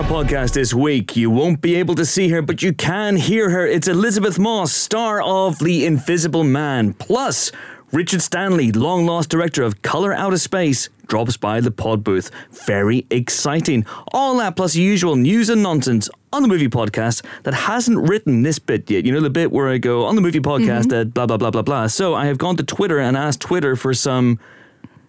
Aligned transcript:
Empire 0.00 0.24
podcast 0.24 0.54
this 0.54 0.72
week. 0.72 1.14
You 1.14 1.28
won't 1.30 1.60
be 1.60 1.74
able 1.74 1.94
to 1.96 2.06
see 2.06 2.30
her, 2.30 2.40
but 2.40 2.62
you 2.62 2.72
can 2.72 3.16
hear 3.16 3.50
her. 3.50 3.66
It's 3.66 3.86
Elisabeth 3.86 4.38
Moss, 4.38 4.72
star 4.72 5.20
of 5.22 5.58
The 5.58 5.84
Invisible 5.84 6.42
Man. 6.42 6.94
Plus, 6.94 7.52
Richard 7.92 8.22
Stanley, 8.22 8.72
long 8.72 9.04
lost 9.04 9.28
director 9.28 9.62
of 9.62 9.82
Color 9.82 10.14
Out 10.14 10.32
of 10.32 10.40
Space, 10.40 10.88
drops 11.06 11.36
by 11.36 11.60
the 11.60 11.70
pod 11.70 12.02
booth. 12.02 12.30
Very 12.66 13.04
exciting. 13.10 13.84
All 14.12 14.38
that 14.38 14.56
plus 14.56 14.74
usual 14.74 15.16
news 15.16 15.50
and 15.50 15.62
nonsense 15.62 16.08
on 16.32 16.40
the 16.40 16.48
movie 16.48 16.68
podcast 16.68 17.22
that 17.42 17.52
hasn't 17.52 18.08
written 18.08 18.42
this 18.42 18.58
bit 18.58 18.90
yet. 18.90 19.04
You 19.04 19.12
know, 19.12 19.20
the 19.20 19.28
bit 19.28 19.52
where 19.52 19.68
I 19.68 19.76
go 19.76 20.06
on 20.06 20.14
the 20.14 20.22
movie 20.22 20.40
podcast 20.40 20.84
Mm-hmm. 20.86 20.94
at 21.00 21.14
blah, 21.14 21.26
blah, 21.26 21.36
blah, 21.36 21.50
blah, 21.50 21.62
blah. 21.62 21.86
So 21.88 22.14
I 22.14 22.24
have 22.24 22.38
gone 22.38 22.56
to 22.56 22.62
Twitter 22.64 22.98
and 22.98 23.18
asked 23.18 23.40
Twitter 23.40 23.76
for 23.76 23.92
some. 23.92 24.38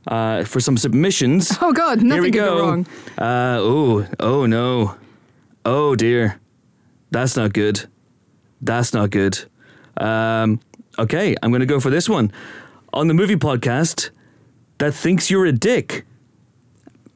Uh, 0.08 0.44
for 0.44 0.60
some 0.60 0.78
submissions. 0.78 1.56
Oh 1.62 1.74
God, 1.74 2.00
Here 2.00 2.08
nothing 2.08 2.24
we 2.24 2.32
could 2.32 2.40
go. 2.40 2.58
go 2.58 2.68
wrong. 2.68 2.86
Uh, 3.18 3.58
oh, 3.60 4.08
oh 4.20 4.46
no. 4.48 4.96
Oh 5.64 5.96
dear. 5.96 6.40
That's 7.12 7.36
not 7.38 7.54
good. 7.54 7.86
That's 8.62 8.94
not 8.94 9.10
good. 9.12 9.38
Um, 9.98 10.60
okay, 10.98 11.36
I'm 11.44 11.52
going 11.52 11.60
to 11.60 11.66
go 11.68 11.80
for 11.80 11.90
this 11.90 12.10
one. 12.10 12.32
On 12.94 13.08
the 13.08 13.14
movie 13.14 13.36
podcast 13.36 14.10
that 14.80 14.94
thinks 14.94 15.30
you're 15.30 15.46
a 15.46 15.52
dick. 15.52 16.06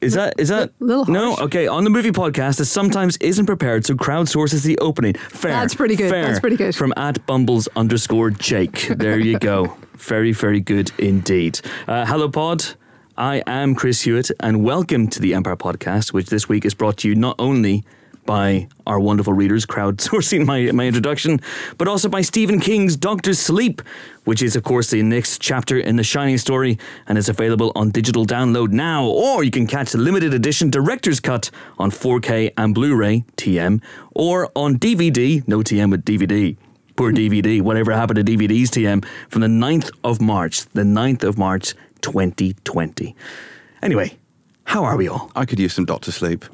Is 0.00 0.12
that 0.12 0.34
is 0.38 0.48
that 0.50 0.72
no? 0.78 1.36
Okay, 1.38 1.66
on 1.66 1.82
the 1.84 1.90
movie 1.90 2.12
podcast 2.12 2.58
that 2.58 2.66
sometimes 2.66 3.16
isn't 3.16 3.46
prepared, 3.46 3.86
so 3.86 3.94
crowdsources 3.94 4.62
the 4.62 4.78
opening. 4.78 5.14
Fair. 5.14 5.52
That's 5.52 5.74
pretty 5.74 5.96
good. 5.96 6.10
Fair. 6.10 6.26
That's 6.26 6.38
pretty 6.40 6.56
good. 6.56 6.74
From 6.76 6.92
at 6.96 7.24
Bumbles 7.26 7.66
underscore 7.74 8.30
Jake. 8.30 8.88
There 8.88 9.18
you 9.18 9.38
go. 9.38 9.76
very 9.96 10.32
very 10.32 10.60
good 10.60 10.92
indeed. 10.98 11.60
Uh, 11.86 12.06
hello 12.06 12.28
pod. 12.28 12.74
I 13.18 13.42
am 13.46 13.74
Chris 13.74 14.02
Hewitt, 14.02 14.30
and 14.40 14.62
welcome 14.62 15.08
to 15.08 15.20
the 15.20 15.32
Empire 15.32 15.56
Podcast, 15.56 16.12
which 16.12 16.26
this 16.26 16.48
week 16.50 16.66
is 16.66 16.74
brought 16.74 16.98
to 16.98 17.08
you 17.08 17.14
not 17.14 17.34
only 17.38 17.82
by 18.26 18.68
our 18.86 19.00
wonderful 19.00 19.32
readers 19.32 19.64
crowdsourcing 19.64 20.44
my, 20.44 20.70
my 20.72 20.86
introduction, 20.86 21.40
but 21.78 21.88
also 21.88 22.08
by 22.10 22.20
Stephen 22.20 22.60
King's 22.60 22.96
Doctor 22.96 23.32
Sleep, 23.32 23.80
which 24.24 24.42
is, 24.42 24.54
of 24.54 24.64
course, 24.64 24.90
the 24.90 25.02
next 25.02 25.40
chapter 25.40 25.78
in 25.78 25.96
the 25.96 26.04
Shining 26.04 26.36
story 26.36 26.78
and 27.06 27.16
is 27.16 27.28
available 27.28 27.72
on 27.74 27.90
digital 27.90 28.26
download 28.26 28.72
now. 28.72 29.06
Or 29.06 29.44
you 29.44 29.50
can 29.50 29.66
catch 29.66 29.92
the 29.92 29.98
limited 29.98 30.34
edition 30.34 30.68
director's 30.68 31.20
cut 31.20 31.50
on 31.78 31.90
4K 31.90 32.52
and 32.58 32.74
Blu 32.74 32.94
ray, 32.94 33.24
TM, 33.36 33.80
or 34.14 34.50
on 34.54 34.78
DVD, 34.78 35.46
no 35.48 35.60
TM 35.60 35.90
with 35.90 36.04
DVD. 36.04 36.56
Poor 36.96 37.12
DVD, 37.12 37.60
whatever 37.60 37.92
happened 37.92 38.24
to 38.24 38.36
DVDs, 38.36 38.68
TM, 38.68 39.04
from 39.28 39.42
the 39.42 39.48
9th 39.48 39.90
of 40.02 40.20
March, 40.20 40.64
the 40.70 40.82
9th 40.82 41.24
of 41.24 41.36
March 41.36 41.74
2020. 42.00 43.14
Anyway, 43.82 44.16
how 44.64 44.82
are 44.82 44.96
we 44.96 45.06
all? 45.06 45.30
I 45.36 45.44
could 45.44 45.60
use 45.60 45.74
some 45.74 45.84
doctor 45.84 46.10
sleep. 46.10 46.44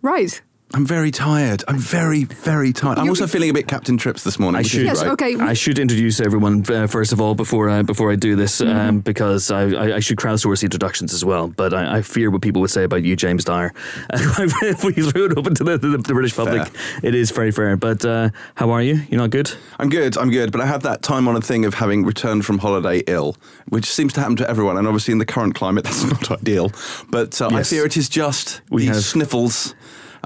Right. 0.00 0.40
I'm 0.74 0.84
very 0.84 1.10
tired. 1.10 1.64
I'm 1.66 1.78
very, 1.78 2.24
very 2.24 2.74
tired. 2.74 2.98
I'm 2.98 3.06
You- 3.06 3.12
also 3.12 3.26
feeling 3.26 3.48
a 3.48 3.54
bit 3.54 3.66
Captain 3.66 3.96
Trips 3.96 4.22
this 4.22 4.38
morning. 4.38 4.58
I 4.58 4.62
should- 4.62 4.82
Yes. 4.84 5.00
great. 5.02 5.12
Okay. 5.12 5.34
I 5.40 5.54
should 5.54 5.78
introduce 5.78 6.20
everyone 6.20 6.62
uh, 6.68 6.86
first 6.86 7.10
of 7.12 7.22
all 7.22 7.34
before 7.34 7.70
I, 7.70 7.80
before 7.80 8.12
I 8.12 8.16
do 8.16 8.36
this 8.36 8.60
Mm-hmm. 8.60 8.78
um, 8.78 9.00
because 9.00 9.50
I, 9.50 9.62
I, 9.70 9.94
I 9.96 10.00
should 10.00 10.18
crowdsource 10.18 10.60
the 10.60 10.66
introductions 10.66 11.14
as 11.14 11.24
well. 11.24 11.48
But 11.48 11.72
I, 11.72 11.96
I 11.98 12.02
fear 12.02 12.30
what 12.30 12.42
people 12.42 12.60
would 12.60 12.70
say 12.70 12.84
about 12.84 13.02
you, 13.02 13.16
James 13.16 13.44
Dyer. 13.44 13.72
if 14.12 14.84
we 14.84 14.92
threw 14.92 15.26
it 15.30 15.38
open 15.38 15.54
to 15.54 15.64
the, 15.64 15.78
the, 15.78 15.88
the 15.96 16.12
British 16.12 16.36
public, 16.36 16.68
it 17.02 17.14
is 17.14 17.30
very 17.30 17.50
fair. 17.50 17.76
But 17.78 18.04
uh, 18.04 18.28
how 18.54 18.70
are 18.70 18.82
you? 18.82 19.00
You're 19.08 19.20
not 19.20 19.30
good. 19.30 19.50
I'm 19.78 19.88
good. 19.88 20.18
I'm 20.18 20.30
good. 20.30 20.52
But 20.52 20.60
I 20.60 20.66
have 20.66 20.82
that 20.82 21.02
time-honoured 21.02 21.44
thing 21.44 21.64
of 21.64 21.74
having 21.74 22.04
returned 22.04 22.44
from 22.44 22.58
holiday 22.58 23.02
ill, 23.06 23.36
which 23.70 23.86
seems 23.86 24.12
to 24.14 24.20
happen 24.20 24.36
to 24.36 24.50
everyone. 24.50 24.76
And 24.76 24.86
obviously, 24.86 25.12
in 25.12 25.18
the 25.18 25.26
current 25.26 25.54
climate, 25.54 25.84
that's 25.84 26.04
not 26.04 26.30
ideal. 26.30 26.72
But 27.08 27.40
uh, 27.40 27.48
I 27.52 27.62
fear 27.62 27.86
it 27.86 27.96
is 27.96 28.10
just 28.10 28.60
We 28.70 28.82
these 28.82 28.96
have- 28.96 29.04
sniffles, 29.04 29.74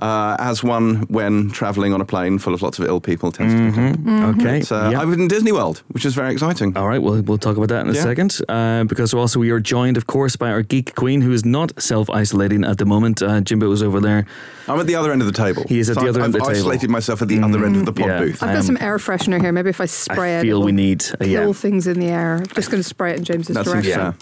uh, 0.00 0.36
as 0.38 0.62
one 0.64 1.02
when 1.08 1.50
travelling 1.50 1.92
on 1.92 2.00
a 2.00 2.04
plane 2.04 2.38
full 2.38 2.54
of 2.54 2.62
lots 2.62 2.78
of 2.78 2.86
ill 2.86 3.00
people 3.00 3.30
tends 3.32 3.52
to. 3.54 3.70
get. 3.70 3.98
Mm-hmm. 3.98 4.40
Okay. 4.40 4.60
So 4.62 4.90
yeah. 4.90 5.00
I 5.00 5.04
was 5.04 5.16
in 5.18 5.28
Disney 5.28 5.52
World, 5.52 5.82
which 5.88 6.04
is 6.04 6.14
very 6.14 6.32
exciting. 6.32 6.76
All 6.76 6.88
right, 6.88 7.02
well, 7.02 7.20
we'll 7.22 7.38
talk 7.38 7.56
about 7.56 7.68
that 7.68 7.84
in 7.84 7.90
a 7.90 7.94
Yeah. 7.94 8.02
second. 8.02 8.40
Uh, 8.48 8.84
because 8.84 9.12
also 9.14 9.38
we 9.40 9.50
are 9.50 9.60
joined, 9.60 9.96
of 9.96 10.06
course, 10.06 10.36
by 10.36 10.50
our 10.50 10.62
geek 10.62 10.94
queen, 10.94 11.20
who 11.20 11.32
is 11.32 11.44
not 11.44 11.72
self-isolating 11.80 12.64
at 12.64 12.78
the 12.78 12.84
moment. 12.86 13.22
Uh, 13.22 13.40
Jimbo 13.40 13.70
is 13.72 13.82
over 13.82 14.00
there. 14.00 14.24
I'm 14.68 14.78
at 14.80 14.86
the 14.86 14.94
other 14.94 15.12
end 15.12 15.20
of 15.22 15.26
the 15.26 15.32
table. 15.32 15.64
He 15.68 15.78
is 15.78 15.90
at 15.90 15.94
So 15.96 16.00
the 16.00 16.06
I've- 16.06 16.10
other 16.10 16.20
end 16.22 16.34
of 16.34 16.40
I've 16.42 16.48
the 16.48 16.54
table. 16.54 16.66
isolated 16.68 16.90
myself 16.90 17.20
at 17.22 17.28
the 17.28 17.40
other 17.42 17.64
end 17.64 17.76
of 17.76 17.84
the 17.86 17.92
pod 17.92 18.06
yeah. 18.08 18.18
booth. 18.20 18.42
I've 18.42 18.50
Um, 18.50 18.54
got 18.56 18.64
some 18.64 18.78
air 18.80 18.96
freshener 18.98 19.40
here. 19.40 19.52
Maybe 19.52 19.70
if 19.70 19.80
I 19.80 19.86
spray 19.86 20.36
I 20.36 20.38
it, 20.38 20.42
feel 20.42 20.56
it'll 20.58 20.64
we 20.66 20.72
need 20.72 21.04
uh, 21.20 21.24
kill 21.24 21.52
things 21.52 21.86
in 21.86 21.98
the 22.00 22.06
air. 22.08 22.36
I'm 22.38 22.46
just 22.54 22.70
going 22.70 22.82
to 22.82 22.88
spray 22.88 23.12
it 23.12 23.18
in 23.18 23.24
James's 23.24 23.54
That 23.56 23.66
seems 23.66 23.84
direction. 23.84 24.14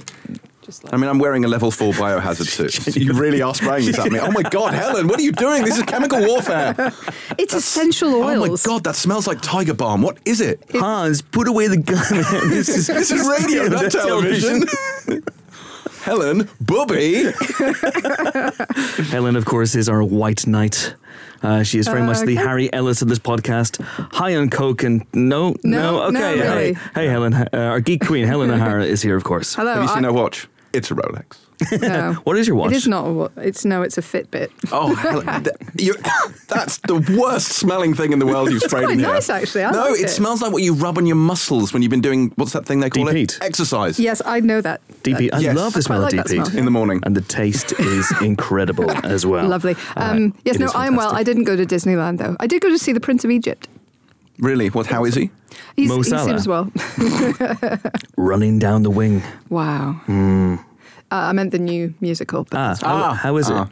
Fair. 0.61 0.67
Just 0.67 0.85
like 0.85 0.95
I 0.95 0.97
mean, 0.97 1.09
I'm 1.09 1.19
wearing 1.19 1.45
a 1.45 1.49
level 1.49 1.71
four 1.71 1.93
biohazard 1.93 2.49
suit. 2.85 2.97
you 2.97 3.13
really 3.13 3.43
are 3.43 3.55
spraying 3.55 3.87
this 3.87 3.99
at 3.99 4.11
me. 4.11 4.19
Oh 4.19 4.31
my 4.31 4.43
God, 4.43 4.75
Helen, 4.75 5.09
what 5.09 5.19
are 5.19 5.23
you 5.23 5.33
doing? 5.33 5.65
This 5.65 5.79
is 5.79 5.85
chemical 5.85 6.21
warfare. 6.27 6.75
it's 7.39 7.55
essential 7.55 8.15
oils. 8.15 8.67
Oh 8.67 8.71
my. 8.71 8.75
God, 8.75 8.85
that 8.85 8.97
smells 8.97 9.27
like 9.27 9.41
tiger 9.41 9.75
balm. 9.75 10.03
What 10.03 10.19
is 10.25 10.41
it? 10.41 10.65
Hans, 10.75 11.23
put 11.23 11.49
away 11.49 11.69
the 11.69 11.79
gun. 11.79 12.01
this 12.51 12.69
is, 12.69 12.87
This 12.87 13.11
is 13.11 13.27
radio, 13.29 13.69
not 13.69 13.91
television. 13.91 14.65
Helen, 16.03 16.49
Bubby. 16.61 17.31
Helen, 19.11 19.37
of 19.37 19.45
course, 19.45 19.75
is 19.75 19.89
our 19.89 20.03
white 20.03 20.47
knight. 20.47 20.95
Uh, 21.43 21.63
she 21.63 21.79
is 21.79 21.87
very 21.89 22.03
much 22.03 22.19
the 22.19 22.35
okay. 22.37 22.47
Harry 22.47 22.73
Ellis 22.73 23.03
of 23.03 23.09
this 23.09 23.19
podcast. 23.19 23.81
High 24.13 24.37
on 24.37 24.51
coke 24.51 24.83
and 24.83 25.05
no, 25.15 25.55
No, 25.65 26.03
okay. 26.05 26.13
no, 26.13 26.21
hey, 26.21 26.41
really. 26.41 26.75
hey, 26.95 27.07
Helen, 27.07 27.35
uh, 27.35 27.49
our 27.53 27.81
geek 27.81 28.05
queen, 28.07 28.27
Helen 28.27 28.51
O'Hara, 28.51 28.85
is 28.85 29.01
here, 29.03 29.17
of 29.17 29.25
course. 29.25 29.55
Hello. 29.55 29.73
Have 29.75 29.83
you 29.83 29.89
seen 29.89 30.05
I- 30.05 30.09
her 30.09 30.13
watch? 30.13 30.49
It's 30.73 30.91
a 30.91 30.95
Rolex. 30.95 31.37
No. 31.81 32.13
What 32.25 32.37
is 32.37 32.47
your 32.47 32.57
watch? 32.57 32.73
It 32.73 32.77
is 32.77 32.89
not. 32.89 33.07
A, 33.07 33.13
wa- 33.13 33.29
it's 33.37 33.65
no. 33.65 33.83
It's 33.83 33.99
a 33.99 34.03
Fitbit. 34.03 34.51
Oh, 34.73 34.95
Helen, 35.05 35.45
th- 35.45 35.95
that's 36.49 36.79
the 36.79 36.97
worst 37.19 37.49
smelling 37.53 37.95
thing 37.95 38.13
in 38.13 38.19
the 38.19 38.27
world 38.27 38.51
you've 38.51 38.63
sprayed 38.63 38.85
quite 38.85 38.93
in 38.95 38.99
here. 39.01 39.09
nice, 39.09 39.29
actually. 39.31 39.65
I 39.65 39.71
no, 39.71 39.79
like 39.91 40.01
it, 40.01 40.05
it. 40.05 40.09
smells 40.11 40.43
like 40.43 40.53
what 40.53 40.63
you 40.63 40.75
rub 40.75 40.99
on 40.99 41.07
your 41.07 41.17
muscles 41.17 41.73
when 41.73 41.83
you've 41.83 41.91
been 41.91 42.01
doing 42.01 42.33
what's 42.37 42.53
that 42.53 42.67
thing 42.67 42.81
they 42.81 42.91
call 42.91 43.05
Deep-heat. 43.07 43.39
it? 43.41 43.45
Exercise. 43.45 43.99
Yes, 43.99 44.21
I 44.25 44.41
know 44.41 44.61
that. 44.61 44.81
DP. 45.03 45.31
I 45.33 45.39
Yes. 45.41 45.57
love 45.57 45.73
the 45.75 45.83
smell 45.83 46.01
quite 46.01 46.13
of 46.13 46.19
like 46.19 46.27
that 46.27 46.35
DP. 46.35 46.47
smell. 46.47 46.59
In 46.59 46.65
the 46.65 46.71
morning. 46.71 47.01
And 47.05 47.17
the 47.17 47.21
taste 47.23 47.73
is 47.79 48.13
incredible 48.23 48.91
as 49.07 49.25
well. 49.27 49.47
Lovely. 49.49 49.77
Uh, 49.97 50.01
Um, 50.11 50.35
yes, 50.45 50.57
it 50.57 50.61
no, 50.61 50.71
I 50.75 50.87
am 50.87 50.97
well. 50.97 51.13
I 51.15 51.23
didn't 51.23 51.45
go 51.45 51.57
to 51.57 51.65
Disneyland 51.65 52.19
though. 52.19 52.37
I 52.41 52.47
did 52.47 52.61
go 52.63 52.69
to 52.69 52.79
see 52.79 52.93
the 52.93 53.01
Prince 53.01 53.25
of 53.25 53.31
Egypt. 53.31 53.69
Really? 54.39 54.69
What? 54.69 54.87
How 54.87 55.05
is 55.05 55.15
he? 55.15 55.31
He's, 55.77 55.89
Mo 55.89 55.97
he 55.99 56.03
Salah. 56.05 56.25
seems 56.25 56.49
well. 56.49 56.71
Running 58.17 58.59
down 58.59 58.83
the 58.83 58.91
wing. 58.91 59.23
wow. 59.51 60.01
Uh, 61.11 61.17
I 61.31 61.33
meant 61.33 61.51
the 61.51 61.59
new 61.59 61.93
musical. 62.01 62.45
But 62.45 62.57
Ah, 62.59 62.67
that's 62.69 62.83
how, 62.83 62.95
Ah. 62.95 63.15
how 63.15 63.37
is 63.37 63.49
it? 63.51 63.55
Ah. 63.57 63.69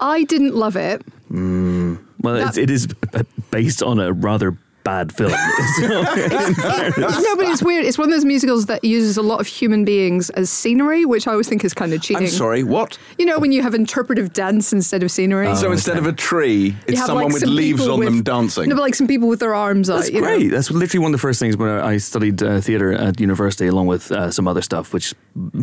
I 0.00 0.24
didn't 0.24 0.54
love 0.56 0.74
it. 0.76 1.02
Well, 1.30 2.36
it's, 2.36 2.56
That- 2.56 2.62
it 2.62 2.70
is 2.70 2.88
uh, 3.14 3.22
based 3.50 3.82
on 3.82 3.98
a 4.00 4.12
rather 4.12 4.56
bad 4.84 5.14
film. 5.14 5.32
No, 7.02 7.36
but 7.36 7.46
it's 7.46 7.62
weird. 7.62 7.84
It's 7.84 7.98
one 7.98 8.08
of 8.08 8.12
those 8.12 8.24
musicals 8.24 8.66
that 8.66 8.84
uses 8.84 9.16
a 9.16 9.22
lot 9.22 9.40
of 9.40 9.46
human 9.46 9.84
beings 9.84 10.30
as 10.30 10.50
scenery, 10.50 11.04
which 11.04 11.26
I 11.26 11.32
always 11.32 11.48
think 11.48 11.64
is 11.64 11.72
kind 11.74 11.92
of 11.92 12.02
cheating. 12.02 12.24
I'm 12.24 12.28
sorry, 12.28 12.62
what? 12.62 12.98
You 13.18 13.26
know, 13.26 13.38
when 13.38 13.52
you 13.52 13.62
have 13.62 13.74
interpretive 13.74 14.32
dance 14.32 14.72
instead 14.72 15.02
of 15.02 15.10
scenery. 15.10 15.54
so 15.56 15.72
instead 15.72 15.98
of 15.98 16.06
a 16.06 16.12
tree, 16.12 16.76
it's 16.86 16.98
have, 16.98 17.06
someone 17.06 17.24
like, 17.24 17.34
with 17.34 17.42
some 17.42 17.54
leaves 17.54 17.80
people 17.80 17.94
on 17.94 18.00
them 18.04 18.22
dancing. 18.22 18.68
No, 18.68 18.74
but 18.74 18.82
like 18.82 18.94
some 18.94 19.06
people 19.06 19.28
with 19.28 19.40
their 19.40 19.54
arms 19.54 19.88
out. 19.88 19.96
That's 19.96 20.10
you 20.10 20.20
know. 20.20 20.26
great. 20.26 20.50
That's 20.50 20.70
literally 20.70 21.02
one 21.02 21.14
of 21.14 21.18
the 21.20 21.22
first 21.22 21.40
things 21.40 21.56
when 21.56 21.68
I 21.68 21.96
studied 21.98 22.42
uh, 22.42 22.60
theatre 22.60 22.92
at 22.92 23.20
university, 23.20 23.66
along 23.66 23.86
with 23.86 24.10
uh, 24.12 24.30
some 24.30 24.48
other 24.48 24.62
stuff, 24.62 24.92
which 24.92 25.14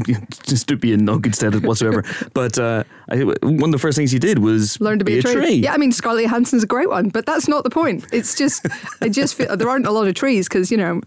just 0.44 0.68
to 0.68 0.78
be 0.78 0.94
in 0.94 1.06
no 1.06 1.20
good 1.20 1.36
stead 1.36 1.64
whatsoever. 1.66 2.04
but 2.34 2.58
uh, 2.58 2.84
I, 3.10 3.24
one 3.24 3.64
of 3.64 3.72
the 3.72 3.80
first 3.80 3.98
things 3.98 4.14
you 4.14 4.20
did 4.20 4.40
was 4.40 4.80
Learn 4.82 5.00
to 5.00 5.06
be, 5.06 5.20
a, 5.20 5.22
tree. 5.22 5.34
tree. 5.34 5.54
Yeah, 5.56 5.74
I 5.74 5.78
mean 5.78 5.92
Scarlett 5.92 6.26
Johansson's 6.26 6.64
a 6.64 6.68
great 6.68 6.90
one, 6.90 7.10
but 7.10 7.26
that's 7.26 7.48
not 7.48 7.64
the 7.64 7.70
point. 7.70 8.06
It's 8.12 8.36
just 8.36 8.66
I 9.10 9.12
just 9.12 9.34
feel 9.34 9.58
there 9.58 9.70
aren't 9.70 9.88
a 9.88 9.92
lot 9.92 10.08
of 10.08 10.14
trees 10.14 10.48
because 10.48 10.70
you 10.70 10.78
know 10.78 11.02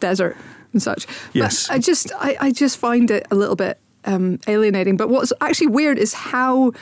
desert 0.00 0.36
and 0.72 0.82
such. 0.82 1.06
Yes. 1.34 1.68
but 1.68 1.74
I 1.74 1.78
just 1.78 2.12
I, 2.16 2.36
I 2.40 2.52
just 2.52 2.78
find 2.78 3.10
it 3.10 3.26
a 3.30 3.34
little 3.34 3.56
bit 3.56 3.78
um, 4.06 4.40
alienating. 4.46 4.96
But 4.96 5.10
what's 5.10 5.32
actually 5.42 5.68
weird 5.68 5.98
is 5.98 6.14
how 6.14 6.72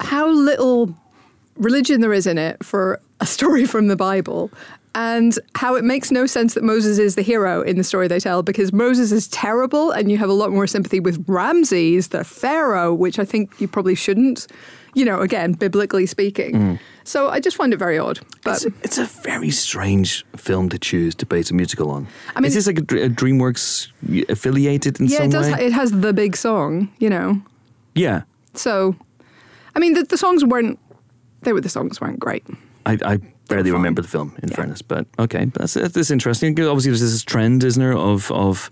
how 0.00 0.28
little 0.28 0.94
religion 1.56 2.00
there 2.00 2.12
is 2.12 2.26
in 2.26 2.38
it 2.38 2.64
for 2.64 3.00
a 3.20 3.26
story 3.26 3.64
from 3.66 3.86
the 3.86 3.96
Bible. 3.96 4.50
And 4.94 5.38
how 5.54 5.74
it 5.74 5.84
makes 5.84 6.10
no 6.10 6.26
sense 6.26 6.52
that 6.52 6.62
Moses 6.62 6.98
is 6.98 7.14
the 7.14 7.22
hero 7.22 7.62
in 7.62 7.78
the 7.78 7.84
story 7.84 8.08
they 8.08 8.20
tell 8.20 8.42
because 8.42 8.74
Moses 8.74 9.10
is 9.10 9.26
terrible, 9.28 9.90
and 9.90 10.10
you 10.10 10.18
have 10.18 10.28
a 10.28 10.34
lot 10.34 10.52
more 10.52 10.66
sympathy 10.66 11.00
with 11.00 11.24
Ramses, 11.26 12.08
the 12.08 12.24
pharaoh, 12.24 12.92
which 12.92 13.18
I 13.18 13.24
think 13.24 13.58
you 13.58 13.68
probably 13.68 13.94
shouldn't, 13.94 14.48
you 14.92 15.06
know, 15.06 15.20
again, 15.20 15.52
biblically 15.52 16.04
speaking. 16.04 16.78
So 17.04 17.28
I 17.28 17.40
just 17.40 17.56
find 17.56 17.72
it 17.72 17.78
very 17.78 17.98
odd. 17.98 18.20
But 18.44 18.64
It's, 18.64 18.76
it's 18.84 18.98
a 18.98 19.04
very 19.22 19.50
strange 19.50 20.24
film 20.36 20.68
to 20.68 20.78
choose 20.78 21.14
to 21.16 21.26
base 21.26 21.50
a 21.50 21.54
musical 21.54 21.90
on. 21.90 22.06
I 22.36 22.40
mean- 22.40 22.48
is 22.48 22.54
this 22.54 22.66
like 22.66 22.78
a, 22.78 23.04
a 23.04 23.08
DreamWorks 23.08 23.88
affiliated 24.28 25.00
in 25.00 25.06
yeah, 25.06 25.18
some 25.18 25.26
it 25.26 25.32
does. 25.32 25.50
way? 25.50 25.66
It 25.66 25.72
has 25.72 25.90
the 25.92 26.12
big 26.12 26.36
song, 26.36 26.88
you 26.98 27.10
know. 27.10 27.40
yeah, 27.94 28.22
So, 28.54 28.94
I 29.74 29.78
mean, 29.80 29.94
the, 29.94 30.02
the 30.04 30.16
songs 30.18 30.44
weren't. 30.44 30.78
They 31.42 31.52
were 31.52 31.60
the 31.60 31.68
songs 31.68 32.00
weren't 32.00 32.20
great. 32.20 32.44
I, 32.86 32.98
I 33.04 33.18
barely 33.48 33.70
remember 33.72 34.02
the 34.02 34.08
film. 34.08 34.34
In 34.42 34.48
Yeah. 34.50 34.56
fairness, 34.56 34.82
but 34.82 35.06
okay, 35.18 35.46
that's 35.54 35.74
that's 35.74 36.10
interesting. 36.10 36.52
Obviously, 36.60 36.90
there's 36.90 37.00
this 37.00 37.22
trend, 37.24 37.64
isn't 37.64 37.82
there, 37.82 37.96
of 37.96 38.30
of 38.30 38.70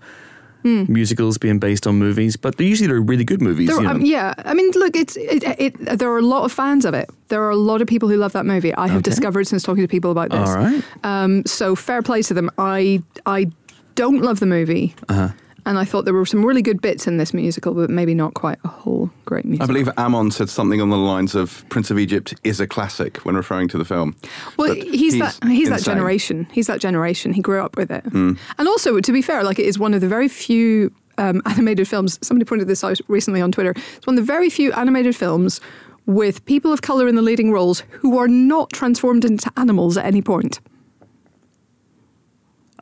musicals 0.63 1.37
being 1.37 1.59
based 1.59 1.87
on 1.87 1.95
movies, 1.95 2.35
but 2.37 2.57
they're 2.57 2.67
usually 2.67 2.87
they're 2.87 3.01
really 3.01 3.23
good 3.23 3.41
movies. 3.41 3.67
There, 3.69 3.77
you 3.77 3.83
know. 3.83 3.91
um, 3.91 4.01
yeah, 4.01 4.33
I 4.45 4.53
mean, 4.53 4.71
look, 4.75 4.95
it's 4.95 5.15
it, 5.17 5.43
it, 5.59 5.97
There 5.99 6.09
are 6.11 6.17
a 6.19 6.21
lot 6.35 6.43
of 6.43 6.51
fans 6.51 6.85
of 6.85 6.93
it. 6.93 7.09
There 7.29 7.41
are 7.43 7.49
a 7.49 7.55
lot 7.55 7.81
of 7.81 7.87
people 7.87 8.09
who 8.09 8.17
love 8.17 8.33
that 8.33 8.45
movie. 8.45 8.73
I 8.75 8.87
have 8.87 8.97
Okay. 9.01 9.09
discovered 9.11 9.45
since 9.47 9.63
talking 9.63 9.83
to 9.83 9.87
people 9.87 10.11
about 10.11 10.29
this. 10.29 10.49
All 10.49 10.55
right. 10.55 10.83
Um, 11.03 11.43
so 11.45 11.75
fair 11.75 12.01
play 12.01 12.21
to 12.23 12.33
them. 12.33 12.49
I 12.57 13.01
I 13.25 13.47
don't 13.95 14.21
love 14.21 14.39
the 14.39 14.45
movie, 14.45 14.93
Uh-huh. 15.09 15.29
And 15.65 15.77
I 15.77 15.85
thought 15.85 16.05
there 16.05 16.13
were 16.13 16.25
some 16.25 16.45
really 16.45 16.61
good 16.61 16.81
bits 16.81 17.07
in 17.07 17.17
this 17.17 17.33
musical, 17.33 17.73
but 17.73 17.89
maybe 17.89 18.13
not 18.13 18.33
quite 18.33 18.59
a 18.63 18.67
whole 18.67 19.09
great 19.25 19.45
musical. 19.45 19.63
I 19.63 19.67
believe 19.67 19.89
Amon 19.97 20.31
said 20.31 20.49
something 20.49 20.81
on 20.81 20.89
the 20.89 20.97
lines 20.97 21.35
of 21.35 21.67
Prince 21.69 21.91
of 21.91 21.99
Egypt 21.99 22.33
is 22.43 22.59
a 22.59 22.67
classic 22.67 23.17
when 23.17 23.35
referring 23.35 23.67
to 23.69 23.77
the 23.77 23.85
film. 23.85 24.15
Well, 24.57 24.75
But 24.75 24.83
he's, 24.83 25.17
that 25.19 25.37
he's 25.47 25.69
that 25.69 25.83
generation. 25.83 26.47
He's 26.51 26.67
that 26.67 26.79
generation. 26.79 27.33
He 27.33 27.41
grew 27.41 27.61
up 27.63 27.77
with 27.77 27.91
it. 27.91 28.03
Hmm. 28.05 28.33
And 28.57 28.67
also, 28.67 28.99
to 28.99 29.11
be 29.11 29.21
fair, 29.21 29.43
like 29.43 29.59
it 29.59 29.65
is 29.65 29.77
one 29.77 29.93
of 29.93 30.01
the 30.01 30.07
very 30.07 30.27
few 30.27 30.93
um, 31.17 31.41
animated 31.45 31.87
films. 31.87 32.19
Somebody 32.21 32.47
pointed 32.47 32.67
this 32.67 32.83
out 32.83 32.99
recently 33.07 33.41
on 33.41 33.51
Twitter. 33.51 33.71
It's 33.71 34.07
one 34.07 34.17
of 34.17 34.25
the 34.25 34.31
very 34.31 34.49
few 34.49 34.71
animated 34.73 35.15
films 35.15 35.61
with 36.05 36.43
people 36.45 36.73
of 36.73 36.81
color 36.81 37.07
in 37.07 37.15
the 37.15 37.21
leading 37.21 37.51
roles 37.51 37.81
who 37.91 38.17
are 38.17 38.27
not 38.27 38.71
transformed 38.71 39.23
into 39.23 39.51
animals 39.55 39.97
at 39.97 40.05
any 40.05 40.21
point. 40.21 40.59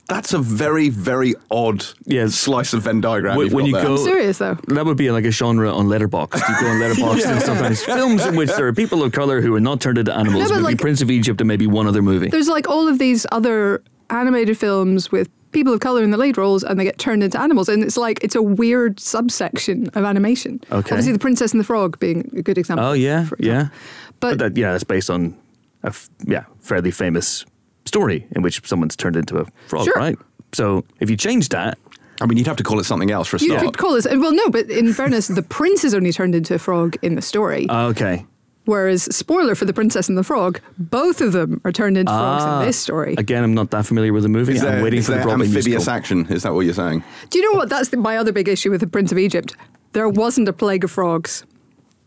That's 0.09 0.33
a 0.33 0.39
very, 0.39 0.89
very 0.89 1.35
odd 1.51 1.85
Yeah. 2.05 2.27
slice 2.27 2.73
of 2.73 2.81
Venn 2.83 2.99
diagram. 3.01 3.37
When- 3.37 3.45
you've 3.47 3.53
when 3.53 3.65
you 3.67 3.73
there. 3.73 3.83
go- 3.83 3.91
I'm 3.97 4.03
serious 4.03 4.37
though. 4.39 4.57
That 4.67 4.85
would 4.85 4.97
be 4.97 5.11
like 5.11 5.25
a 5.25 5.31
genre 5.31 5.71
on 5.71 5.85
Letterboxd. 5.87 6.33
You 6.49 6.55
go 6.59 6.67
on 6.67 6.79
Letterboxd 6.81 7.25
and 7.31 7.41
sometimes 7.41 7.83
films 7.83 8.25
in 8.25 8.35
which 8.35 8.49
there 8.49 8.67
are 8.67 8.73
people 8.73 9.03
of 9.03 9.11
color 9.11 9.41
who 9.41 9.53
are 9.55 9.59
not 9.61 9.79
turned 9.81 9.97
into 9.99 10.13
animals. 10.15 10.49
No, 10.49 10.55
maybe 10.55 10.63
like- 10.63 10.77
Prince 10.79 11.01
of 11.01 11.09
Egypt 11.11 11.39
and 11.41 11.47
maybe 11.47 11.67
one 11.67 11.87
other 11.87 12.01
movie. 12.01 12.29
There's 12.29 12.49
like 12.49 12.67
all 12.67 12.87
of 12.87 12.97
these 12.99 13.25
other 13.31 13.83
animated 14.09 14.57
films 14.57 15.11
with 15.11 15.29
people 15.51 15.73
of 15.73 15.79
color 15.79 16.03
in 16.03 16.11
the 16.11 16.17
lead 16.17 16.37
roles 16.37 16.63
and 16.63 16.79
they 16.79 16.83
get 16.83 16.97
turned 16.99 17.23
into 17.23 17.39
animals 17.39 17.69
and 17.69 17.81
it's 17.83 17.97
like 17.97 18.23
it's 18.23 18.35
a 18.35 18.41
weird 18.41 18.99
subsection 18.99 19.87
of 19.95 20.03
animation 20.05 20.59
Okay. 20.71 20.77
obviously 20.91 21.11
the 21.11 21.17
princess 21.19 21.51
and 21.53 21.59
the 21.59 21.63
frog 21.63 21.97
being 21.99 22.29
a 22.37 22.41
good 22.43 22.57
example 22.59 22.85
Oh 22.85 22.93
yeah, 22.93 23.25
for 23.25 23.35
yeah. 23.39 23.53
example. 23.61 23.77
but, 24.19 24.37
that, 24.39 24.57
yeah, 24.57 24.75
it's 24.75 24.83
based 24.83 25.09
on 25.09 25.35
a 25.83 25.87
f- 25.87 26.07
yeah 26.27 26.43
fairly 26.59 26.91
famous 26.91 27.45
story 27.89 28.25
in 28.35 28.41
which 28.41 28.55
someone's 28.65 28.95
turned 28.95 29.15
into 29.17 29.35
a 29.37 29.45
frog, 29.67 29.85
Sure. 29.85 29.93
right? 29.97 30.17
So 30.53 30.83
if 31.01 31.09
you 31.09 31.17
change 31.17 31.49
that, 31.49 31.77
I 32.21 32.25
mean, 32.25 32.37
you'd 32.37 32.47
have 32.47 32.57
to 32.57 32.63
call 32.69 32.79
it 32.79 32.85
something 32.85 33.11
else 33.11 33.27
for 33.29 33.37
a 33.37 33.39
you 33.41 33.49
start. 33.49 33.61
could 33.65 33.77
call 33.77 33.93
this 33.95 34.05
well 34.09 34.33
no 34.41 34.49
but 34.49 34.69
in 34.69 34.93
fairness 34.93 35.27
the 35.27 35.41
prince 35.57 35.83
is 35.87 35.93
only 35.93 36.11
turned 36.11 36.35
into 36.35 36.53
a 36.53 36.59
frog 36.59 36.95
in 37.01 37.15
the 37.15 37.21
story 37.21 37.63
uh, 37.69 37.87
okay. 37.91 38.25
whereas 38.65 39.03
spoiler 39.15 39.55
for 39.55 39.63
the 39.65 39.73
princess 39.73 40.09
and 40.09 40.17
the 40.17 40.23
frog 40.31 40.59
both 40.77 41.21
of 41.21 41.31
them 41.31 41.61
are 41.63 41.71
turned 41.71 41.97
into 41.97 42.11
frogs 42.11 42.43
Ah, 42.45 42.59
in 42.59 42.65
this 42.67 42.77
story 42.77 43.15
Again, 43.17 43.41
I'm 43.45 43.53
not 43.53 43.71
that 43.71 43.85
familiar 43.85 44.11
with 44.11 44.23
the 44.23 44.29
movie. 44.37 44.53
Is 44.55 44.61
I'm 44.63 44.67
there, 44.69 44.83
waiting 44.83 44.99
is 44.99 45.05
for 45.05 45.13
the 45.15 45.21
Broadway 45.23 45.45
amphibious 45.45 45.65
musical. 45.87 45.93
action? 45.99 46.17
Is 46.35 46.43
that 46.43 46.53
what 46.53 46.65
you're 46.67 46.73
saying? 46.83 46.99
do 47.29 47.39
you 47.39 47.43
know 47.47 47.57
what 47.57 47.69
that's 47.69 47.89
the, 47.89 47.97
my 48.09 48.17
other 48.17 48.33
big 48.33 48.49
issue 48.49 48.69
with 48.73 48.81
the 48.81 48.91
prince 48.95 49.11
of 49.13 49.17
egypt 49.17 49.55
there 49.93 50.09
wasn't 50.09 50.47
a 50.49 50.53
plague 50.53 50.83
of 50.83 50.91
frogs 50.91 51.45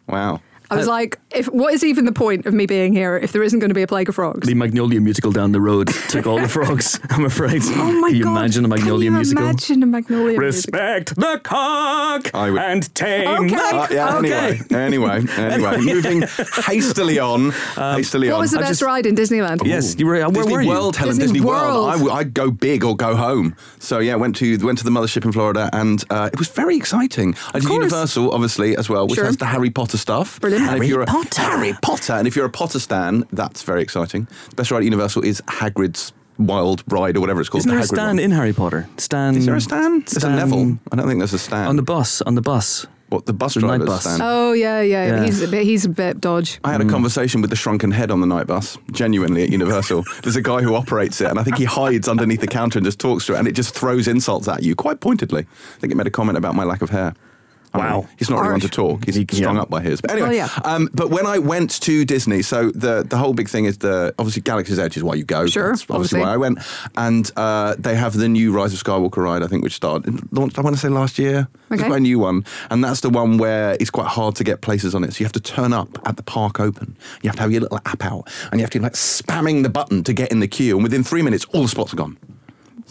Wow. 0.08 0.40
I 0.72 0.76
was 0.76 0.86
like, 0.86 1.18
if 1.34 1.46
what 1.46 1.74
is 1.74 1.84
even 1.84 2.04
the 2.04 2.12
point 2.12 2.46
of 2.46 2.54
me 2.54 2.66
being 2.66 2.92
here 2.92 3.16
if 3.16 3.32
there 3.32 3.42
isn't 3.42 3.58
going 3.58 3.70
to 3.70 3.74
be 3.74 3.82
a 3.82 3.86
plague 3.86 4.08
of 4.08 4.14
frogs? 4.14 4.46
The 4.46 4.54
Magnolia 4.54 5.00
musical 5.00 5.32
down 5.32 5.52
the 5.52 5.60
road 5.60 5.88
took 6.08 6.26
all 6.26 6.38
the 6.40 6.48
frogs. 6.58 6.98
I'm 7.10 7.24
afraid. 7.24 7.62
Oh 7.64 7.92
my 8.00 8.08
Can 8.08 8.16
you 8.16 8.24
god! 8.24 8.38
imagine 8.38 8.64
a 8.64 8.68
Magnolia 8.68 9.06
Can 9.08 9.12
you 9.14 9.18
musical? 9.18 9.44
Imagine 9.44 9.82
a 9.82 9.86
Magnolia 9.86 10.38
musical. 10.38 10.78
Respect 10.80 11.14
the 11.16 11.40
cock 11.42 12.34
I 12.34 12.50
would- 12.50 12.60
and 12.60 12.94
tame. 12.94 13.28
Okay. 13.28 13.48
the- 13.56 13.62
Uh, 13.82 13.86
yeah, 13.90 14.16
Okay. 14.18 14.60
anyway, 14.74 15.18
anyway, 15.18 15.24
anyway, 15.38 15.76
moving 15.78 16.22
hastily 16.66 17.18
on, 17.18 17.50
hastily 17.76 18.28
What 18.28 18.34
on. 18.36 18.40
was 18.40 18.50
the 18.52 18.58
I 18.58 18.60
best 18.62 18.70
just- 18.70 18.82
ride 18.82 19.06
in 19.06 19.14
Disneyland? 19.14 19.64
Yes, 19.66 19.96
you 19.98 20.06
were. 20.06 20.12
Where 20.22 20.30
Disney 20.30 20.52
were 20.52 20.62
you? 20.62 20.68
World, 20.68 20.96
Helen. 20.96 21.16
Disney 21.18 21.24
Disney, 21.34 21.40
World. 21.40 21.62
World. 21.84 21.88
I 21.88 21.92
w- 21.92 22.10
I'd 22.12 22.34
go 22.34 22.50
big 22.50 22.84
or 22.84 22.96
go 22.96 23.16
home. 23.16 23.54
So 23.78 23.98
yeah, 23.98 24.14
went 24.16 24.36
to 24.36 24.56
went 24.64 24.78
to 24.78 24.84
the 24.84 24.90
mothership 24.90 25.24
in 25.24 25.32
Florida, 25.32 25.68
and 25.72 26.04
uh, 26.10 26.30
it 26.32 26.38
was 26.38 26.48
very 26.48 26.76
exciting. 26.76 27.34
I 27.54 27.58
did 27.58 27.66
course. 27.68 27.82
Universal, 27.84 28.30
obviously, 28.32 28.76
as 28.76 28.88
well, 28.88 29.06
which 29.06 29.16
Sure. 29.16 29.24
has 29.26 29.36
the 29.36 29.46
Harry 29.46 29.70
Potter 29.70 29.96
stuff. 29.98 30.40
Brilliant. 30.40 30.61
And 30.62 30.76
if 30.76 30.82
Harry 30.82 30.88
you're 30.88 31.02
a, 31.02 31.06
Potter. 31.06 31.42
Harry 31.42 31.72
Potter, 31.82 32.12
and 32.14 32.26
if 32.28 32.36
you're 32.36 32.46
a 32.46 32.50
Potter 32.50 32.78
stan, 32.78 33.24
that's 33.32 33.62
very 33.62 33.82
exciting. 33.82 34.28
The 34.50 34.56
best 34.56 34.70
ride 34.70 34.78
at 34.78 34.84
Universal 34.84 35.24
is 35.24 35.40
Hagrid's 35.42 36.12
Wild 36.38 36.82
Ride 36.88 37.16
or 37.16 37.20
whatever 37.20 37.40
it's 37.40 37.50
called. 37.50 37.60
Isn't 37.60 37.70
the 37.70 37.74
there 37.74 37.84
a 37.84 37.86
Hagrid 37.86 37.94
stand 37.94 38.18
one. 38.18 38.24
in 38.24 38.30
Harry 38.30 38.52
Potter? 38.52 38.88
Stan. 38.96 39.36
Is 39.36 39.46
there 39.46 39.54
a 39.54 39.60
stan? 39.60 40.00
There's 40.00 40.24
a 40.24 40.30
Neville. 40.30 40.78
I 40.90 40.96
don't 40.96 41.06
think 41.06 41.20
there's 41.20 41.32
a 41.32 41.38
Stan. 41.38 41.68
on 41.68 41.76
the 41.76 41.82
bus? 41.82 42.22
On 42.22 42.34
the 42.34 42.42
bus. 42.42 42.86
what 43.08 43.26
the 43.26 43.32
bus 43.32 43.54
the 43.54 43.60
night 43.60 43.84
bus. 43.84 44.02
stand. 44.02 44.22
Oh 44.24 44.52
yeah, 44.52 44.80
yeah. 44.80 45.06
Yeah. 45.06 45.24
He's 45.24 45.42
a 45.42 45.48
bit. 45.48 45.64
He's 45.64 45.84
a 45.84 45.88
bit 45.88 46.20
dodge. 46.20 46.58
I 46.64 46.72
had 46.72 46.80
a 46.80 46.84
mm. 46.84 46.90
conversation 46.90 47.40
with 47.40 47.50
the 47.50 47.56
shrunken 47.56 47.90
head 47.90 48.10
on 48.10 48.20
the 48.20 48.26
night 48.26 48.46
bus, 48.46 48.78
genuinely 48.92 49.42
at 49.42 49.50
Universal. 49.50 50.04
There's 50.22 50.36
a 50.36 50.42
guy 50.42 50.62
who 50.62 50.74
operates 50.74 51.20
it, 51.20 51.28
and 51.28 51.38
I 51.38 51.44
think 51.44 51.58
he 51.58 51.64
hides 51.64 52.08
underneath 52.08 52.40
the 52.40 52.46
counter 52.46 52.78
and 52.78 52.86
just 52.86 52.98
talks 52.98 53.26
to 53.26 53.34
it, 53.34 53.38
and 53.38 53.46
it 53.46 53.52
just 53.52 53.74
throws 53.74 54.08
insults 54.08 54.48
at 54.48 54.62
you 54.62 54.74
quite 54.74 55.00
pointedly. 55.00 55.42
I 55.42 55.80
think 55.80 55.92
it 55.92 55.96
made 55.96 56.06
a 56.06 56.10
comment 56.10 56.38
about 56.38 56.54
my 56.54 56.64
lack 56.64 56.82
of 56.82 56.90
hair. 56.90 57.14
I 57.74 57.78
don't 57.78 57.86
Wow. 58.02 58.06
He's 58.18 58.28
not 58.28 58.40
really 58.40 58.50
one 58.52 58.60
to 58.60 58.68
talk. 58.68 59.04
He's 59.06 59.14
He- 59.14 59.26
strung 59.32 59.56
up 59.58 59.70
by 59.70 59.80
his. 59.82 60.00
But 60.00 60.10
anyway, 60.10 60.28
Well, 60.28 60.36
yeah. 60.36 60.48
um, 60.64 60.88
but 60.92 61.10
when 61.10 61.26
I 61.26 61.38
went 61.38 61.80
to 61.82 62.04
Disney, 62.04 62.42
so 62.42 62.70
the 62.70 63.02
the 63.08 63.16
whole 63.16 63.32
big 63.34 63.48
thing 63.48 63.64
is 63.64 63.78
the 63.78 64.14
obviously 64.18 64.42
Galaxy's 64.42 64.78
Edge 64.78 64.96
is 64.96 65.02
why 65.02 65.14
you 65.14 65.24
go. 65.24 65.46
Sure, 65.46 65.68
That's 65.70 65.82
obviously 65.88 65.94
obviously. 65.96 66.20
why 66.20 66.34
I 66.34 66.36
went. 66.36 66.58
And 66.96 67.30
uh, 67.36 67.74
they 67.78 67.94
have 67.94 68.12
the 68.14 68.28
new 68.28 68.52
Rise 68.52 68.72
of 68.74 68.82
Skywalker 68.82 69.18
ride, 69.24 69.42
I 69.42 69.46
think, 69.46 69.62
which 69.62 69.74
started 69.74 70.20
launched. 70.32 70.58
I 70.58 70.62
want 70.62 70.76
to 70.76 70.80
say 70.80 70.88
last 70.88 71.18
year. 71.18 71.48
It's 71.70 71.80
Okay. 71.80 71.88
quite 71.88 71.96
a 71.98 72.00
new 72.00 72.18
one, 72.18 72.44
and 72.70 72.84
that's 72.84 73.00
the 73.00 73.08
one 73.08 73.38
where 73.38 73.76
it's 73.80 73.88
quite 73.90 74.06
hard 74.08 74.36
to 74.36 74.44
get 74.44 74.60
places 74.60 74.94
on 74.94 75.02
it. 75.04 75.14
So 75.14 75.20
you 75.20 75.24
have 75.24 75.32
to 75.32 75.40
turn 75.40 75.72
up 75.72 75.98
at 76.04 76.16
the 76.18 76.22
park 76.22 76.60
open. 76.60 76.94
You 77.22 77.28
have 77.30 77.36
to 77.36 77.42
have 77.42 77.50
your 77.52 77.62
little 77.62 77.80
app 77.86 78.04
out, 78.04 78.28
and 78.50 78.60
you 78.60 78.64
have 78.64 78.70
to 78.70 78.78
be 78.78 78.82
like 78.82 78.92
spamming 78.92 79.62
the 79.62 79.70
button 79.70 80.04
to 80.04 80.12
get 80.12 80.30
in 80.30 80.40
the 80.40 80.48
queue. 80.48 80.74
And 80.76 80.82
within 80.82 81.02
three 81.02 81.22
minutes, 81.22 81.46
all 81.54 81.62
the 81.62 81.68
spots 81.68 81.94
are 81.94 81.96
gone. 81.96 82.18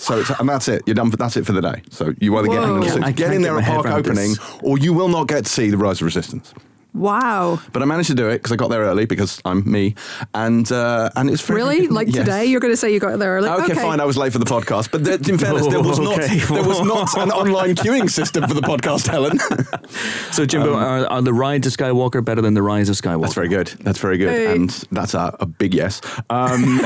So 0.02 0.20
it's, 0.20 0.32
and 0.32 0.50
that's 0.50 0.68
it. 0.68 0.82
You're 0.88 0.96
done. 0.96 1.12
For, 1.12 1.18
that's 1.18 1.38
it 1.38 1.46
for 1.46 1.52
the 1.52 1.62
day. 1.62 1.84
So 1.92 2.14
you 2.20 2.36
either 2.38 2.48
get, 2.48 2.60
Whoa. 2.60 3.02
I 3.04 3.12
get 3.12 3.34
in 3.34 3.44
there 3.44 3.58
at 3.60 3.66
park 3.66 3.86
opening, 3.86 4.32
this. 4.32 4.40
or 4.64 4.80
you 4.80 4.94
will 4.94 5.10
not 5.10 5.28
get 5.28 5.46
to 5.46 5.52
see 5.52 5.70
the 5.70 5.78
Rise 5.78 6.02
of 6.02 6.06
Resistance. 6.06 6.56
Wow. 6.94 7.62
But 7.72 7.82
I 7.82 7.86
managed 7.86 8.10
to 8.10 8.16
do 8.16 8.28
it 8.28 8.34
because 8.40 8.52
I 8.52 8.58
got 8.58 8.70
there 8.70 8.82
early 8.82 9.06
because 9.06 9.42
I'm 9.46 9.70
me, 9.72 9.96
and 10.34 10.70
uh, 10.72 11.10
and 11.16 11.30
it 11.30 11.32
was 11.32 11.42
very 11.42 11.62
Really? 11.62 11.88
Like 11.88 12.08
Yes. 12.08 12.18
today, 12.18 12.46
you're 12.46 12.60
going 12.60 12.74
to 12.74 12.78
say 12.78 12.92
you 12.94 13.00
got 13.00 13.18
there 13.18 13.32
early? 13.38 13.48
Okay, 13.50 13.74
fine. 13.76 14.00
I 14.02 14.06
was 14.06 14.18
late 14.18 14.34
for 14.34 14.40
the 14.40 14.46
podcast, 14.46 14.92
but 14.92 15.04
there, 15.04 15.14
in 15.16 15.38
fairness, 15.38 15.68
there 15.68 15.82
was 15.82 16.00
not 16.08 16.20
Okay. 16.20 16.38
there 16.40 16.64
was 16.64 16.82
not 16.82 17.18
an 17.18 17.32
online 17.32 17.76
queuing 17.76 18.10
system 18.10 18.46
for 18.48 18.54
the 18.54 18.62
podcast, 18.62 19.08
Helen. 19.08 19.40
So 20.32 20.46
Jimbo, 20.46 20.74
are, 20.76 21.06
are 21.08 21.22
the 21.22 21.34
rides 21.34 21.68
of 21.68 21.74
Skywalker 21.74 22.24
better 22.24 22.42
than 22.42 22.54
the 22.54 22.62
Rise 22.62 22.88
of 22.90 22.96
Skywalker? 22.96 23.16
Um, 23.16 23.22
That's 23.22 23.34
very 23.34 23.50
good. 23.50 23.68
That's 23.82 24.00
very 24.00 24.18
good, 24.18 24.30
Hey. 24.30 24.56
and 24.56 24.70
that's 24.92 25.14
a, 25.14 25.36
a 25.42 25.46
big 25.46 25.74
yes. 25.74 26.02
Um, 26.30 26.78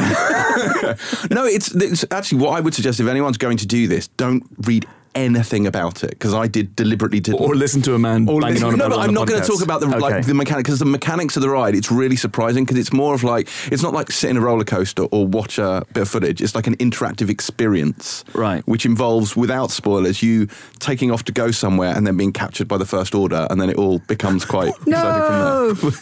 no, 1.31 1.45
it's, 1.45 1.73
it's 1.75 2.05
actually 2.11 2.41
what 2.41 2.51
I 2.51 2.61
would 2.61 2.73
suggest 2.73 2.99
if 2.99 3.07
anyone's 3.07 3.37
going 3.37 3.57
to 3.57 3.65
do 3.67 3.87
this, 3.87 4.07
don't 4.09 4.43
read 4.63 4.85
anything 5.15 5.65
about 5.65 6.03
it 6.03 6.11
because 6.11 6.33
I 6.33 6.47
did 6.47 6.75
deliberately 6.75 7.19
didn't. 7.19 7.41
Or 7.41 7.55
listen 7.55 7.81
to 7.83 7.95
a 7.95 7.99
man 7.99 8.27
Or 8.29 8.41
banging 8.41 8.55
listen- 8.55 8.67
on 8.73 8.77
no, 8.77 8.85
about 8.85 8.95
no, 8.97 9.01
it 9.01 9.05
I'm 9.07 9.13
not 9.13 9.27
going 9.27 9.41
to 9.41 9.47
talk 9.47 9.63
about 9.63 9.79
the 9.79 9.87
Okay. 9.87 9.99
like 9.99 10.25
the 10.25 10.33
mechanic 10.33 10.65
because 10.65 10.79
the 10.79 10.85
mechanics 10.85 11.35
of 11.37 11.41
the 11.41 11.49
ride. 11.49 11.73
It's 11.75 11.91
really 11.91 12.15
surprising 12.15 12.65
because 12.65 12.77
it's 12.77 12.91
more 12.93 13.13
of 13.15 13.23
like 13.23 13.47
it's 13.71 13.81
not 13.81 13.93
like 13.93 14.11
sit 14.11 14.29
in 14.29 14.37
a 14.37 14.41
roller 14.41 14.63
coaster 14.65 15.03
or 15.03 15.25
watch 15.25 15.57
a 15.57 15.83
bit 15.93 16.01
of 16.01 16.09
footage. 16.09 16.41
It's 16.41 16.53
like 16.55 16.67
an 16.67 16.75
interactive 16.77 17.29
experience, 17.29 18.23
Right. 18.33 18.61
Which 18.67 18.85
involves, 18.85 19.35
without 19.35 19.71
spoilers, 19.71 20.21
you 20.21 20.47
taking 20.79 21.11
off 21.11 21.23
to 21.25 21.31
go 21.31 21.51
somewhere 21.51 21.95
and 21.95 22.05
then 22.05 22.17
being 22.17 22.33
captured 22.33 22.67
by 22.67 22.77
the 22.77 22.85
First 22.85 23.15
Order, 23.15 23.47
and 23.49 23.61
then 23.61 23.69
it 23.69 23.77
all 23.77 23.99
becomes 23.99 24.43
quite 24.45 24.73
exciting 24.87 25.75
from 25.75 25.89
there. 25.91 26.01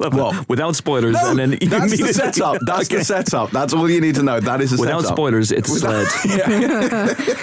no. 0.00 0.10
What? 0.10 0.48
Without 0.48 0.76
spoilers, 0.76 1.14
No, 1.14 1.30
and 1.30 1.38
then 1.40 1.50
that's 1.68 1.98
the 1.98 2.12
setup. 2.12 2.58
That's 2.66 2.86
the 2.86 3.02
setup. 3.04 3.50
That's 3.50 3.72
all 3.72 3.90
you 3.90 4.00
need 4.00 4.14
to 4.14 4.22
know. 4.22 4.38
That 4.38 4.60
is 4.60 4.72
a 4.72 4.76
Without 4.80 5.00
setup. 5.02 5.16
spoilers, 5.16 5.50
it's 5.50 5.68
a 5.68 5.80
sled. 5.80 6.06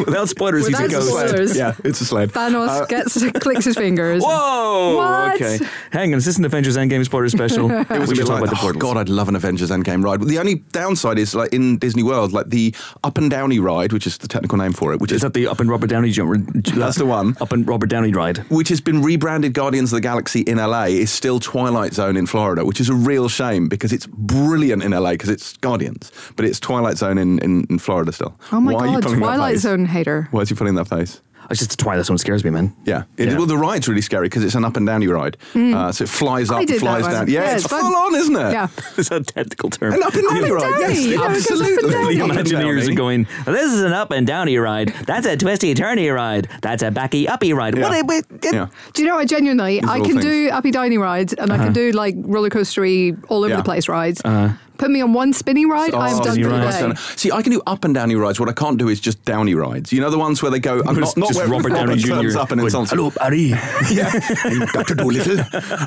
Without 0.05 0.29
spoilers, 0.29 0.68
Without 0.71 0.83
you 0.83 0.89
can 0.89 0.99
go. 0.99 1.05
spoilers. 1.05 1.57
Yeah, 1.57 1.75
it's 1.83 2.01
a 2.01 2.05
sled. 2.05 2.31
Thanos 2.31 2.67
Uh, 2.69 2.85
gets 2.85 3.31
clicks 3.39 3.65
his 3.65 3.75
fingers. 3.75 4.23
Whoa! 4.23 4.95
What? 4.97 5.35
Okay, 5.35 5.59
hang 5.91 6.13
on. 6.13 6.17
Is 6.19 6.25
this 6.25 6.37
an 6.37 6.45
Avengers 6.45 6.77
Endgame 6.77 7.03
spoiler 7.05 7.29
special? 7.29 7.69
It 7.89 7.89
was 7.89 8.09
we 8.09 8.13
a 8.13 8.15
should 8.15 8.17
bit 8.17 8.27
talk 8.27 8.41
like, 8.41 8.43
about 8.43 8.49
the 8.51 8.57
oh 8.57 8.61
portals. 8.61 8.81
God, 8.81 8.97
I'd 8.97 9.09
love 9.09 9.29
an 9.29 9.35
Avengers 9.35 9.71
Endgame 9.71 10.03
ride. 10.03 10.21
The 10.21 10.37
only 10.39 10.55
downside 10.71 11.17
is 11.17 11.33
like 11.35 11.53
in 11.53 11.77
Disney 11.77 12.03
World, 12.03 12.31
like 12.33 12.49
the 12.49 12.73
up 13.03 13.17
and 13.17 13.29
downy 13.31 13.59
ride, 13.59 13.91
which 13.93 14.05
is 14.07 14.17
the 14.17 14.27
technical 14.27 14.57
name 14.57 14.73
for 14.73 14.93
it, 14.93 14.99
which 14.99 15.11
Is 15.11 15.17
is 15.17 15.21
that 15.23 15.33
the 15.33 15.47
Up 15.47 15.59
and 15.59 15.69
Robert 15.69 15.87
Downey 15.89 16.11
jump? 16.11 16.29
That's 16.75 16.97
the 16.97 17.05
one. 17.05 17.35
Up 17.41 17.51
and 17.51 17.67
Robert 17.67 17.89
Downey 17.89 18.11
ride. 18.13 18.37
which 18.49 18.69
has 18.69 18.79
been 18.81 19.01
rebranded 19.01 19.53
Guardians 19.53 19.91
of 19.91 19.97
the 19.97 20.01
Galaxy 20.01 20.41
in 20.41 20.57
LA, 20.57 20.83
is 20.85 21.11
still 21.11 21.39
Twilight 21.39 21.93
Zone 21.93 22.15
in 22.17 22.25
Florida, 22.27 22.63
which 22.65 22.79
is 22.79 22.89
a 22.89 22.93
real 22.93 23.27
shame 23.29 23.67
because 23.67 23.91
it's 23.91 24.05
brilliant 24.07 24.83
in 24.83 24.91
LA 24.91 25.11
because 25.11 25.29
it's 25.29 25.57
Guardians, 25.57 26.11
but 26.35 26.45
it's 26.45 26.59
Twilight 26.59 26.97
Zone 26.97 27.17
in, 27.17 27.39
in, 27.39 27.65
in 27.69 27.79
Florida 27.79 28.11
still. 28.11 28.37
Oh 28.51 28.59
my 28.59 28.73
Why 28.73 28.79
are 28.81 28.87
you 28.87 29.01
god, 29.01 29.17
Twilight? 29.17 29.57
Zone 29.59 29.85
hater. 29.85 30.27
Why 30.31 30.41
is 30.41 30.49
he 30.49 30.55
putting 30.59 30.75
that 30.75 30.85
face? 30.87 31.21
It's 31.49 31.57
just 31.57 31.71
the 31.71 31.77
Twilight 31.77 32.05
Zone 32.05 32.19
scares 32.19 32.43
me, 32.43 32.51
man. 32.51 32.75
Yeah. 32.85 33.05
It, 33.17 33.29
Yeah. 33.29 33.37
Well, 33.37 33.47
the 33.47 33.57
ride's 33.57 33.87
really 33.87 34.01
scary 34.01 34.27
because 34.27 34.43
it's 34.43 34.53
an 34.53 34.63
up 34.65 34.77
and 34.77 34.85
downy 34.85 35.07
ride. 35.07 35.35
Mm. 35.53 35.73
Uh, 35.73 35.91
so 35.91 36.03
it 36.03 36.09
flies. 36.09 36.51
I 36.51 36.59
up, 36.61 36.67
did 36.67 36.75
that 36.75 36.79
flies 36.79 37.01
one. 37.03 37.11
down. 37.11 37.27
Yeah, 37.27 37.41
Yeah, 37.41 37.55
it's 37.55 37.63
it's 37.65 37.73
full 37.73 37.95
on, 37.95 38.13
isn't 38.13 38.35
it? 38.35 38.51
Yeah. 38.51 38.67
It's 38.99 39.09
a 39.09 39.23
technical 39.23 39.71
term. 39.71 39.93
An 39.93 40.03
up 40.03 40.13
and 40.13 40.27
downy 40.29 40.51
ride. 40.51 40.61
downy, 40.61 40.81
Yes, 40.93 40.99
you 41.05 41.17
know, 41.17 41.23
it 41.25 41.47
goes 41.49 41.61
up 41.61 41.67
and 41.67 41.77
absolutely. 41.77 42.17
The 42.17 42.23
Imagineers 42.25 42.91
are 42.91 42.93
going, 42.93 43.27
this 43.45 43.73
is 43.73 43.81
an 43.81 43.93
up 43.93 44.11
and 44.11 44.27
downy 44.27 44.57
ride. 44.57 44.89
That's 45.07 45.25
a 45.25 45.37
twisty 45.37 45.73
turny 45.73 46.13
ride. 46.13 46.49
That's 46.61 46.83
a 46.83 46.91
backy 46.91 47.27
uppy 47.27 47.53
ride. 47.53 47.75
Yeah. 47.75 47.89
What? 47.89 48.05
What? 48.05 48.25
Yeah. 48.43 48.67
Do 48.93 49.01
you 49.01 49.07
know 49.07 49.15
what? 49.15 49.27
Genuinely, 49.27 49.79
These 49.79 49.89
I 49.89 49.99
can 50.01 50.05
things. 50.19 50.23
do 50.23 50.49
uppy 50.51 50.69
downy 50.69 50.99
rides 50.99 51.33
and 51.33 51.51
I 51.51 51.55
can 51.55 51.65
uh-huh. 51.67 51.73
do 51.73 51.91
like 51.93 52.13
roller 52.17 52.49
coastery 52.49 53.17
all 53.29 53.39
over 53.39 53.49
Yeah. 53.49 53.57
the 53.57 53.63
place 53.63 53.87
rides. 53.87 54.21
Uh-huh. 54.23 54.53
Put 54.79 54.89
me 54.89 55.01
on 55.01 55.13
one 55.13 55.33
spinny 55.33 55.65
ride, 55.67 55.93
I'm 55.93 56.15
Oh, 56.15 56.23
done 56.23 56.33
spinny 56.33 56.43
for 56.43 56.49
the 56.49 56.93
day. 56.93 57.01
See, 57.17 57.31
I 57.31 57.41
can 57.43 57.51
do 57.51 57.61
up 57.67 57.83
and 57.85 57.93
downy 57.93 58.15
rides. 58.15 58.39
What 58.39 58.49
I 58.49 58.53
can't 58.53 58.79
do 58.79 58.87
is 58.87 58.99
just 58.99 59.23
downy 59.25 59.53
rides. 59.53 59.93
You 59.93 60.01
know 60.01 60.09
the 60.09 60.17
ones 60.17 60.41
where 60.41 60.49
they 60.49 60.59
go. 60.59 60.81
I'm 60.87 60.95
Just, 60.95 61.17
not, 61.17 61.23
not 61.23 61.27
just 61.27 61.39
where 61.39 61.47
Robert 61.47 61.69
Downey 61.69 61.99
turns 62.01 62.33
Jr. 62.33 62.39
up 62.39 62.51
and 62.51 62.59
going, 62.61 62.65
insults. 62.67 62.89
Hello, 62.91 63.11
Barry. 63.11 63.41
yeah, 63.91 64.11
Doctor 64.73 64.95
Dolittle. 64.95 65.39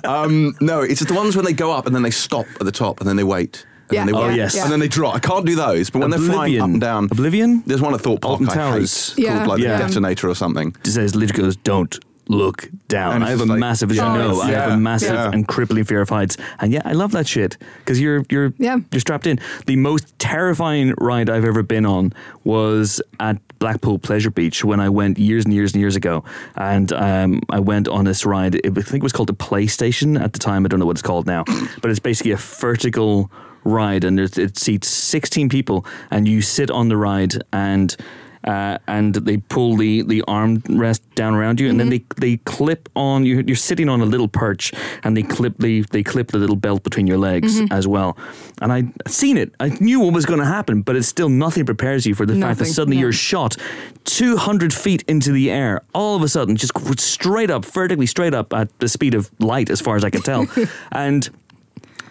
Um, 0.05 0.55
no, 0.61 0.83
it's 0.83 1.05
the 1.05 1.15
ones 1.15 1.35
when 1.37 1.45
they 1.45 1.53
go 1.53 1.73
up 1.73 1.87
and 1.87 1.95
then 1.95 2.03
they 2.03 2.11
stop 2.11 2.47
at 2.61 2.65
the 2.65 2.73
top 2.73 3.01
and 3.01 3.09
then 3.09 3.17
they 3.17 3.25
wait. 3.25 3.65
And 3.89 3.95
Yeah, 3.97 4.05
then 4.05 4.15
they 4.15 4.21
yeah, 4.21 4.29
wait. 4.29 4.37
yes. 4.37 4.55
yeah. 4.57 4.63
And 4.65 4.73
then 4.73 4.81
they 4.81 4.89
drop. 4.89 5.15
I 5.15 5.19
can't 5.19 5.45
do 5.47 5.55
those, 5.55 5.91
but 5.91 5.99
when 6.01 6.11
they're 6.11 6.19
flying 6.21 6.61
up 6.61 6.69
and 6.69 6.81
down. 6.81 7.05
Oblivion? 7.11 7.63
There's 7.67 7.81
one 7.83 7.95
at 7.95 8.01
Thought 8.01 8.21
Park 8.21 8.41
Alton 8.41 8.49
I 8.51 8.55
Towers. 8.55 9.15
hate 9.15 9.25
Yeah. 9.25 9.37
called 9.39 9.49
like 9.49 9.61
Yeah. 9.61 9.79
the 9.79 9.85
Detonator 9.87 10.29
or 10.29 10.35
something. 10.35 10.75
It 10.85 10.91
says 10.91 11.15
literally 11.15 11.43
goes, 11.45 11.57
don't 11.57 11.99
look 12.33 12.69
down. 12.89 13.23
I 13.23 13.31
have 13.31 13.41
a 13.41 13.45
like- 13.45 13.59
massive, 13.61 13.91
as 13.91 13.97
you 13.97 14.03
know, 14.03 14.31
it's- 14.33 14.41
I 14.41 14.51
have 14.51 14.69
yeah, 14.71 14.75
a 14.75 14.77
massive 14.79 15.15
yeah. 15.15 15.31
and 15.33 15.47
crippling 15.47 15.85
fear 15.85 16.01
of 16.01 16.09
heights. 16.09 16.37
And 16.61 16.73
yeah, 16.73 16.83
I 16.85 16.93
love 16.93 17.13
that 17.13 17.27
shit 17.29 17.57
because 17.79 18.01
you're 18.01 18.25
you're 18.31 18.53
Yeah. 18.59 18.79
you're 18.91 19.01
strapped 19.01 19.27
in. 19.27 19.39
The 19.67 19.77
most 19.77 20.19
terrifying 20.19 20.95
ride 20.99 21.29
I've 21.31 21.45
ever 21.45 21.63
been 21.63 21.87
on 21.87 22.13
was 22.45 23.01
at 23.21 23.39
Blackpool 23.59 23.99
Pleasure 23.99 24.31
Beach 24.31 24.65
when 24.65 24.81
I 24.81 24.89
went 24.89 25.19
years 25.19 25.45
and 25.45 25.55
years 25.55 25.73
and 25.73 25.81
years 25.81 25.95
ago, 25.95 26.25
and 26.57 26.93
um, 26.93 27.41
I 27.51 27.61
went 27.61 27.87
on 27.89 28.05
this 28.05 28.27
ride. 28.27 28.57
It, 28.57 28.67
I 28.77 28.83
think 28.83 29.03
it 29.03 29.03
was 29.05 29.13
called 29.13 29.29
the 29.29 29.35
PlayStation 29.35 30.21
at 30.21 30.33
the 30.33 30.39
time. 30.41 30.65
I 30.65 30.69
don't 30.69 30.81
know 30.81 30.87
what 30.87 30.97
it's 30.97 31.03
called 31.03 31.27
now, 31.27 31.45
but 31.81 31.91
it's 31.91 32.01
basically 32.01 32.33
a 32.33 32.37
vertical 32.37 33.31
ride, 33.65 34.03
and 34.03 34.19
it 34.19 34.59
seats 34.59 34.89
16 34.89 35.49
people, 35.49 35.87
and 36.11 36.27
you 36.27 36.43
sit 36.43 36.71
on 36.73 36.89
the 36.89 36.97
ride 36.97 37.35
and 37.53 37.97
uh, 38.45 38.79
and 38.87 39.15
they 39.15 39.37
pull 39.37 39.77
the, 39.77 40.03
the 40.03 40.23
armrest 40.29 41.01
down 41.15 41.35
around 41.35 41.61
you, 41.61 41.69
and 41.69 41.79
then 41.79 41.89
they, 41.89 42.05
they 42.17 42.39
clip 42.39 42.89
on 42.97 43.25
you. 43.25 43.43
You're 43.47 43.57
sitting 43.57 43.89
on 43.89 44.01
a 44.01 44.05
little 44.05 44.29
perch, 44.29 44.73
and 45.05 45.17
they 45.17 45.23
clip 45.23 45.59
the 45.59 45.83
they 45.83 46.03
clip 46.03 46.29
the 46.29 46.39
little 46.39 46.57
belt 46.57 46.83
between 46.83 47.07
your 47.07 47.19
legs 47.19 47.61
as 47.71 47.87
well. 47.87 48.17
And 48.61 48.73
I 48.73 48.85
seen 49.07 49.37
it. 49.37 49.53
I 49.61 49.69
knew 49.81 50.01
what 50.01 50.13
was 50.13 50.27
going 50.27 50.41
to 50.41 50.47
happen, 50.47 50.83
but 50.83 50.97
it's 50.97 51.09
still 51.09 51.29
nothing 51.29 51.67
prepares 51.67 52.07
you 52.07 52.15
for 52.15 52.27
the 52.27 52.39
fact 52.41 52.59
that 52.59 52.67
suddenly 52.67 52.97
no. 52.97 53.03
you're 53.03 53.13
shot 53.13 53.57
200 54.05 54.75
feet 54.75 55.03
into 55.07 55.33
the 55.33 55.51
air, 55.51 55.83
all 55.95 56.17
of 56.17 56.23
a 56.23 56.29
sudden, 56.29 56.57
just 56.57 56.73
straight 57.01 57.51
up, 57.51 57.65
vertically 57.65 58.07
straight 58.07 58.35
up 58.35 58.53
at 58.53 58.77
the 58.79 58.89
speed 58.89 59.15
of 59.15 59.31
light, 59.39 59.71
as 59.71 59.81
far 59.81 59.97
as 59.97 60.05
I 60.05 60.11
can 60.11 60.23
tell, 60.23 60.47
and. 60.93 61.29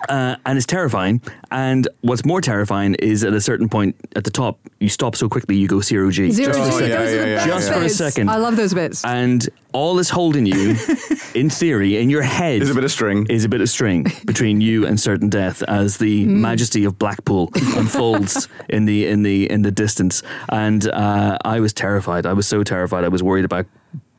Uh, 0.10 0.36
and 0.46 0.58
it's 0.58 0.66
terrifying. 0.68 1.22
And 1.52 1.88
what's 2.02 2.26
more 2.26 2.42
terrifying 2.42 2.96
is 2.96 3.24
at 3.24 3.34
a 3.34 3.42
certain 3.42 3.70
point 3.70 3.96
at 4.16 4.24
the 4.24 4.30
top, 4.32 4.60
you 4.80 4.90
stop 4.90 5.16
so 5.16 5.30
quickly 5.30 5.56
you 5.58 5.68
go 5.68 5.82
zero 5.82 6.10
G. 6.12 6.32
Zero 6.32 6.54
Just 6.54 6.72
G, 6.72 6.78
for 6.80 6.84
a 6.86 6.88
those 6.88 6.90
second. 6.90 6.92
are 7.02 7.06
the 7.10 7.18
Yeah, 7.18 7.26
yeah, 7.26 7.36
best 7.36 7.48
yeah, 7.48 7.54
Just 7.56 7.68
for 7.72 7.78
a 7.78 7.82
bits. 7.82 7.96
second. 7.96 8.30
I 8.30 8.38
love 8.38 8.56
those 8.56 8.74
bits. 8.74 9.06
And 9.06 9.48
all 9.74 10.00
is 10.00 10.10
holding 10.10 10.46
you, 10.46 10.76
in 11.36 11.50
theory, 11.50 11.98
in 11.98 12.10
your 12.10 12.24
head, 12.24 12.62
Is 12.62 12.70
a 12.70 12.74
bit 12.76 12.84
of 12.84 12.92
string. 12.92 13.26
is 13.30 13.46
a 13.46 13.50
bit 13.50 13.62
of 13.62 13.70
string 13.70 14.06
between 14.26 14.60
you 14.62 14.86
and 14.86 15.00
certain 15.00 15.30
death 15.30 15.62
as 15.64 15.98
the 15.98 16.26
Mm. 16.26 16.40
majesty 16.42 16.84
of 16.86 16.98
Blackpool 17.00 17.50
unfolds 17.78 18.48
in 18.70 18.86
the 18.86 19.08
in 19.08 19.24
the 19.24 19.50
in 19.50 19.62
the 19.62 19.72
distance. 19.72 20.24
And 20.50 20.88
uh, 20.90 21.38
I 21.46 21.60
was 21.60 21.74
terrified. 21.74 22.26
I 22.26 22.34
was 22.34 22.48
so 22.48 22.64
terrified. 22.64 23.04
I 23.04 23.08
was 23.10 23.22
worried 23.24 23.46
about 23.46 23.66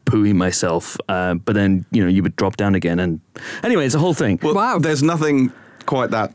pooing 0.06 0.34
myself. 0.36 0.96
Uh, 1.08 1.34
but 1.34 1.54
then 1.54 1.84
you 1.90 2.02
know 2.02 2.08
you 2.08 2.22
would 2.22 2.36
drop 2.36 2.56
down 2.56 2.74
again. 2.74 2.98
And 3.00 3.20
anyway, 3.62 3.86
it's 3.86 3.94
a 3.94 3.98
whole 3.98 4.14
thing. 4.14 4.38
Well, 4.42 4.54
Wow. 4.54 4.78
There's 4.78 5.02
nothing 5.02 5.52
quite 5.82 6.10
that 6.10 6.32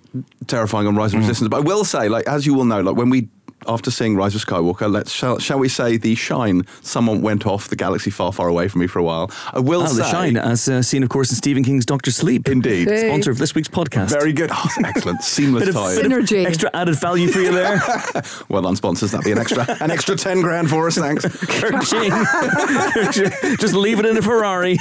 terrifying 0.47 0.87
on 0.87 0.95
Rise 0.95 1.13
of 1.13 1.19
Resistance, 1.19 1.47
mm. 1.47 1.51
but 1.51 1.57
I 1.57 1.61
will 1.61 1.83
say, 1.83 2.09
like 2.09 2.27
as 2.27 2.45
you 2.45 2.53
will 2.53 2.65
know, 2.65 2.81
like 2.81 2.95
when 2.95 3.09
we 3.09 3.29
after 3.67 3.91
seeing 3.91 4.15
Rise 4.15 4.35
of 4.35 4.45
Skywalker, 4.45 4.91
let's 4.91 5.11
shall, 5.11 5.39
shall 5.39 5.59
we 5.59 5.69
say 5.69 5.97
the 5.97 6.15
shine? 6.15 6.65
Someone 6.81 7.21
went 7.21 7.45
off 7.45 7.67
the 7.67 7.75
galaxy 7.75 8.09
far, 8.09 8.31
far 8.31 8.47
away 8.47 8.67
from 8.67 8.81
me 8.81 8.87
for 8.87 8.99
a 8.99 9.03
while. 9.03 9.31
I 9.53 9.59
will 9.59 9.83
Oh, 9.83 9.87
say, 9.87 9.97
the 9.97 10.09
shine, 10.09 10.37
as 10.37 10.67
uh, 10.69 10.81
seen, 10.81 11.03
of 11.03 11.09
course, 11.09 11.29
in 11.29 11.35
Stephen 11.35 11.63
King's 11.63 11.85
Doctor 11.85 12.11
Sleep. 12.11 12.47
indeed, 12.47 12.87
Hey. 12.87 13.07
Sponsor 13.09 13.31
of 13.31 13.37
this 13.37 13.53
week's 13.55 13.67
podcast. 13.67 14.09
very 14.09 14.33
good, 14.33 14.49
oh, 14.53 14.67
excellent, 14.85 15.21
seamless 15.23 15.61
bit 15.65 15.69
of, 15.69 15.75
tie. 15.75 15.95
bit 15.95 16.05
of 16.05 16.11
Synergy. 16.11 16.45
extra 16.45 16.69
added 16.73 16.95
value 16.95 17.27
for 17.29 17.39
you 17.39 17.51
there. 17.51 17.81
Well 18.49 18.61
done, 18.61 18.75
sponsors. 18.75 19.11
That'd 19.11 19.25
be 19.25 19.31
an 19.31 19.37
extra, 19.39 19.65
an 19.81 19.91
extra 19.91 20.15
ten 20.15 20.41
grand 20.41 20.69
for 20.69 20.87
us. 20.87 20.97
Thanks. 20.97 21.23
Just 23.59 23.73
leave 23.73 23.99
it 23.99 24.05
in 24.05 24.17
a 24.17 24.21
Ferrari. 24.21 24.77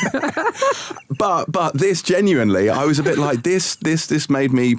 But 1.19 1.47
but 1.51 1.75
this 1.75 2.03
genuinely, 2.03 2.69
I 2.71 2.85
was 2.85 2.99
a 2.99 3.03
bit 3.03 3.19
like 3.19 3.43
this. 3.43 3.77
This 3.77 4.07
this 4.07 4.29
made 4.31 4.53
me 4.53 4.77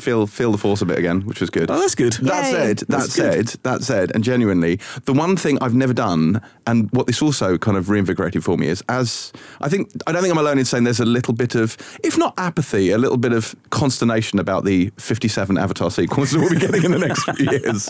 feel 0.00 0.26
feel 0.26 0.52
the 0.52 0.58
force 0.58 0.82
a 0.82 0.86
bit 0.86 0.98
again, 0.98 1.22
which 1.26 1.40
was 1.40 1.50
good. 1.50 1.70
Oh, 1.70 1.78
that's 1.78 1.94
good. 1.94 2.14
That 2.14 2.44
Yay. 2.44 2.50
said, 2.52 2.78
that 2.78 2.88
That's 2.88 3.16
good. 3.16 3.48
said, 3.50 3.60
that 3.64 3.82
said, 3.82 4.12
and 4.14 4.22
genuinely, 4.24 4.80
the 5.04 5.12
one 5.12 5.36
thing 5.36 5.58
I've 5.60 5.74
never 5.74 5.92
done, 5.92 6.40
and 6.66 6.90
what 6.92 7.06
this 7.06 7.22
also 7.22 7.58
kind 7.58 7.76
of 7.76 7.88
reinvigorated 7.90 8.44
for 8.44 8.56
me 8.56 8.68
is, 8.68 8.82
as 8.88 9.32
I 9.60 9.68
think, 9.68 9.90
I 10.06 10.12
don't 10.12 10.22
think 10.22 10.32
I'm 10.32 10.38
alone 10.38 10.58
in 10.58 10.64
saying 10.64 10.84
there's 10.84 11.00
a 11.00 11.04
little 11.04 11.34
bit 11.34 11.54
of, 11.54 11.76
if 12.04 12.16
not 12.18 12.34
apathy, 12.38 12.90
a 12.90 12.98
little 12.98 13.16
bit 13.16 13.32
of 13.32 13.54
consternation 13.70 14.38
about 14.38 14.64
the 14.64 14.90
57 14.98 15.56
Avatar 15.58 15.90
sequels 15.90 16.30
that 16.32 16.40
we'll 16.40 16.50
be 16.50 16.56
getting 16.66 16.84
in 16.84 16.92
the 16.92 16.98
next 16.98 17.24
few 17.36 17.50
years. 17.50 17.88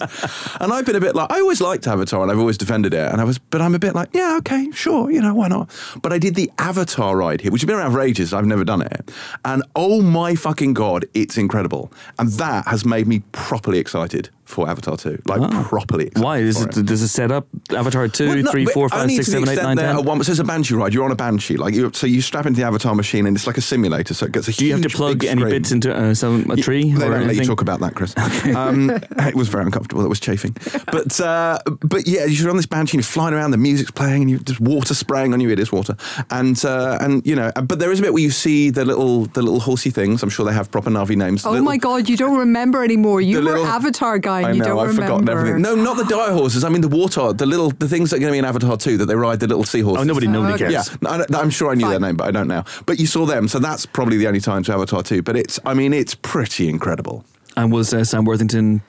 And 0.60 0.72
I've 0.72 0.86
been 0.86 0.96
a 0.96 1.00
bit 1.00 1.14
like, 1.14 1.30
I 1.30 1.40
always 1.40 1.60
liked 1.60 1.86
Avatar, 1.86 2.22
and 2.22 2.30
I've 2.30 2.38
always 2.38 2.58
defended 2.58 2.94
it, 2.94 3.10
and 3.12 3.20
I 3.20 3.24
was, 3.24 3.38
but 3.38 3.60
I'm 3.60 3.74
a 3.74 3.78
bit 3.78 3.94
like, 3.94 4.08
yeah, 4.12 4.36
okay, 4.38 4.70
sure, 4.72 5.10
you 5.10 5.20
know, 5.20 5.34
why 5.34 5.48
not? 5.48 5.70
But 6.02 6.12
I 6.12 6.18
did 6.18 6.34
the 6.34 6.50
Avatar 6.58 7.16
ride 7.16 7.40
here, 7.40 7.50
which 7.50 7.62
has 7.62 7.66
been 7.66 7.76
around 7.76 7.92
for 7.92 8.00
ages. 8.00 8.32
I've 8.32 8.46
never 8.46 8.64
done 8.64 8.82
it, 8.82 9.10
and 9.44 9.62
oh 9.76 10.02
my 10.02 10.34
fucking 10.34 10.74
god, 10.74 11.04
it's 11.14 11.36
incredible, 11.38 11.92
and 12.18 12.30
that 12.32 12.66
has 12.66 12.84
made 12.84 13.06
me 13.06 13.20
properly 13.32 13.78
excited 13.78 14.30
for 14.48 14.68
Avatar 14.68 14.96
2. 14.96 15.22
Like 15.26 15.50
properly 15.66 16.06
excited. 16.06 16.24
Why? 16.24 16.38
Is 16.38 16.58
for 16.62 16.68
it, 16.68 16.86
does 16.86 17.02
it 17.02 17.08
set 17.08 17.30
up 17.30 17.46
Avatar 17.70 18.08
2, 18.08 18.26
Well, 18.28 18.36
no, 18.42 18.50
3, 18.50 18.64
4, 18.66 18.88
5, 18.88 19.10
6, 19.10 19.26
7, 19.28 19.48
8, 19.48 19.62
9, 19.62 19.76
there 19.76 19.86
10? 19.86 19.96
are 19.96 20.02
one- 20.02 20.24
so 20.24 20.30
it's 20.32 20.40
a 20.40 20.44
banshee 20.44 20.74
ride. 20.74 20.94
You're 20.94 21.04
on 21.04 21.12
a 21.12 21.16
banshee, 21.16 21.56
like 21.56 21.74
you, 21.74 21.90
so 21.92 22.06
you 22.06 22.20
strap 22.22 22.46
into 22.46 22.60
the 22.60 22.66
avatar 22.66 22.94
machine, 22.94 23.26
and 23.26 23.36
it's 23.36 23.46
like 23.46 23.58
a 23.58 23.60
simulator. 23.60 24.14
So 24.14 24.26
it 24.26 24.32
gets 24.32 24.48
a 24.48 24.52
Do 24.52 24.64
you 24.64 24.72
have 24.72 24.80
to 24.82 24.88
huge, 24.88 24.94
plug 24.94 25.18
big 25.20 25.28
any 25.28 25.42
screen. 25.42 25.52
bits 25.54 25.70
into 25.72 25.94
uh, 25.94 26.14
some, 26.14 26.50
a 26.50 26.56
tree? 26.56 26.92
They 26.92 27.06
or 27.06 27.10
don't 27.10 27.10
let 27.10 27.20
you 27.20 27.26
anything? 27.28 27.46
talk 27.46 27.60
about 27.60 27.80
that, 27.80 27.94
Chris. 27.94 28.14
Um, 28.56 28.90
it 28.90 29.34
was 29.34 29.48
very 29.48 29.64
uncomfortable. 29.64 30.02
It 30.04 30.08
was 30.08 30.20
chafing. 30.20 30.56
But 30.90 31.20
uh, 31.20 31.58
but 31.80 32.06
yeah, 32.08 32.24
you're 32.24 32.48
on 32.50 32.56
this 32.56 32.66
banshee, 32.66 32.96
and 32.96 33.04
you're 33.04 33.08
flying 33.12 33.34
around. 33.34 33.50
The 33.50 33.58
music's 33.58 33.90
playing, 33.90 34.22
and 34.22 34.30
you 34.30 34.38
just 34.38 34.60
water 34.60 34.94
spraying 34.94 35.32
on 35.34 35.40
you. 35.40 35.50
It 35.50 35.58
is 35.58 35.70
water, 35.70 35.96
and 36.30 36.62
uh, 36.64 36.98
and 37.00 37.24
you 37.26 37.36
know. 37.36 37.52
But 37.54 37.78
there 37.78 37.92
is 37.92 37.98
a 37.98 38.02
bit 38.02 38.12
where 38.14 38.22
you 38.22 38.30
see 38.30 38.70
the 38.70 38.84
little 38.84 39.26
the 39.26 39.42
little 39.42 39.60
horsey 39.60 39.90
things. 39.90 40.22
I'm 40.22 40.30
sure 40.30 40.46
they 40.46 40.52
have 40.54 40.70
proper 40.70 40.90
Na'vi 40.90 41.16
names. 41.16 41.44
oh 41.44 41.50
Little- 41.50 41.64
my 41.66 41.76
God, 41.76 42.08
you 42.08 42.16
don't 42.16 42.38
remember 42.38 42.82
anymore. 42.84 43.20
You 43.20 43.36
were 43.38 43.42
little- 43.44 43.66
Avatar 43.66 44.18
guy 44.18 44.38
and 44.38 44.47
I 44.47 44.52
you 44.52 44.59
know, 44.59 44.64
don't 44.64 44.78
I've 44.78 44.88
remember. 44.88 45.02
forgotten 45.02 45.28
everything. 45.28 45.62
No, 45.62 45.75
not 45.75 45.97
the 45.97 46.04
dire 46.04 46.33
horses. 46.33 46.64
I 46.64 46.68
mean 46.68 46.80
the 46.80 46.88
water, 46.88 47.33
the 47.33 47.47
little, 47.47 47.71
the 47.71 47.88
things 47.88 48.11
that 48.11 48.16
are 48.16 48.21
going 48.21 48.30
to 48.30 48.35
be 48.35 48.38
in 48.38 48.45
Avatar 48.45 48.76
2 48.76 48.97
that 48.99 49.07
they 49.07 49.14
ride 49.14 49.40
the 49.40 49.47
little 49.47 49.64
seahorses. 49.64 50.02
Oh, 50.02 50.04
nobody, 50.04 50.26
nobody 50.26 50.54
okay. 50.54 50.73
cares. 50.73 50.90
Yeah, 51.02 51.09
I, 51.09 51.25
I'm 51.38 51.50
sure 51.50 51.71
I 51.71 51.75
knew 51.75 51.88
their 51.88 52.00
name, 52.00 52.16
but 52.16 52.26
I 52.26 52.30
don't 52.30 52.49
now. 52.49 52.64
But 52.87 52.99
you 52.99 53.07
saw 53.07 53.26
them, 53.26 53.49
so 53.49 53.59
that's 53.59 53.87
probably 53.87 54.16
the 54.16 54.26
only 54.26 54.40
time 54.40 54.62
to 54.64 54.73
Avatar 54.73 55.02
2. 55.02 55.23
But 55.23 55.37
it's, 55.37 55.59
I 55.64 55.75
mean, 55.75 55.92
it's 55.92 56.14
pretty 56.14 56.68
incredible. 56.68 57.25
And 57.57 57.73
was 57.73 57.92
uh, 57.92 58.04
Sam 58.04 58.25
Worthington 58.25 58.83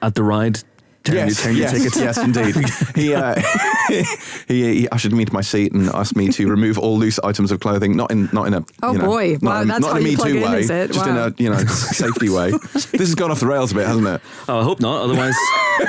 at 0.00 0.14
the 0.14 0.22
ride? 0.22 0.60
Tearing 1.04 1.26
your, 1.28 1.34
tearing 1.34 1.56
your 1.56 1.66
yes, 1.68 1.72
tickets? 1.72 1.96
yes, 1.96 2.18
indeed. 2.18 2.54
he, 2.94 3.14
uh, 3.14 3.34
he 4.48 4.80
he 4.80 4.88
ushered 4.88 5.12
me 5.12 5.24
to 5.24 5.32
my 5.32 5.40
seat 5.40 5.72
and 5.72 5.88
asked 5.90 6.16
me 6.16 6.28
to 6.28 6.48
remove 6.48 6.78
all 6.78 6.96
loose 6.98 7.18
items 7.20 7.50
of 7.50 7.60
clothing, 7.60 7.96
not 7.96 8.10
in 8.10 8.28
not 8.32 8.46
in 8.46 8.54
a 8.54 8.64
Oh, 8.82 8.92
you 8.92 8.98
know, 8.98 9.04
boy. 9.06 9.32
not 9.40 9.42
Wow, 9.42 9.62
in, 9.62 9.68
that's 9.68 9.80
not 9.80 9.92
how 9.92 9.96
in 9.98 10.02
a 10.06 10.08
you 10.08 10.10
Me 10.12 10.16
plug 10.16 10.28
Too 10.28 10.36
in, 10.38 10.52
way, 10.52 10.60
is 10.60 10.70
it? 10.70 10.92
just 10.92 11.06
in 11.06 11.16
a 11.16 11.34
you 11.38 11.50
know 11.50 11.58
safety 11.64 12.28
way. 12.28 12.50
this 12.72 12.92
has 12.92 13.14
gone 13.14 13.30
off 13.30 13.40
the 13.40 13.46
rails 13.46 13.72
a 13.72 13.74
bit, 13.74 13.86
hasn't 13.86 14.06
it? 14.06 14.20
Oh, 14.48 14.60
I 14.60 14.64
hope 14.64 14.80
not. 14.80 15.02
Otherwise, 15.02 15.34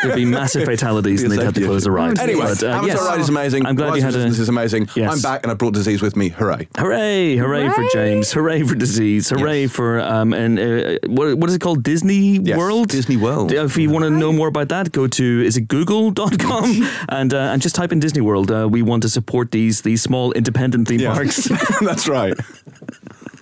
there'd 0.01 0.15
be 0.15 0.25
massive 0.25 0.65
fatalities 0.65 1.21
and 1.23 1.29
Be 1.31 1.35
a 1.35 1.39
they'd 1.39 1.45
have 1.45 1.53
to 1.55 1.65
close 1.65 1.83
the 1.83 1.89
issue. 1.89 1.95
ride. 1.95 2.19
Anyway, 2.19 2.45
But, 2.45 2.63
uh, 2.63 2.67
Avatar 2.67 2.87
yes. 2.87 3.01
Ride 3.05 3.19
is 3.19 3.29
amazing. 3.29 3.65
I'm 3.65 3.75
glad 3.75 3.89
Rise 3.89 3.97
you 3.97 4.01
had 4.03 4.13
a. 4.15 4.17
Resistance 4.17 4.39
is 4.39 4.49
amazing. 4.49 4.89
Yes. 4.95 5.11
I'm 5.13 5.21
back 5.21 5.43
and 5.43 5.51
I 5.51 5.55
brought 5.55 5.73
disease 5.73 6.01
with 6.01 6.15
me. 6.15 6.29
Hooray! 6.29 6.67
Hooray! 6.77 7.37
Hooray 7.37 7.69
for 7.69 7.85
James! 7.93 8.31
Hooray 8.31 8.63
for 8.63 8.75
disease! 8.75 9.29
Hooray 9.29 9.61
Yes. 9.63 9.71
for 9.71 9.99
um 10.01 10.33
and 10.33 10.59
uh, 10.59 10.97
what 11.07 11.37
what 11.37 11.49
is 11.49 11.55
it 11.55 11.61
called? 11.61 11.83
Disney 11.83 12.39
World. 12.39 12.89
Disney 12.89 13.17
World. 13.17 13.51
If 13.51 13.77
you 13.77 13.89
want 13.89 14.03
to 14.05 14.09
know 14.09 14.31
more 14.33 14.47
about 14.47 14.69
that, 14.69 14.91
go 14.91 15.02
to 15.07 15.41
is 15.45 15.57
it 15.57 15.67
Google.com 15.67 16.87
and 17.09 17.33
uh, 17.33 17.37
and 17.53 17.61
just 17.61 17.75
type 17.75 17.91
in 17.91 17.99
Disney 17.99 18.21
World. 18.21 18.51
Uh, 18.51 18.67
we 18.69 18.81
want 18.81 19.03
to 19.03 19.09
support 19.09 19.51
these 19.51 19.81
these 19.81 20.01
small 20.01 20.31
independent 20.33 20.87
theme 20.87 20.99
Yeah. 21.01 21.13
parks 21.13 21.43
That's 21.81 22.07
right. 22.07 22.35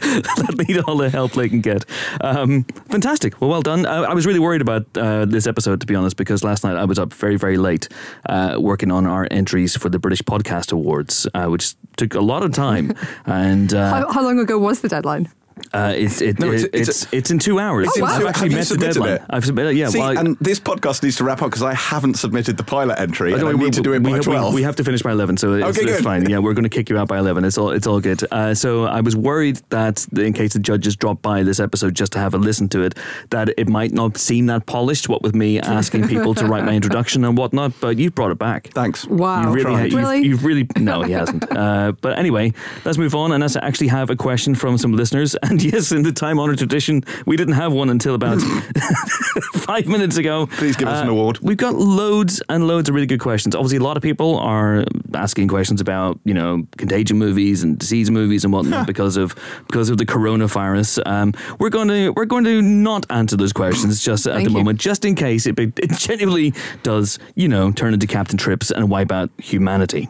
that 0.01 0.65
need 0.68 0.80
all 0.80 0.98
the 0.98 1.10
help 1.10 1.34
they 1.34 1.48
can 1.50 1.62
get. 1.62 1.86
Um, 2.22 2.63
fantastic. 2.89 3.39
Well, 3.39 3.50
well 3.51 3.62
done. 3.62 3.86
I, 3.86 3.98
I 4.03 4.13
was 4.13 4.25
really 4.25 4.39
worried 4.39 4.62
about 4.62 4.86
uh, 4.98 5.25
this 5.25 5.46
episode, 5.48 5.80
to 5.82 5.88
be 5.88 5.94
honest, 5.96 6.18
because 6.18 6.44
last 6.44 6.63
night 6.63 6.75
I 6.75 6.86
was 6.86 6.98
up 6.98 7.13
very, 7.13 7.38
very 7.38 7.58
late 7.58 7.88
uh, 8.27 8.56
working 8.60 8.91
on 8.91 9.06
our 9.06 9.27
entries 9.30 9.77
for 9.77 9.89
the 9.89 10.00
British 10.00 10.22
Podcast 10.24 10.72
Awards, 10.72 11.27
uh, 11.36 11.46
which 11.48 11.75
took 11.98 12.15
a 12.15 12.22
lot 12.22 12.41
of 12.44 12.51
time. 12.53 12.94
and 13.25 13.74
uh, 13.74 13.89
How, 13.94 14.12
how 14.12 14.24
long 14.24 14.39
ago 14.39 14.58
was 14.58 14.82
the 14.82 14.89
deadline? 14.89 15.30
Uh, 15.74 15.94
it's, 15.96 16.22
it, 16.22 16.39
No, 16.39 16.48
it's- 16.51 16.63
it's, 16.74 16.89
it's 17.03 17.13
it's, 17.13 17.32
in 17.32 17.39
two 17.39 17.60
hours. 17.60 17.88
It's 17.88 17.98
in 17.98 18.03
I've 18.03 18.25
actually 18.25 18.50
have 18.50 18.51
met 18.51 18.60
the 18.60 18.65
submitted 18.65 18.94
deadline. 18.94 19.13
it? 19.15 19.22
I've 19.30 19.46
submitted. 19.46 19.75
Yeah. 19.77 19.89
See, 19.89 20.00
well, 20.00 20.18
I- 20.18 20.20
and 20.22 20.38
this 20.39 20.60
podcast 20.60 21.03
needs 21.03 21.15
to 21.18 21.24
wrap 21.24 21.41
up 21.41 21.50
because 21.50 21.63
I 21.63 21.74
haven't 21.74 22.15
submitted 22.15 22.58
the 22.58 22.63
pilot 22.63 23.00
entry. 23.00 23.34
I 23.34 23.38
and 23.38 23.48
I 23.48 23.51
don't- 23.51 23.60
need 23.62 23.74
to 23.74 23.82
do 23.82 23.94
it 23.94 24.01
by 24.03 24.12
we, 24.12 24.18
we- 24.20 24.24
12. 24.24 24.53
We 24.53 24.63
have 24.63 24.75
to 24.77 24.84
finish 24.84 25.01
by 25.01 25.12
eleven, 25.12 25.38
so 25.38 25.53
it's, 25.53 25.77
Okay, 25.77 25.89
it's 25.91 26.01
fine. 26.01 26.30
Yeah, 26.30 26.39
we're 26.39 26.53
going 26.53 26.63
to 26.63 26.70
kick 26.70 26.89
you 26.89 26.98
out 26.98 27.08
by 27.08 27.18
eleven. 27.20 27.46
It's 27.46 27.58
all 27.58 27.72
it's 27.72 27.88
all 27.88 28.00
good. 28.00 28.24
Uh, 28.32 28.53
so 28.53 28.86
I 28.86 29.01
was 29.01 29.15
worried 29.15 29.62
that 29.70 30.06
in 30.18 30.34
case 30.34 30.53
the 30.53 30.60
judges 30.60 30.96
drop 30.96 31.22
by 31.22 31.44
this 31.44 31.60
episode 31.60 31.96
just 31.96 32.12
to 32.13 32.20
have 32.20 32.34
a 32.34 32.38
listen 32.38 32.70
to 32.70 32.82
it, 32.84 32.96
that 33.30 33.50
it 33.58 33.68
might 33.70 33.91
not 33.91 34.18
seem 34.18 34.46
that 34.48 34.65
polished. 34.65 35.10
What 35.10 35.22
with 35.22 35.36
me 35.36 35.60
asking 35.80 36.08
people 36.08 36.34
to 36.36 36.46
write 36.46 36.65
my 36.65 36.74
introduction 36.74 37.24
and 37.25 37.38
whatnot, 37.38 37.74
but 37.82 37.98
you 37.98 38.12
brought 38.12 38.32
it 38.32 38.38
back. 38.39 38.68
Thanks. 38.74 39.06
Wow. 39.08 39.44
You 39.44 39.50
really, 39.53 39.63
tried. 39.63 39.84
you've, 39.91 39.94
Really? 40.01 40.22
you've 40.24 40.44
really, 40.46 40.68
no, 40.77 41.01
he 41.03 41.13
hasn't. 41.13 41.46
Uh, 41.62 41.91
but 42.01 42.18
anyway, 42.18 42.51
let's 42.86 42.98
move 42.98 43.13
on 43.13 43.32
and 43.32 43.41
let's 43.41 43.56
actually 43.56 43.88
have 43.88 44.10
a 44.10 44.15
question 44.15 44.56
from 44.56 44.77
some 44.77 44.94
listeners. 44.94 45.36
And 45.51 45.62
yes, 45.74 45.91
in 45.91 46.03
the 46.03 46.13
time 46.13 46.39
honored 46.39 46.60
tradition, 46.60 47.03
we 47.25 47.36
didn't 47.36 47.55
have 47.55 47.74
one 47.74 47.89
until 47.89 48.15
about 48.15 48.39
five 49.53 49.86
minutes 49.86 50.15
ago. 50.15 50.46
Please 50.48 50.77
give 50.77 50.88
us 50.88 51.01
an 51.03 51.10
award. 51.10 51.39
We've 51.41 51.58
got 51.58 51.75
loads 51.75 52.41
and 52.48 52.67
loads 52.67 52.88
of 52.88 52.96
really 52.96 53.05
good 53.05 53.20
questions. 53.20 53.53
Obviously, 53.53 53.77
a 53.77 53.84
lot 53.84 53.98
of 53.98 54.03
people 54.03 54.39
are 54.39 54.86
asking 55.13 55.50
questions 55.50 55.81
about 55.81 56.17
you 56.24 56.34
know 56.34 56.65
contagion 56.77 57.17
movies 57.17 57.63
and 57.63 57.77
disease 57.77 58.10
movies 58.10 58.46
and 58.46 58.53
whatnot 58.53 58.88
because 58.93 59.17
of 59.17 59.36
because 59.67 59.89
of 59.89 59.98
the 59.98 60.05
coronavirus. 60.05 61.05
Um, 61.05 61.34
we're 61.60 61.70
going 61.70 61.89
to 61.89 62.12
we're 62.12 62.24
going 62.24 62.46
to 62.46 62.62
not 62.62 63.05
answer 63.12 63.36
those 63.36 63.51
questions 63.51 64.01
just 64.05 64.25
at 64.27 64.36
Thank 64.36 64.46
the 64.46 64.51
you. 64.51 64.58
moment, 64.58 64.79
just 64.79 65.03
in 65.03 65.15
case 65.15 65.46
it, 65.46 65.60
it 65.60 65.91
genuinely 65.98 66.53
does 66.81 67.20
you 67.36 67.50
know 67.50 67.74
turn 67.74 67.93
into 67.93 68.08
Captain 68.08 68.38
Trips 68.38 68.72
and 68.72 68.89
wipe 68.89 69.12
out 69.12 69.29
humanity. 69.38 70.08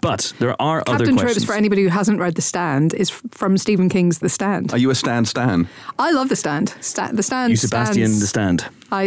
But 0.00 0.32
there 0.38 0.60
are 0.60 0.82
other 0.86 0.98
Captain 1.04 1.16
questions. 1.16 1.36
Trips, 1.36 1.44
for 1.46 1.54
anybody 1.56 1.82
who 1.82 1.88
hasn't 1.88 2.18
read 2.20 2.34
The 2.34 2.42
Stand, 2.42 2.94
is 2.94 3.10
from 3.30 3.56
Stephen 3.58 3.88
King's 3.88 4.18
The 4.18 4.28
Stand. 4.28 4.72
Are 4.72 4.78
you 4.78 4.90
a 4.90 4.94
Stand 4.94 5.28
Stan? 5.28 5.68
I 5.98 6.10
love 6.12 6.28
The 6.28 6.36
Stand. 6.36 6.74
Sta- 6.80 7.10
the 7.12 7.22
Stand. 7.22 7.50
you 7.50 7.56
Sebastian 7.56 8.06
stands- 8.08 8.20
the 8.20 8.26
stand. 8.26 8.64
I, 8.90 9.02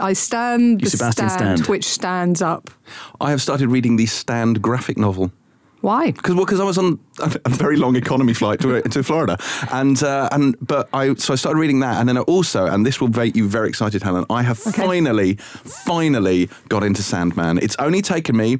I, 0.00 0.08
I 0.10 0.12
stand 0.12 0.80
You 0.80 0.84
the 0.86 0.90
Sebastian 0.90 1.28
stand, 1.28 1.58
stand. 1.58 1.68
which 1.68 1.84
stands 1.84 2.40
up. 2.40 2.70
I 3.20 3.30
have 3.30 3.42
started 3.42 3.68
reading 3.68 3.96
the 3.96 4.06
Stand 4.06 4.62
graphic 4.62 4.96
novel. 4.96 5.32
Why? 5.84 6.12
because 6.12 6.34
well, 6.34 6.46
'cause 6.46 6.60
I 6.60 6.64
was 6.64 6.78
on 6.78 6.98
a, 7.20 7.28
a 7.44 7.50
very 7.50 7.76
long 7.76 7.94
economy 7.96 8.32
flight 8.32 8.58
to 8.60 8.80
to 8.80 9.02
Florida, 9.02 9.36
and 9.70 10.02
uh, 10.02 10.28
and 10.32 10.56
but 10.60 10.88
I 10.94 11.14
so 11.14 11.34
I 11.34 11.36
started 11.36 11.58
reading 11.60 11.80
that, 11.80 11.98
and 12.00 12.08
then 12.08 12.16
I 12.16 12.22
also, 12.22 12.64
and 12.66 12.86
this 12.86 13.00
will 13.00 13.08
make 13.22 13.36
you 13.36 13.46
very 13.48 13.68
excited, 13.68 14.02
Helen. 14.02 14.24
I 14.30 14.42
have 14.42 14.58
Okay. 14.66 14.82
finally, 14.86 15.36
finally 15.84 16.48
got 16.68 16.82
into 16.82 17.02
Sandman. 17.02 17.58
It's 17.58 17.76
only 17.78 18.00
taken 18.02 18.36
me 18.36 18.58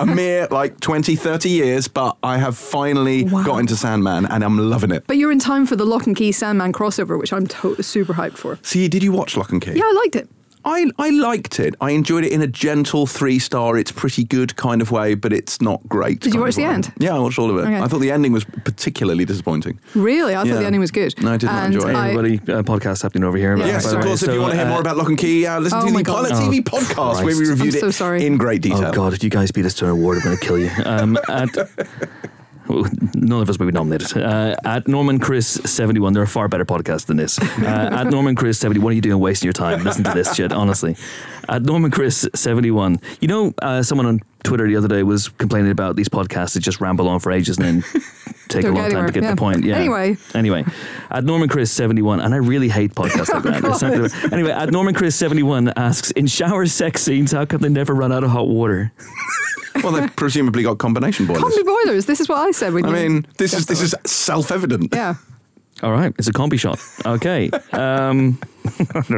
a 0.00 0.06
mere 0.20 0.48
like 0.50 0.80
20, 0.80 1.14
30 1.16 1.48
years, 1.48 1.88
but 1.88 2.16
I 2.22 2.38
have 2.38 2.56
finally 2.56 3.24
Wow. 3.24 3.42
got 3.44 3.58
into 3.58 3.76
Sandman, 3.76 4.26
and 4.26 4.42
I'm 4.44 4.58
loving 4.58 4.90
it. 4.90 5.04
But 5.06 5.16
you're 5.16 5.32
in 5.32 5.38
time 5.38 5.66
for 5.66 5.76
the 5.76 5.84
Locke 5.84 6.06
and 6.06 6.16
Key 6.16 6.32
Sandman 6.32 6.72
crossover, 6.72 7.18
which 7.18 7.32
I'm 7.32 7.46
to- 7.46 7.82
super 7.82 8.14
hyped 8.14 8.36
for. 8.38 8.58
See, 8.62 8.88
did 8.88 9.02
you 9.02 9.12
watch 9.12 9.36
Locke 9.36 9.52
and 9.52 9.62
Key? 9.62 9.72
Yeah, 9.76 9.84
I 9.84 9.92
liked 10.02 10.16
it. 10.16 10.28
I, 10.64 10.90
I 10.98 11.10
liked 11.10 11.60
it. 11.60 11.74
I 11.80 11.90
enjoyed 11.90 12.24
it 12.24 12.32
in 12.32 12.40
a 12.42 12.46
gentle 12.46 13.06
three 13.06 13.38
star, 13.38 13.76
it's 13.76 13.92
pretty 13.92 14.24
good 14.24 14.56
kind 14.56 14.80
of 14.80 14.90
way, 14.90 15.14
but 15.14 15.32
it's 15.32 15.60
not 15.60 15.80
great. 15.88 16.20
Did 16.20 16.34
you 16.34 16.40
watch 16.40 16.54
the 16.56 16.62
way. 16.62 16.68
end? 16.68 16.92
Yeah, 16.98 17.14
I 17.14 17.18
watched 17.18 17.38
all 17.38 17.50
of 17.50 17.56
it. 17.58 17.62
Okay. 17.68 17.78
I 17.80 17.86
thought 17.86 17.98
the 18.00 18.10
ending 18.10 18.32
was 18.32 18.44
particularly 18.44 19.24
disappointing. 19.24 19.78
Really, 19.94 20.34
I 20.34 20.44
thought 20.44 20.58
the 20.60 20.66
ending 20.66 20.80
was 20.80 20.90
good. 20.90 21.14
No, 21.22 21.32
I 21.34 21.36
did 21.36 21.46
not 21.46 21.64
And 21.64 21.74
enjoy 21.74 21.90
it. 21.90 21.94
I- 21.96 22.10
Everybody, 22.10 22.52
uh, 22.52 22.62
podcast 22.62 23.02
happening 23.02 23.24
over 23.24 23.36
here. 23.36 23.56
Yeah, 23.56 23.66
Yes, 23.66 23.84
of 23.84 23.90
the 23.92 23.96
way. 23.98 24.02
course. 24.04 24.22
if 24.22 24.32
you 24.32 24.40
want 24.40 24.52
to 24.52 24.56
hear 24.58 24.66
uh, 24.66 24.70
more 24.70 24.80
about 24.80 24.96
Locke 24.96 25.08
and 25.08 25.18
Key, 25.18 25.46
uh, 25.46 25.60
listen 25.60 25.78
Oh 25.82 25.86
to 25.86 25.92
the 25.92 26.02
God. 26.02 26.28
Pilot 26.28 26.32
Oh, 26.32 26.50
TV 26.50 26.62
podcast 26.62 27.24
where 27.24 27.36
we 27.36 27.46
reviewed 27.48 27.74
I'm 27.74 27.80
so 27.80 27.86
it 27.88 27.92
sorry. 27.92 28.24
in 28.26 28.36
great 28.38 28.62
detail. 28.62 28.86
Oh 28.86 28.92
God! 28.92 29.12
If 29.12 29.22
you 29.22 29.30
guys 29.30 29.50
beat 29.50 29.66
us 29.66 29.74
to 29.74 29.84
an 29.84 29.90
award, 29.90 30.18
I'm 30.18 30.24
going 30.24 30.36
to 30.38 30.44
kill 30.46 30.58
you. 30.58 30.70
Um, 30.84 31.18
at, 31.28 31.48
none 32.68 33.42
of 33.42 33.50
us 33.50 33.58
will 33.58 33.66
be 33.66 33.72
nominated. 33.72 34.16
Uh, 34.16 34.56
at 34.64 34.88
Norman 34.88 35.18
Chris 35.18 35.46
seventy 35.64 36.00
one, 36.00 36.12
there 36.12 36.22
are 36.22 36.24
a 36.24 36.28
far 36.28 36.48
better 36.48 36.64
podcasts 36.64 37.06
than 37.06 37.16
this. 37.16 37.38
Uh, 37.38 37.90
at 37.92 38.06
Norman 38.08 38.34
Chris 38.34 38.58
seventy 38.58 38.80
one, 38.80 38.84
what 38.84 38.90
are 38.90 38.94
you 38.94 39.00
doing 39.00 39.20
wasting 39.20 39.46
your 39.46 39.52
time? 39.52 39.82
Listen 39.84 40.04
to 40.04 40.12
this 40.12 40.34
shit, 40.34 40.52
honestly. 40.52 40.96
At 41.48 41.62
Norman 41.62 41.90
Chris 41.90 42.28
seventy 42.34 42.70
one, 42.70 43.00
you 43.20 43.28
know, 43.28 43.52
uh, 43.60 43.82
someone 43.82 44.06
on 44.06 44.20
Twitter 44.44 44.66
the 44.66 44.76
other 44.76 44.88
day 44.88 45.02
was 45.02 45.28
complaining 45.28 45.70
about 45.70 45.96
these 45.96 46.08
podcasts 46.08 46.54
that 46.54 46.60
just 46.60 46.80
ramble 46.80 47.08
on 47.08 47.18
for 47.18 47.32
ages 47.32 47.58
and 47.58 47.82
then 47.82 48.02
take 48.48 48.64
a 48.64 48.70
long 48.70 48.90
time 48.90 49.06
to 49.06 49.12
get 49.12 49.22
yeah. 49.22 49.30
the 49.30 49.36
point. 49.36 49.64
Yeah. 49.64 49.76
Anyway. 49.76 50.16
Anyway, 50.34 50.64
at 51.10 51.24
Norman 51.24 51.48
Chris 51.48 51.70
seventy 51.70 52.02
one, 52.02 52.20
and 52.20 52.32
I 52.34 52.38
really 52.38 52.68
hate 52.68 52.94
podcasts 52.94 53.32
like 53.32 53.42
that. 53.42 53.62
Not- 54.22 54.32
anyway, 54.32 54.50
at 54.50 54.70
Norman 54.70 54.94
Chris 54.94 55.16
seventy 55.16 55.42
one 55.42 55.72
asks, 55.76 56.10
in 56.12 56.26
shower 56.26 56.66
sex 56.66 57.02
scenes, 57.02 57.32
how 57.32 57.44
come 57.44 57.60
they 57.60 57.68
never 57.68 57.94
run 57.94 58.12
out 58.12 58.24
of 58.24 58.30
hot 58.30 58.48
water? 58.48 58.92
Well, 59.84 59.92
they've 59.92 60.16
presumably 60.16 60.62
got 60.62 60.78
combination 60.78 61.26
boilers. 61.26 61.42
Combi 61.42 61.64
boilers. 61.64 62.06
This 62.06 62.20
is 62.20 62.28
what 62.28 62.38
I 62.38 62.50
said. 62.52 62.72
When 62.72 62.84
I 62.86 62.90
mean, 62.90 63.26
this 63.38 63.52
is 63.52 63.66
this 63.66 63.80
is 63.80 63.94
self 64.04 64.50
evident. 64.50 64.94
yeah. 64.94 65.14
All 65.82 65.92
right, 65.92 66.12
it's 66.18 66.28
a 66.28 66.32
combi 66.32 66.58
shot. 66.58 66.78
Okay. 67.06 67.50
Um, 67.72 68.38
uh, 68.64 69.02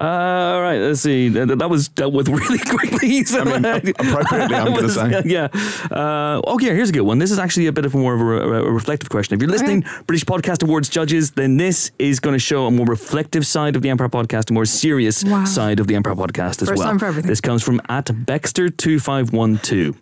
all 0.00 0.60
right, 0.60 0.78
let's 0.78 1.00
see. 1.00 1.28
That, 1.30 1.58
that 1.58 1.70
was 1.70 1.88
dealt 1.88 2.12
with 2.12 2.28
really 2.28 2.58
quickly. 2.68 3.24
I 3.30 3.44
mean, 3.44 3.64
appropriately, 3.98 4.56
I'm 4.56 4.72
going 4.72 4.82
to 4.82 4.90
say. 4.90 5.22
Yeah. 5.24 5.48
Uh, 5.90 6.40
okay, 6.54 6.66
here's 6.66 6.90
a 6.90 6.92
good 6.92 7.02
one. 7.02 7.18
This 7.18 7.30
is 7.30 7.38
actually 7.38 7.66
a 7.68 7.72
bit 7.72 7.86
of 7.86 7.94
more 7.94 8.14
of 8.14 8.20
a, 8.20 8.64
a 8.66 8.70
reflective 8.70 9.08
question. 9.08 9.34
If 9.34 9.40
you're 9.40 9.50
listening, 9.50 9.84
British 10.06 10.24
Podcast 10.24 10.62
Awards 10.62 10.88
judges, 10.88 11.32
then 11.32 11.56
this 11.56 11.90
is 11.98 12.20
going 12.20 12.34
to 12.34 12.38
show 12.40 12.66
a 12.66 12.70
more 12.70 12.86
reflective 12.86 13.46
side 13.46 13.76
of 13.76 13.82
the 13.82 13.88
Empire 13.88 14.08
Podcast, 14.08 14.50
a 14.50 14.52
more 14.52 14.66
serious 14.66 15.24
Wow. 15.24 15.44
side 15.44 15.80
of 15.80 15.86
the 15.86 15.94
Empire 15.94 16.14
Podcast 16.14 16.62
as 16.62 16.68
First 16.68 16.78
well. 16.80 16.88
time 16.88 16.98
for 16.98 17.06
everything. 17.06 17.28
This 17.28 17.40
comes 17.40 17.62
from 17.62 17.80
at 17.88 18.06
Baxter2512. 18.06 19.96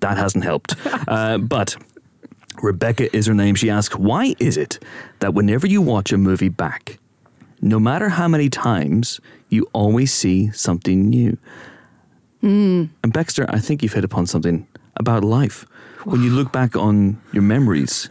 That 0.00 0.16
hasn't 0.16 0.44
helped. 0.44 0.74
Uh, 1.06 1.38
but 1.38 1.76
Rebecca 2.62 3.14
is 3.16 3.26
her 3.26 3.34
name. 3.34 3.54
She 3.54 3.70
asks, 3.70 3.96
Why 3.96 4.34
is 4.38 4.56
it 4.56 4.78
that 5.20 5.34
whenever 5.34 5.66
you 5.66 5.80
watch 5.82 6.12
a 6.12 6.18
movie 6.18 6.48
back, 6.48 6.98
no 7.60 7.80
matter 7.80 8.08
how 8.08 8.28
many 8.28 8.48
times, 8.48 9.20
you 9.48 9.68
always 9.72 10.12
see 10.12 10.50
something 10.52 11.08
new? 11.08 11.36
Hmm. 12.40 12.84
And 13.02 13.12
Baxter, 13.12 13.46
I 13.48 13.58
think 13.58 13.82
you've 13.82 13.92
hit 13.92 14.04
upon 14.04 14.26
something 14.26 14.66
about 14.96 15.24
life. 15.24 15.66
When 16.04 16.22
you 16.22 16.30
look 16.30 16.52
back 16.52 16.76
on 16.76 17.20
your 17.32 17.42
memories, 17.42 18.08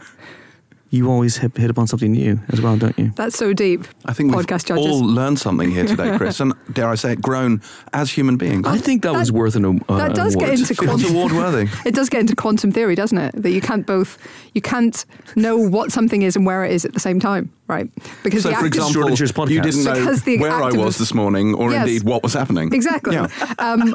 you 0.90 1.10
always 1.10 1.36
hit, 1.36 1.54
hit 1.56 1.68
upon 1.70 1.86
something 1.86 2.12
new 2.12 2.40
as 2.48 2.60
well, 2.62 2.76
don't 2.76 2.98
you? 2.98 3.12
That's 3.14 3.36
so 3.36 3.52
deep. 3.52 3.84
I 4.06 4.14
think 4.14 4.34
we've 4.34 4.46
podcast 4.46 4.66
judges. 4.66 4.86
all 4.86 5.00
learned 5.04 5.38
something 5.38 5.70
here 5.70 5.84
today, 5.86 6.16
Chris, 6.16 6.40
and 6.44 6.54
dare 6.72 6.88
I 6.88 6.94
say 6.94 7.12
it, 7.12 7.20
grown 7.20 7.60
as 7.92 8.10
human 8.10 8.36
beings. 8.38 8.66
I 8.66 8.78
think 8.78 9.02
that, 9.02 9.12
That- 9.12 9.18
was 9.18 9.30
worth 9.30 9.54
an, 9.56 9.82
uh, 9.88 9.96
that 9.98 10.14
does 10.14 10.34
award. 10.34 10.50
get 10.50 10.58
into 10.60 10.74
Feels 10.74 10.88
quantum. 11.02 11.10
award 11.16 11.32
worthy. 11.32 11.70
It 11.84 11.94
does 11.94 12.08
get 12.08 12.20
into 12.22 12.34
quantum 12.34 12.72
theory, 12.72 12.94
doesn't 12.94 13.18
it? 13.18 13.34
That 13.42 13.50
you 13.50 13.60
can't 13.60 13.86
both, 13.86 14.16
you 14.54 14.60
can't 14.62 15.04
know 15.36 15.56
what 15.58 15.92
something 15.92 16.22
is 16.22 16.36
and 16.36 16.46
where 16.46 16.64
it 16.64 16.72
is 16.72 16.84
at 16.86 16.94
the 16.94 17.00
same 17.00 17.20
time, 17.20 17.50
right? 17.66 17.88
Because 18.22 18.42
So, 18.44 18.48
the 18.48 18.54
for 18.56 18.64
act 18.66 18.76
of- 18.76 18.82
example, 18.88 19.10
podcast. 19.10 19.50
you 19.50 19.60
didn't 19.60 19.84
know 19.84 19.94
Because 19.94 20.22
the 20.22 20.38
where 20.38 20.52
I 20.52 20.66
act 20.68 20.76
of- 20.76 20.80
was 20.84 20.96
this 20.98 21.12
morning, 21.12 21.54
or 21.54 21.70
Yes. 21.70 21.86
indeed 21.86 22.04
what 22.04 22.22
was 22.22 22.32
happening. 22.32 22.72
Exactly. 22.72 23.14
Yeah. 23.14 23.28
Um, 23.58 23.94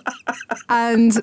and 0.70 1.20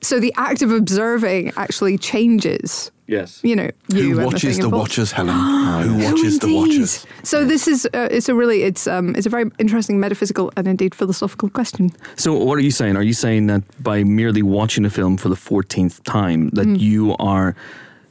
so 0.00 0.20
the 0.20 0.32
act 0.36 0.62
of 0.62 0.70
observing 0.72 1.52
actually 1.56 1.98
changes. 1.98 2.90
Yes. 3.06 3.40
You 3.42 3.56
know, 3.56 3.70
you 3.88 4.02
Who 4.14 4.18
and 4.20 4.26
watches 4.32 4.58
thing 4.58 4.68
the 4.70 4.76
watchers, 4.76 5.12
Helen? 5.12 5.34
Who 5.88 6.04
watches 6.04 6.38
the 6.40 6.54
watchers? 6.54 7.06
So 7.22 7.46
this 7.46 7.66
is 7.66 7.86
uh, 7.94 8.08
it's 8.10 8.28
a 8.28 8.34
really 8.34 8.62
it's 8.64 8.86
um 8.86 9.14
it's 9.16 9.26
a 9.26 9.30
very 9.30 9.50
interesting 9.58 9.98
metaphysical 9.98 10.52
and 10.56 10.68
indeed 10.68 10.94
philosophical 10.94 11.48
question. 11.48 11.90
So, 12.16 12.34
what 12.34 12.58
are 12.58 12.62
you 12.62 12.70
saying? 12.70 12.96
Are 12.96 13.02
you 13.02 13.14
saying 13.14 13.46
that 13.46 13.62
by 13.82 14.04
merely 14.04 14.42
watching 14.42 14.84
a 14.84 14.90
film 14.90 15.16
for 15.16 15.30
the 15.30 15.36
14th 15.36 16.02
time, 16.04 16.50
that 16.50 16.66
Hmm. 16.66 16.74
you 16.76 17.16
are. 17.18 17.54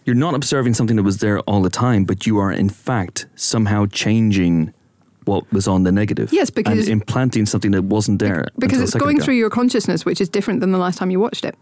You're 0.05 0.15
not 0.15 0.33
observing 0.33 0.73
something 0.73 0.95
that 0.95 1.03
was 1.03 1.17
there 1.17 1.39
all 1.41 1.61
the 1.61 1.69
time, 1.69 2.05
but 2.05 2.25
you 2.25 2.39
are 2.39 2.51
in 2.51 2.69
fact 2.69 3.27
somehow 3.35 3.85
changing 3.87 4.73
what 5.27 5.51
was 5.53 5.67
on 5.67 5.83
the 5.83 5.91
negative. 5.91 6.31
Yes, 6.31 6.49
because- 6.49 6.79
and 6.79 6.87
implanting 6.87 7.45
something 7.45 7.71
that 7.71 7.83
wasn't 7.83 8.19
there 8.19 8.45
Because 8.57 8.81
it's 8.81 8.93
going 8.95 9.17
ago. 9.17 9.25
through 9.25 9.35
your 9.35 9.49
consciousness, 9.49 10.05
which 10.05 10.21
is 10.21 10.29
different 10.29 10.59
than 10.61 10.71
the 10.71 10.77
last 10.77 10.97
time 10.97 11.11
you 11.11 11.19
watched 11.19 11.45
it. 11.45 11.55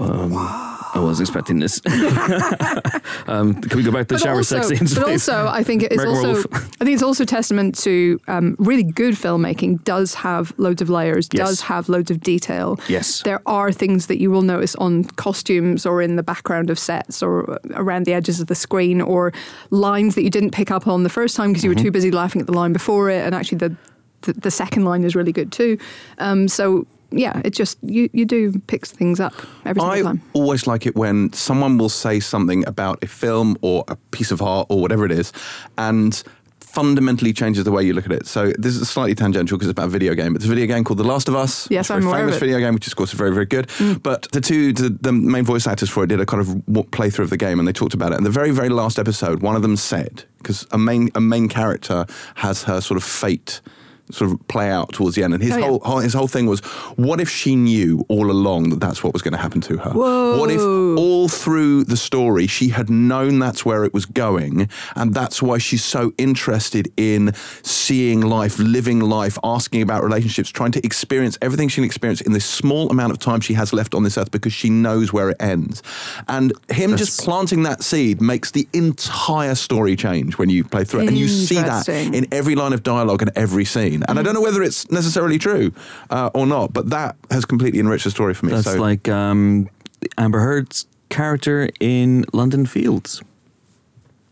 I 0.00 1.00
was 1.00 1.20
expecting 1.20 1.58
this. 1.58 1.80
um, 3.26 3.54
can 3.60 3.76
we 3.76 3.82
go 3.84 3.90
back 3.92 4.08
to 4.08 4.14
the 4.14 4.14
But 4.14 4.20
shower 4.20 4.36
also, 4.36 4.56
sex 4.62 4.68
scenes? 4.68 4.94
but 4.94 5.04
please? 5.04 5.28
also, 5.28 5.46
I 5.48 5.62
think 5.62 5.82
it's 5.82 6.02
also. 6.04 6.40
I 6.52 6.84
think 6.84 6.94
it's 6.94 7.02
also 7.02 7.24
testament 7.24 7.76
to 7.80 8.20
um, 8.28 8.56
really 8.58 8.82
good 8.84 9.14
filmmaking. 9.14 9.84
Does 9.84 10.14
have 10.14 10.52
loads 10.56 10.80
of 10.80 10.88
layers. 10.88 11.28
Yes. 11.32 11.46
Does 11.48 11.60
have 11.62 11.88
loads 11.88 12.10
of 12.10 12.20
detail. 12.20 12.78
Yes. 12.88 13.22
there 13.22 13.40
are 13.46 13.70
things 13.72 14.06
that 14.06 14.18
you 14.20 14.30
will 14.30 14.42
notice 14.42 14.74
on 14.76 15.04
costumes 15.04 15.84
or 15.84 16.00
in 16.00 16.16
the 16.16 16.22
background 16.22 16.70
of 16.70 16.78
sets 16.78 17.22
or 17.22 17.58
around 17.74 18.06
the 18.06 18.12
edges 18.14 18.40
of 18.40 18.46
the 18.46 18.54
screen 18.54 19.00
or 19.00 19.32
lines 19.70 20.14
that 20.14 20.22
you 20.22 20.30
didn't 20.30 20.50
pick 20.52 20.70
up 20.70 20.86
on 20.86 21.02
the 21.02 21.10
first 21.10 21.36
time 21.36 21.50
because 21.50 21.64
you 21.64 21.68
Mm-hmm. 21.70 21.78
were 21.80 21.84
too 21.84 21.90
busy 21.90 22.10
laughing 22.10 22.40
at 22.40 22.46
the 22.46 22.54
line 22.54 22.72
before 22.72 23.10
it. 23.10 23.24
And 23.26 23.34
actually, 23.34 23.58
the 23.58 23.76
the, 24.22 24.32
the 24.32 24.50
second 24.50 24.84
line 24.84 25.04
is 25.04 25.14
really 25.14 25.32
good 25.32 25.52
too. 25.52 25.76
Um, 26.18 26.48
so. 26.48 26.86
Yeah, 27.10 27.40
it 27.44 27.50
just 27.50 27.78
you, 27.82 28.10
you 28.12 28.26
do 28.26 28.58
pick 28.66 28.86
things 28.86 29.18
up 29.18 29.32
every 29.64 29.80
single 29.80 29.98
I 29.98 30.02
time. 30.02 30.22
always 30.34 30.66
like 30.66 30.86
it 30.86 30.94
when 30.94 31.32
someone 31.32 31.78
will 31.78 31.88
say 31.88 32.20
something 32.20 32.66
about 32.66 33.02
a 33.02 33.06
film 33.06 33.56
or 33.62 33.84
a 33.88 33.96
piece 34.10 34.30
of 34.30 34.42
art 34.42 34.66
or 34.68 34.80
whatever 34.80 35.06
it 35.06 35.12
is, 35.12 35.32
and 35.78 36.22
fundamentally 36.60 37.32
changes 37.32 37.64
the 37.64 37.72
way 37.72 37.82
you 37.82 37.94
look 37.94 38.04
at 38.04 38.12
it. 38.12 38.26
So 38.26 38.52
this 38.58 38.76
is 38.76 38.88
slightly 38.90 39.14
tangential 39.14 39.56
because 39.56 39.68
it's 39.68 39.72
about 39.72 39.86
a 39.86 39.90
video 39.90 40.14
game. 40.14 40.36
It's 40.36 40.44
a 40.44 40.48
video 40.48 40.66
game 40.66 40.84
called 40.84 40.98
The 40.98 41.04
Last 41.04 41.26
of 41.26 41.34
Us. 41.34 41.66
Yes, 41.70 41.90
I'm 41.90 42.02
very 42.02 42.10
aware 42.10 42.20
of 42.20 42.26
famous 42.26 42.36
it. 42.36 42.38
Mm. 42.38 42.40
video 42.40 42.58
game, 42.58 42.74
which 42.74 42.86
is 42.86 42.92
of 42.92 42.98
course 42.98 43.12
very 43.12 43.32
very 43.32 43.46
good. 43.46 43.70
But 44.02 44.30
the 44.32 44.40
two 44.42 44.74
the, 44.74 44.90
the 44.90 45.12
main 45.12 45.44
voice 45.44 45.66
actors 45.66 45.88
for 45.88 46.04
it 46.04 46.08
did 46.08 46.20
a 46.20 46.26
kind 46.26 46.42
of 46.42 46.48
playthrough 46.90 47.20
of 47.24 47.30
the 47.30 47.38
game, 47.38 47.58
and 47.58 47.66
they 47.66 47.72
talked 47.72 47.94
about 47.94 48.12
it. 48.12 48.16
And 48.16 48.26
the 48.26 48.30
very 48.30 48.50
very 48.50 48.68
last 48.68 48.98
episode, 48.98 49.40
one 49.40 49.56
of 49.56 49.62
them 49.62 49.76
said 49.76 50.24
because 50.38 50.66
a 50.70 50.78
main 50.78 51.10
a 51.14 51.20
main 51.20 51.48
character 51.48 52.04
has 52.36 52.64
her 52.64 52.82
sort 52.82 52.98
of 52.98 53.02
fate 53.02 53.62
sort 54.10 54.30
of 54.30 54.48
play 54.48 54.70
out 54.70 54.92
towards 54.92 55.14
the 55.16 55.22
end. 55.22 55.34
And 55.34 55.42
his 55.42 55.52
Oh, 55.52 55.58
yeah. 55.58 55.66
whole, 55.66 55.80
whole 55.80 55.98
his 55.98 56.14
whole 56.14 56.28
thing 56.28 56.46
was, 56.46 56.60
what 56.96 57.20
if 57.20 57.28
she 57.28 57.56
knew 57.56 58.04
all 58.08 58.30
along 58.30 58.70
that 58.70 58.80
that's 58.80 59.02
what 59.02 59.12
was 59.12 59.22
going 59.22 59.32
to 59.32 59.38
happen 59.38 59.60
to 59.62 59.76
her? 59.78 59.90
What 60.38 60.50
if 60.50 60.60
all 60.60 61.28
through 61.28 61.84
the 61.84 61.96
story 61.96 62.46
she 62.46 62.68
had 62.68 62.88
known 62.90 63.38
that's 63.38 63.64
where 63.64 63.84
it 63.84 63.92
was 63.94 64.06
going, 64.06 64.68
and 64.96 65.14
that's 65.14 65.42
why 65.42 65.58
she's 65.58 65.84
so 65.84 66.12
interested 66.18 66.92
in 66.96 67.32
seeing 67.62 68.20
life, 68.20 68.58
living 68.58 69.00
life, 69.00 69.38
asking 69.44 69.82
about 69.82 70.02
relationships, 70.02 70.48
trying 70.50 70.72
to 70.72 70.84
experience 70.84 71.36
everything 71.42 71.68
she 71.68 71.76
can 71.76 71.84
experience 71.84 72.20
in 72.20 72.32
this 72.32 72.44
small 72.44 72.90
amount 72.90 73.12
of 73.12 73.18
time 73.18 73.40
she 73.40 73.54
has 73.54 73.72
left 73.72 73.94
on 73.94 74.02
this 74.02 74.16
earth 74.18 74.30
because 74.30 74.52
she 74.52 74.70
knows 74.70 75.12
where 75.12 75.30
it 75.30 75.36
ends. 75.40 75.82
And 76.28 76.52
him 76.70 76.96
just 76.96 77.20
planting 77.20 77.62
that 77.64 77.82
seed 77.82 78.20
makes 78.20 78.50
the 78.52 78.66
entire 78.72 79.54
story 79.54 79.96
change 79.96 80.38
when 80.38 80.50
you 80.50 80.64
play 80.64 80.84
through 80.84 81.00
it. 81.00 81.08
And 81.08 81.16
you 81.18 81.28
see 81.28 81.56
that 81.56 81.88
in 81.88 82.26
every 82.32 82.54
line 82.54 82.72
of 82.72 82.82
dialogue 82.82 83.22
and 83.22 83.30
every 83.36 83.64
scene. 83.64 83.97
And 84.08 84.18
I 84.18 84.22
don't 84.22 84.34
know 84.34 84.40
whether 84.40 84.62
it's 84.62 84.90
necessarily 84.90 85.38
true 85.38 85.72
uh, 86.10 86.30
or 86.34 86.46
not, 86.46 86.72
but 86.72 86.90
that 86.90 87.16
has 87.30 87.44
completely 87.44 87.80
enriched 87.80 88.04
the 88.04 88.10
story 88.10 88.34
for 88.34 88.46
me. 88.46 88.52
That's 88.52 88.72
so 88.72 88.80
like 88.80 89.08
um, 89.08 89.68
Amber 90.16 90.40
Heard's 90.40 90.86
character 91.08 91.70
in 91.80 92.24
London 92.32 92.66
Fields, 92.66 93.22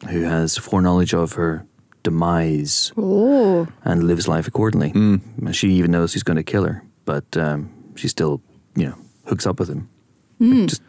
who 0.09 0.23
has 0.23 0.57
foreknowledge 0.57 1.15
of 1.15 1.33
her 1.35 1.67
demise 2.03 2.93
Oh, 2.97 3.67
and 3.83 4.05
lives 4.05 4.29
life 4.29 4.47
accordingly. 4.47 4.93
Mm. 4.93 5.53
She 5.55 5.71
even 5.73 5.91
knows 5.91 6.13
he's 6.13 6.23
going 6.23 6.37
to 6.37 6.45
kill 6.45 6.65
her, 6.65 6.85
but 7.05 7.37
um, 7.37 7.71
she 7.97 8.09
still, 8.09 8.41
you 8.77 8.87
know, 8.87 8.97
hooks 9.27 9.47
up 9.47 9.59
with 9.59 9.69
him. 9.69 9.89
Hmm. 10.39 10.61
Like, 10.61 10.69
just 10.69 10.83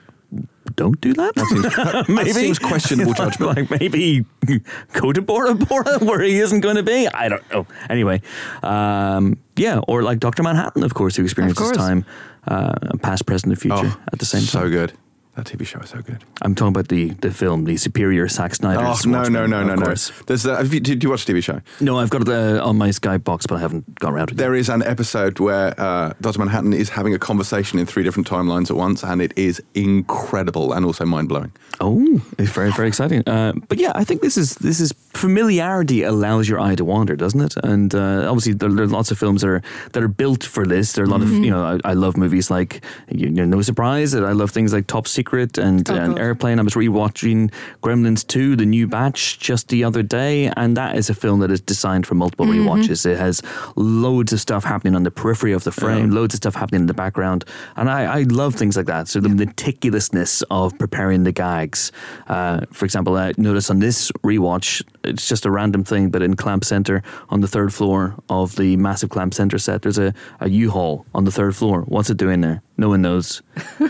don't 0.76 1.00
do 1.02 1.14
that. 1.14 1.34
that 1.36 2.32
seems 2.34 2.60
questionable 2.72 3.14
judgment. 3.22 3.58
like 3.58 3.80
maybe 3.80 4.26
go 4.94 5.12
to 5.14 5.22
Bora 5.22 5.56
Bora 5.56 6.00
where 6.00 6.22
he 6.22 6.40
isn't 6.40 6.60
going 6.60 6.76
to 6.76 6.84
be. 6.84 7.08
I 7.08 7.30
don't 7.30 7.50
know. 7.52 7.66
Anyway, 7.90 8.22
um, 8.64 9.38
yeah, 9.56 9.80
or 9.88 10.04
like 10.04 10.20
Doctor 10.20 10.44
Manhattan, 10.44 10.84
of 10.84 10.94
course, 10.94 11.16
who 11.16 11.24
experiences 11.24 11.58
course. 11.58 11.78
time, 11.78 12.06
uh, 12.48 12.74
past, 13.02 13.26
present, 13.26 13.52
and 13.54 13.60
future 13.62 13.76
Oh, 13.84 14.02
at 14.12 14.20
the 14.20 14.26
same 14.26 14.42
time. 14.42 14.48
so 14.48 14.70
good. 14.70 14.94
That 15.38 15.46
TV 15.46 15.68
show 15.68 15.80
is 15.82 15.92
so 15.92 16.02
good. 16.02 16.24
I'm 16.42 16.56
talking 16.56 16.70
about 16.70 16.88
the 16.88 17.10
the 17.10 17.30
film, 17.30 17.66
the 17.66 17.78
superior 17.78 18.28
Zack 18.28 18.56
Snyder's. 18.56 19.06
Oh 19.06 19.10
no 19.10 19.22
no 19.26 19.46
no 19.46 19.62
no 19.62 19.76
no! 19.76 19.94
There's 20.26 20.48
uh, 20.48 20.58
have 20.58 20.74
you, 20.74 20.80
did 20.80 21.04
you 21.04 21.12
watch 21.12 21.26
the 21.26 21.34
TV 21.34 21.44
show? 21.44 21.62
No, 21.80 22.00
I've 22.00 22.10
got 22.10 22.24
it 22.24 22.30
uh, 22.30 22.68
on 22.68 22.76
my 22.76 22.90
Sky 22.90 23.20
box, 23.20 23.46
but 23.46 23.58
I 23.58 23.60
haven't 23.60 24.00
got 24.00 24.14
around 24.14 24.30
to 24.30 24.34
it. 24.34 24.38
There 24.38 24.56
is 24.56 24.68
an 24.68 24.82
episode 24.82 25.38
where 25.40 25.80
uh, 25.80 26.14
Doctor 26.22 26.40
Manhattan 26.40 26.74
is 26.74 26.90
having 26.90 27.14
a 27.14 27.20
conversation 27.20 27.78
in 27.78 27.86
three 27.86 28.02
different 28.02 28.28
timelines 28.28 28.72
at 28.72 28.78
once, 28.78 29.04
and 29.04 29.22
it 29.22 29.32
is 29.36 29.62
incredible 29.76 30.74
and 30.74 30.84
also 30.84 31.06
mind 31.06 31.30
blowing. 31.30 31.52
Oh, 31.80 32.20
it's 32.40 32.50
very 32.50 32.72
very 32.72 32.88
exciting. 32.88 33.22
Uh, 33.28 33.54
but 33.68 33.78
yeah, 33.78 33.92
I 33.94 34.04
think 34.06 34.24
this 34.24 34.38
is 34.38 34.56
this 34.56 34.80
is 34.80 34.92
familiarity 35.14 36.02
allows 36.02 36.50
your 36.50 36.60
eye 36.60 36.74
to 36.74 36.84
wander, 36.84 37.16
doesn't 37.16 37.42
it? 37.42 37.58
And 37.64 37.94
uh, 37.94 38.26
obviously 38.28 38.54
there, 38.54 38.70
there 38.70 38.86
are 38.86 38.88
lots 38.88 39.12
of 39.12 39.20
films 39.20 39.42
that 39.42 39.50
are 39.50 39.62
that 39.92 40.02
are 40.02 40.08
built 40.08 40.44
for 40.44 40.66
this. 40.66 40.94
There 40.94 41.04
are 41.04 41.08
a 41.08 41.12
lot 41.12 41.22
of 41.22 41.30
you 41.30 41.52
know 41.52 41.64
I, 41.64 41.92
I 41.92 41.94
love 41.94 42.18
movies 42.18 42.50
like 42.50 42.84
you 43.12 43.30
know 43.30 43.46
No 43.46 43.62
Surprise. 43.62 44.16
and 44.16 44.26
I 44.26 44.32
love 44.32 44.50
things 44.50 44.74
like 44.74 44.88
Top 44.88 45.08
Secret 45.08 45.27
and, 45.34 45.90
Oh, 45.90 45.96
and 45.96 46.18
Airplane. 46.20 46.60
I 46.60 46.64
was 46.64 46.74
rewatching 46.74 47.52
Gremlins 47.84 48.26
2, 48.26 48.56
the 48.56 48.66
new 48.66 48.88
batch, 48.88 49.40
just 49.40 49.70
the 49.70 49.84
other 49.84 50.02
day, 50.04 50.48
and 50.56 50.76
that 50.78 50.96
is 50.96 51.10
a 51.10 51.14
film 51.14 51.40
that 51.42 51.52
is 51.52 51.62
designed 51.62 52.08
for 52.08 52.16
multiple 52.16 52.46
rewatches. 52.46 53.06
It 53.06 53.18
has 53.18 53.42
loads 53.76 54.34
of 54.34 54.40
stuff 54.40 54.64
happening 54.64 54.96
on 54.96 55.04
the 55.04 55.12
periphery 55.12 55.52
of 55.54 55.64
the 55.64 55.72
frame, 55.72 56.12
loads 56.12 56.34
of 56.34 56.38
stuff 56.38 56.56
happening 56.56 56.82
in 56.82 56.88
the 56.88 56.94
background, 56.94 57.46
and 57.76 57.90
I, 57.90 58.20
I 58.20 58.22
love 58.24 58.56
things 58.56 58.78
like 58.78 58.86
that. 58.88 59.08
So 59.08 59.20
the 59.20 59.30
meticulousness 59.30 60.44
of 60.50 60.78
preparing 60.78 61.24
the 61.24 61.32
gags. 61.32 61.92
Uh, 62.28 62.62
for 62.72 62.86
example, 62.86 63.16
I 63.18 63.34
notice 63.38 63.70
on 63.70 63.80
this 63.80 64.12
rewatch, 64.24 64.82
it's 65.04 65.28
just 65.28 65.46
a 65.46 65.52
random 65.52 65.84
thing, 65.84 66.10
but 66.10 66.22
in 66.22 66.36
Clamp 66.36 66.64
Center 66.64 67.04
on 67.30 67.42
the 67.42 67.48
third 67.48 67.74
floor 67.74 68.16
of 68.30 68.56
the 68.56 68.76
massive 68.78 69.10
Clamp 69.10 69.34
Center 69.34 69.58
set, 69.58 69.82
there's 69.82 69.98
a, 69.98 70.14
a 70.40 70.50
U-Haul 70.50 71.06
on 71.14 71.24
the 71.26 71.32
third 71.32 71.56
floor. 71.56 71.82
What's 71.82 72.10
it 72.10 72.18
doing 72.18 72.42
there? 72.42 72.62
No 72.78 72.90
one 72.90 73.02
knows. 73.02 73.42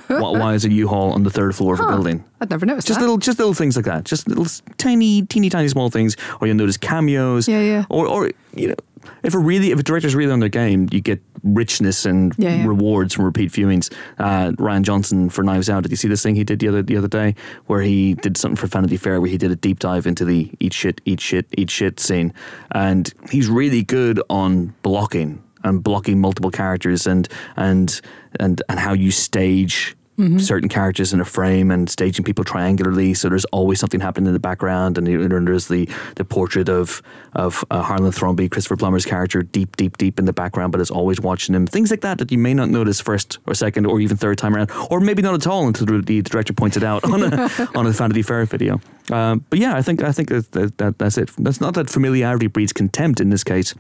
Why, 0.08 0.32
why 0.32 0.54
is 0.54 0.66
a 0.66 0.72
U-Haul 0.72 1.12
on 1.12 1.24
the 1.24 1.30
third 1.30 1.56
floor 1.56 1.74
of 1.74 1.80
a 1.80 1.88
building? 1.88 2.24
I'd 2.42 2.50
never 2.50 2.66
noticed 2.66 2.88
Just 2.88 3.00
that. 3.00 3.04
little, 3.04 3.18
just 3.18 3.40
little 3.40 3.54
things 3.54 3.76
like 3.76 3.86
that. 3.86 4.04
Just 4.06 4.28
little 4.28 4.46
tiny, 4.78 5.24
teeny, 5.24 5.50
tiny, 5.50 5.68
small 5.68 5.90
things. 5.90 6.16
Or 6.40 6.48
you'll 6.48 6.56
notice 6.58 6.78
cameos. 6.78 7.48
Yeah, 7.48 7.62
yeah. 7.62 7.86
Or, 7.90 8.08
or 8.08 8.32
you 8.54 8.70
know, 8.70 8.76
if 9.24 9.34
a 9.34 9.40
really, 9.40 9.72
if 9.72 9.80
a 9.80 9.84
director's 9.84 10.16
really 10.16 10.32
on 10.32 10.40
their 10.40 10.50
game, 10.50 10.88
you 10.92 11.02
get 11.02 11.22
richness 11.44 12.06
and 12.06 12.34
Yeah, 12.38 12.56
yeah. 12.56 12.66
rewards 12.68 13.14
from 13.14 13.26
repeat 13.26 13.52
viewings. 13.52 13.94
Uh, 14.18 14.52
Rian 14.58 14.82
Johnson 14.82 15.30
for 15.30 15.44
Knives 15.44 15.70
Out. 15.70 15.84
Did 15.84 15.92
you 15.92 15.98
see 15.98 16.08
this 16.10 16.22
thing 16.22 16.36
he 16.36 16.44
did 16.44 16.60
the 16.60 16.68
other 16.68 16.82
the 16.84 16.98
other 16.98 17.08
day, 17.08 17.36
where 17.68 17.82
he 17.82 18.16
did 18.16 18.36
something 18.38 18.58
for 18.58 18.68
Vanity 18.68 18.98
Fair, 18.98 19.22
where 19.22 19.30
he 19.30 19.38
did 19.38 19.52
a 19.52 19.56
deep 19.56 19.80
dive 19.80 20.06
into 20.08 20.26
the 20.26 20.52
eat 20.60 20.74
shit, 20.74 21.00
eat 21.06 21.22
shit, 21.22 21.46
eat 21.58 21.70
shit 21.70 22.00
scene, 22.00 22.34
and 22.72 23.14
he's 23.32 23.48
really 23.50 23.82
good 23.84 24.22
on 24.30 24.74
blocking 24.82 25.42
and 25.68 25.84
blocking 25.84 26.20
multiple 26.20 26.52
characters 26.52 27.06
and 27.06 27.28
and 27.56 28.02
and 28.40 28.62
and 28.70 28.80
how 28.80 28.94
you 28.94 29.12
stage 29.12 29.96
certain 30.40 30.68
characters 30.68 31.14
in 31.14 31.22
a 31.22 31.26
frame 31.26 31.70
and 31.70 31.90
staging 31.90 32.26
people 32.26 32.44
triangularly. 32.44 33.16
So 33.16 33.30
there's 33.30 33.46
always 33.46 33.80
something 33.80 34.00
happening 34.00 34.26
in 34.26 34.34
the 34.34 34.40
background, 34.40 34.98
and 34.98 35.06
then 35.06 35.46
there's 35.46 35.68
the 35.68 35.88
the 36.16 36.26
portrait 36.26 36.70
of 36.70 37.04
of 37.34 37.64
uh, 37.70 37.84
Harlan 37.84 38.12
Thrombey, 38.12 38.50
Christopher 38.50 38.78
Plummer's 38.78 39.06
character, 39.06 39.44
deep, 39.44 39.76
deep, 39.78 39.98
deep 39.98 40.18
in 40.18 40.26
the 40.26 40.34
background, 40.34 40.72
but 40.72 40.82
is 40.82 40.90
always 40.90 41.22
watching 41.22 41.54
him. 41.54 41.68
Things 41.68 41.92
like 41.92 42.02
that 42.02 42.18
that 42.18 42.32
you 42.32 42.40
may 42.40 42.56
not 42.56 42.70
notice 42.70 43.00
first 43.00 43.38
or 43.46 43.54
second 43.54 43.86
or 43.86 44.00
even 44.00 44.18
third 44.18 44.40
time 44.40 44.56
around, 44.56 44.72
or 44.90 45.00
maybe 45.00 45.22
not 45.22 45.36
at 45.36 45.46
all 45.46 45.68
until 45.68 45.86
the, 45.86 46.02
the 46.02 46.24
director 46.24 46.54
points 46.54 46.78
it 46.78 46.84
out 46.84 47.04
on 47.04 47.22
a 47.22 47.70
on 47.76 47.86
a 47.86 47.92
Vanity 47.92 48.24
Fair 48.24 48.44
video. 48.46 48.82
Um, 49.12 49.46
but 49.52 49.60
yeah, 49.60 49.76
I 49.76 49.84
think 49.84 50.02
I 50.02 50.12
think 50.12 50.30
that, 50.30 50.52
that, 50.54 50.78
that 50.80 50.98
that's 50.98 51.20
it. 51.20 51.30
That's 51.38 51.62
not 51.62 51.76
that 51.76 51.92
familiarity 51.92 52.48
breeds 52.48 52.74
contempt 52.74 53.20
in 53.22 53.30
this 53.30 53.44
case. 53.44 53.76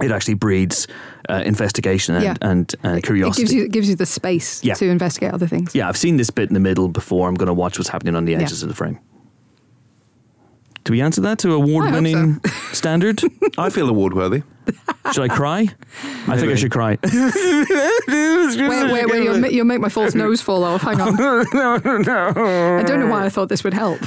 It 0.00 0.10
actually 0.10 0.34
breeds 0.34 0.86
uh, 1.28 1.42
investigation 1.44 2.14
and, 2.14 2.24
Yeah. 2.24 2.34
and, 2.40 2.74
and 2.82 2.98
It 2.98 3.04
curiosity. 3.04 3.42
gives 3.42 3.52
you 3.54 3.64
it 3.64 3.72
gives 3.72 3.88
you 3.90 3.94
the 3.96 4.06
space 4.06 4.64
Yeah. 4.64 4.74
to 4.74 4.86
investigate 4.88 5.34
other 5.34 5.46
things. 5.46 5.74
Yeah, 5.74 5.88
I've 5.88 5.98
seen 5.98 6.16
this 6.16 6.30
bit 6.30 6.48
in 6.48 6.54
the 6.54 6.60
middle 6.60 6.88
before. 6.88 7.28
I'm 7.28 7.34
going 7.34 7.48
to 7.48 7.52
watch 7.54 7.78
what's 7.78 7.90
happening 7.90 8.16
on 8.16 8.24
the 8.24 8.34
edges 8.34 8.62
of 8.62 8.68
the 8.70 8.74
frame. 8.74 8.98
Do 10.84 10.92
we 10.94 11.00
answer 11.02 11.20
that 11.20 11.38
to 11.40 11.52
award 11.52 11.92
winning 11.92 12.40
standard? 12.72 13.20
I 13.58 13.70
feel 13.70 13.88
award 13.88 14.14
worthy. 14.14 14.42
Should 15.12 15.30
I 15.30 15.34
cry? 15.34 15.68
I 16.26 16.36
think 16.38 16.50
I 16.52 16.54
should 16.56 16.72
cry. 16.72 16.98
Wait, 17.02 18.92
wait, 18.92 19.06
wait! 19.10 19.22
You'll, 19.24 19.46
you'll 19.46 19.64
make 19.64 19.80
my 19.80 19.88
false 19.88 20.14
nose 20.22 20.40
fall 20.40 20.64
off. 20.64 20.82
Hang 20.82 21.00
on. 21.00 21.16
no, 21.16 21.76
no. 21.98 22.78
I 22.78 22.82
don't 22.82 22.98
know 23.00 23.06
why 23.08 23.24
I 23.24 23.28
thought 23.28 23.48
this 23.48 23.62
would 23.64 23.74
help. 23.74 24.00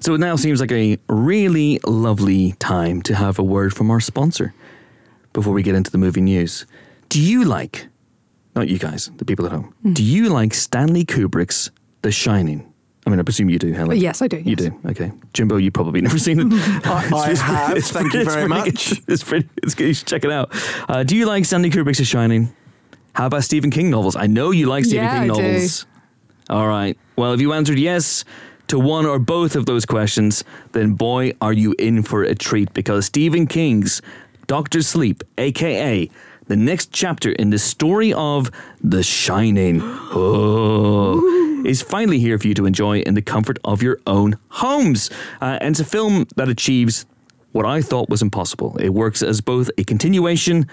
So 0.00 0.14
it 0.14 0.18
now 0.20 0.36
seems 0.36 0.60
like 0.60 0.70
a 0.72 0.96
really 1.08 1.80
lovely 1.84 2.52
time 2.60 3.02
to 3.02 3.14
have 3.16 3.38
a 3.38 3.42
word 3.42 3.74
from 3.74 3.90
our 3.90 3.98
sponsor 4.00 4.54
before 5.32 5.52
we 5.52 5.62
get 5.62 5.74
into 5.74 5.90
the 5.90 5.98
movie 5.98 6.20
news. 6.20 6.66
Do 7.08 7.20
you 7.20 7.44
like, 7.44 7.88
not 8.54 8.68
you 8.68 8.78
guys, 8.78 9.10
the 9.16 9.24
people 9.24 9.44
at 9.46 9.52
home, 9.52 9.74
Hmm. 9.82 9.92
do 9.94 10.04
you 10.04 10.28
like 10.28 10.54
Stanley 10.54 11.04
Kubrick's 11.04 11.70
The 12.02 12.12
Shining? 12.12 12.67
I 13.08 13.10
mean, 13.10 13.20
I 13.20 13.22
presume 13.22 13.48
you 13.48 13.58
do, 13.58 13.72
Helen. 13.72 13.96
Yes, 13.96 14.20
I 14.20 14.28
do, 14.28 14.36
You 14.36 14.54
yes. 14.58 14.58
do. 14.68 14.80
Okay, 14.90 15.10
Jimbo, 15.32 15.56
you 15.56 15.70
probably 15.70 16.02
never 16.02 16.18
seen 16.18 16.40
it. 16.40 16.46
I, 16.86 17.08
I 17.14 17.34
have. 17.34 17.82
Thank 17.82 18.12
you 18.12 18.22
very 18.24 18.46
pretty 18.46 18.48
much. 18.48 18.90
good. 18.90 18.98
It's 19.08 19.22
pretty. 19.24 19.48
It's 19.62 19.74
good. 19.74 19.86
You 19.86 19.94
should 19.94 20.06
check 20.06 20.24
it 20.24 20.30
out. 20.30 20.50
Uh, 20.90 21.04
do 21.04 21.16
you 21.16 21.24
like 21.24 21.46
Stanley 21.46 21.70
Kubrick's 21.70 21.96
The 21.96 22.04
Shining? 22.04 22.54
How 23.14 23.24
about 23.26 23.44
Stephen 23.44 23.70
King 23.70 23.88
novels? 23.88 24.14
I 24.14 24.26
know 24.26 24.50
you 24.50 24.66
like 24.66 24.84
Stephen 24.84 25.04
Yeah, 25.06 25.20
King 25.22 25.30
I 25.30 25.34
do. 25.34 25.42
novels. 25.42 25.86
All 26.50 26.68
right. 26.68 26.98
Well, 27.16 27.32
if 27.32 27.40
you 27.40 27.54
answered 27.54 27.78
yes 27.78 28.26
to 28.66 28.78
one 28.78 29.06
or 29.06 29.18
both 29.18 29.56
of 29.56 29.64
those 29.64 29.86
questions, 29.86 30.44
then 30.72 30.92
boy, 30.92 31.32
are 31.40 31.54
you 31.54 31.74
in 31.78 32.02
for 32.02 32.22
a 32.24 32.34
treat 32.34 32.74
because 32.74 33.06
Stephen 33.06 33.46
King's 33.46 34.02
Doctor 34.46 34.82
Sleep, 34.82 35.22
aka 35.38 36.10
the 36.46 36.56
next 36.56 36.92
chapter 36.92 37.32
in 37.32 37.48
the 37.50 37.58
story 37.58 38.12
of 38.12 38.50
The 38.82 39.02
Shining, 39.02 39.80
oh, 39.82 41.47
is 41.64 41.82
finally 41.82 42.18
here 42.18 42.38
for 42.38 42.48
you 42.48 42.54
to 42.54 42.66
enjoy 42.66 43.00
in 43.00 43.14
the 43.14 43.22
comfort 43.22 43.58
of 43.64 43.82
your 43.82 43.98
own 44.06 44.36
homes. 44.48 45.10
Uh, 45.40 45.58
and 45.60 45.72
it's 45.72 45.80
a 45.80 45.84
film 45.84 46.26
that 46.36 46.48
achieves 46.48 47.06
what 47.52 47.66
I 47.66 47.82
thought 47.82 48.08
was 48.08 48.22
impossible. 48.22 48.76
It 48.78 48.90
works 48.90 49.22
as 49.22 49.40
both 49.40 49.70
a 49.78 49.84
continuation 49.84 50.66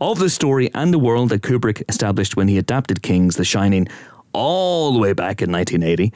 of 0.00 0.18
the 0.18 0.30
story 0.30 0.70
and 0.74 0.92
the 0.92 0.98
world 0.98 1.28
that 1.30 1.42
Kubrick 1.42 1.82
established 1.88 2.36
when 2.36 2.48
he 2.48 2.58
adapted 2.58 3.02
King's 3.02 3.36
The 3.36 3.44
Shining 3.44 3.88
all 4.32 4.92
the 4.92 4.98
way 4.98 5.12
back 5.12 5.42
in 5.42 5.52
1980. 5.52 6.12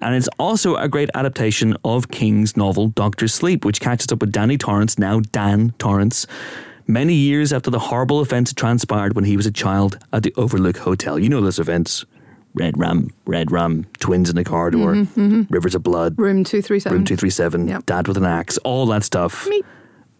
And 0.00 0.14
it's 0.14 0.28
also 0.38 0.76
a 0.76 0.88
great 0.88 1.10
adaptation 1.14 1.76
of 1.84 2.10
King's 2.10 2.56
novel 2.56 2.88
Doctor 2.88 3.28
Sleep, 3.28 3.64
which 3.64 3.80
catches 3.80 4.10
up 4.10 4.20
with 4.20 4.32
Danny 4.32 4.56
Torrance, 4.56 4.98
now 4.98 5.20
Dan 5.20 5.74
Torrance, 5.78 6.26
many 6.86 7.14
years 7.14 7.52
after 7.52 7.70
the 7.70 7.78
horrible 7.78 8.22
events 8.22 8.54
transpired 8.54 9.14
when 9.14 9.24
he 9.24 9.36
was 9.36 9.46
a 9.46 9.52
child 9.52 9.98
at 10.12 10.22
the 10.22 10.32
Overlook 10.36 10.78
Hotel. 10.78 11.18
You 11.18 11.28
know 11.28 11.42
those 11.42 11.58
events. 11.58 12.06
Red 12.54 12.78
Rum, 12.78 13.10
Red 13.26 13.52
Rum, 13.52 13.86
twins 14.00 14.28
in 14.28 14.36
the 14.36 14.44
corridor, 14.44 15.06
rivers 15.50 15.74
of 15.74 15.82
blood, 15.82 16.14
Room 16.18 16.42
237. 16.44 16.92
room 16.92 17.04
237, 17.04 17.68
Yep. 17.68 17.86
dad 17.86 18.08
with 18.08 18.16
an 18.16 18.24
axe, 18.24 18.58
all 18.58 18.86
that 18.86 19.04
stuff. 19.04 19.46
Meep. 19.48 19.62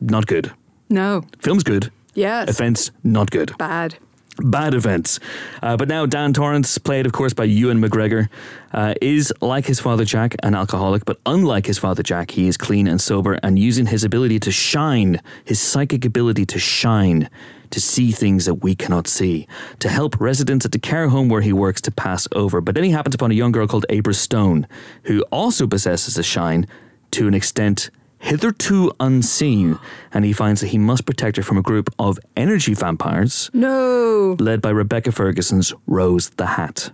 Not 0.00 0.26
good. 0.26 0.52
No. 0.88 1.22
Film's 1.40 1.62
good. 1.64 1.90
Yes. 2.14 2.48
Events, 2.48 2.90
not 3.04 3.30
good. 3.30 3.56
Bad. 3.58 3.96
Bad 4.42 4.72
events. 4.74 5.20
Uh, 5.62 5.76
but 5.76 5.88
now 5.88 6.06
Dan 6.06 6.32
Torrance, 6.32 6.78
played 6.78 7.04
of 7.04 7.12
course 7.12 7.34
by 7.34 7.44
Ewan 7.44 7.80
McGregor, 7.80 8.28
uh, 8.72 8.94
is 9.02 9.32
like 9.42 9.66
his 9.66 9.80
father 9.80 10.04
Jack, 10.04 10.34
an 10.42 10.54
alcoholic, 10.54 11.04
but 11.04 11.18
unlike 11.26 11.66
his 11.66 11.78
father 11.78 12.02
Jack, 12.02 12.30
he 12.30 12.48
is 12.48 12.56
clean 12.56 12.86
and 12.88 13.00
sober 13.00 13.38
and 13.42 13.58
using 13.58 13.86
his 13.86 14.02
ability 14.02 14.38
to 14.40 14.50
shine, 14.50 15.20
his 15.44 15.60
psychic 15.60 16.04
ability 16.06 16.46
to 16.46 16.58
shine, 16.58 17.28
to 17.70 17.80
see 17.80 18.10
things 18.12 18.44
that 18.46 18.56
we 18.56 18.74
cannot 18.74 19.06
see, 19.06 19.46
to 19.78 19.88
help 19.88 20.20
residents 20.20 20.64
at 20.64 20.72
the 20.72 20.78
care 20.78 21.08
home 21.08 21.28
where 21.28 21.40
he 21.42 21.52
works 21.52 21.80
to 21.82 21.90
pass 21.90 22.26
over. 22.32 22.60
But 22.60 22.74
then 22.74 22.84
he 22.84 22.90
happens 22.90 23.14
upon 23.14 23.30
a 23.30 23.34
young 23.34 23.52
girl 23.52 23.66
called 23.66 23.86
Abra 23.90 24.14
Stone, 24.14 24.66
who 25.04 25.22
also 25.30 25.66
possesses 25.66 26.18
a 26.18 26.22
shine 26.22 26.66
to 27.12 27.28
an 27.28 27.34
extent 27.34 27.90
hitherto 28.18 28.92
unseen, 29.00 29.78
and 30.12 30.24
he 30.24 30.32
finds 30.32 30.60
that 30.60 30.68
he 30.68 30.78
must 30.78 31.06
protect 31.06 31.36
her 31.38 31.42
from 31.42 31.56
a 31.56 31.62
group 31.62 31.88
of 31.98 32.18
energy 32.36 32.74
vampires 32.74 33.50
No. 33.54 34.36
led 34.38 34.60
by 34.60 34.68
Rebecca 34.70 35.10
Ferguson's 35.10 35.72
Rose 35.86 36.28
the 36.30 36.46
Hat. 36.46 36.92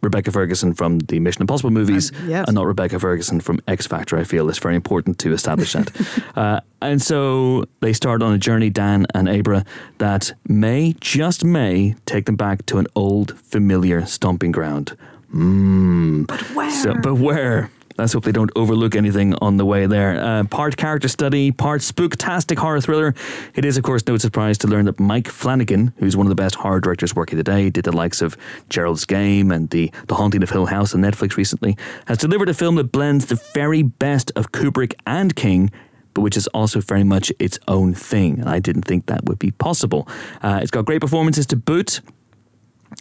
Rebecca 0.00 0.30
Ferguson 0.30 0.74
from 0.74 0.98
the 1.00 1.18
Mission 1.20 1.42
Impossible 1.42 1.70
movies, 1.70 2.12
Um, 2.12 2.28
yes. 2.28 2.44
and 2.48 2.54
not 2.54 2.66
Rebecca 2.66 2.98
Ferguson 3.00 3.40
from 3.40 3.60
X 3.66 3.86
Factor. 3.86 4.16
I 4.16 4.24
feel 4.24 4.48
it's 4.48 4.58
very 4.58 4.76
important 4.76 5.18
to 5.20 5.32
establish 5.32 5.72
that. 5.72 5.90
uh, 6.36 6.60
and 6.80 7.02
so 7.02 7.64
they 7.80 7.92
start 7.92 8.22
on 8.22 8.32
a 8.32 8.38
journey, 8.38 8.70
Dan 8.70 9.06
and 9.14 9.28
Abra, 9.28 9.64
that 9.98 10.32
may, 10.46 10.94
just 11.00 11.44
may, 11.44 11.96
take 12.06 12.26
them 12.26 12.36
back 12.36 12.64
to 12.66 12.78
an 12.78 12.86
old, 12.94 13.36
familiar 13.40 14.06
stomping 14.06 14.52
ground. 14.52 14.96
Mmm. 15.34 16.26
But 16.26 16.40
where? 16.54 16.70
So, 16.70 16.94
but 17.02 17.14
where? 17.16 17.70
Let's 17.98 18.12
hope 18.12 18.22
they 18.22 18.32
don't 18.32 18.52
overlook 18.54 18.94
anything 18.94 19.34
on 19.34 19.56
the 19.56 19.66
way 19.66 19.86
there. 19.86 20.22
Uh, 20.22 20.44
part 20.44 20.76
character 20.76 21.08
study, 21.08 21.50
part 21.50 21.80
spooktastic 21.80 22.56
horror 22.56 22.80
thriller. 22.80 23.12
It 23.56 23.64
is, 23.64 23.76
of 23.76 23.82
course, 23.82 24.06
no 24.06 24.16
surprise 24.18 24.56
to 24.58 24.68
learn 24.68 24.84
that 24.84 25.00
Mike 25.00 25.26
Flanagan, 25.26 25.92
who's 25.98 26.16
one 26.16 26.24
of 26.24 26.28
the 26.28 26.36
best 26.36 26.54
horror 26.54 26.78
directors 26.78 27.16
working 27.16 27.38
today, 27.38 27.70
did 27.70 27.84
the 27.84 27.90
likes 27.90 28.22
of 28.22 28.36
Gerald's 28.68 29.04
Game 29.04 29.50
and 29.50 29.68
the, 29.70 29.90
the 30.06 30.14
Haunting 30.14 30.44
of 30.44 30.50
Hill 30.50 30.66
House 30.66 30.94
on 30.94 31.00
Netflix 31.00 31.36
recently, 31.36 31.76
has 32.06 32.18
delivered 32.18 32.48
a 32.48 32.54
film 32.54 32.76
that 32.76 32.92
blends 32.92 33.26
the 33.26 33.42
very 33.52 33.82
best 33.82 34.30
of 34.36 34.52
Kubrick 34.52 34.94
and 35.04 35.34
King 35.34 35.70
but 36.14 36.22
which 36.22 36.36
is 36.36 36.48
also 36.48 36.80
very 36.80 37.04
much 37.04 37.30
its 37.38 37.60
own 37.68 37.94
thing. 37.94 38.40
And 38.40 38.48
I 38.48 38.58
didn't 38.58 38.82
think 38.82 39.06
that 39.06 39.24
would 39.26 39.38
be 39.38 39.52
possible. 39.52 40.08
Uh, 40.42 40.58
it's 40.60 40.70
got 40.72 40.84
great 40.84 41.00
performances 41.00 41.46
to 41.46 41.56
boot. 41.56 42.00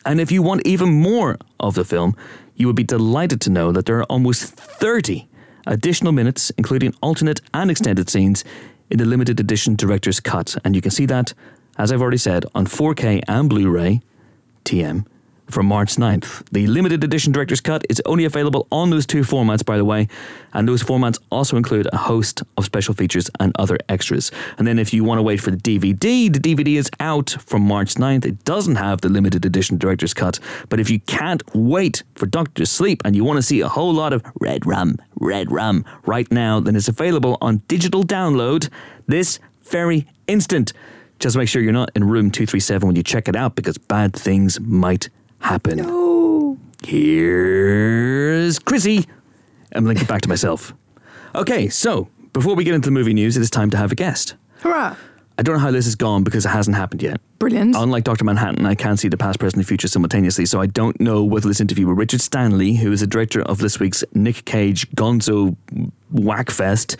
And 0.05 0.19
if 0.19 0.31
you 0.31 0.41
want 0.41 0.65
even 0.65 0.89
more 0.89 1.37
of 1.59 1.75
the 1.75 1.85
film, 1.85 2.15
you 2.55 2.67
would 2.67 2.75
be 2.75 2.83
delighted 2.83 3.41
to 3.41 3.49
know 3.49 3.71
that 3.71 3.85
there 3.85 3.97
are 3.99 4.03
almost 4.05 4.53
30 4.55 5.27
additional 5.65 6.11
minutes, 6.11 6.51
including 6.57 6.93
alternate 7.01 7.41
and 7.53 7.69
extended 7.69 8.09
scenes, 8.09 8.43
in 8.89 8.97
the 8.97 9.05
limited 9.05 9.39
edition 9.39 9.75
director's 9.75 10.19
cut. 10.19 10.55
And 10.63 10.75
you 10.75 10.81
can 10.81 10.91
see 10.91 11.05
that, 11.07 11.33
as 11.77 11.91
I've 11.91 12.01
already 12.01 12.17
said, 12.17 12.45
on 12.55 12.65
4K 12.65 13.21
and 13.27 13.49
Blu 13.49 13.69
ray, 13.69 14.01
TM, 14.63 15.05
from 15.49 15.65
March 15.65 15.95
9th. 15.95 16.45
The 16.51 16.67
limited 16.67 17.03
edition 17.03 17.31
director's 17.31 17.61
cut 17.61 17.85
is 17.89 18.01
only 18.05 18.25
available 18.25 18.67
on 18.71 18.89
those 18.89 19.05
two 19.05 19.21
formats, 19.21 19.65
by 19.65 19.77
the 19.77 19.85
way, 19.85 20.07
and 20.53 20.67
those 20.67 20.83
formats 20.83 21.19
also 21.29 21.57
include 21.57 21.87
a 21.91 21.97
host 21.97 22.43
of 22.57 22.65
special 22.65 22.93
features 22.93 23.29
and 23.39 23.51
other 23.57 23.77
extras. 23.89 24.31
And 24.57 24.67
then 24.67 24.79
if 24.79 24.93
you 24.93 25.03
want 25.03 25.19
to 25.19 25.23
wait 25.23 25.41
for 25.41 25.51
the 25.51 25.57
DVD, 25.57 26.31
the 26.31 26.39
DVD 26.39 26.77
is 26.77 26.89
out 26.99 27.35
from 27.39 27.61
March 27.61 27.95
9th. 27.95 28.25
It 28.25 28.43
doesn't 28.43 28.75
have 28.75 29.01
the 29.01 29.09
limited 29.09 29.45
edition 29.45 29.77
director's 29.77 30.13
cut, 30.13 30.39
but 30.69 30.79
if 30.79 30.89
you 30.89 30.99
can't 31.01 31.43
wait 31.55 32.03
for 32.15 32.25
Doctor 32.25 32.65
Sleep 32.65 33.01
and 33.05 33.15
you 33.15 33.23
want 33.23 33.37
to 33.37 33.43
see 33.43 33.61
a 33.61 33.69
whole 33.69 33.93
lot 33.93 34.13
of 34.13 34.23
Red 34.39 34.65
Rum, 34.65 34.97
Red 35.19 35.51
Rum 35.51 35.85
right 36.05 36.29
now, 36.31 36.59
then 36.59 36.75
it's 36.75 36.87
available 36.87 37.37
on 37.41 37.61
digital 37.67 38.03
download 38.03 38.69
this 39.07 39.39
very 39.63 40.07
instant. 40.27 40.73
Just 41.19 41.35
make 41.35 41.49
sure 41.49 41.61
you're 41.61 41.73
not 41.73 41.89
in 41.95 42.03
room 42.03 42.29
237 42.29 42.87
when 42.87 42.95
you 42.95 43.03
check 43.03 43.27
it 43.27 43.35
out 43.35 43.55
because 43.55 43.77
bad 43.77 44.13
things 44.13 44.59
might 44.59 45.09
happen. 45.39 45.81
Oh. 45.83 46.57
Here's 46.83 48.59
Chrissy. 48.59 49.05
I'm 49.73 49.85
linking 49.85 50.05
back 50.05 50.21
to 50.21 50.29
myself. 50.29 50.73
Okay, 51.35 51.69
so 51.69 52.09
before 52.33 52.55
we 52.55 52.63
get 52.63 52.75
into 52.75 52.87
the 52.87 52.93
movie 52.93 53.13
news, 53.13 53.35
it 53.37 53.41
is 53.41 53.49
time 53.49 53.69
to 53.71 53.77
have 53.77 53.91
a 53.91 53.95
guest. 53.95 54.35
Hurrah. 54.61 54.95
I 55.39 55.43
don't 55.43 55.55
know 55.55 55.61
how 55.61 55.71
this 55.71 55.85
has 55.85 55.95
gone 55.95 56.23
because 56.23 56.45
it 56.45 56.49
hasn't 56.49 56.75
happened 56.75 57.03
yet. 57.03 57.21
Brilliant. 57.37 57.75
Unlike 57.75 58.05
Dr. 58.05 58.23
Manhattan, 58.23 58.65
I 58.65 58.73
can't 58.73 58.97
see 58.97 59.07
the 59.07 59.17
past, 59.17 59.37
present, 59.39 59.57
and 59.57 59.67
future 59.67 59.87
simultaneously, 59.87 60.47
so 60.47 60.59
I 60.59 60.65
don't 60.65 60.99
know 60.99 61.23
whether 61.23 61.47
this 61.47 61.61
interview 61.61 61.87
with 61.87 61.97
Richard 61.97 62.21
Stanley, 62.21 62.75
who 62.75 62.91
is 62.91 63.01
the 63.01 63.07
director 63.07 63.43
of 63.43 63.59
this 63.59 63.79
week's 63.79 64.03
Nick 64.13 64.45
Cage 64.45 64.89
Gonzo 64.91 65.55
Whackfest, 66.11 66.95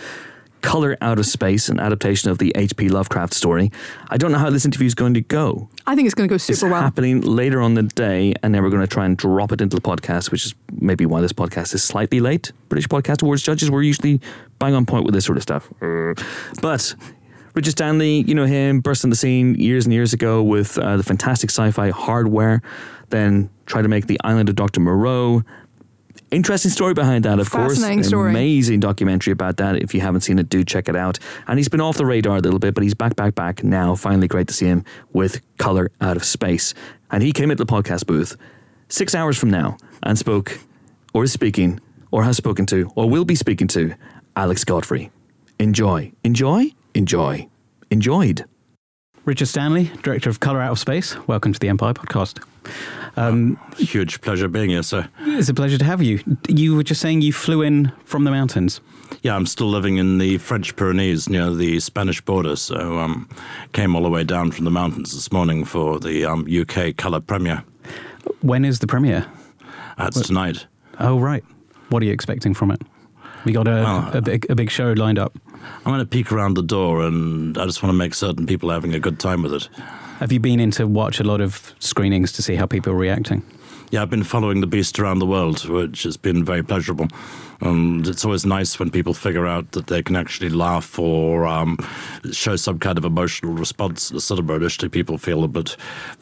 Color 0.62 0.97
Out 1.02 1.17
of 1.17 1.26
Space, 1.26 1.67
an 1.69 1.80
adaptation 1.80 2.30
of 2.30 2.38
the 2.38 2.52
H.P. 2.56 2.89
Lovecraft 2.89 3.34
story. 3.34 3.71
I 4.10 4.17
don't 4.17 4.32
know 4.32 4.38
how 4.38 4.52
this 4.52 4.65
interview 4.65 4.86
is 4.86 4.95
going 4.95 5.15
to 5.15 5.21
go. 5.21 5.69
I 5.89 5.95
think 5.95 6.06
it's 6.06 6.13
going 6.13 6.28
to 6.28 6.32
go 6.32 6.36
It's 6.36 6.43
super 6.43 6.69
well. 6.69 6.82
happening 6.82 7.21
later 7.21 7.62
on 7.62 7.73
the 7.73 7.84
day, 7.84 8.34
and 8.43 8.54
then 8.54 8.62
we're 8.62 8.69
going 8.69 8.82
to 8.82 8.88
try 8.88 9.06
and 9.06 9.15
drop 9.17 9.54
it 9.54 9.62
into 9.62 9.76
the 9.76 9.82
podcast, 9.82 10.32
which 10.32 10.45
is 10.45 10.54
maybe 10.73 11.06
why 11.06 11.21
this 11.21 11.32
podcast 11.32 11.73
is 11.73 11.82
slightly 11.82 12.19
late. 12.19 12.52
British 12.67 12.88
Podcast 12.89 13.23
Awards 13.23 13.41
judges 13.41 13.71
were 13.71 13.82
usually 13.82 14.19
bang 14.60 14.73
on 14.76 14.86
point 14.86 15.06
with 15.06 15.13
this 15.15 15.23
sort 15.23 15.38
of 15.38 15.43
stuff. 15.43 15.71
But 16.62 16.93
Richard 17.54 17.71
Stanley, 17.71 18.21
you 18.28 18.36
know 18.36 18.45
him, 18.45 18.82
burst 18.82 19.06
on 19.06 19.10
the 19.10 19.15
scene 19.15 19.56
years 19.56 19.86
and 19.86 19.93
years 19.93 20.12
ago 20.13 20.43
with 20.43 20.78
uh, 20.78 20.97
the 20.97 21.04
fantastic 21.04 21.50
sci-fi 21.50 21.89
Hardware, 21.91 22.62
then 23.10 23.50
tried 23.65 23.84
to 23.84 23.88
make 23.88 24.08
The 24.08 24.19
Island 24.26 24.50
of 24.50 24.56
Dr. 24.56 24.82
Moreau. 24.82 25.41
Interesting 26.32 26.71
story 26.71 26.93
behind 26.93 27.25
that, 27.25 27.39
of 27.39 27.49
course. 27.49 27.75
Fascinating 27.75 28.03
story. 28.03 28.32
Amazing 28.32 28.80
documentary 28.80 29.32
about 29.32 29.58
that. 29.58 29.77
If 29.77 29.93
you 29.93 30.01
haven't 30.01 30.21
seen 30.21 30.39
it, 30.39 30.49
do 30.49 30.63
check 30.63 30.89
it 30.89 30.95
out. 30.95 31.19
And 31.47 31.58
he's 31.60 31.69
been 31.69 31.82
off 31.82 31.97
the 31.97 32.06
radar 32.06 32.38
a 32.38 32.39
little 32.39 32.60
bit, 32.60 32.73
but 32.73 32.84
he's 32.84 32.93
back, 32.93 33.15
back, 33.15 33.36
back 33.36 33.63
now. 33.63 33.95
Finally, 33.95 34.27
great 34.27 34.47
to 34.47 34.53
see 34.53 34.65
him 34.65 34.84
with 35.13 35.41
Color 35.58 35.91
Out 36.01 36.17
of 36.17 36.23
Space. 36.23 36.73
And 37.12 37.23
he 37.23 37.32
came 37.32 37.51
into 37.51 37.63
the 37.63 37.71
podcast 37.71 38.06
booth 38.06 38.36
six 38.89 39.15
hours 39.15 39.38
from 39.38 39.49
now 39.49 39.77
and 40.03 40.17
spoke, 40.17 40.60
or 41.13 41.23
is 41.23 41.32
speaking, 41.32 41.80
or 42.12 42.23
has 42.23 42.38
spoken 42.38 42.65
to, 42.67 42.91
or 42.95 43.10
will 43.10 43.25
be 43.25 43.36
speaking 43.36 43.67
to 43.69 43.95
Alex 44.36 44.63
Godfrey. 44.63 45.12
Enjoy, 45.60 46.12
enjoy, 46.23 46.71
enjoy, 46.93 47.47
enjoyed. 47.89 48.45
Richard 49.25 49.47
Stanley, 49.47 49.91
director 50.03 50.30
of 50.30 50.39
Color 50.39 50.62
Out 50.62 50.71
of 50.71 50.80
Space. 50.80 51.17
Welcome 51.27 51.51
to 51.51 51.60
the 51.60 51.67
Empire 51.67 51.93
Podcast. 51.93 52.41
Um, 53.15 53.60
Huge 53.77 54.21
pleasure 54.21 54.47
being 54.47 54.69
here, 54.69 54.84
sir. 54.84 55.10
it's 55.21 55.49
a 55.49 55.53
pleasure 55.53 55.77
to 55.77 55.86
have 55.86 56.01
you. 56.01 56.19
You 56.47 56.75
were 56.75 56.84
just 56.84 57.01
saying 57.01 57.21
you 57.21 57.34
flew 57.34 57.62
in 57.62 57.91
from 58.06 58.23
the 58.25 58.32
mountains. 58.32 58.80
Yeah, 59.23 59.36
I'm 59.36 59.45
still 59.47 59.67
living 59.67 59.97
in 59.97 60.17
the 60.19 60.38
French 60.38 60.75
Pyrenees 60.75 61.27
near 61.30 61.49
the 61.51 61.80
Spanish 61.80 62.21
border, 62.21 62.56
so 62.56 62.99
um, 62.99 63.27
came 63.73 63.95
all 63.95 64.03
the 64.03 64.10
way 64.10 64.23
down 64.23 64.51
from 64.51 64.65
the 64.65 64.71
mountains 64.71 65.13
this 65.13 65.32
morning 65.32 65.65
for 65.65 65.99
the 65.99 66.25
um, 66.25 66.45
UK 66.47 66.95
colour 66.95 67.19
premiere. 67.19 67.63
When 68.41 68.65
is 68.65 68.80
the 68.80 68.88
premiere? 68.88 69.25
That's 69.97 70.21
tonight. 70.27 70.67
Oh, 70.99 71.19
right. 71.19 71.43
What 71.89 72.03
are 72.03 72.06
you 72.06 72.12
expecting 72.12 72.53
from 72.53 72.69
it? 72.71 72.82
We 73.45 73.51
got 73.53 73.67
a, 73.67 73.71
Well, 73.84 74.17
a, 74.17 74.21
big, 74.21 74.45
a 74.49 74.56
big 74.56 74.69
show 74.69 74.91
lined 74.91 75.17
up. 75.17 75.34
I'm 75.86 75.91
going 75.93 75.99
to 75.99 76.06
peek 76.06 76.32
around 76.32 76.56
the 76.56 76.63
door, 76.63 77.01
and 77.01 77.58
I 77.58 77.65
just 77.65 77.82
want 77.82 77.93
to 77.93 77.97
make 77.97 78.13
certain 78.13 78.45
people 78.45 78.69
are 78.69 78.73
having 78.75 78.93
a 78.93 78.99
good 78.99 79.19
time 79.19 79.41
with 79.41 79.53
it. 79.53 79.69
Have 80.19 80.32
you 80.32 80.39
been 80.39 80.60
in 80.60 80.71
to 80.71 80.88
watch 80.88 81.19
a 81.19 81.23
lot 81.23 81.41
of 81.41 81.75
screenings 81.77 82.32
to 82.34 82.41
see 82.41 82.56
how 82.56 82.65
people 82.65 82.91
are 82.91 82.97
reacting? 82.97 83.43
Yeah, 83.91 84.01
I've 84.01 84.10
been 84.10 84.23
following 84.23 84.62
the 84.62 84.67
beast 84.67 84.99
around 84.99 85.19
the 85.19 85.27
world, 85.27 85.63
which 85.69 86.01
has 86.03 86.17
been 86.17 86.43
very 86.43 86.63
pleasurable. 86.63 87.08
And 87.62 88.08
it's 88.08 88.24
always 88.24 88.46
nice 88.46 88.78
when 88.80 88.91
people 88.91 89.13
figure 89.13 89.48
out 89.48 89.72
that 89.72 89.88
they 89.88 90.04
can 90.04 90.15
actually 90.15 90.50
laugh 90.50 91.00
or 91.00 91.48
um, 91.48 91.78
show 92.32 92.56
some 92.56 92.78
kind 92.80 92.98
of 92.98 93.06
emotional 93.06 93.54
response. 93.54 94.12
Instead 94.12 94.39
of 94.39 94.50
initially, 94.50 94.89
people 94.89 95.17
feel 95.17 95.43
a 95.43 95.48
bit 95.48 95.76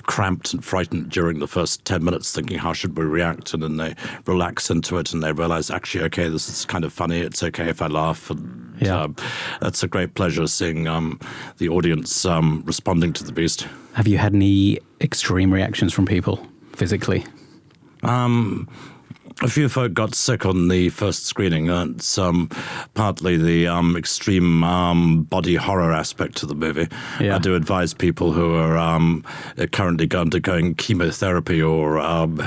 cramped 0.03 0.53
and 0.53 0.63
frightened 0.63 1.09
during 1.09 1.39
the 1.39 1.47
first 1.47 1.83
10 1.85 2.03
minutes, 2.03 2.33
thinking, 2.33 2.57
how 2.57 2.71
should 2.73 2.97
we 2.97 3.03
react? 3.03 3.53
And 3.53 3.61
then 3.63 3.77
they 3.77 3.95
relax 4.25 4.69
into 4.69 4.97
it 4.97 5.13
and 5.13 5.21
they 5.21 5.33
realize, 5.33 5.69
actually, 5.69 6.05
okay, 6.05 6.29
this 6.29 6.47
is 6.47 6.65
kind 6.65 6.85
of 6.85 6.93
funny. 6.93 7.19
It's 7.19 7.43
okay 7.43 7.67
if 7.69 7.81
I 7.81 7.87
laugh. 7.87 8.29
And 8.29 8.75
Yeah. 8.79 9.01
um, 9.03 9.15
that's 9.59 9.83
a 9.83 9.87
great 9.87 10.15
pleasure 10.15 10.47
seeing 10.47 10.87
um, 10.87 11.19
the 11.57 11.67
audience 11.69 12.25
um, 12.25 12.63
responding 12.65 13.11
to 13.13 13.23
the 13.23 13.31
beast. 13.33 13.67
Have 13.93 14.07
you 14.07 14.17
had 14.17 14.33
any 14.33 14.79
extreme 15.01 15.53
reactions 15.53 15.93
from 15.93 16.05
people 16.05 16.45
physically? 16.75 17.25
A 19.41 19.49
few 19.49 19.67
folk 19.67 19.93
got 19.93 20.15
sick 20.15 20.45
on 20.45 20.69
the 20.69 20.89
first 20.89 21.25
screening. 21.25 21.69
It's 21.69 22.17
um, 22.17 22.49
partly 22.93 23.35
the 23.37 23.67
um, 23.67 23.97
extreme 23.97 24.63
um, 24.63 25.23
body 25.23 25.55
horror 25.55 25.91
aspect 25.91 26.37
to 26.37 26.45
the 26.45 26.55
movie. 26.55 26.87
Yeah. 27.19 27.35
I 27.35 27.39
do 27.39 27.53
advise 27.55 27.93
people 27.93 28.31
who 28.31 28.55
are 28.55 28.77
um, 28.77 29.25
currently 29.71 30.09
undergoing 30.17 30.75
chemotherapy 30.75 31.61
or 31.61 31.99
um, 31.99 32.37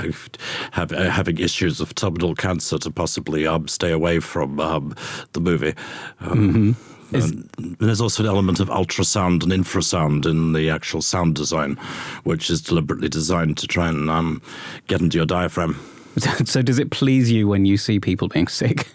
have, 0.71 0.91
uh, 0.91 1.09
having 1.09 1.37
issues 1.37 1.79
of 1.79 1.93
terminal 1.93 2.33
cancer 2.33 2.79
to 2.79 2.91
possibly 2.91 3.45
um, 3.45 3.67
stay 3.67 3.91
away 3.91 4.19
from 4.19 4.59
um, 4.59 4.95
the 5.33 5.41
movie. 5.41 5.75
Um, 6.21 6.75
Is- 7.11 7.31
and 7.31 7.77
there's 7.79 8.01
also 8.01 8.23
an 8.23 8.29
element 8.29 8.59
of 8.59 8.69
ultrasound 8.69 9.43
and 9.43 9.51
infrasound 9.51 10.25
in 10.25 10.53
the 10.53 10.69
actual 10.69 11.01
sound 11.01 11.35
design, 11.35 11.75
which 12.23 12.49
is 12.49 12.61
deliberately 12.61 13.09
designed 13.09 13.57
to 13.57 13.67
try 13.67 13.89
and 13.89 14.09
um, 14.09 14.41
get 14.87 15.01
into 15.01 15.17
your 15.17 15.25
diaphragm. 15.25 15.79
so 16.45 16.61
does 16.61 16.79
it 16.79 16.91
please 16.91 17.31
you 17.31 17.47
when 17.47 17.65
you 17.65 17.77
see 17.77 17.99
people 17.99 18.27
being 18.27 18.47
sick? 18.47 18.87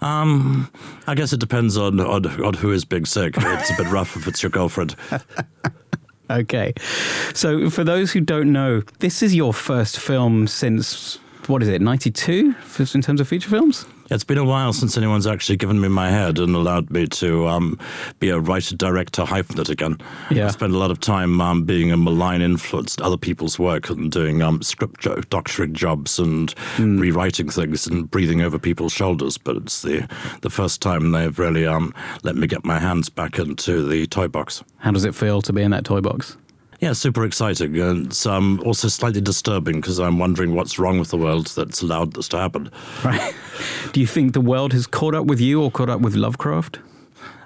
Um, 0.00 0.70
I 1.06 1.14
guess 1.14 1.32
it 1.32 1.40
depends 1.40 1.78
on, 1.78 1.98
on 1.98 2.26
on 2.44 2.54
who 2.54 2.72
is 2.72 2.84
being 2.84 3.06
sick. 3.06 3.34
It's 3.38 3.70
a 3.70 3.82
bit 3.82 3.90
rough 3.90 4.16
if 4.16 4.28
it's 4.28 4.42
your 4.42 4.50
girlfriend. 4.50 4.96
Okay. 6.30 6.72
So, 7.34 7.68
for 7.68 7.84
those 7.84 8.12
who 8.12 8.20
don't 8.20 8.52
know, 8.52 8.82
this 9.00 9.22
is 9.22 9.34
your 9.34 9.52
first 9.52 9.98
film 9.98 10.46
since, 10.46 11.18
what 11.46 11.62
is 11.62 11.68
it, 11.68 11.82
92 11.82 12.54
in 12.94 13.02
terms 13.02 13.20
of 13.20 13.28
feature 13.28 13.50
films? 13.50 13.84
It's 14.10 14.24
been 14.24 14.38
a 14.38 14.44
while 14.44 14.72
since 14.74 14.96
anyone's 14.98 15.26
actually 15.26 15.56
given 15.56 15.80
me 15.80 15.88
my 15.88 16.10
head 16.10 16.38
and 16.38 16.54
allowed 16.54 16.90
me 16.90 17.06
to 17.06 17.48
um, 17.48 17.78
be 18.20 18.28
a 18.28 18.38
writer 18.38 18.76
director 18.76 19.22
hyphenate 19.22 19.70
again. 19.70 19.96
Yeah. 20.30 20.46
I 20.46 20.50
spent 20.50 20.72
a 20.74 20.78
lot 20.78 20.90
of 20.90 21.00
time 21.00 21.40
um, 21.40 21.64
being 21.64 21.90
a 21.90 21.96
malign 21.96 22.42
influence 22.42 22.96
to 22.96 23.04
other 23.04 23.16
people's 23.16 23.58
work 23.58 23.88
and 23.88 24.12
doing 24.12 24.42
um, 24.42 24.60
script 24.62 25.00
jo- 25.00 25.20
doctoring 25.30 25.72
jobs 25.74 26.18
and 26.18 26.50
Hmm. 26.76 26.98
rewriting 26.98 27.48
things 27.48 27.86
and 27.86 28.10
breathing 28.10 28.40
over 28.42 28.58
people's 28.58 28.92
shoulders. 28.92 29.38
But 29.38 29.56
it's 29.56 29.82
the 29.82 30.06
the 30.42 30.50
first 30.50 30.82
time 30.82 31.12
they've 31.12 31.38
really 31.38 31.66
um, 31.66 31.94
let 32.22 32.36
me 32.36 32.46
get 32.46 32.64
my 32.64 32.78
hands 32.78 33.08
back 33.08 33.38
into 33.38 33.86
the 33.86 34.06
toy 34.06 34.28
box. 34.28 34.62
How 34.78 34.90
does 34.90 35.04
it 35.04 35.14
feel 35.14 35.40
to 35.42 35.52
be 35.52 35.62
in 35.62 35.70
that 35.70 35.84
toy 35.84 36.00
box? 36.00 36.36
Yeah, 36.84 36.92
super 36.92 37.24
exciting. 37.24 37.80
And 37.80 38.08
it's 38.08 38.26
um, 38.26 38.60
also 38.62 38.88
slightly 38.88 39.22
disturbing 39.22 39.76
because 39.76 39.98
I'm 39.98 40.18
wondering 40.18 40.54
what's 40.54 40.78
wrong 40.78 40.98
with 40.98 41.08
the 41.08 41.16
world 41.16 41.46
that's 41.46 41.80
allowed 41.80 42.12
this 42.12 42.28
to 42.28 42.38
happen. 42.38 42.70
Right. 43.02 43.34
Do 43.92 44.00
you 44.02 44.06
think 44.06 44.34
the 44.34 44.42
world 44.42 44.74
has 44.74 44.86
caught 44.86 45.14
up 45.14 45.24
with 45.24 45.40
you 45.40 45.62
or 45.62 45.70
caught 45.70 45.88
up 45.88 46.02
with 46.02 46.14
Lovecraft? 46.14 46.80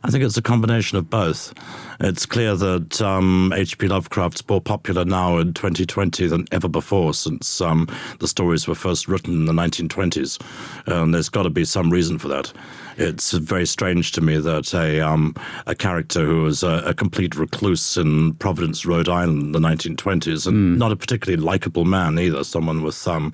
I 0.02 0.10
think 0.10 0.24
it's 0.24 0.36
a 0.36 0.42
combination 0.42 0.98
of 0.98 1.08
both. 1.08 1.54
It's 2.00 2.26
clear 2.26 2.56
that 2.56 3.00
um, 3.00 3.52
H.P. 3.54 3.86
Lovecraft's 3.86 4.42
more 4.48 4.60
popular 4.60 5.04
now 5.04 5.38
in 5.38 5.54
2020 5.54 6.26
than 6.26 6.46
ever 6.50 6.66
before 6.66 7.14
since 7.14 7.60
um, 7.60 7.86
the 8.18 8.26
stories 8.26 8.66
were 8.66 8.74
first 8.74 9.06
written 9.06 9.34
in 9.34 9.44
the 9.44 9.52
1920s. 9.52 10.40
And 10.86 11.14
there's 11.14 11.28
got 11.28 11.44
to 11.44 11.50
be 11.50 11.64
some 11.64 11.90
reason 11.90 12.18
for 12.18 12.26
that. 12.26 12.52
It's 12.98 13.30
very 13.30 13.64
strange 13.64 14.10
to 14.12 14.20
me 14.20 14.38
that 14.38 14.74
a, 14.74 15.00
um, 15.00 15.34
a 15.66 15.74
character 15.74 16.26
who 16.26 16.42
was 16.42 16.64
a, 16.64 16.82
a 16.84 16.92
complete 16.94 17.36
recluse 17.36 17.96
in 17.96 18.34
Providence, 18.34 18.84
Rhode 18.84 19.08
Island 19.08 19.40
in 19.42 19.52
the 19.52 19.60
1920s, 19.60 20.48
and 20.48 20.78
not 20.78 20.90
a 20.90 20.96
particularly 20.96 21.40
likable 21.40 21.84
man 21.84 22.18
either, 22.18 22.42
someone 22.42 22.82
with 22.82 23.06
um, 23.06 23.32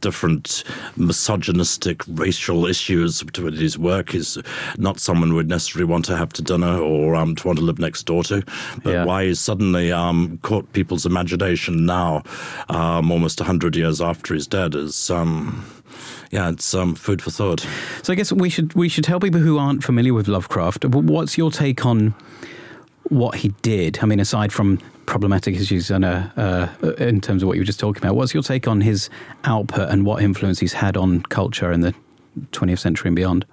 different 0.00 0.64
misogynistic 0.96 2.02
racial 2.08 2.64
issues 2.66 3.22
to 3.34 3.44
his 3.46 3.78
work, 3.78 4.14
is 4.14 4.38
not 4.78 4.98
someone 4.98 5.34
we'd 5.34 5.46
necessarily 5.48 5.84
want 5.90 6.06
to 6.06 6.16
have 6.16 6.32
to 6.32 6.42
dinner 6.42 6.78
or 6.78 7.14
um, 7.14 7.36
to 7.36 7.46
want 7.46 7.58
to 7.58 7.64
live 7.64 7.78
next 7.78 8.04
door 8.04 8.22
to. 8.24 8.42
But 8.82 8.92
Yeah. 8.92 9.04
why 9.04 9.26
he's 9.26 9.40
suddenly 9.40 9.92
um, 9.92 10.38
caught 10.42 10.72
people's 10.72 11.04
imagination 11.04 11.84
now, 11.84 12.22
um, 12.70 13.10
almost 13.12 13.40
100 13.40 13.76
years 13.76 14.00
after 14.00 14.32
he's 14.32 14.46
dead, 14.46 14.74
is. 14.74 15.10
Um, 15.10 15.64
yeah, 16.32 16.48
it's 16.48 16.74
um, 16.74 16.94
food 16.94 17.20
for 17.20 17.30
thought. 17.30 17.64
So 18.02 18.12
I 18.12 18.16
guess 18.16 18.32
we 18.32 18.48
should 18.48 18.74
we 18.74 18.88
should 18.88 19.04
tell 19.04 19.20
people 19.20 19.40
who 19.40 19.58
aren't 19.58 19.84
familiar 19.84 20.14
with 20.14 20.28
Lovecraft. 20.28 20.86
What's 20.86 21.36
your 21.36 21.50
take 21.50 21.84
on 21.84 22.14
what 23.10 23.36
he 23.36 23.48
did? 23.60 23.98
I 24.02 24.06
mean, 24.06 24.18
aside 24.18 24.50
from 24.50 24.78
problematic 25.04 25.54
issues 25.54 25.90
and 25.90 26.06
uh, 26.06 26.28
uh, 26.36 26.68
in 26.94 27.20
terms 27.20 27.42
of 27.42 27.48
what 27.48 27.56
you 27.56 27.60
were 27.60 27.66
just 27.66 27.78
talking 27.78 28.02
about, 28.02 28.16
what's 28.16 28.32
your 28.32 28.42
take 28.42 28.66
on 28.66 28.80
his 28.80 29.10
output 29.44 29.90
and 29.90 30.06
what 30.06 30.22
influence 30.22 30.58
he's 30.58 30.72
had 30.72 30.96
on 30.96 31.22
culture 31.24 31.70
in 31.70 31.82
the 31.82 31.94
20th 32.52 32.78
century 32.78 33.08
and 33.08 33.16
beyond? 33.16 33.44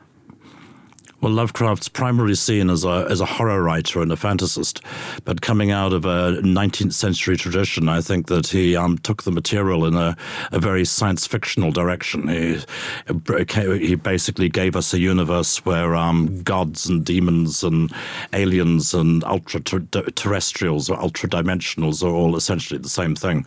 Well, 1.22 1.34
Lovecraft's 1.34 1.90
primarily 1.90 2.36
seen 2.36 2.70
as 2.70 2.86
a 2.86 3.06
as 3.10 3.20
a 3.20 3.26
horror 3.26 3.62
writer 3.62 4.02
and 4.02 4.10
a 4.10 4.16
fantasist, 4.16 4.82
but 5.26 5.42
coming 5.42 5.70
out 5.70 5.92
of 5.92 6.06
a 6.06 6.40
19th 6.42 6.94
century 6.94 7.36
tradition, 7.36 7.90
I 7.90 8.00
think 8.00 8.28
that 8.28 8.48
he 8.48 8.78
um, 8.78 8.98
took 9.00 9.24
the 9.24 9.32
material 9.32 9.86
in 9.86 9.96
a, 9.96 10.16
a 10.54 10.60
very 10.60 10.86
science 10.86 11.28
fictional 11.28 11.72
direction. 11.72 12.30
He 12.30 12.60
he 13.80 13.96
basically 13.96 14.48
gave 14.48 14.78
us 14.78 14.94
a 14.94 15.00
universe 15.00 15.66
where 15.66 15.94
um, 15.94 16.42
gods 16.44 16.88
and 16.88 17.04
demons 17.04 17.66
and 17.66 17.94
aliens 18.32 18.94
and 18.94 19.22
ultra 19.26 19.60
ter- 19.60 20.10
terrestrials 20.12 20.90
or 20.90 20.98
ultra 21.02 21.28
dimensionals 21.28 22.02
are 22.02 22.14
all 22.16 22.38
essentially 22.38 22.80
the 22.80 22.88
same 22.88 23.14
thing, 23.14 23.46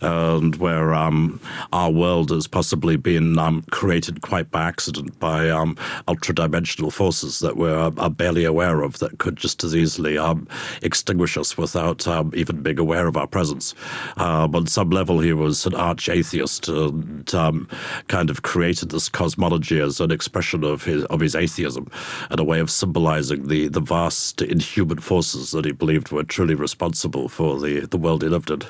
and 0.00 0.56
where 0.56 0.94
um, 0.94 1.40
our 1.74 1.90
world 1.90 2.30
has 2.30 2.46
possibly 2.46 2.96
been 2.96 3.38
um, 3.38 3.62
created 3.70 4.22
quite 4.22 4.50
by 4.50 4.62
accident 4.62 5.18
by 5.20 5.50
um, 5.50 5.76
ultra 6.08 6.34
dimensional 6.34 6.90
forces 7.02 7.40
that 7.40 7.56
we're 7.56 7.76
uh, 7.76 7.90
are 7.98 8.08
barely 8.08 8.44
aware 8.44 8.82
of 8.82 9.00
that 9.00 9.18
could 9.18 9.36
just 9.36 9.64
as 9.64 9.74
easily 9.74 10.16
um, 10.16 10.46
extinguish 10.82 11.36
us 11.36 11.58
without 11.58 12.06
um, 12.06 12.30
even 12.32 12.62
being 12.62 12.78
aware 12.78 13.08
of 13.08 13.16
our 13.16 13.26
presence. 13.26 13.74
Um, 14.18 14.54
on 14.54 14.68
some 14.68 14.90
level, 14.90 15.18
he 15.18 15.32
was 15.32 15.66
an 15.66 15.74
arch 15.74 16.08
atheist 16.08 16.68
and 16.68 17.34
um, 17.34 17.68
kind 18.06 18.30
of 18.30 18.42
created 18.42 18.92
this 18.92 19.08
cosmology 19.08 19.80
as 19.80 19.98
an 19.98 20.12
expression 20.12 20.62
of 20.62 20.84
his 20.84 21.02
of 21.06 21.18
his 21.18 21.34
atheism 21.34 21.90
and 22.30 22.38
a 22.38 22.44
way 22.44 22.60
of 22.60 22.70
symbolizing 22.70 23.48
the 23.48 23.66
the 23.66 23.80
vast 23.80 24.40
inhuman 24.40 25.00
forces 25.00 25.50
that 25.50 25.64
he 25.64 25.72
believed 25.72 26.12
were 26.12 26.22
truly 26.22 26.54
responsible 26.54 27.28
for 27.28 27.58
the 27.58 27.80
the 27.80 27.98
world 27.98 28.22
he 28.22 28.28
lived 28.28 28.48
in. 28.48 28.62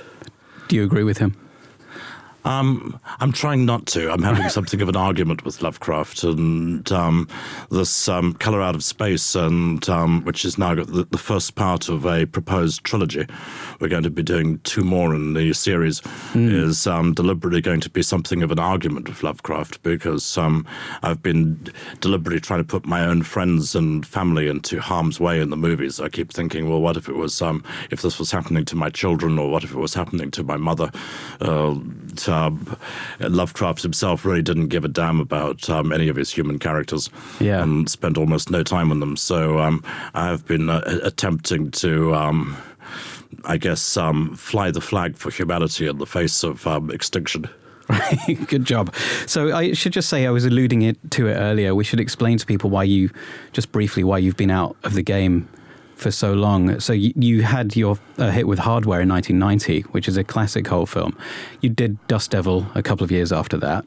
Do 0.68 0.76
you 0.76 0.84
agree 0.84 1.04
with 1.04 1.18
him? 1.18 1.41
Um, 2.44 2.98
I'm 3.20 3.32
trying 3.32 3.64
not 3.64 3.86
to. 3.86 4.10
I'm 4.10 4.22
having 4.22 4.48
something 4.50 4.80
of 4.80 4.88
an 4.88 4.96
argument 4.96 5.44
with 5.44 5.62
Lovecraft 5.62 6.24
and 6.24 6.90
um, 6.90 7.28
this 7.70 8.08
um, 8.08 8.34
Color 8.34 8.62
Out 8.62 8.74
of 8.74 8.82
Space, 8.82 9.34
and 9.34 9.88
um, 9.88 10.24
which 10.24 10.44
is 10.44 10.58
now 10.58 10.74
the, 10.74 11.06
the 11.10 11.18
first 11.18 11.54
part 11.54 11.88
of 11.88 12.04
a 12.04 12.26
proposed 12.26 12.84
trilogy. 12.84 13.26
We're 13.80 13.88
going 13.88 14.02
to 14.02 14.10
be 14.10 14.22
doing 14.22 14.58
two 14.60 14.82
more 14.82 15.14
in 15.14 15.34
the 15.34 15.52
series. 15.52 16.02
Is 16.34 16.86
um, 16.86 17.12
deliberately 17.14 17.60
going 17.60 17.80
to 17.80 17.90
be 17.90 18.02
something 18.02 18.42
of 18.42 18.50
an 18.50 18.58
argument 18.58 19.08
with 19.08 19.22
Lovecraft 19.22 19.82
because 19.82 20.36
um, 20.36 20.66
I've 21.02 21.22
been 21.22 21.68
deliberately 22.00 22.40
trying 22.40 22.60
to 22.60 22.64
put 22.64 22.86
my 22.86 23.04
own 23.04 23.22
friends 23.22 23.74
and 23.74 24.04
family 24.06 24.48
into 24.48 24.80
harm's 24.80 25.20
way 25.20 25.40
in 25.40 25.50
the 25.50 25.56
movies. 25.56 26.00
I 26.00 26.08
keep 26.08 26.32
thinking, 26.32 26.68
well, 26.68 26.80
what 26.80 26.96
if 26.96 27.08
it 27.08 27.16
was 27.16 27.40
um, 27.42 27.64
if 27.90 28.02
this 28.02 28.18
was 28.18 28.30
happening 28.30 28.64
to 28.66 28.76
my 28.76 28.90
children, 28.90 29.38
or 29.38 29.50
what 29.50 29.64
if 29.64 29.72
it 29.72 29.78
was 29.78 29.94
happening 29.94 30.30
to 30.32 30.42
my 30.42 30.56
mother? 30.56 30.90
Uh, 31.40 31.74
um, 32.28 32.76
Lovecraft 33.20 33.82
himself 33.82 34.24
really 34.24 34.42
didn't 34.42 34.68
give 34.68 34.84
a 34.84 34.88
damn 34.88 35.20
about 35.20 35.68
um, 35.70 35.92
any 35.92 36.08
of 36.08 36.16
his 36.16 36.32
human 36.32 36.58
characters, 36.58 37.10
Yeah. 37.40 37.62
and 37.62 37.88
spent 37.88 38.18
almost 38.18 38.50
no 38.50 38.62
time 38.62 38.90
on 38.90 39.00
them. 39.00 39.16
So 39.16 39.58
um, 39.58 39.82
I 40.14 40.26
have 40.28 40.46
been 40.46 40.70
uh, 40.70 40.82
attempting 41.02 41.70
to. 41.72 42.14
Um, 42.14 42.56
I 43.44 43.56
guess 43.56 43.96
um, 43.96 44.36
fly 44.36 44.70
the 44.70 44.80
flag 44.80 45.16
for 45.16 45.30
humanity 45.30 45.88
in 45.88 45.98
the 45.98 46.06
face 46.06 46.44
of 46.44 46.64
um, 46.66 46.90
extinction. 46.90 47.48
Good 48.46 48.64
job. 48.64 48.94
So 49.26 49.52
I 49.56 49.72
should 49.72 49.92
just 49.92 50.08
say 50.08 50.26
I 50.26 50.30
was 50.30 50.44
alluding 50.44 50.82
it 50.82 50.96
to 51.12 51.26
it 51.26 51.34
earlier. 51.34 51.74
We 51.74 51.82
should 51.82 51.98
explain 51.98 52.38
to 52.38 52.46
people 52.46 52.70
why 52.70 52.84
you, 52.84 53.10
just 53.52 53.72
briefly, 53.72 54.04
why 54.04 54.18
you've 54.18 54.36
been 54.36 54.50
out 54.50 54.76
of 54.84 54.94
the 54.94 55.02
game 55.02 55.48
for 56.02 56.10
so 56.10 56.32
long. 56.34 56.80
So 56.80 56.92
you, 56.92 57.12
you 57.16 57.42
had 57.42 57.76
your 57.76 57.98
uh, 58.18 58.30
hit 58.30 58.46
with 58.46 58.58
Hardware 58.58 59.00
in 59.00 59.08
1990, 59.08 59.88
which 59.92 60.08
is 60.08 60.16
a 60.16 60.24
classic 60.24 60.66
horror 60.66 60.86
film. 60.86 61.16
You 61.60 61.70
did 61.70 62.04
Dust 62.08 62.30
Devil 62.30 62.66
a 62.74 62.82
couple 62.82 63.04
of 63.04 63.10
years 63.10 63.32
after 63.32 63.56
that, 63.58 63.84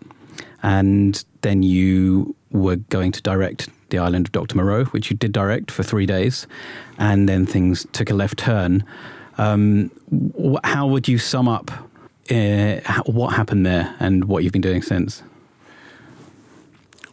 and 0.63 1.23
then 1.41 1.61
you 1.61 2.35
were 2.51 2.77
going 2.77 3.11
to 3.11 3.21
direct 3.21 3.69
The 3.89 3.97
Island 3.97 4.27
of 4.27 4.31
Dr. 4.31 4.55
Moreau, 4.55 4.85
which 4.85 5.11
you 5.11 5.17
did 5.17 5.33
direct 5.33 5.69
for 5.69 5.83
three 5.83 6.05
days, 6.05 6.47
and 6.97 7.27
then 7.27 7.45
things 7.45 7.85
took 7.91 8.09
a 8.09 8.13
left 8.13 8.39
turn. 8.39 8.83
Um, 9.37 9.91
wh- 10.39 10.65
how 10.65 10.87
would 10.87 11.07
you 11.07 11.17
sum 11.17 11.47
up 11.49 11.69
uh, 12.31 12.77
what 13.05 13.33
happened 13.35 13.65
there 13.65 13.93
and 13.99 14.25
what 14.25 14.43
you've 14.43 14.53
been 14.53 14.61
doing 14.61 14.81
since? 14.81 15.21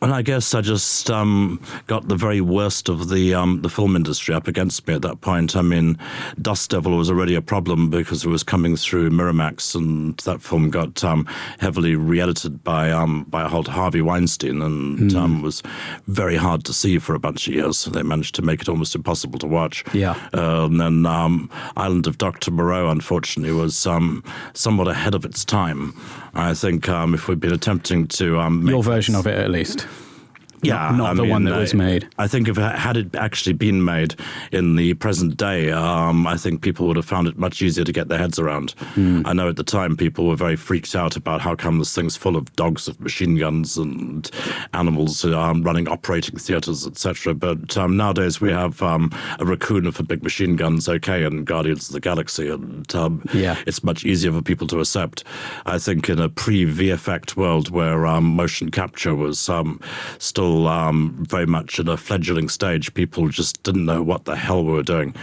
And 0.03 0.13
I 0.13 0.21
guess 0.23 0.53
I 0.53 0.63
just 0.63 1.13
um, 1.13 1.63
got 1.87 2.09
the 2.09 2.17
very 2.17 2.41
worst 2.41 2.89
of 2.89 3.09
the 3.09 3.35
um, 3.35 3.63
the 3.63 3.69
film 3.69 3.95
industry 3.95 4.35
up 4.35 4.49
against 4.49 4.89
me 4.89 4.95
at 4.95 5.03
that 5.03 5.21
point. 5.21 5.55
I 5.55 5.63
mean, 5.63 5.97
Dust 6.41 6.71
Devil 6.71 6.97
was 6.97 7.09
already 7.09 7.37
a 7.37 7.41
problem 7.41 7.89
because 7.89 8.25
it 8.25 8.29
was 8.29 8.43
coming 8.43 8.75
through 8.75 9.11
Miramax, 9.11 9.77
and 9.77 10.19
that 10.19 10.43
film 10.43 10.71
got 10.71 11.05
um, 11.05 11.25
heavily 11.61 11.95
re-edited 11.95 12.65
by 12.65 12.91
um, 12.91 13.27
by 13.31 13.49
Harvey 13.49 14.03
Weinstein, 14.03 14.61
and 14.61 15.15
um, 15.15 15.41
was 15.41 15.63
very 16.09 16.35
hard 16.37 16.65
to 16.65 16.73
see 16.73 16.99
for 16.99 17.15
a 17.15 17.21
bunch 17.21 17.47
of 17.47 17.55
years. 17.55 17.85
They 17.85 18.03
managed 18.03 18.35
to 18.35 18.43
make 18.43 18.61
it 18.61 18.69
almost 18.69 18.97
impossible 18.97 19.39
to 19.39 19.47
watch. 19.47 19.85
Yeah. 19.95 20.19
Uh, 20.35 20.67
and 20.67 20.81
then 20.81 21.07
um, 21.07 21.49
Island 21.77 22.09
of 22.09 22.19
Dr. 22.19 22.51
Moreau, 22.51 22.91
unfortunately, 22.91 23.53
was 23.55 23.87
um, 23.87 24.25
somewhat 24.53 24.89
ahead 24.89 25.15
of 25.15 25.25
its 25.25 25.45
time. 25.45 25.95
I 26.35 26.55
think 26.55 26.89
um, 26.89 27.15
if 27.15 27.29
we'd 27.29 27.41
been 27.41 27.53
attempting 27.53 28.09
to 28.09 28.41
um, 28.41 28.65
make 28.65 28.73
Your 28.73 28.83
version 28.83 29.15
of 29.15 29.27
it, 29.27 29.39
at 29.39 29.51
least. 29.51 29.87
Yeah, 30.63 30.91
not 30.97 31.11
I 31.11 31.15
the 31.15 31.25
one 31.25 31.45
mean, 31.45 31.53
that 31.53 31.59
was 31.61 31.75
made. 31.75 32.09
I 32.19 32.27
think 32.29 32.49
if 32.49 32.57
it 32.59 32.75
had 32.79 32.97
it 32.97 33.15
actually 33.15 33.53
been 33.53 33.85
made 33.85 34.15
in 34.53 34.77
the 34.77 34.95
present 34.95 35.37
day, 35.37 35.71
um, 35.73 36.27
I 36.27 36.37
think 36.37 36.63
people 36.63 36.87
would 36.87 36.97
have 36.97 37.05
found 37.05 37.27
it 37.29 37.37
much 37.39 37.61
easier 37.63 37.85
to 37.85 37.93
get 37.93 38.09
their 38.09 38.19
heads 38.19 38.39
around. 38.39 38.71
Hmm. 38.95 39.23
I 39.25 39.33
know 39.33 39.49
at 39.49 39.57
the 39.57 39.65
time 39.65 39.97
people 39.97 40.27
were 40.27 40.37
very 40.37 40.57
freaked 40.57 40.95
out 40.95 41.17
about 41.17 41.41
how 41.41 41.55
come 41.55 41.79
this 41.79 41.95
thing's 41.95 42.17
full 42.17 42.37
of 42.37 42.55
dogs 42.57 42.87
with 42.87 43.01
machine 43.01 43.37
guns 43.37 43.77
and 43.77 44.31
animals 44.75 45.25
um, 45.25 45.63
running 45.63 45.89
operating 45.89 46.39
theatres, 46.39 46.87
etc. 46.87 47.35
But 47.35 47.77
um, 47.77 47.97
nowadays 47.97 48.41
we 48.41 48.51
have 48.51 48.83
um, 48.83 49.11
a 49.39 49.45
raccoon 49.45 49.85
with 49.85 49.99
a 50.01 50.03
big 50.05 50.23
machine 50.23 50.57
guns, 50.57 50.89
okay, 50.89 51.25
and 51.25 51.45
Guardians 51.47 51.89
of 51.89 51.95
the 51.95 52.01
Galaxy, 52.01 52.49
and 52.49 52.93
um, 52.95 53.23
Yeah. 53.33 53.57
it's 53.67 53.83
much 53.85 54.05
easier 54.05 54.33
for 54.33 54.43
people 54.43 54.67
to 54.69 54.81
accept. 54.81 55.25
I 55.67 55.79
think 55.79 56.09
in 56.09 56.19
a 56.21 56.29
pre 56.29 56.65
VFX 56.67 57.37
world 57.37 57.71
where 57.71 58.07
um, 58.07 58.25
motion 58.25 58.71
capture 58.71 59.15
was 59.15 59.49
um, 59.49 59.81
still 60.53 60.69
um, 60.69 61.15
very 61.29 61.47
much 61.47 61.79
in 61.79 61.89
a 61.89 61.97
fledgling 61.97 62.49
stage, 62.49 62.93
people 62.95 63.29
just 63.29 63.63
didn't 63.63 63.87
know 63.87 64.03
what 64.03 64.25
the 64.27 64.37
hell 64.37 64.65
we 64.65 64.73
were 64.73 64.83
doing. 64.83 65.15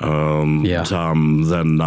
Um, 0.00 0.64
Yeah. 0.64 0.80
and, 0.80 0.92
um, 0.92 1.42
then. 1.44 1.80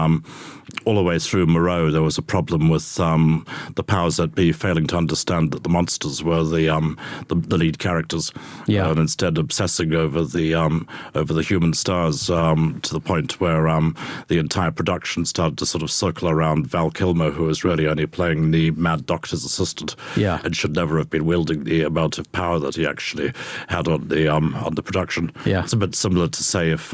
All 0.85 0.95
the 0.95 1.03
way 1.03 1.19
through 1.19 1.45
Moreau, 1.45 1.91
there 1.91 2.01
was 2.01 2.17
a 2.17 2.23
problem 2.23 2.67
with 2.67 2.99
um, 2.99 3.45
the 3.75 3.83
powers 3.83 4.17
that 4.17 4.33
be 4.33 4.51
failing 4.51 4.87
to 4.87 4.97
understand 4.97 5.51
that 5.51 5.63
the 5.63 5.69
monsters 5.69 6.23
were 6.23 6.43
the 6.43 6.69
um, 6.69 6.97
the, 7.27 7.35
the 7.35 7.57
lead 7.57 7.77
characters, 7.77 8.31
Yeah. 8.67 8.89
and 8.89 8.97
instead 8.99 9.37
obsessing 9.37 9.93
over 9.93 10.23
the 10.23 10.55
um, 10.55 10.87
over 11.13 11.33
the 11.33 11.43
human 11.43 11.73
stars 11.75 12.29
um, 12.31 12.79
to 12.81 12.93
the 12.93 12.99
point 12.99 13.39
where 13.39 13.67
um, 13.67 13.95
the 14.27 14.39
entire 14.39 14.71
production 14.71 15.23
started 15.25 15.57
to 15.59 15.65
sort 15.67 15.83
of 15.83 15.91
circle 15.91 16.29
around 16.29 16.65
Val 16.67 16.89
Kilmer, 16.89 17.29
who 17.29 17.43
was 17.43 17.63
really 17.63 17.85
only 17.85 18.07
playing 18.07 18.49
the 18.51 18.71
Mad 18.71 19.05
Doctor's 19.05 19.45
assistant, 19.45 19.95
Yeah. 20.15 20.39
and 20.43 20.55
should 20.55 20.73
never 20.75 20.97
have 20.97 21.11
been 21.11 21.25
wielding 21.25 21.63
the 21.63 21.83
amount 21.83 22.17
of 22.17 22.31
power 22.31 22.57
that 22.59 22.75
he 22.75 22.87
actually 22.87 23.33
had 23.67 23.87
on 23.87 24.07
the 24.07 24.27
um, 24.33 24.55
on 24.55 24.73
the 24.73 24.81
production. 24.83 25.31
Yeah. 25.45 25.63
it's 25.63 25.73
a 25.73 25.77
bit 25.77 25.93
similar 25.93 26.27
to 26.27 26.43
say 26.43 26.71
if. 26.71 26.91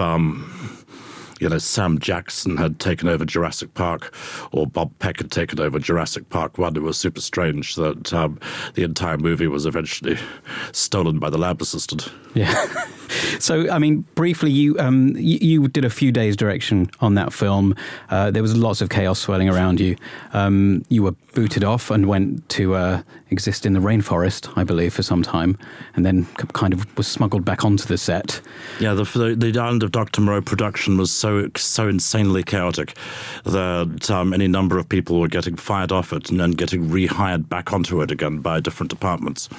You 1.40 1.50
know, 1.50 1.58
Sam 1.58 2.00
Jackson 2.00 2.58
had 2.58 2.80
taken 2.80 3.08
over 3.08 3.26
Jurassic 3.26 3.74
Park, 3.74 4.14
or 4.52 4.66
Bob 4.66 4.92
Peck 5.00 5.18
had 5.18 5.32
taken 5.32 5.60
over 5.60 5.80
Jurassic 5.80 6.30
Park 6.30 6.58
One. 6.58 6.76
It 6.76 6.82
was 6.82 6.98
super 6.98 7.22
strange 7.22 7.76
that 7.76 8.14
um, 8.14 8.40
the 8.74 8.84
entire 8.84 9.18
movie 9.18 9.48
was 9.48 9.66
eventually 9.66 10.18
stolen 10.72 11.20
by 11.20 11.30
the 11.30 11.38
lab 11.38 11.62
assistant. 11.62 12.12
Yeah. 12.34 12.66
so, 13.40 13.70
I 13.70 13.80
mean, 13.80 14.06
briefly, 14.16 14.52
you, 14.52 14.78
um, 14.80 15.16
you 15.18 15.38
you 15.42 15.68
did 15.68 15.86
a 15.86 15.90
few 15.90 16.12
days 16.12 16.36
direction 16.36 16.90
on 17.00 17.16
that 17.16 17.34
film. 17.34 17.76
Uh, 18.10 18.32
there 18.32 18.42
was 18.42 18.56
lots 18.56 18.82
of 18.82 18.90
chaos 18.90 19.20
swirling 19.20 19.50
around 19.50 19.80
you. 19.80 19.96
Um, 20.34 20.84
you 20.90 21.04
were 21.04 21.14
booted 21.34 21.64
off 21.64 21.92
and 21.92 22.08
went 22.08 22.48
to 22.50 22.76
uh, 22.76 23.02
exist 23.30 23.66
in 23.66 23.74
the 23.74 23.80
rainforest, 23.80 24.52
I 24.58 24.64
believe, 24.64 24.94
for 24.94 25.04
some 25.04 25.24
time, 25.24 25.58
and 25.96 26.06
then 26.06 26.26
kind 26.54 26.74
of 26.74 26.98
was 26.98 27.08
smuggled 27.08 27.46
back 27.46 27.64
onto 27.64 27.86
the 27.86 27.98
set. 27.98 28.42
Yeah, 28.80 28.94
the, 28.94 29.04
the 29.04 29.52
the 29.52 29.60
Island 29.60 29.84
of 29.84 29.92
Doctor 29.92 30.22
Moreau 30.22 30.42
production 30.42 30.98
was 30.98 31.12
so 31.12 31.50
so 31.56 31.88
insanely 31.88 32.44
chaotic 32.44 32.98
that 33.44 34.10
um, 34.10 34.34
any 34.34 34.48
number 34.48 34.78
of 34.78 34.90
people 34.90 35.20
were 35.20 35.28
getting 35.28 35.56
fired 35.56 35.92
off 35.92 36.14
it 36.14 36.30
and 36.30 36.40
then 36.40 36.52
getting 36.52 36.90
rehired 36.90 37.50
back 37.50 37.74
onto 37.74 38.02
it 38.02 38.12
again 38.12 38.40
by 38.40 38.60
different 38.60 38.90
departments. 38.90 39.50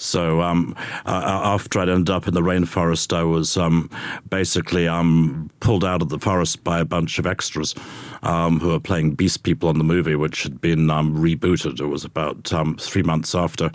So 0.00 0.40
um, 0.40 0.74
uh, 1.06 1.40
after 1.44 1.78
I'd 1.80 1.88
ended 1.88 2.10
up 2.10 2.26
in 2.26 2.34
the 2.34 2.40
rainforest, 2.40 3.14
I 3.14 3.22
was 3.22 3.56
um, 3.56 3.90
basically 4.30 4.88
um, 4.88 5.50
pulled 5.60 5.84
out 5.84 6.00
of 6.02 6.08
the 6.08 6.18
forest 6.18 6.64
by 6.64 6.80
a 6.80 6.84
bunch 6.84 7.18
of 7.18 7.26
extras 7.26 7.74
um, 8.22 8.60
who 8.60 8.68
were 8.68 8.80
playing 8.80 9.12
Beast 9.14 9.42
People 9.42 9.68
on 9.68 9.78
the 9.78 9.84
movie, 9.84 10.14
which 10.16 10.42
had 10.42 10.60
been 10.60 10.90
um, 10.90 11.14
rebooted. 11.16 11.80
It 11.80 11.86
was 11.86 12.04
about 12.04 12.52
um, 12.52 12.76
three 12.76 13.02
months 13.02 13.34
after 13.34 13.70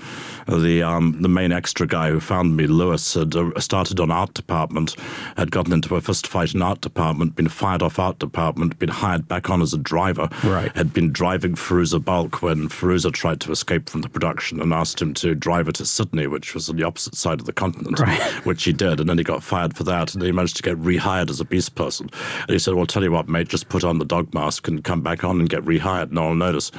the 0.47 0.81
um, 0.83 1.21
the 1.21 1.29
main 1.29 1.51
extra 1.51 1.85
guy 1.87 2.09
who 2.09 2.19
found 2.19 2.57
me, 2.57 2.67
Lewis, 2.67 3.13
had 3.13 3.35
uh, 3.35 3.51
started 3.59 3.99
on 3.99 4.11
art 4.11 4.33
department, 4.33 4.95
had 5.37 5.51
gotten 5.51 5.73
into 5.73 5.95
a 5.95 6.01
fist 6.01 6.27
fight 6.27 6.53
in 6.53 6.61
art 6.61 6.81
department, 6.81 7.35
been 7.35 7.47
fired 7.49 7.81
off 7.83 7.99
art 7.99 8.17
department, 8.19 8.79
been 8.79 8.89
hired 8.89 9.27
back 9.27 9.49
on 9.49 9.61
as 9.61 9.73
a 9.73 9.77
driver, 9.77 10.27
Right. 10.43 10.75
had 10.75 10.93
been 10.93 11.11
driving 11.11 11.55
Fairuza 11.55 12.03
Balk 12.03 12.41
when 12.41 12.67
Fairuza 12.69 13.11
tried 13.11 13.41
to 13.41 13.51
escape 13.51 13.89
from 13.89 14.01
the 14.01 14.09
production 14.09 14.59
and 14.61 14.73
asked 14.73 15.01
him 15.01 15.13
to 15.15 15.35
drive 15.35 15.65
her 15.67 15.71
to 15.73 15.85
Sydney, 15.85 16.14
which 16.27 16.53
was 16.53 16.69
on 16.69 16.75
the 16.77 16.83
opposite 16.83 17.15
side 17.15 17.39
of 17.39 17.45
the 17.45 17.53
continent, 17.53 17.99
Right. 17.99 18.21
which 18.45 18.63
he 18.63 18.73
did. 18.73 18.99
And 18.99 19.09
then 19.09 19.17
he 19.17 19.23
got 19.23 19.43
fired 19.43 19.75
for 19.75 19.83
that. 19.85 20.13
And 20.13 20.21
then 20.21 20.27
he 20.27 20.31
managed 20.31 20.55
to 20.57 20.63
get 20.63 20.77
rehired 20.77 21.29
as 21.29 21.39
a 21.39 21.45
beast 21.45 21.75
person. 21.75 22.09
And 22.41 22.49
he 22.51 22.59
said, 22.59 22.73
Well, 22.73 22.85
tell 22.85 23.03
you 23.03 23.11
what, 23.11 23.27
mate, 23.27 23.47
just 23.49 23.69
put 23.69 23.83
on 23.83 23.99
the 23.99 24.05
dog 24.05 24.33
mask 24.33 24.67
and 24.67 24.83
come 24.83 25.01
back 25.01 25.23
on 25.23 25.39
and 25.39 25.49
get 25.49 25.63
rehired. 25.63 26.11
No 26.11 26.21
one 26.21 26.29
will 26.31 26.45
notice. 26.47 26.69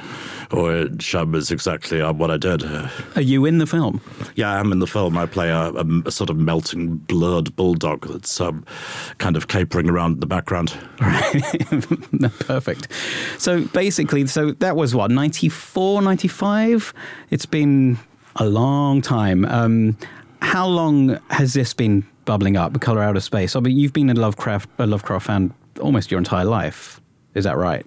Which 0.51 1.13
um, 1.15 1.35
is 1.35 1.51
exactly 1.51 2.01
uh, 2.01 2.13
what 2.13 2.31
I 2.31 2.37
did. 2.37 2.63
Are 3.15 3.21
you 3.21 3.45
in 3.45 3.57
the 3.59 3.67
film? 3.67 4.01
yeah, 4.35 4.51
I 4.53 4.59
am 4.59 4.71
in 4.71 4.79
the 4.79 4.87
film. 4.87 5.17
I 5.17 5.25
play 5.25 5.49
a, 5.49 5.69
a, 5.71 5.85
a 6.05 6.11
sort 6.11 6.29
of 6.29 6.37
melting, 6.37 6.95
blurred 6.97 7.55
bulldog 7.55 8.07
that's 8.07 8.39
um, 8.41 8.65
kind 9.17 9.35
of 9.37 9.47
capering 9.47 9.89
around 9.89 10.13
in 10.13 10.19
the 10.19 10.25
background. 10.25 10.73
Perfect. 12.39 12.87
So 13.37 13.65
basically, 13.65 14.25
so 14.27 14.51
that 14.53 14.75
was 14.75 14.95
what, 14.95 15.11
94, 15.11 16.01
95? 16.01 16.93
It's 17.29 17.45
been 17.45 17.97
a 18.37 18.45
long 18.45 19.01
time. 19.01 19.45
Um, 19.45 19.97
how 20.41 20.67
long 20.67 21.19
has 21.29 21.53
this 21.53 21.73
been 21.73 22.05
bubbling 22.25 22.57
up, 22.57 22.79
Color 22.79 23.03
Out 23.03 23.17
of 23.17 23.23
Space? 23.23 23.55
I 23.55 23.59
mean, 23.59 23.77
you've 23.77 23.93
been 23.93 24.09
a 24.09 24.13
Lovecraft, 24.13 24.69
a 24.77 24.85
Lovecraft 24.85 25.25
fan 25.25 25.53
almost 25.81 26.11
your 26.11 26.17
entire 26.17 26.45
life. 26.45 27.01
Is 27.33 27.43
that 27.43 27.57
right? 27.57 27.85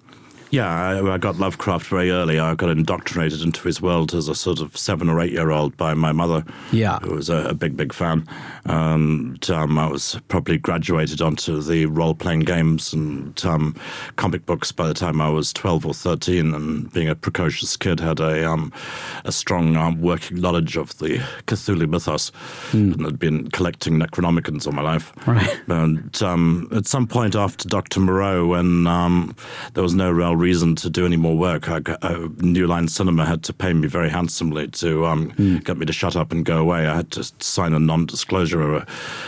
Yeah, 0.50 0.68
I, 0.68 1.14
I 1.14 1.18
got 1.18 1.36
Lovecraft 1.38 1.86
very 1.86 2.10
early. 2.10 2.40
I 2.40 2.54
got 2.56 2.70
indoctrinated 2.70 3.42
into 3.42 3.62
his 3.62 3.80
world 3.80 4.12
as 4.14 4.26
a 4.28 4.34
sort 4.34 4.60
of 4.60 4.76
seven 4.76 5.08
or 5.08 5.20
eight 5.20 5.32
year 5.32 5.50
old 5.52 5.76
by 5.76 5.94
my 5.94 6.10
mother, 6.10 6.44
Yeah. 6.72 6.98
who 7.00 7.14
was 7.14 7.30
a, 7.30 7.36
a 7.50 7.54
big, 7.54 7.76
big 7.76 7.92
fan. 7.92 8.26
And 8.64 9.48
um, 9.50 9.78
I 9.78 9.86
was 9.86 10.18
probably 10.28 10.58
graduated 10.58 11.22
onto 11.22 11.62
the 11.62 11.86
role 11.86 12.14
playing 12.14 12.40
games 12.40 12.92
and 12.92 13.40
um, 13.44 13.76
comic 14.16 14.44
books 14.44 14.72
by 14.72 14.88
the 14.88 14.94
time 14.94 15.20
I 15.20 15.28
was 15.30 15.52
12 15.52 15.86
or 15.86 15.94
13. 15.94 16.52
And 16.52 16.92
being 16.92 17.08
a 17.08 17.14
precocious 17.14 17.76
kid, 17.76 18.00
had 18.00 18.18
a, 18.18 18.48
um, 18.50 18.72
a 19.24 19.30
strong 19.32 19.76
um, 19.76 20.00
working 20.00 20.40
knowledge 20.40 20.76
of 20.76 20.98
the 20.98 21.18
Cthulhu 21.46 21.88
mythos 21.88 22.32
and 22.72 23.00
had 23.04 23.18
been 23.20 23.50
collecting 23.50 23.98
Necronomicons 24.00 24.66
all 24.66 24.72
my 24.72 24.82
life. 24.82 25.12
Right. 25.28 25.60
And 25.68 26.20
um, 26.22 26.68
at 26.74 26.86
some 26.86 27.06
point 27.06 27.36
after 27.36 27.68
Dr. 27.68 28.00
Moreau, 28.00 28.48
when 28.48 28.86
um, 28.88 29.36
there 29.74 29.82
was 29.84 29.94
no 29.94 30.10
real 30.10 30.36
reason 30.40 30.74
to 30.76 30.90
do 30.90 31.06
any 31.06 31.16
more 31.16 31.36
work, 31.36 31.68
I, 31.68 31.80
uh, 32.02 32.28
New 32.38 32.66
Line 32.66 32.88
Cinema 32.88 33.26
had 33.26 33.42
to 33.44 33.52
pay 33.52 33.72
me 33.72 33.86
very 33.86 34.10
handsomely 34.10 34.68
to 34.68 35.06
um, 35.06 35.60
get 35.64 35.76
me 35.76 35.86
to 35.86 35.92
shut 35.92 36.16
up 36.16 36.32
and 36.32 36.44
go 36.44 36.58
away. 36.58 36.86
I 36.86 36.96
had 36.96 37.10
to 37.12 37.24
sign 37.38 37.74
a 37.74 37.78
non-disclosure 37.78 38.84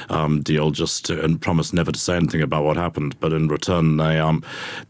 um, 0.08 0.42
deal 0.42 0.70
just 0.70 1.04
to, 1.06 1.22
and 1.22 1.40
promise 1.40 1.72
never 1.72 1.92
to 1.92 1.98
say 1.98 2.16
anything 2.16 2.42
about 2.42 2.64
what 2.64 2.76
happened. 2.76 3.18
But 3.20 3.32
in 3.32 3.48
return, 3.48 3.98
they 3.98 4.18
um, 4.18 4.42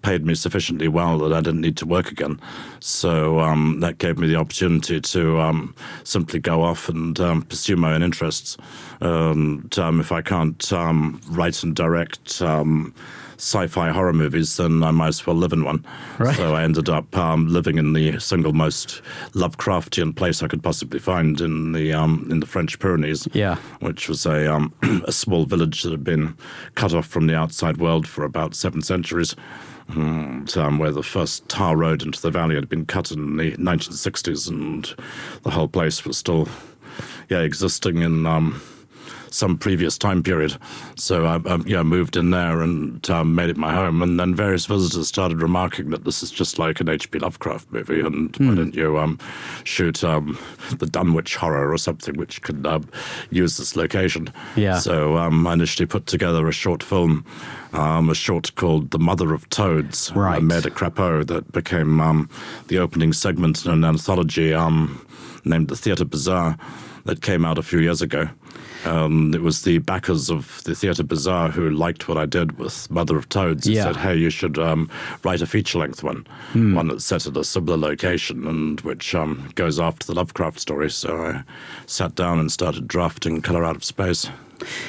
paid 0.03 0.25
me 0.25 0.35
sufficiently 0.35 0.89
well 0.89 1.19
that 1.19 1.33
I 1.33 1.41
didn't 1.41 1.61
need 1.61 1.77
to 1.79 1.87
work 1.87 2.11
again. 2.11 2.41
So 2.81 3.41
um, 3.41 3.81
that 3.81 3.99
gave 3.99 4.19
me 4.19 4.29
the 4.29 4.37
opportunity 4.37 5.01
to 5.01 5.41
um, 5.41 5.75
simply 6.05 6.39
go 6.39 6.63
off 6.63 6.89
and 6.89 7.19
um, 7.21 7.43
pursue 7.43 7.77
my 7.77 7.95
own 7.95 8.03
interests. 8.03 8.57
And 9.01 9.77
um, 9.79 10.01
if 10.01 10.13
I 10.13 10.23
can't 10.23 10.73
um, 10.73 11.21
write 11.29 11.63
and 11.63 11.75
direct 11.75 12.41
um, 12.43 12.95
sci-fi 13.43 13.91
horror 13.91 14.13
movies, 14.13 14.57
then 14.57 14.85
I 14.85 14.93
might 14.93 15.09
as 15.09 15.27
well 15.27 15.35
live 15.35 15.53
in 15.53 15.65
one. 15.65 15.85
Right. 16.19 16.37
So 16.37 16.55
I 16.55 16.63
ended 16.63 16.89
up 16.89 17.17
um, 17.17 17.49
living 17.49 17.77
in 17.77 17.93
the 17.93 18.21
single 18.21 18.53
most 18.53 19.03
Lovecraftian 19.33 20.15
place 20.15 20.45
I 20.45 20.49
could 20.49 20.63
possibly 20.63 21.01
find 21.01 21.41
in 21.41 21.73
the 21.73 21.93
um, 21.93 22.29
in 22.31 22.39
the 22.39 22.47
French 22.47 22.79
Pyrenees. 22.79 23.27
Yeah. 23.33 23.57
which 23.81 24.09
was 24.09 24.25
a 24.27 24.53
um, 24.53 24.73
a 25.07 25.13
small 25.13 25.45
village 25.45 25.83
that 25.83 25.91
had 25.91 26.05
been 26.05 26.37
cut 26.77 26.95
off 26.95 27.07
from 27.07 27.27
the 27.27 27.35
outside 27.35 27.79
world 27.79 28.07
for 28.07 28.25
about 28.25 28.55
seven 28.55 28.81
centuries. 28.81 29.35
And, 29.89 30.57
um, 30.57 30.79
where 30.79 30.93
the 30.93 31.03
first 31.03 31.49
tar 31.49 31.77
road 31.77 32.03
into 32.03 32.23
the 32.23 32.31
valley 32.31 32.55
had 32.55 32.69
been 32.69 32.87
cut 32.87 33.11
in 33.11 33.37
the 33.37 33.53
1960s, 33.57 34.49
and 34.49 34.95
the 35.43 35.51
whole 35.51 35.67
place 35.67 36.05
was 36.07 36.17
still, 36.17 36.49
yeah, 37.29 37.41
existing 37.41 37.99
in 37.99 38.25
um, 38.25 38.63
some 39.33 39.57
previous 39.57 39.99
time 39.99 40.23
period. 40.23 40.57
So 40.97 41.25
I, 41.25 41.41
I 41.47 41.59
yeah, 41.67 41.83
moved 41.83 42.17
in 42.17 42.31
there 42.31 42.61
and 42.61 43.09
um, 43.11 43.35
made 43.35 43.51
it 43.51 43.57
my 43.57 43.75
home. 43.75 44.03
And 44.03 44.21
then 44.21 44.35
various 44.35 44.67
visitors 44.67 45.09
started 45.09 45.43
remarking 45.43 45.91
that 45.91 46.05
this 46.05 46.23
is 46.23 46.31
just 46.31 46.59
like 46.59 46.81
an 46.81 46.89
H.P. 46.89 47.19
Lovecraft 47.19 47.73
movie, 47.73 48.01
and 48.01 48.35
why 48.37 48.55
don't 48.55 48.75
you 48.75 48.99
um, 48.99 49.19
shoot 49.65 50.05
um, 50.05 50.39
the 50.79 50.87
Dunwich 50.87 51.37
Horror 51.37 51.73
or 51.73 51.79
something 51.79 52.17
which 52.17 52.43
could 52.43 52.67
um, 52.67 52.89
use 53.31 53.57
this 53.57 53.77
location? 53.77 54.33
Yeah. 54.57 54.79
So 54.79 55.17
um, 55.17 55.47
I 55.47 55.55
initially 55.55 55.87
put 55.87 56.07
together 56.07 56.47
a 56.47 56.53
short 56.53 56.83
film, 56.83 57.25
um, 57.73 58.11
a 58.11 58.15
short 58.15 58.55
called 58.57 58.91
The 58.91 58.99
Mother 58.99 59.33
of 59.33 59.49
Toads. 59.49 60.13
Right. 60.15 60.37
I 60.37 60.41
made 60.41 60.67
a 60.67 60.71
crapeau 60.71 61.27
that 61.27 61.51
became 61.53 62.01
um, 62.01 62.29
the 62.69 62.79
opening 62.79 63.13
segment 63.13 63.65
in 63.65 63.73
an 63.73 63.85
anthology 63.85 64.53
um, 64.53 65.07
named 65.45 65.69
The 65.69 65.77
Theatre 65.77 66.05
Bizarre 66.05 66.59
that 67.05 67.23
came 67.23 67.45
out 67.45 67.59
a 67.59 67.63
few 67.63 67.81
years 67.81 68.03
ago. 68.03 68.29
Um, 68.85 69.33
it 69.35 69.43
was 69.43 69.63
the 69.63 69.79
backers 69.79 70.31
of 70.31 70.63
the 70.65 70.75
Theatre 70.75 71.03
Bizarre 71.03 71.51
who 71.51 71.71
liked 71.71 72.09
what 72.09 72.19
I 72.19 72.27
did 72.27 72.59
with 72.59 72.91
Mother 72.91 73.17
of 73.17 73.29
Toads 73.29 73.67
and 73.67 73.77
Yeah. 73.77 73.85
said, 73.85 73.97
hey, 73.97 74.17
you 74.17 74.31
should 74.31 74.59
um, 74.59 74.91
write 75.25 75.41
a 75.43 75.47
feature 75.47 75.79
length 75.79 76.03
one, 76.03 76.27
one 76.55 76.89
that's 76.89 77.05
set 77.05 77.27
at 77.27 77.37
a 77.37 77.45
similar 77.45 77.77
location 77.77 78.47
and 78.47 78.81
which 78.83 79.15
um, 79.15 79.51
goes 79.55 79.79
after 79.79 80.07
the 80.07 80.15
Lovecraft 80.15 80.59
story. 80.59 80.91
So 80.91 81.25
I 81.25 81.45
sat 81.87 82.15
down 82.15 82.39
and 82.41 82.51
started 82.51 82.89
drafting 82.89 83.41
Colour 83.43 83.65
Out 83.65 83.77
of 83.77 83.85
Space. 83.85 84.29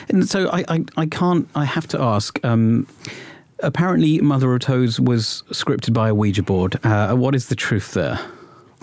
And 0.09 0.27
so 0.29 0.49
I, 0.49 0.63
I, 0.67 0.85
I 0.97 1.05
can't. 1.07 1.47
I 1.55 1.65
have 1.65 1.87
to 1.89 1.99
ask. 2.01 2.39
Um, 2.45 2.85
apparently, 3.59 4.19
Mother 4.21 4.53
of 4.53 4.59
Toads 4.61 4.99
was 4.99 5.43
scripted 5.49 5.93
by 5.93 6.09
a 6.09 6.15
Ouija 6.15 6.43
board. 6.43 6.79
Uh, 6.83 7.15
what 7.15 7.33
is 7.33 7.47
the 7.47 7.55
truth 7.55 7.93
there? 7.93 8.19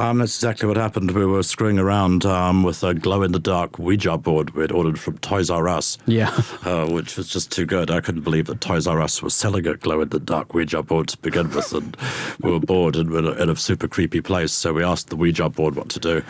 Um, 0.00 0.16
that's 0.16 0.34
exactly 0.34 0.66
what 0.66 0.78
happened. 0.78 1.10
We 1.10 1.26
were 1.26 1.42
screwing 1.42 1.78
around 1.78 2.24
um, 2.24 2.62
with 2.62 2.82
a 2.82 2.94
glow 2.94 3.22
in 3.22 3.32
the 3.32 3.38
dark 3.38 3.78
Ouija 3.78 4.16
board 4.16 4.48
we'd 4.54 4.72
ordered 4.72 4.98
from 4.98 5.18
Toys 5.18 5.50
R 5.50 5.68
Us. 5.68 5.98
Yeah. 6.06 6.34
Uh, 6.62 6.86
which 6.86 7.16
was 7.16 7.26
just 7.26 7.50
too 7.50 7.64
good. 7.64 7.90
I 7.90 8.00
couldn't 8.00 8.20
believe 8.20 8.46
that 8.46 8.60
Toys 8.60 8.86
R 8.86 9.00
Us 9.00 9.22
was 9.22 9.34
selling 9.34 9.66
a 9.66 9.76
glow 9.76 10.02
in 10.02 10.10
the 10.10 10.20
dark 10.20 10.52
Ouija 10.52 10.82
board 10.82 11.08
to 11.08 11.18
begin 11.18 11.50
with. 11.50 11.72
And 11.72 11.96
we 12.42 12.50
were 12.50 12.60
bored 12.60 12.96
and 12.96 13.10
we 13.10 13.20
were 13.20 13.36
in 13.38 13.48
a 13.48 13.56
super 13.56 13.88
creepy 13.88 14.20
place. 14.20 14.52
So 14.52 14.74
we 14.74 14.84
asked 14.84 15.08
the 15.08 15.16
Ouija 15.16 15.48
board 15.48 15.74
what 15.74 15.88
to 15.90 15.98
do 15.98 16.22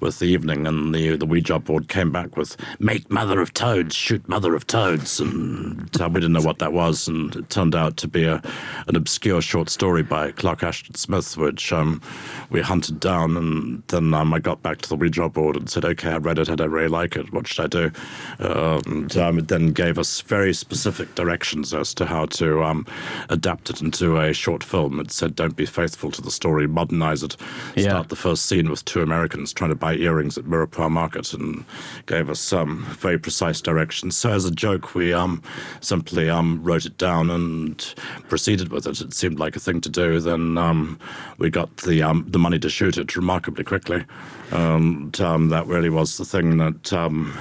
with 0.00 0.18
the 0.18 0.26
evening. 0.26 0.66
And 0.66 0.92
the, 0.94 1.16
the 1.16 1.24
Ouija 1.24 1.60
board 1.60 1.88
came 1.88 2.10
back 2.10 2.36
with 2.36 2.56
make 2.80 3.10
Mother 3.10 3.40
of 3.40 3.54
Toads, 3.54 3.94
shoot 3.94 4.28
Mother 4.28 4.54
of 4.56 4.66
Toads. 4.66 5.20
And 5.20 5.88
uh, 6.00 6.08
we 6.08 6.20
didn't 6.20 6.32
know 6.32 6.42
what 6.42 6.58
that 6.58 6.72
was. 6.72 7.06
And 7.06 7.34
it 7.36 7.48
turned 7.48 7.76
out 7.76 7.96
to 7.98 8.08
be 8.08 8.24
a, 8.24 8.42
an 8.88 8.96
obscure 8.96 9.40
short 9.40 9.70
story 9.70 10.02
by 10.02 10.32
Clark 10.32 10.64
Ashton 10.64 10.96
Smith, 10.96 11.36
which 11.36 11.72
um, 11.72 12.02
we 12.50 12.60
hunted 12.60 12.98
down. 13.00 13.15
And 13.24 13.82
then 13.88 14.12
um, 14.12 14.34
I 14.34 14.38
got 14.38 14.62
back 14.62 14.80
to 14.82 14.88
the 14.88 14.96
Ouija 14.96 15.28
board 15.28 15.56
and 15.56 15.70
said, 15.70 15.84
okay, 15.84 16.10
I 16.10 16.18
read 16.18 16.38
it. 16.38 16.50
I 16.50 16.54
don't 16.54 16.70
really 16.70 16.88
like 16.88 17.16
it. 17.16 17.32
What 17.32 17.46
should 17.46 17.64
I 17.64 17.68
do? 17.68 17.90
Um, 18.38 18.82
and 18.86 19.16
um, 19.16 19.38
it 19.38 19.48
then 19.48 19.72
gave 19.72 19.98
us 19.98 20.20
very 20.20 20.52
specific 20.52 21.14
directions 21.14 21.72
as 21.72 21.94
to 21.94 22.06
how 22.06 22.26
to 22.26 22.62
um, 22.62 22.86
adapt 23.28 23.70
it 23.70 23.80
into 23.80 24.18
a 24.18 24.32
short 24.32 24.62
film. 24.62 25.00
It 25.00 25.10
said, 25.10 25.34
don't 25.34 25.56
be 25.56 25.66
faithful 25.66 26.10
to 26.10 26.22
the 26.22 26.30
story, 26.30 26.66
modernize 26.66 27.22
it. 27.22 27.36
Yeah. 27.74 27.90
Start 27.90 28.08
the 28.08 28.16
first 28.16 28.46
scene 28.46 28.70
with 28.70 28.84
two 28.84 29.02
Americans 29.02 29.52
trying 29.52 29.70
to 29.70 29.76
buy 29.76 29.94
earrings 29.94 30.36
at 30.38 30.44
Mirepoix 30.44 30.90
Market 30.90 31.32
and 31.32 31.64
gave 32.06 32.28
us 32.28 32.40
some 32.40 32.84
very 32.98 33.18
precise 33.18 33.60
directions. 33.60 34.16
So 34.16 34.32
as 34.32 34.44
a 34.44 34.50
joke, 34.50 34.94
we 34.94 35.12
um, 35.12 35.42
simply 35.80 36.28
um, 36.28 36.62
wrote 36.62 36.86
it 36.86 36.98
down 36.98 37.30
and 37.30 37.94
proceeded 38.28 38.70
with 38.70 38.86
it. 38.86 39.00
It 39.00 39.14
seemed 39.14 39.38
like 39.38 39.56
a 39.56 39.60
thing 39.60 39.80
to 39.80 39.88
do. 39.88 40.20
Then 40.20 40.58
um, 40.58 40.98
we 41.38 41.50
got 41.50 41.76
the 41.78 42.02
um, 42.02 42.26
the 42.28 42.38
money 42.38 42.58
to 42.58 42.68
shoot 42.68 42.95
it 42.98 43.16
remarkably 43.16 43.64
quickly. 43.64 44.04
And 44.50 45.18
um, 45.20 45.48
that 45.48 45.66
really 45.66 45.90
was 45.90 46.16
the 46.16 46.24
thing 46.24 46.58
that 46.58 46.92
um, 46.92 47.36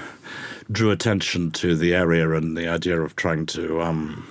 drew 0.72 0.92
attention 0.92 1.52
to 1.52 1.76
the 1.76 1.94
area 1.94 2.32
and 2.32 2.58
the 2.58 2.68
idea 2.68 3.00
of 3.02 3.16
trying 3.16 3.46
to 3.48 3.82
um, 3.82 4.28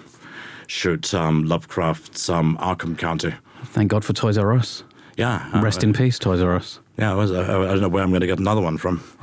shoot 0.67 1.15
um, 1.15 1.45
Lovecraft's 1.45 2.29
um, 2.29 2.59
Arkham 2.59 2.99
County. 2.99 3.35
Thank 3.65 3.91
God 3.91 4.05
for 4.05 4.13
Toys 4.13 4.39
R 4.39 4.53
Us. 4.53 4.85
Yeah. 5.17 5.49
uh, 5.55 5.61
Rest 5.63 5.85
in 5.85 5.93
peace, 5.93 6.19
Toys 6.19 6.41
R 6.41 6.57
Us. 6.57 6.81
Yeah, 6.99 7.11
I, 7.11 7.15
was, 7.15 7.33
I, 7.33 7.41
I 7.43 7.67
don't 7.67 7.81
know 7.81 7.89
where 7.89 8.05
I'm 8.05 8.11
going 8.11 8.21
to 8.21 8.27
get 8.27 8.39
another 8.39 8.61
one 8.61 8.79
from. 8.79 9.03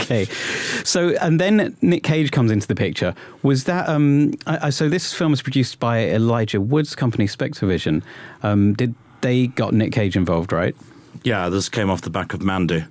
okay. 0.00 0.24
So, 0.82 1.10
and 1.20 1.38
then 1.38 1.76
Nick 1.82 2.02
Cage 2.04 2.30
comes 2.30 2.50
into 2.50 2.66
the 2.66 2.74
picture. 2.74 3.14
Was 3.42 3.64
that, 3.64 3.86
um, 3.86 4.32
I, 4.46 4.70
so 4.70 4.88
this 4.88 5.12
film 5.12 5.32
was 5.32 5.42
produced 5.42 5.78
by 5.78 6.06
Elijah 6.06 6.58
Wood's 6.60 6.94
company, 6.94 7.26
SpectreVision. 7.26 8.02
Um, 8.42 8.72
did 8.72 8.94
they 9.20 9.48
got 9.48 9.74
Nick 9.74 9.92
Cage 9.92 10.16
involved, 10.16 10.52
right? 10.52 10.74
Yeah, 11.26 11.48
this 11.48 11.68
came 11.68 11.90
off 11.90 12.02
the 12.02 12.10
back 12.10 12.34
of 12.34 12.42
Mandy. 12.42 12.84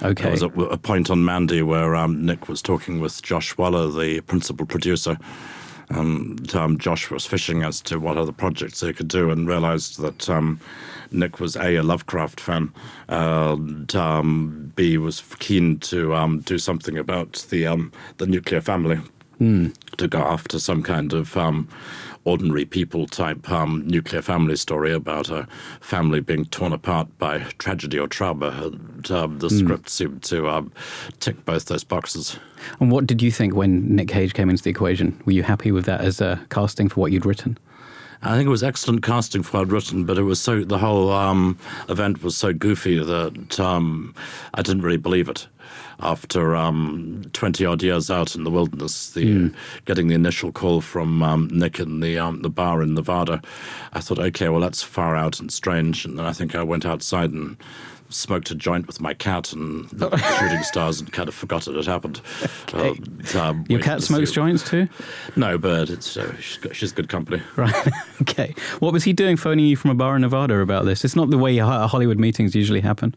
Okay. 0.00 0.22
There 0.22 0.30
was 0.30 0.40
a, 0.40 0.48
a 0.48 0.78
point 0.78 1.10
on 1.10 1.26
Mandy 1.26 1.60
where 1.60 1.94
um, 1.94 2.24
Nick 2.24 2.48
was 2.48 2.62
talking 2.62 3.00
with 3.00 3.20
Josh 3.20 3.58
Waller, 3.58 3.90
the 3.90 4.22
principal 4.22 4.64
producer. 4.64 5.18
And 5.90 6.54
um, 6.54 6.78
Josh 6.78 7.10
was 7.10 7.26
fishing 7.26 7.62
as 7.62 7.82
to 7.82 8.00
what 8.00 8.16
other 8.16 8.32
projects 8.32 8.80
they 8.80 8.94
could 8.94 9.08
do 9.08 9.30
and 9.30 9.46
realized 9.46 10.00
that 10.00 10.30
um, 10.30 10.58
Nick 11.10 11.38
was 11.38 11.54
A, 11.54 11.76
a 11.76 11.82
Lovecraft 11.82 12.40
fan, 12.40 12.72
and 13.08 13.94
um, 13.94 14.72
B, 14.74 14.96
was 14.96 15.20
keen 15.38 15.78
to 15.80 16.14
um, 16.14 16.40
do 16.40 16.56
something 16.56 16.96
about 16.96 17.44
the, 17.50 17.66
um, 17.66 17.92
the 18.16 18.26
nuclear 18.26 18.62
family. 18.62 19.00
To 19.98 20.08
go 20.08 20.20
after 20.20 20.58
some 20.58 20.82
kind 20.82 21.12
of 21.12 21.36
um, 21.36 21.68
ordinary 22.24 22.64
people 22.64 23.06
type 23.06 23.50
um, 23.50 23.86
nuclear 23.86 24.22
family 24.22 24.56
story 24.56 24.92
about 24.92 25.28
a 25.28 25.46
family 25.80 26.20
being 26.20 26.44
torn 26.46 26.72
apart 26.72 27.08
by 27.18 27.38
tragedy 27.58 27.98
or 27.98 28.06
trauma. 28.06 28.48
And 28.48 29.10
um, 29.10 29.38
the 29.38 29.50
script 29.50 29.88
seemed 29.88 30.22
to 30.24 30.48
um, 30.48 30.72
tick 31.20 31.44
both 31.44 31.66
those 31.66 31.84
boxes. 31.84 32.38
And 32.80 32.90
what 32.92 33.06
did 33.06 33.20
you 33.22 33.30
think 33.30 33.54
when 33.54 33.96
Nick 33.96 34.08
Cage 34.08 34.34
came 34.34 34.50
into 34.50 34.62
the 34.62 34.70
equation? 34.70 35.20
Were 35.24 35.32
you 35.32 35.42
happy 35.42 35.72
with 35.72 35.84
that 35.86 36.00
as 36.00 36.20
a 36.20 36.44
casting 36.50 36.88
for 36.88 37.00
what 37.00 37.12
you'd 37.12 37.26
written? 37.26 37.58
I 38.24 38.36
think 38.36 38.46
it 38.46 38.50
was 38.50 38.62
excellent 38.62 39.02
casting 39.02 39.42
for 39.42 39.58
what 39.58 39.62
I'd 39.62 39.72
written, 39.72 40.04
but 40.04 40.16
it 40.16 40.22
was 40.22 40.40
so 40.40 40.62
the 40.62 40.78
whole 40.78 41.10
um, 41.10 41.58
event 41.88 42.22
was 42.22 42.36
so 42.36 42.52
goofy 42.52 43.02
that 43.02 43.58
um, 43.58 44.14
I 44.54 44.62
didn't 44.62 44.82
really 44.82 44.96
believe 44.96 45.28
it. 45.28 45.48
After 46.00 46.56
um, 46.56 47.24
twenty 47.32 47.64
odd 47.64 47.82
years 47.82 48.10
out 48.10 48.34
in 48.34 48.44
the 48.44 48.50
wilderness, 48.50 49.10
the 49.10 49.52
getting 49.84 50.08
the 50.08 50.14
initial 50.14 50.52
call 50.52 50.80
from 50.80 51.22
um, 51.22 51.48
Nick 51.52 51.78
in 51.78 52.00
the 52.00 52.18
um, 52.18 52.42
the 52.42 52.50
bar 52.50 52.82
in 52.82 52.94
Nevada, 52.94 53.40
I 53.92 54.00
thought, 54.00 54.18
okay, 54.18 54.48
well 54.48 54.60
that's 54.60 54.82
far 54.82 55.16
out 55.16 55.40
and 55.40 55.52
strange. 55.52 56.04
And 56.04 56.18
then 56.18 56.26
I 56.26 56.32
think 56.32 56.54
I 56.54 56.62
went 56.62 56.84
outside 56.86 57.30
and 57.30 57.56
smoked 58.14 58.50
a 58.50 58.54
joint 58.54 58.86
with 58.86 59.00
my 59.00 59.14
cat 59.14 59.52
and 59.52 59.88
the 59.90 60.14
shooting 60.38 60.62
stars 60.62 61.00
and 61.00 61.12
kind 61.12 61.28
of 61.28 61.34
forgot 61.34 61.66
it 61.66 61.74
had 61.74 61.86
happened. 61.86 62.20
Okay. 62.68 63.00
Uh, 63.34 63.40
um, 63.40 63.64
Your 63.68 63.80
cat 63.80 64.02
smokes 64.02 64.30
see- 64.30 64.34
joints 64.34 64.68
too? 64.68 64.88
No, 65.36 65.58
but 65.58 65.90
it's 65.90 66.16
uh, 66.16 66.34
she's, 66.36 66.58
got, 66.58 66.76
she's 66.76 66.92
good 66.92 67.08
company. 67.08 67.42
Right. 67.56 67.88
okay. 68.22 68.54
What 68.80 68.92
was 68.92 69.04
he 69.04 69.12
doing 69.12 69.36
phoning 69.36 69.66
you 69.66 69.76
from 69.76 69.90
a 69.90 69.94
bar 69.94 70.14
in 70.16 70.22
Nevada 70.22 70.58
about 70.60 70.84
this? 70.84 71.04
It's 71.04 71.16
not 71.16 71.30
the 71.30 71.38
way 71.38 71.56
Hollywood 71.58 72.18
meetings 72.18 72.54
usually 72.54 72.80
happen. 72.80 73.14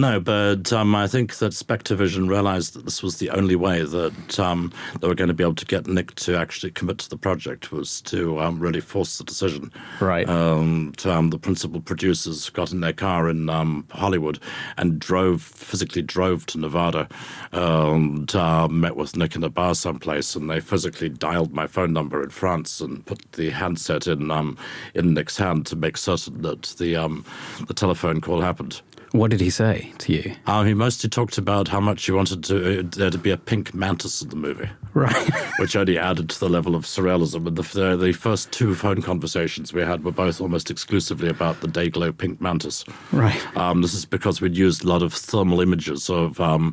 No, 0.00 0.18
but 0.18 0.72
um, 0.72 0.94
I 0.94 1.06
think 1.06 1.36
that 1.36 1.52
SpectreVision 1.52 2.26
realized 2.26 2.72
that 2.72 2.86
this 2.86 3.02
was 3.02 3.18
the 3.18 3.28
only 3.28 3.54
way 3.54 3.82
that 3.82 4.40
um, 4.40 4.72
they 4.98 5.06
were 5.06 5.14
going 5.14 5.28
to 5.28 5.34
be 5.34 5.44
able 5.44 5.56
to 5.56 5.66
get 5.66 5.86
Nick 5.86 6.14
to 6.14 6.38
actually 6.38 6.70
commit 6.70 6.96
to 7.00 7.10
the 7.10 7.18
project 7.18 7.70
was 7.70 8.00
to 8.02 8.40
um, 8.40 8.58
really 8.58 8.80
force 8.80 9.18
the 9.18 9.24
decision. 9.24 9.70
Right. 10.00 10.26
Um, 10.26 10.94
to, 10.96 11.12
um, 11.12 11.28
the 11.28 11.38
principal 11.38 11.82
producers 11.82 12.48
got 12.48 12.72
in 12.72 12.80
their 12.80 12.94
car 12.94 13.28
in 13.28 13.50
um, 13.50 13.86
Hollywood 13.90 14.38
and 14.78 14.98
drove, 14.98 15.42
physically 15.42 16.00
drove 16.00 16.46
to 16.46 16.58
Nevada 16.58 17.06
and 17.52 18.34
uh, 18.34 18.68
met 18.68 18.96
with 18.96 19.18
Nick 19.18 19.36
in 19.36 19.44
a 19.44 19.50
bar 19.50 19.74
someplace 19.74 20.34
and 20.34 20.48
they 20.48 20.60
physically 20.60 21.10
dialed 21.10 21.52
my 21.52 21.66
phone 21.66 21.92
number 21.92 22.22
in 22.22 22.30
France 22.30 22.80
and 22.80 23.04
put 23.04 23.32
the 23.32 23.50
handset 23.50 24.06
in, 24.06 24.30
um, 24.30 24.56
in 24.94 25.12
Nick's 25.12 25.36
hand 25.36 25.66
to 25.66 25.76
make 25.76 25.98
certain 25.98 26.40
that 26.40 26.74
the, 26.78 26.96
um, 26.96 27.22
the 27.68 27.74
telephone 27.74 28.22
call 28.22 28.40
happened. 28.40 28.80
What 29.12 29.32
did 29.32 29.40
he 29.40 29.50
say 29.50 29.92
to 29.98 30.12
you? 30.12 30.34
Uh, 30.46 30.62
he 30.62 30.72
mostly 30.72 31.10
talked 31.10 31.36
about 31.36 31.66
how 31.66 31.80
much 31.80 32.04
he 32.04 32.12
wanted 32.12 32.44
to, 32.44 32.78
uh, 32.78 32.82
there 32.84 33.10
to 33.10 33.18
be 33.18 33.30
a 33.30 33.36
pink 33.36 33.74
mantis 33.74 34.22
in 34.22 34.28
the 34.28 34.36
movie, 34.36 34.68
Right. 34.94 35.30
which 35.58 35.74
only 35.74 35.98
added 35.98 36.30
to 36.30 36.38
the 36.38 36.48
level 36.48 36.76
of 36.76 36.84
surrealism. 36.84 37.46
And 37.48 37.56
the, 37.56 37.62
the, 37.62 37.96
the 37.96 38.12
first 38.12 38.52
two 38.52 38.74
phone 38.76 39.02
conversations 39.02 39.72
we 39.72 39.82
had 39.82 40.04
were 40.04 40.12
both 40.12 40.40
almost 40.40 40.70
exclusively 40.70 41.28
about 41.28 41.60
the 41.60 41.66
Dayglow 41.66 42.16
pink 42.16 42.40
mantis. 42.40 42.84
right. 43.10 43.56
Um, 43.56 43.82
this 43.82 43.94
is 43.94 44.04
because 44.04 44.40
we'd 44.40 44.56
used 44.56 44.84
a 44.84 44.88
lot 44.88 45.02
of 45.02 45.12
thermal 45.12 45.60
images 45.60 46.08
of 46.08 46.38
um, 46.40 46.72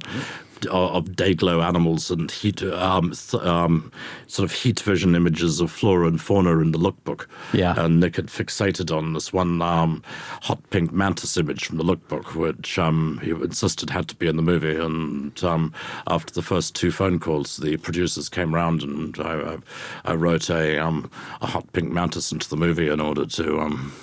of 0.65 1.05
dayglow 1.09 1.63
animals 1.63 2.09
and 2.09 2.31
heat, 2.31 2.63
um, 2.63 3.11
th- 3.11 3.43
um, 3.43 3.91
sort 4.27 4.49
of 4.49 4.55
heat 4.55 4.79
vision 4.79 5.15
images 5.15 5.59
of 5.59 5.71
flora 5.71 6.07
and 6.07 6.19
fauna 6.19 6.59
in 6.59 6.71
the 6.71 6.79
lookbook. 6.79 7.27
Yeah. 7.53 7.75
And 7.77 7.99
Nick 7.99 8.15
had 8.15 8.27
fixated 8.27 8.95
on 8.95 9.13
this 9.13 9.31
one 9.31 9.61
um, 9.61 10.03
hot 10.41 10.59
pink 10.69 10.91
mantis 10.91 11.37
image 11.37 11.65
from 11.65 11.77
the 11.77 11.83
lookbook, 11.83 12.35
which 12.35 12.79
um, 12.79 13.19
he 13.23 13.31
insisted 13.31 13.89
had 13.89 14.07
to 14.09 14.15
be 14.15 14.27
in 14.27 14.35
the 14.35 14.41
movie. 14.41 14.75
And 14.75 15.43
um, 15.43 15.73
after 16.07 16.33
the 16.33 16.41
first 16.41 16.75
two 16.75 16.91
phone 16.91 17.19
calls, 17.19 17.57
the 17.57 17.77
producers 17.77 18.29
came 18.29 18.53
round 18.53 18.83
and 18.83 19.17
I, 19.19 19.57
I, 20.05 20.13
wrote 20.15 20.49
a, 20.49 20.79
um, 20.79 21.11
a 21.41 21.47
hot 21.47 21.71
pink 21.73 21.91
mantis 21.91 22.31
into 22.31 22.49
the 22.49 22.57
movie 22.57 22.89
in 22.89 22.99
order 22.99 23.25
to 23.25 23.59
um, 23.59 23.93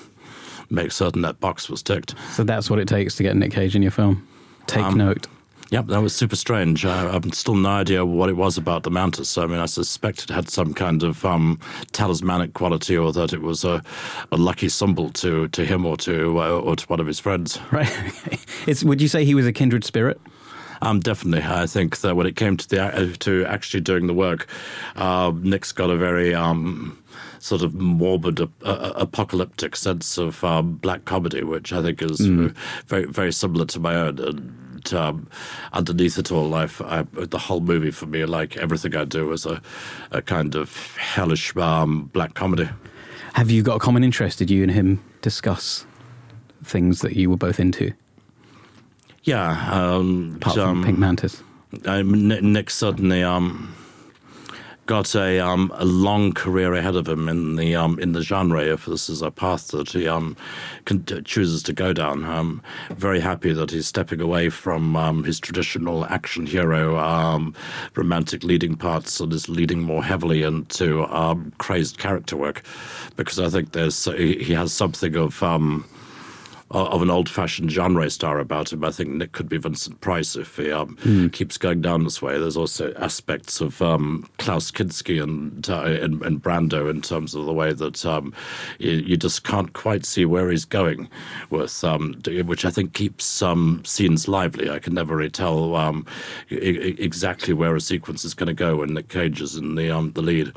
make 0.70 0.92
certain 0.92 1.22
that 1.22 1.40
box 1.40 1.68
was 1.68 1.82
ticked. 1.82 2.14
So 2.30 2.44
that's 2.44 2.70
what 2.70 2.78
it 2.78 2.88
takes 2.88 3.16
to 3.16 3.22
get 3.22 3.36
Nick 3.36 3.52
Cage 3.52 3.74
in 3.74 3.82
your 3.82 3.90
film. 3.90 4.26
Take 4.66 4.94
note. 4.94 5.26
Yep, 5.74 5.86
that 5.86 6.02
was 6.02 6.14
super 6.14 6.36
strange. 6.36 6.86
I, 6.86 7.12
I've 7.12 7.34
still 7.34 7.56
no 7.56 7.68
idea 7.68 8.06
what 8.06 8.28
it 8.28 8.36
was 8.36 8.56
about 8.56 8.84
the 8.84 8.92
mantis. 8.92 9.36
I 9.36 9.46
mean, 9.46 9.58
I 9.58 9.66
suspect 9.66 10.22
it 10.22 10.30
had 10.30 10.48
some 10.48 10.72
kind 10.72 11.02
of 11.02 11.24
um, 11.24 11.58
talismanic 11.90 12.54
quality, 12.54 12.96
or 12.96 13.12
that 13.12 13.32
it 13.32 13.42
was 13.42 13.64
a, 13.64 13.82
a 14.30 14.36
lucky 14.36 14.68
symbol 14.68 15.10
to, 15.10 15.48
to 15.48 15.64
him 15.64 15.84
or 15.84 15.96
to 15.96 16.40
uh, 16.40 16.60
or 16.60 16.76
to 16.76 16.86
one 16.86 17.00
of 17.00 17.08
his 17.08 17.18
friends. 17.18 17.58
Right. 17.72 17.90
it's, 18.68 18.84
would 18.84 19.02
you 19.02 19.08
say 19.08 19.24
he 19.24 19.34
was 19.34 19.48
a 19.48 19.52
kindred 19.52 19.82
spirit? 19.82 20.20
Um, 20.80 21.00
definitely, 21.00 21.42
I 21.44 21.66
think 21.66 21.98
that 22.02 22.14
when 22.14 22.28
it 22.28 22.36
came 22.36 22.56
to 22.56 22.68
the 22.68 22.80
uh, 22.80 23.12
to 23.18 23.44
actually 23.46 23.80
doing 23.80 24.06
the 24.06 24.14
work, 24.14 24.46
uh, 24.94 25.32
Nick's 25.34 25.72
got 25.72 25.90
a 25.90 25.96
very 25.96 26.36
um, 26.36 27.02
sort 27.40 27.62
of 27.62 27.74
morbid, 27.74 28.40
uh, 28.40 28.46
uh, 28.62 28.92
apocalyptic 28.94 29.74
sense 29.74 30.18
of 30.18 30.44
um, 30.44 30.74
black 30.74 31.04
comedy, 31.04 31.42
which 31.42 31.72
I 31.72 31.82
think 31.82 32.00
is 32.00 32.20
very 32.86 33.06
very 33.06 33.32
similar 33.32 33.64
to 33.66 33.80
my 33.80 33.96
own. 33.96 34.63
And 34.84 34.94
um, 34.94 35.28
underneath 35.72 36.18
it 36.18 36.30
all, 36.32 36.54
I've, 36.54 36.80
I, 36.82 37.02
the 37.12 37.38
whole 37.38 37.60
movie 37.60 37.90
for 37.90 38.06
me, 38.06 38.24
like 38.24 38.56
everything 38.56 38.94
I 38.96 39.04
do, 39.04 39.32
is 39.32 39.46
a, 39.46 39.60
a 40.10 40.20
kind 40.22 40.54
of 40.54 40.96
hellish 40.96 41.56
um, 41.56 42.10
black 42.12 42.34
comedy. 42.34 42.68
Have 43.34 43.50
you 43.50 43.62
got 43.62 43.76
a 43.76 43.78
common 43.78 44.04
interest? 44.04 44.38
Did 44.38 44.50
you 44.50 44.62
and 44.62 44.70
him 44.70 45.02
discuss 45.22 45.86
things 46.62 47.00
that 47.00 47.16
you 47.16 47.30
were 47.30 47.36
both 47.36 47.58
into, 47.60 47.92
Yeah, 49.22 49.70
um, 49.70 50.34
apart 50.36 50.56
from 50.56 50.78
um, 50.78 50.84
Pink 50.84 50.98
Mantis? 50.98 51.42
Um, 51.86 52.28
Nick 52.28 52.42
Nick 52.42 52.70
certainly 52.70 53.22
um, 53.22 53.74
got 54.86 55.14
a 55.14 55.40
um, 55.40 55.72
a 55.76 55.84
long 55.84 56.32
career 56.32 56.74
ahead 56.74 56.96
of 56.96 57.08
him 57.08 57.28
in 57.28 57.56
the 57.56 57.74
um, 57.74 57.98
in 57.98 58.12
the 58.12 58.22
genre. 58.22 58.62
If 58.62 58.86
this 58.86 59.08
is 59.08 59.22
a 59.22 59.30
path 59.30 59.68
that 59.68 59.90
he 59.90 60.06
um, 60.08 60.36
chooses 61.24 61.62
to 61.64 61.72
go 61.72 61.92
down, 61.92 62.24
I'm 62.24 62.62
very 62.90 63.20
happy 63.20 63.52
that 63.52 63.70
he's 63.70 63.86
stepping 63.86 64.20
away 64.20 64.50
from 64.50 64.96
um, 64.96 65.24
his 65.24 65.40
traditional 65.40 66.04
action 66.06 66.46
hero 66.46 66.98
um, 66.98 67.54
romantic 67.94 68.44
leading 68.44 68.76
parts 68.76 69.20
and 69.20 69.32
is 69.32 69.48
leading 69.48 69.80
more 69.80 70.04
heavily 70.04 70.42
into 70.42 71.04
um, 71.06 71.52
crazed 71.58 71.98
character 71.98 72.36
work, 72.36 72.62
because 73.16 73.38
I 73.38 73.48
think 73.48 73.72
there's 73.72 74.04
he 74.04 74.42
he 74.42 74.52
has 74.54 74.72
something 74.72 75.16
of. 75.16 75.42
Um, 76.70 76.86
of 76.86 77.02
an 77.02 77.10
old-fashioned 77.10 77.70
genre 77.70 78.08
star 78.10 78.38
about 78.40 78.72
him. 78.72 78.84
I 78.84 78.90
think 78.90 79.10
Nick 79.10 79.32
could 79.32 79.48
be 79.48 79.58
Vincent 79.58 80.00
Price 80.00 80.34
if 80.34 80.56
he 80.56 80.72
um, 80.72 80.96
keeps 81.32 81.58
going 81.58 81.82
down 81.82 82.04
this 82.04 82.20
way. 82.22 82.38
There's 82.38 82.56
also 82.56 82.92
aspects 82.94 83.60
of 83.60 83.80
um, 83.82 84.28
Klaus 84.38 84.70
Kinski 84.70 85.22
and, 85.22 85.68
uh, 85.68 85.82
and 85.82 86.22
and 86.22 86.42
Brando 86.42 86.90
in 86.90 87.00
terms 87.02 87.34
of 87.34 87.44
the 87.44 87.52
way 87.52 87.72
that 87.74 88.04
um, 88.06 88.32
you, 88.78 88.92
you 88.92 89.16
just 89.16 89.44
can't 89.44 89.72
quite 89.74 90.04
see 90.06 90.24
where 90.24 90.50
he's 90.50 90.64
going 90.64 91.08
with, 91.50 91.84
um, 91.84 92.14
which 92.44 92.64
I 92.64 92.70
think 92.70 92.92
keeps 92.94 93.42
um, 93.42 93.82
scenes 93.84 94.26
lively. 94.26 94.70
I 94.70 94.78
can 94.78 94.94
never 94.94 95.14
really 95.16 95.30
tell 95.30 95.76
um, 95.76 96.06
e- 96.50 96.56
e- 96.56 96.96
exactly 96.98 97.54
where 97.54 97.76
a 97.76 97.80
sequence 97.80 98.24
is 98.24 98.34
going 98.34 98.48
to 98.48 98.54
go 98.54 98.76
when 98.78 98.94
Nick 98.94 99.08
Cage 99.08 99.40
is 99.42 99.54
in 99.56 99.74
the 99.74 99.90
um, 99.90 100.12
the 100.12 100.22
lead. 100.22 100.52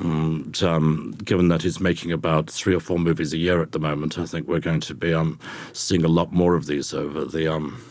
And, 0.00 0.62
um, 0.62 1.14
given 1.24 1.48
that 1.48 1.62
he's 1.62 1.78
making 1.78 2.10
about 2.10 2.50
three 2.50 2.74
or 2.74 2.80
four 2.80 2.98
movies 2.98 3.34
a 3.34 3.38
year 3.38 3.60
at 3.60 3.72
the 3.72 3.78
moment, 3.78 4.18
I 4.18 4.24
think 4.24 4.48
we're 4.48 4.60
going 4.60 4.80
to 4.80 4.94
be 4.94 5.12
um, 5.12 5.38
seeing 5.74 6.04
a 6.04 6.08
lot 6.08 6.32
more 6.32 6.54
of 6.54 6.66
these 6.66 6.94
over 6.94 7.26
the 7.26 7.52
um, 7.52 7.82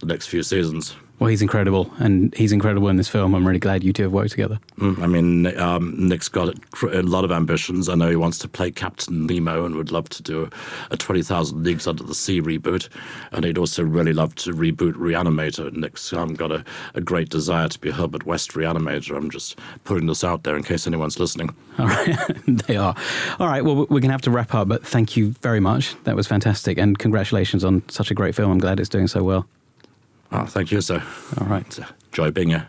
the 0.00 0.06
next 0.06 0.28
few 0.28 0.42
seasons. 0.42 0.96
Well, 1.20 1.28
he's 1.28 1.42
incredible, 1.42 1.92
and 1.98 2.34
he's 2.34 2.50
incredible 2.50 2.88
in 2.88 2.96
this 2.96 3.08
film. 3.08 3.34
I'm 3.34 3.46
really 3.46 3.58
glad 3.58 3.84
you 3.84 3.92
two 3.92 4.04
have 4.04 4.12
worked 4.12 4.30
together. 4.30 4.58
Mm, 4.78 5.02
I 5.02 5.06
mean, 5.06 5.58
um, 5.58 5.94
Nick's 6.08 6.30
got 6.30 6.54
a 6.82 7.02
lot 7.02 7.24
of 7.24 7.30
ambitions. 7.30 7.90
I 7.90 7.94
know 7.94 8.08
he 8.08 8.16
wants 8.16 8.38
to 8.38 8.48
play 8.48 8.70
Captain 8.70 9.26
Nemo 9.26 9.66
and 9.66 9.74
would 9.74 9.92
love 9.92 10.08
to 10.08 10.22
do 10.22 10.48
a 10.90 10.96
20,000 10.96 11.62
Leagues 11.62 11.86
Under 11.86 12.02
the 12.02 12.14
Sea 12.14 12.40
reboot. 12.40 12.88
And 13.32 13.44
he'd 13.44 13.58
also 13.58 13.84
really 13.84 14.14
love 14.14 14.34
to 14.36 14.54
reboot 14.54 14.94
Reanimator. 14.94 15.70
Nick's 15.74 16.10
um, 16.14 16.32
got 16.32 16.52
a, 16.52 16.64
a 16.94 17.02
great 17.02 17.28
desire 17.28 17.68
to 17.68 17.78
be 17.78 17.90
Herbert 17.90 18.24
West 18.24 18.52
Reanimator. 18.52 19.14
I'm 19.14 19.30
just 19.30 19.58
putting 19.84 20.06
this 20.06 20.24
out 20.24 20.44
there 20.44 20.56
in 20.56 20.62
case 20.62 20.86
anyone's 20.86 21.20
listening. 21.20 21.54
All 21.78 21.86
right, 21.86 22.16
they 22.66 22.78
are. 22.78 22.94
All 23.38 23.46
right, 23.46 23.62
well, 23.62 23.76
we're 23.76 23.86
going 23.86 24.04
to 24.04 24.12
have 24.12 24.22
to 24.22 24.30
wrap 24.30 24.54
up, 24.54 24.68
but 24.68 24.86
thank 24.86 25.18
you 25.18 25.32
very 25.42 25.60
much. 25.60 26.02
That 26.04 26.16
was 26.16 26.26
fantastic, 26.26 26.78
and 26.78 26.98
congratulations 26.98 27.62
on 27.62 27.86
such 27.90 28.10
a 28.10 28.14
great 28.14 28.34
film. 28.34 28.50
I'm 28.50 28.58
glad 28.58 28.80
it's 28.80 28.88
doing 28.88 29.06
so 29.06 29.22
well. 29.22 29.46
Oh, 30.32 30.44
thank 30.46 30.70
you, 30.70 30.80
sir. 30.80 31.02
All 31.40 31.46
right. 31.46 31.66
It's 31.66 31.78
a 31.78 31.88
joy 32.12 32.30
being 32.30 32.50
here. 32.50 32.68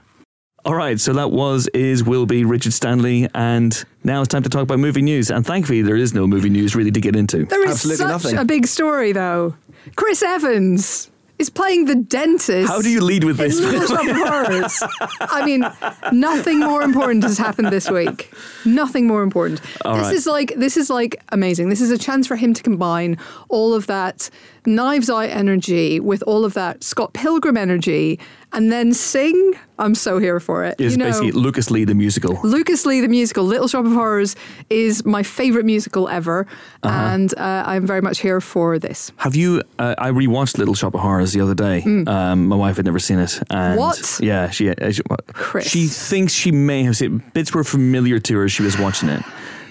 All 0.64 0.76
right, 0.76 1.00
so 1.00 1.14
that 1.14 1.32
was, 1.32 1.68
is, 1.74 2.04
will 2.04 2.28
be 2.28 2.46
Richard 2.46 2.74
Stanley, 2.74 3.28
and 3.34 3.84
now 4.04 4.22
it's 4.22 4.28
time 4.28 4.44
to 4.44 4.50
talk 4.50 4.62
about 4.62 4.78
movie 4.78 5.02
news. 5.02 5.32
And 5.32 5.44
thankfully, 5.46 5.82
there 5.82 5.96
is 5.96 6.14
no 6.14 6.28
movie 6.28 6.50
news 6.50 6.76
really 6.76 6.92
to 6.92 7.02
get 7.02 7.16
into. 7.16 7.46
There 7.46 7.64
is 7.66 7.72
Absolutely 7.72 7.98
such 7.98 8.08
nothing. 8.08 8.38
a 8.38 8.46
big 8.46 8.68
story, 8.68 9.12
though. 9.12 9.56
Chris 9.96 10.22
Evans 10.22 11.10
is 11.42 11.50
playing 11.50 11.86
the 11.86 11.96
dentist. 11.96 12.70
How 12.70 12.82
do 12.82 12.90
you 12.90 13.02
lead 13.02 13.24
with 13.24 13.38
this? 13.38 13.60
Little 13.60 13.88
Shop 13.88 14.08
of 14.08 14.16
Horrors. 14.16 14.84
I 15.22 15.44
mean, 15.44 15.66
nothing 16.14 16.60
more 16.60 16.84
important 16.84 17.24
has 17.24 17.40
happened 17.40 17.70
this 17.70 17.90
week. 17.90 18.32
Nothing 18.64 19.08
more 19.08 19.24
important. 19.24 19.60
All 19.84 19.96
this 19.96 20.06
right. 20.06 20.16
is 20.16 20.28
like 20.28 20.54
this 20.56 20.78
is 20.78 20.90
like 20.90 21.22
amazing. 21.30 21.70
This 21.70 21.82
is 21.82 21.90
a 21.90 21.98
chance 21.98 22.28
for 22.28 22.36
him 22.36 22.54
to 22.54 22.62
combine 22.62 23.18
all 23.50 23.74
of 23.74 23.88
that 23.88 24.30
Knives 24.68 25.10
Out 25.10 25.30
energy 25.30 26.00
with 26.00 26.22
all 26.28 26.46
of 26.46 26.54
that 26.54 26.84
Scott 26.84 27.14
Pilgrim 27.14 27.58
energy, 27.58 28.20
and 28.54 28.72
then 28.72 28.94
sing. 28.94 29.54
I'm 29.80 29.96
so 29.96 30.20
here 30.20 30.40
for 30.40 30.64
it. 30.64 30.80
Is 30.80 30.94
you 30.94 30.98
know, 31.00 31.06
basically 31.06 31.32
Lucas 31.32 31.72
Lee 31.72 31.86
the 31.86 31.96
musical. 31.96 32.40
Lucas 32.44 32.86
Lee, 32.86 33.02
the 33.02 33.08
musical, 33.08 33.44
Little 33.44 33.68
Shop 33.68 33.86
of 33.86 33.92
Horrors, 33.94 34.36
is 34.70 35.04
my 35.06 35.24
favorite 35.24 35.66
musical 35.66 36.08
ever, 36.08 36.46
Uh-huh. 36.84 36.90
and 37.14 37.34
uh, 37.38 37.64
I'm 37.66 37.88
very 37.88 38.02
much 38.02 38.20
here 38.20 38.40
for 38.42 38.78
this. 38.78 39.12
Have 39.18 39.36
you? 39.36 39.64
Uh, 39.80 39.96
I 39.98 40.12
rewatched 40.12 40.58
Little 40.58 40.76
Shop 40.76 40.94
of 40.94 41.02
Horrors 41.02 41.34
the 41.34 41.42
other 41.42 41.56
day. 41.56 41.82
Um, 42.08 42.48
my 42.48 42.56
wife 42.56 42.76
had 42.78 42.86
never 42.86 43.00
seen 43.00 43.20
it. 43.20 43.40
And. 43.50 43.80
What? 43.80 44.20
Yeah, 44.22 44.50
she, 44.52 44.70
uh, 44.70 44.92
she 44.92 45.02
Chris. 45.34 45.68
she 45.68 45.88
thinks 45.88 46.34
she 46.34 46.52
may 46.52 46.84
have 46.84 46.96
seen 46.98 47.24
bits 47.34 47.54
were 47.54 47.64
familiar 47.64 48.20
to 48.20 48.38
her. 48.38 48.46
as 48.46 48.52
She 48.52 48.64
was 48.64 48.78
watching 48.78 49.10
it, 49.10 49.24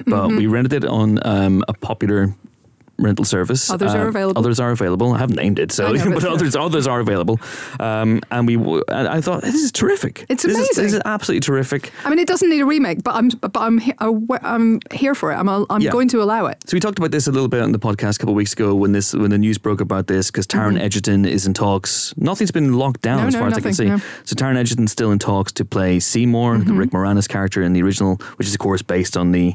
but 0.06 0.26
Mm-hmm. 0.26 0.36
we 0.36 0.46
rented 0.46 0.84
it 0.84 0.84
on 0.90 1.18
um, 1.24 1.62
a 1.68 1.72
popular 1.74 2.34
rental 3.00 3.24
service. 3.24 3.70
Others 3.70 3.94
are 3.94 4.02
Um, 4.02 4.08
available. 4.08 4.38
Others 4.40 4.60
are 4.60 4.70
available. 4.70 5.12
I 5.14 5.18
haven't 5.18 5.36
named 5.36 5.58
it, 5.58 5.72
so 5.72 5.92
know, 5.92 6.04
but 6.14 6.22
but- 6.22 6.32
others 6.32 6.54
others 6.56 6.86
are 6.86 7.00
available. 7.00 7.40
Um, 7.78 8.20
and 8.30 8.46
we 8.46 8.56
and 8.88 9.08
I 9.08 9.20
thought 9.20 9.42
this 9.42 9.54
is 9.54 9.72
terrific. 9.72 10.26
It's 10.28 10.42
This 10.42 10.56
is- 10.58 10.76
This 10.76 10.92
is, 10.94 11.00
absolutely 11.04 11.40
terrific. 11.40 11.92
I 12.04 12.10
mean, 12.10 12.18
it 12.18 12.28
doesn't 12.28 12.48
need 12.50 12.60
a 12.60 12.66
remake, 12.66 13.02
but 13.02 13.14
I'm 13.14 13.28
but 13.40 13.56
I'm 13.56 13.80
I'm 14.42 14.80
here 14.92 15.14
for 15.14 15.32
it. 15.32 15.36
I'm 15.36 15.48
I'm 15.48 15.80
Yeah. 15.80 15.90
going 15.90 16.08
to 16.08 16.22
allow 16.22 16.46
it. 16.46 16.58
So 16.66 16.76
we 16.76 16.80
talked 16.80 16.98
about 16.98 17.10
this 17.10 17.26
a 17.26 17.32
little 17.32 17.48
bit 17.48 17.62
on 17.62 17.72
the 17.72 17.78
podcast 17.78 18.16
a 18.16 18.18
couple 18.18 18.34
of 18.34 18.36
weeks 18.36 18.52
ago 18.52 18.74
when 18.74 18.92
this 18.92 19.12
when 19.14 19.30
the 19.30 19.38
news 19.38 19.58
broke 19.58 19.80
about 19.80 20.06
this 20.06 20.30
because 20.30 20.46
Taron 20.46 20.78
Egerton 20.78 21.24
is 21.24 21.46
in 21.46 21.54
talks. 21.54 22.14
Nothing's 22.16 22.50
been 22.52 22.74
locked 22.74 23.02
down 23.02 23.18
Mm-hmm. 23.18 23.22
No, 23.22 23.28
as 23.28 23.34
no, 23.34 23.40
far 23.40 23.48
as 23.48 23.54
I 23.56 23.60
can 23.60 23.74
see. 23.74 23.84
no. 23.86 23.98
So 24.24 24.34
Taron 24.36 24.56
Egerton's 24.56 24.92
still 24.92 25.10
in 25.12 25.18
talks 25.18 25.52
to 25.52 25.64
play 25.64 26.00
Seymour, 26.00 26.58
the 26.58 26.64
Mm-hmm. 26.64 26.76
Rick 26.78 26.90
Moranis 26.90 27.28
character 27.28 27.62
in 27.62 27.72
the 27.72 27.82
original, 27.82 28.20
which 28.36 28.46
is 28.46 28.54
of 28.54 28.60
course 28.60 28.82
based 28.82 29.16
on 29.16 29.32
the 29.32 29.54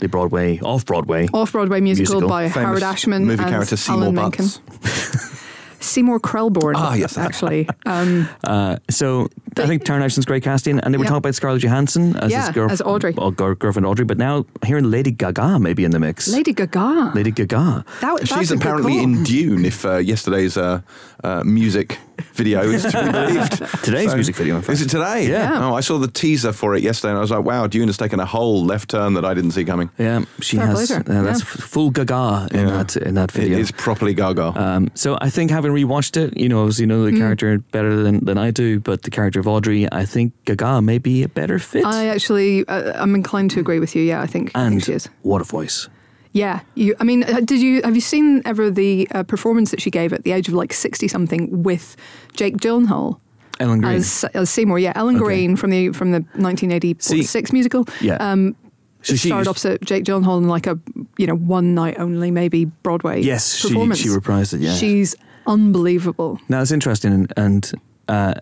the 0.00 0.08
Broadway 0.08 0.58
off 0.60 0.84
Broadway. 0.86 1.28
Off 1.32 1.52
Broadway 1.52 1.80
musical, 1.80 2.14
Musical. 2.20 2.28
by 2.28 2.48
Famous 2.48 2.54
Howard 2.66 2.82
Ashman 2.82 3.24
movie 3.26 3.42
and 3.42 3.50
character 3.52 3.76
Seymour 3.76 4.02
Alan 4.02 4.14
Butts. 4.14 4.60
Menken. 4.60 5.30
Seymour 5.80 6.18
Krelborn. 6.20 6.74
Ah, 6.76 6.94
yes, 6.94 7.18
actually. 7.18 7.68
Um, 7.84 8.26
Uh, 8.42 8.76
so 8.88 9.28
I 9.58 9.66
think 9.66 9.84
Taron 9.84 10.02
Egerton's 10.02 10.24
great 10.26 10.42
casting, 10.42 10.78
and 10.80 10.92
they 10.92 10.98
were 10.98 11.04
Yeah. 11.04 11.08
talking 11.10 11.18
about 11.18 11.34
Scarlett 11.34 11.62
Johansson 11.62 12.16
as 12.16 12.30
Yeah, 12.30 12.46
his 12.46 12.54
girl, 12.54 12.70
as 12.70 12.80
Audrey. 12.82 13.14
oh, 13.18 13.30
girl- 13.30 13.54
girlfriend 13.54 13.86
Audrey. 13.86 14.04
But 14.04 14.18
now 14.18 14.46
hearing 14.64 14.90
Lady 14.90 15.10
Gaga 15.10 15.58
maybe 15.58 15.84
in 15.84 15.90
the 15.90 15.98
mix. 16.00 16.28
Lady 16.28 16.52
Gaga. 16.52 17.12
Lady 17.14 17.30
Gaga. 17.30 17.84
That, 18.00 18.26
She's 18.28 18.50
apparently 18.50 18.98
in 18.98 19.22
Dune, 19.24 19.64
if 19.64 19.84
uh, 19.84 19.96
yesterday's 19.98 20.56
uh, 20.56 20.80
uh, 21.22 21.42
music 21.44 21.98
video 22.34 22.60
is 22.62 22.82
to 22.82 22.90
be 23.04 23.10
believed. 23.12 23.82
Today's 23.84 24.14
music 24.14 24.36
video, 24.36 24.56
in 24.56 24.62
fact. 24.62 24.74
Is 24.74 24.82
it 24.82 24.88
today? 24.90 25.28
Yeah. 25.28 25.66
Oh, 25.68 25.74
I 25.74 25.80
saw 25.80 25.98
the 25.98 26.06
teaser 26.08 26.52
for 26.52 26.74
it 26.76 26.82
yesterday 26.82 27.10
and 27.10 27.18
I 27.18 27.20
was 27.20 27.30
like, 27.30 27.44
wow, 27.44 27.66
Dune 27.66 27.88
has 27.88 27.96
taken 27.96 28.20
a 28.20 28.26
whole 28.26 28.64
left 28.64 28.90
turn 28.90 29.14
that 29.14 29.24
I 29.24 29.34
didn't 29.34 29.50
see 29.52 29.64
coming. 29.64 29.90
Yeah, 29.98 30.24
she 30.40 30.56
Fair 30.56 30.66
has. 30.68 30.86
play 30.88 30.96
Uh, 31.16 31.22
that's 31.22 31.40
Yeah. 31.40 31.44
full 31.46 31.90
Gaga 31.90 32.48
in 32.52 32.60
Yeah. 32.68 32.76
that 32.82 32.96
in 32.96 33.14
that 33.14 33.32
video. 33.32 33.58
is 33.58 33.70
properly 33.72 34.14
gaga. 34.14 34.52
Um, 34.56 34.90
so 34.94 35.18
I 35.20 35.28
think 35.30 35.50
having 35.50 35.72
rewatched 35.72 36.16
it, 36.16 36.36
you 36.36 36.48
know, 36.48 36.60
obviously 36.60 36.82
you 36.82 36.86
know 36.86 37.04
the 37.04 37.10
Mm. 37.12 37.18
character 37.18 37.58
better 37.72 38.02
than, 38.02 38.24
than 38.24 38.38
I 38.38 38.50
do, 38.50 38.78
but 38.80 39.02
the 39.02 39.10
character 39.10 39.42
of 39.44 39.48
Audrey, 39.48 39.86
I 39.92 40.04
think 40.06 40.32
Gaga 40.44 40.80
may 40.82 40.98
be 40.98 41.22
a 41.22 41.28
better 41.28 41.58
fit. 41.58 41.84
I 41.84 42.06
actually, 42.08 42.64
uh, 42.68 43.02
I'm 43.02 43.14
inclined 43.14 43.50
to 43.52 43.60
agree 43.60 43.78
with 43.80 43.94
you. 43.96 44.02
Yeah, 44.02 44.22
I 44.22 44.26
think, 44.26 44.50
I 44.54 44.62
and 44.64 44.72
think 44.74 44.84
she 44.84 44.92
is. 44.92 45.08
what 45.22 45.40
a 45.40 45.44
voice! 45.44 45.88
Yeah, 46.32 46.60
you. 46.74 46.94
I 47.00 47.04
mean, 47.04 47.22
uh, 47.24 47.40
did 47.44 47.60
you 47.60 47.80
have 47.84 47.94
you 47.94 48.00
seen 48.00 48.42
ever 48.44 48.70
the 48.70 49.06
uh, 49.12 49.22
performance 49.22 49.70
that 49.70 49.80
she 49.80 49.90
gave 49.90 50.12
at 50.12 50.24
the 50.24 50.32
age 50.32 50.48
of 50.48 50.54
like 50.54 50.72
sixty 50.72 51.06
something 51.08 51.62
with 51.62 51.96
Jake 52.32 52.56
Gyllenhaal 52.56 53.20
Ellen 53.60 53.80
Greene. 53.80 53.96
as, 53.96 54.24
as 54.34 54.50
Seymour? 54.50 54.78
Yeah, 54.80 54.92
Ellen 54.96 55.16
Okay. 55.16 55.24
Greene 55.24 55.56
from 55.56 55.70
the 55.70 55.92
from 55.92 56.10
the 56.10 56.20
1986 56.36 57.30
See- 57.30 57.44
musical. 57.52 57.86
yeah. 58.00 58.16
Um, 58.16 58.56
So 59.02 59.14
she- 59.16 59.28
starred 59.28 59.46
opposite 59.46 59.80
Jake 59.84 60.04
Gyllenhaal 60.04 60.38
in 60.38 60.48
like 60.48 60.66
a 60.66 60.76
you 61.18 61.26
know 61.28 61.36
one 61.36 61.74
night 61.74 61.96
only 62.00 62.30
maybe 62.32 62.64
Broadway 62.82 63.20
Yes, 63.22 63.54
she- 63.54 63.68
performance. 63.68 64.00
she 64.00 64.08
reprised 64.08 64.54
it, 64.54 64.60
yeah. 64.60 64.74
she's 64.74 65.14
unbelievable. 65.46 66.38
now 66.48 66.62
it's 66.62 66.72
interesting, 66.72 67.12
and, 67.12 67.32
and 67.36 67.72
uh, 68.08 68.34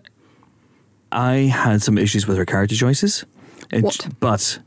I 1.13 1.47
had 1.49 1.81
some 1.81 1.97
issues 1.97 2.27
with 2.27 2.37
her 2.37 2.45
character 2.45 2.75
choices. 2.75 3.25
It- 3.71 3.83
What? 3.83 4.07
But 4.19 4.59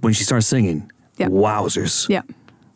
when 0.00 0.12
she 0.12 0.24
starts 0.24 0.46
singing, 0.46 0.90
Yeah. 1.16 1.28
wowzers! 1.28 2.08
Yeah. 2.08 2.22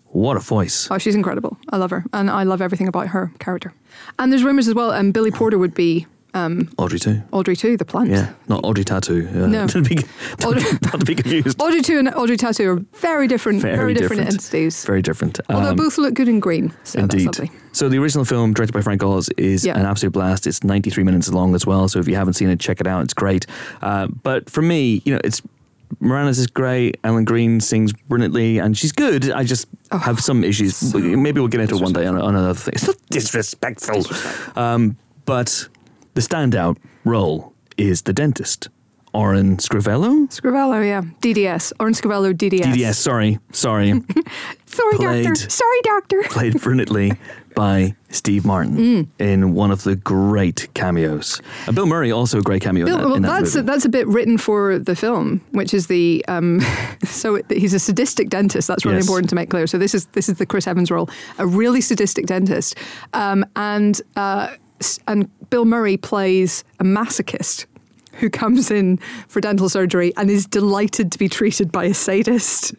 What 0.08 0.36
a 0.36 0.40
voice! 0.40 0.88
Oh, 0.90 0.98
she's 0.98 1.14
incredible. 1.14 1.56
I 1.70 1.76
love 1.78 1.90
her, 1.90 2.04
and 2.12 2.28
I 2.30 2.42
love 2.42 2.60
everything 2.60 2.88
about 2.88 3.08
her 3.08 3.32
character. 3.38 3.72
And 4.18 4.30
there's 4.30 4.44
rumors 4.44 4.68
as 4.68 4.74
well. 4.74 4.90
And 4.90 5.12
Billy 5.14 5.30
Porter 5.30 5.58
would 5.58 5.74
be 5.74 6.06
Audrey 6.34 6.98
too. 6.98 7.22
Audrey 7.30 7.54
2, 7.56 7.76
the 7.76 7.84
plant. 7.84 8.08
Yeah, 8.10 8.32
not 8.48 8.64
Audrey 8.64 8.84
Tautou. 8.84 9.28
Uh, 9.42 9.46
No. 9.46 9.66
to 9.74 9.82
be, 9.82 9.98
Audrey- 10.44 10.62
be- 10.72 10.78
not 10.86 11.04
be 11.06 11.14
confused. 11.14 11.60
Audrey 11.60 11.82
2 11.82 11.98
and 11.98 12.08
Audrey 12.14 12.36
Tautou 12.36 12.66
are 12.78 12.84
very 12.98 13.26
different, 13.28 13.60
very, 13.60 13.76
Very 13.76 13.94
different, 13.94 14.20
different. 14.22 14.34
entities. 14.44 14.84
Very 14.84 15.02
different. 15.02 15.40
Although 15.50 15.70
Um, 15.70 15.76
both 15.76 15.98
look 15.98 16.14
good 16.14 16.28
in 16.28 16.40
green. 16.40 16.72
So 16.84 17.00
Indeed. 17.00 17.50
So 17.72 17.88
the 17.88 17.98
original 17.98 18.24
film, 18.24 18.52
directed 18.54 18.72
by 18.72 18.80
Frank 18.82 19.02
Oz, 19.02 19.28
is 19.36 19.64
Yeah. 19.64 19.78
an 19.78 19.84
absolute 19.86 20.12
blast. 20.12 20.46
It's 20.46 20.62
93 20.64 21.04
minutes 21.04 21.28
long 21.30 21.54
as 21.54 21.66
well. 21.66 21.88
So 21.88 21.98
if 21.98 22.08
you 22.08 22.16
haven't 22.16 22.34
seen 22.34 22.48
it, 22.48 22.58
check 22.60 22.80
it 22.80 22.86
out. 22.86 23.02
It's 23.04 23.14
great. 23.14 23.46
Uh, 23.82 24.06
but 24.22 24.48
for 24.50 24.62
me, 24.62 25.02
you 25.04 25.12
know, 25.14 25.20
it's 25.24 25.42
Moranis 26.00 26.38
is 26.38 26.46
great. 26.46 26.96
Ellen 27.04 27.26
Greene 27.26 27.60
sings 27.60 27.92
brilliantly, 28.08 28.56
and 28.58 28.76
she's 28.78 28.92
good. 28.92 29.30
I 29.30 29.44
just 29.44 29.66
Oh, 29.90 29.98
have 29.98 30.20
some 30.20 30.42
issues. 30.42 30.74
so 30.74 30.98
Maybe 30.98 31.38
we'll 31.38 31.48
get 31.48 31.60
into 31.60 31.76
it 31.76 31.82
one 31.82 31.92
day 31.92 32.06
on, 32.06 32.16
on 32.16 32.34
another 32.34 32.54
thing. 32.58 32.72
It's 32.76 32.86
not 32.86 32.96
disrespectful. 33.10 34.02
Um, 34.56 34.96
but 35.26 35.68
the 36.14 36.20
standout 36.20 36.76
role 37.04 37.52
is 37.76 38.02
the 38.02 38.12
dentist, 38.12 38.68
Orin 39.14 39.56
Scrivello. 39.58 40.26
Scrivello, 40.28 40.84
yeah. 40.86 41.02
DDS. 41.20 41.72
Orange 41.80 41.98
Scrivello, 42.00 42.32
DDS. 42.34 42.62
DDS, 42.62 42.94
sorry, 42.94 43.38
sorry. 43.52 44.02
Sorry, 44.64 44.96
Played- 44.96 45.24
doctor. 45.26 45.50
Sorry, 45.50 45.80
doctor. 45.82 46.22
played 46.30 46.58
brilliantly 46.62 47.12
by 47.54 47.94
Steve 48.08 48.46
Martin 48.46 48.76
Mm. 48.78 49.06
in 49.18 49.52
one 49.52 49.70
of 49.70 49.82
the 49.84 49.96
great 49.96 50.66
cameos. 50.72 51.42
And 51.66 51.76
Bill 51.76 51.84
Murray 51.84 52.10
also 52.10 52.38
a 52.38 52.42
great 52.42 52.62
cameo 52.62 52.86
Bill, 52.86 52.94
in 52.94 53.00
that, 53.02 53.06
well, 53.06 53.14
in 53.16 53.22
that 53.24 53.40
that's 53.40 53.54
a, 53.54 53.60
that's 53.62 53.84
a 53.84 53.90
bit 53.90 54.06
written 54.08 54.38
for 54.38 54.78
the 54.78 54.96
film, 54.96 55.42
which 55.50 55.74
is 55.74 55.88
the 55.88 56.24
um, 56.26 56.60
so 57.04 57.34
it- 57.34 57.44
he's 57.50 57.74
a 57.74 57.78
sadistic 57.78 58.30
dentist. 58.30 58.66
That's 58.66 58.86
really 58.86 58.96
Yes. 58.96 59.04
important 59.08 59.28
to 59.28 59.34
make 59.34 59.50
clear. 59.50 59.66
So 59.66 59.76
this 59.76 59.94
is 59.94 60.06
this 60.12 60.30
is 60.30 60.38
the 60.38 60.46
Chris 60.46 60.66
Evans 60.66 60.90
role, 60.90 61.10
a 61.38 61.46
really 61.46 61.82
sadistic 61.82 62.24
dentist, 62.24 62.74
um, 63.12 63.44
and 63.56 64.00
uh, 64.16 64.54
and 65.06 65.28
Bill 65.50 65.64
Murray 65.64 65.96
plays 65.96 66.64
a 66.80 66.84
masochist 66.84 67.66
who 68.16 68.28
comes 68.28 68.70
in 68.70 68.98
for 69.26 69.40
dental 69.40 69.70
surgery 69.70 70.12
and 70.18 70.28
is 70.30 70.44
delighted 70.46 71.10
to 71.12 71.18
be 71.18 71.28
treated 71.30 71.72
by 71.72 71.84
a 71.84 71.94
sadist, 71.94 72.74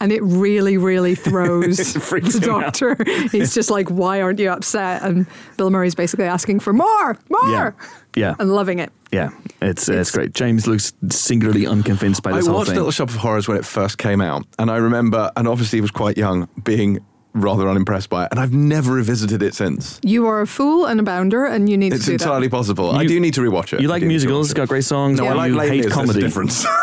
and 0.00 0.10
it 0.10 0.20
really 0.22 0.76
really 0.76 1.14
throws 1.28 1.76
the 1.94 2.40
him 2.42 2.50
out. 2.50 2.74
doctor. 2.74 2.96
He's 3.30 3.54
just 3.54 3.70
like, 3.70 3.88
"Why 3.88 4.20
aren't 4.20 4.40
you 4.40 4.50
upset?" 4.50 5.02
And 5.02 5.26
Bill 5.56 5.70
Murray's 5.70 5.94
basically 5.94 6.24
asking 6.26 6.58
for 6.60 6.72
more, 6.72 7.16
more, 7.30 7.50
yeah, 7.52 7.70
yeah, 8.16 8.34
and 8.40 8.52
loving 8.52 8.80
it. 8.80 8.90
yeah. 9.12 9.30
It's, 9.62 9.82
it's 9.82 9.88
It's- 9.88 10.10
great. 10.10 10.34
James 10.34 10.66
looks 10.66 10.92
singularly 11.08 11.66
unconvinced 11.66 12.22
by 12.24 12.32
I 12.32 12.36
this 12.36 12.46
whole 12.48 12.56
watched 12.56 12.70
thing. 12.70 12.76
Little 12.76 12.90
Shop 12.90 13.08
of 13.10 13.14
Horrors 13.16 13.46
when 13.48 13.56
it 13.56 13.64
first 13.64 13.96
came 13.98 14.20
out, 14.20 14.44
and 14.58 14.70
I 14.72 14.76
remember, 14.78 15.30
and 15.36 15.46
obviously 15.46 15.80
was 15.80 15.92
quite 15.92 16.18
young, 16.18 16.48
being 16.64 16.98
rather 17.34 17.68
unimpressed 17.68 18.08
by 18.08 18.24
it, 18.24 18.28
and 18.30 18.38
I've 18.40 18.52
never 18.52 18.92
revisited 18.94 19.42
it 19.42 19.54
since. 19.54 19.98
You 20.02 20.26
are 20.28 20.40
a 20.40 20.46
fool 20.46 20.86
and 20.86 21.00
a 21.00 21.02
bounder, 21.02 21.44
and 21.44 21.68
you 21.68 21.76
need 21.76 21.92
It's 21.92 22.04
to 22.04 22.10
do 22.10 22.12
entirely 22.14 22.48
possible. 22.48 22.92
I 22.92 23.04
do 23.06 23.18
need 23.18 23.34
to 23.34 23.40
rewatch 23.40 23.72
it. 23.72 23.80
you 23.80 23.88
like 23.88 24.00
do 24.00 24.06
need 24.06 24.20
to 24.20 24.26
musicals? 24.26 24.46
It's 24.50 24.54
Got 24.54 24.68
great 24.68 24.84
songs. 24.84 25.18
No, 25.18 25.26
I 25.26 25.32
like 25.34 25.50
you 25.50 25.56
Les 25.56 25.68
hate 25.68 25.84
Mis, 25.84 25.92
comedy. 25.92 26.20
difference. 26.20 26.64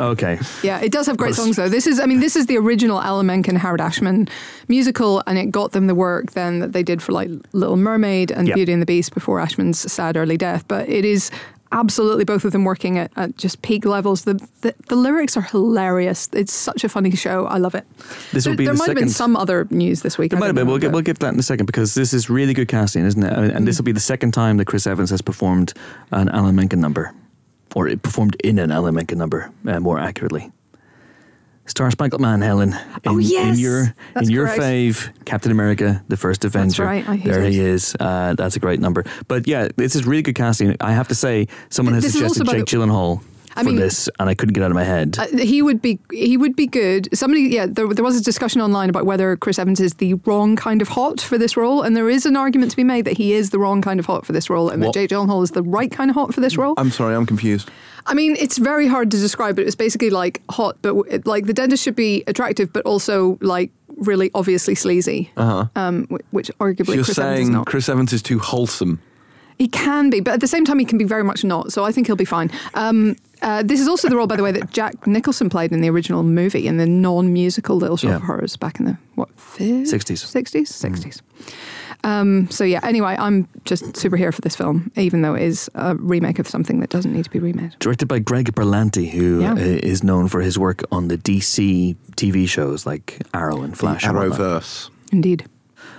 Okay. 0.00 0.40
Yeah, 0.64 0.80
it 0.80 0.90
does 0.90 1.06
have 1.06 1.16
great 1.16 1.34
songs 1.36 1.54
though. 1.54 1.68
This 1.68 1.86
is, 1.86 2.00
I 2.00 2.06
mean, 2.06 2.18
this 2.18 2.34
is 2.34 2.46
the 2.46 2.56
original 2.56 3.00
Alan 3.00 3.26
Menken, 3.26 3.54
Howard 3.54 3.80
Ashman 3.80 4.28
musical, 4.66 5.22
and 5.28 5.38
it 5.38 5.52
got 5.52 5.70
them 5.70 5.86
the 5.86 5.94
work 5.94 6.32
then 6.32 6.58
that 6.58 6.72
they 6.72 6.82
did 6.82 7.00
for 7.00 7.12
like 7.12 7.30
Little 7.52 7.76
Mermaid 7.76 8.32
and 8.32 8.48
Yeah. 8.48 8.54
Beauty 8.56 8.72
and 8.72 8.82
the 8.82 8.86
Beast 8.86 9.14
before 9.14 9.38
Ashman's 9.38 9.78
sad 9.90 10.16
early 10.16 10.36
death. 10.36 10.64
But 10.66 10.88
it 10.88 11.04
is 11.04 11.30
absolutely 11.72 12.24
both 12.24 12.44
of 12.44 12.52
them 12.52 12.64
working 12.64 12.98
at, 12.98 13.10
at 13.16 13.36
just 13.36 13.62
peak 13.62 13.84
levels. 13.84 14.24
The, 14.24 14.34
the 14.60 14.74
the 14.88 14.96
lyrics 14.96 15.36
are 15.36 15.42
hilarious. 15.42 16.28
It's 16.32 16.52
such 16.52 16.84
a 16.84 16.88
funny 16.88 17.10
show. 17.12 17.46
I 17.46 17.58
love 17.58 17.74
it. 17.74 17.84
This 18.32 18.44
there 18.44 18.52
will 18.52 18.56
be 18.56 18.64
there 18.64 18.74
the 18.74 18.78
might 18.78 18.88
have 18.88 18.96
been 18.96 19.08
some 19.08 19.36
other 19.36 19.66
news 19.70 20.02
this 20.02 20.18
week. 20.18 20.30
There 20.30 20.38
I 20.38 20.40
might 20.40 20.46
have 20.46 20.54
been. 20.54 20.66
We'll 20.66 20.78
get, 20.78 20.92
we'll 20.92 21.02
get 21.02 21.18
that 21.20 21.32
in 21.32 21.38
a 21.38 21.42
second 21.42 21.66
because 21.66 21.94
this 21.94 22.12
is 22.12 22.30
really 22.30 22.54
good 22.54 22.68
casting, 22.68 23.04
isn't 23.04 23.22
it? 23.22 23.32
And, 23.32 23.52
and 23.52 23.68
this 23.68 23.78
will 23.78 23.84
be 23.84 23.92
the 23.92 24.00
second 24.00 24.32
time 24.32 24.56
that 24.58 24.66
Chris 24.66 24.86
Evans 24.86 25.10
has 25.10 25.22
performed 25.22 25.72
an 26.12 26.28
Alan 26.28 26.54
Menken 26.54 26.80
number, 26.80 27.14
or 27.74 27.88
it 27.88 28.02
performed 28.02 28.36
in 28.42 28.58
an 28.58 28.70
Alan 28.70 28.94
Menken 28.94 29.18
number, 29.18 29.50
uh, 29.66 29.80
more 29.80 29.98
accurately. 29.98 30.50
Star 31.66 31.90
Spangled 31.90 32.20
Man, 32.20 32.40
Helen. 32.40 32.72
In, 32.72 32.78
Oh, 33.06 33.18
yes! 33.18 33.54
in 33.56 33.60
your 33.62 33.94
That's 34.14 34.26
in 34.28 34.32
your 34.32 34.46
correct. 34.46 34.60
fave, 34.62 35.24
Captain 35.24 35.50
America: 35.52 36.02
The 36.08 36.16
First 36.16 36.44
Avenger. 36.44 36.84
right, 36.84 37.06
I 37.08 37.16
hate 37.16 37.30
there 37.30 37.42
it. 37.44 37.52
he 37.52 37.60
is. 37.60 37.94
Uh, 37.98 38.34
that's 38.36 38.56
a 38.56 38.60
great 38.60 38.80
number. 38.80 39.04
But 39.28 39.46
yeah, 39.46 39.68
this 39.76 39.94
is 39.96 40.06
really 40.06 40.22
good 40.22 40.34
casting. 40.36 40.76
I 40.80 40.92
have 40.92 41.08
to 41.08 41.14
say, 41.14 41.48
someone 41.70 41.94
has 41.94 42.04
This 42.04 42.12
suggested 42.14 42.46
Jake 42.48 42.64
Gyllenhaal 42.66 43.22
I 43.56 43.62
for 43.62 43.70
mean- 43.70 43.76
this, 43.76 44.08
and 44.18 44.28
I 44.28 44.34
couldn't 44.34 44.52
get 44.54 44.62
out 44.62 44.70
of 44.70 44.74
my 44.74 44.84
head. 44.84 45.16
Uh, 45.18 45.26
he 45.38 45.62
would 45.62 45.80
be 45.82 45.98
he 46.12 46.36
would 46.36 46.54
be 46.56 46.66
good. 46.66 47.08
Somebody, 47.16 47.42
yeah, 47.42 47.66
there, 47.66 47.86
there 47.88 48.04
was 48.04 48.16
a 48.20 48.22
discussion 48.22 48.60
online 48.60 48.90
about 48.90 49.06
whether 49.06 49.36
Chris 49.36 49.58
Evans 49.58 49.80
is 49.80 49.94
the 49.94 50.14
wrong 50.26 50.56
kind 50.56 50.82
of 50.82 50.88
hot 50.88 51.20
for 51.20 51.38
this 51.38 51.56
role, 51.56 51.82
and 51.82 51.96
there 51.96 52.08
is 52.08 52.26
an 52.26 52.36
argument 52.36 52.70
to 52.72 52.76
be 52.76 52.84
made 52.84 53.04
that 53.04 53.16
he 53.16 53.32
is 53.32 53.50
the 53.50 53.58
wrong 53.58 53.82
kind 53.82 53.98
of 54.00 54.06
hot 54.06 54.26
for 54.26 54.32
this 54.32 54.48
role, 54.50 54.68
and 54.70 54.82
What- 54.82 54.92
that 54.94 55.00
Jake 55.00 55.10
Gyllenhaal 55.10 55.42
is 55.42 55.52
the 55.52 55.62
right 55.62 55.90
kind 55.90 56.10
of 56.10 56.14
hot 56.16 56.34
for 56.34 56.40
this 56.40 56.56
role. 56.56 56.74
I'm 56.76 56.90
sorry, 56.90 57.14
I'm 57.14 57.26
confused. 57.26 57.70
I 58.08 58.14
mean, 58.14 58.36
it's 58.38 58.58
very 58.58 58.86
hard 58.86 59.10
to 59.10 59.16
describe, 59.18 59.56
but 59.56 59.66
it's 59.66 59.74
basically 59.74 60.10
like 60.10 60.40
hot, 60.50 60.76
but 60.82 60.94
w- 60.94 61.22
like 61.24 61.46
the 61.46 61.52
dentist 61.52 61.82
should 61.82 61.96
be 61.96 62.22
attractive, 62.28 62.72
but 62.72 62.84
also 62.86 63.36
like 63.40 63.70
really 63.96 64.30
obviously 64.34 64.74
sleazy, 64.76 65.30
uh-huh. 65.36 65.66
um, 65.74 66.06
wh- 66.10 66.32
which 66.34 66.50
arguably 66.60 66.86
So 66.86 66.92
you're 66.92 67.04
Chris 67.04 67.18
Evans 67.18 67.38
is 67.40 67.46
saying 67.46 67.52
not. 67.52 67.66
Chris 67.66 67.88
Evans 67.88 68.12
is 68.12 68.22
too 68.22 68.38
wholesome. 68.38 69.00
He 69.58 69.68
can 69.68 70.10
be, 70.10 70.20
but 70.20 70.34
at 70.34 70.40
the 70.40 70.46
same 70.46 70.64
time, 70.66 70.78
he 70.78 70.84
can 70.84 70.98
be 70.98 71.04
very 71.04 71.24
much 71.24 71.42
not. 71.42 71.72
So 71.72 71.82
I 71.82 71.90
think 71.90 72.06
he'll 72.06 72.14
be 72.14 72.26
fine. 72.26 72.50
Um, 72.74 73.16
uh, 73.46 73.62
this 73.62 73.80
is 73.80 73.88
also 73.88 74.08
the 74.08 74.16
role, 74.16 74.26
by 74.26 74.36
the 74.36 74.42
way, 74.42 74.52
that 74.52 74.70
Jack 74.70 75.06
Nicholson 75.06 75.48
played 75.48 75.72
in 75.72 75.80
the 75.80 75.88
original 75.88 76.22
movie, 76.22 76.66
in 76.66 76.76
the 76.76 76.86
non-musical 76.86 77.76
Little 77.76 77.96
Shop 77.96 78.10
Yeah. 78.10 78.16
of 78.16 78.22
Horrors 78.22 78.56
back 78.56 78.78
in 78.80 78.86
the 78.86 78.98
what 79.14 79.28
50s? 79.36 79.82
60s. 79.92 80.24
60s, 80.26 80.68
60s. 80.68 81.20
Um, 82.04 82.48
so 82.50 82.62
yeah. 82.64 82.80
Anyway, 82.82 83.16
I'm 83.18 83.48
just 83.64 83.96
super 83.96 84.16
here 84.16 84.30
for 84.32 84.40
this 84.42 84.54
film, 84.54 84.90
even 84.96 85.22
though 85.22 85.34
it 85.34 85.42
is 85.42 85.70
a 85.74 85.96
remake 85.96 86.38
of 86.38 86.46
something 86.46 86.80
that 86.80 86.90
doesn't 86.90 87.12
need 87.12 87.24
to 87.24 87.30
be 87.30 87.38
remade. 87.38 87.74
Directed 87.80 88.06
by 88.06 88.18
Greg 88.20 88.54
Berlanti, 88.54 89.10
who 89.10 89.40
Yeah. 89.40 89.52
uh, 89.52 89.56
is 89.56 90.04
known 90.04 90.28
for 90.28 90.40
his 90.40 90.58
work 90.58 90.82
on 90.92 91.08
the 91.08 91.16
DC 91.16 91.96
TV 92.16 92.46
shows 92.48 92.84
like 92.86 93.22
Arrow 93.32 93.62
and 93.62 93.76
Flash. 93.76 94.04
and 94.04 94.16
whatnot. 94.16 94.38
Arrowverse. 94.38 94.90
Indeed. 95.12 95.46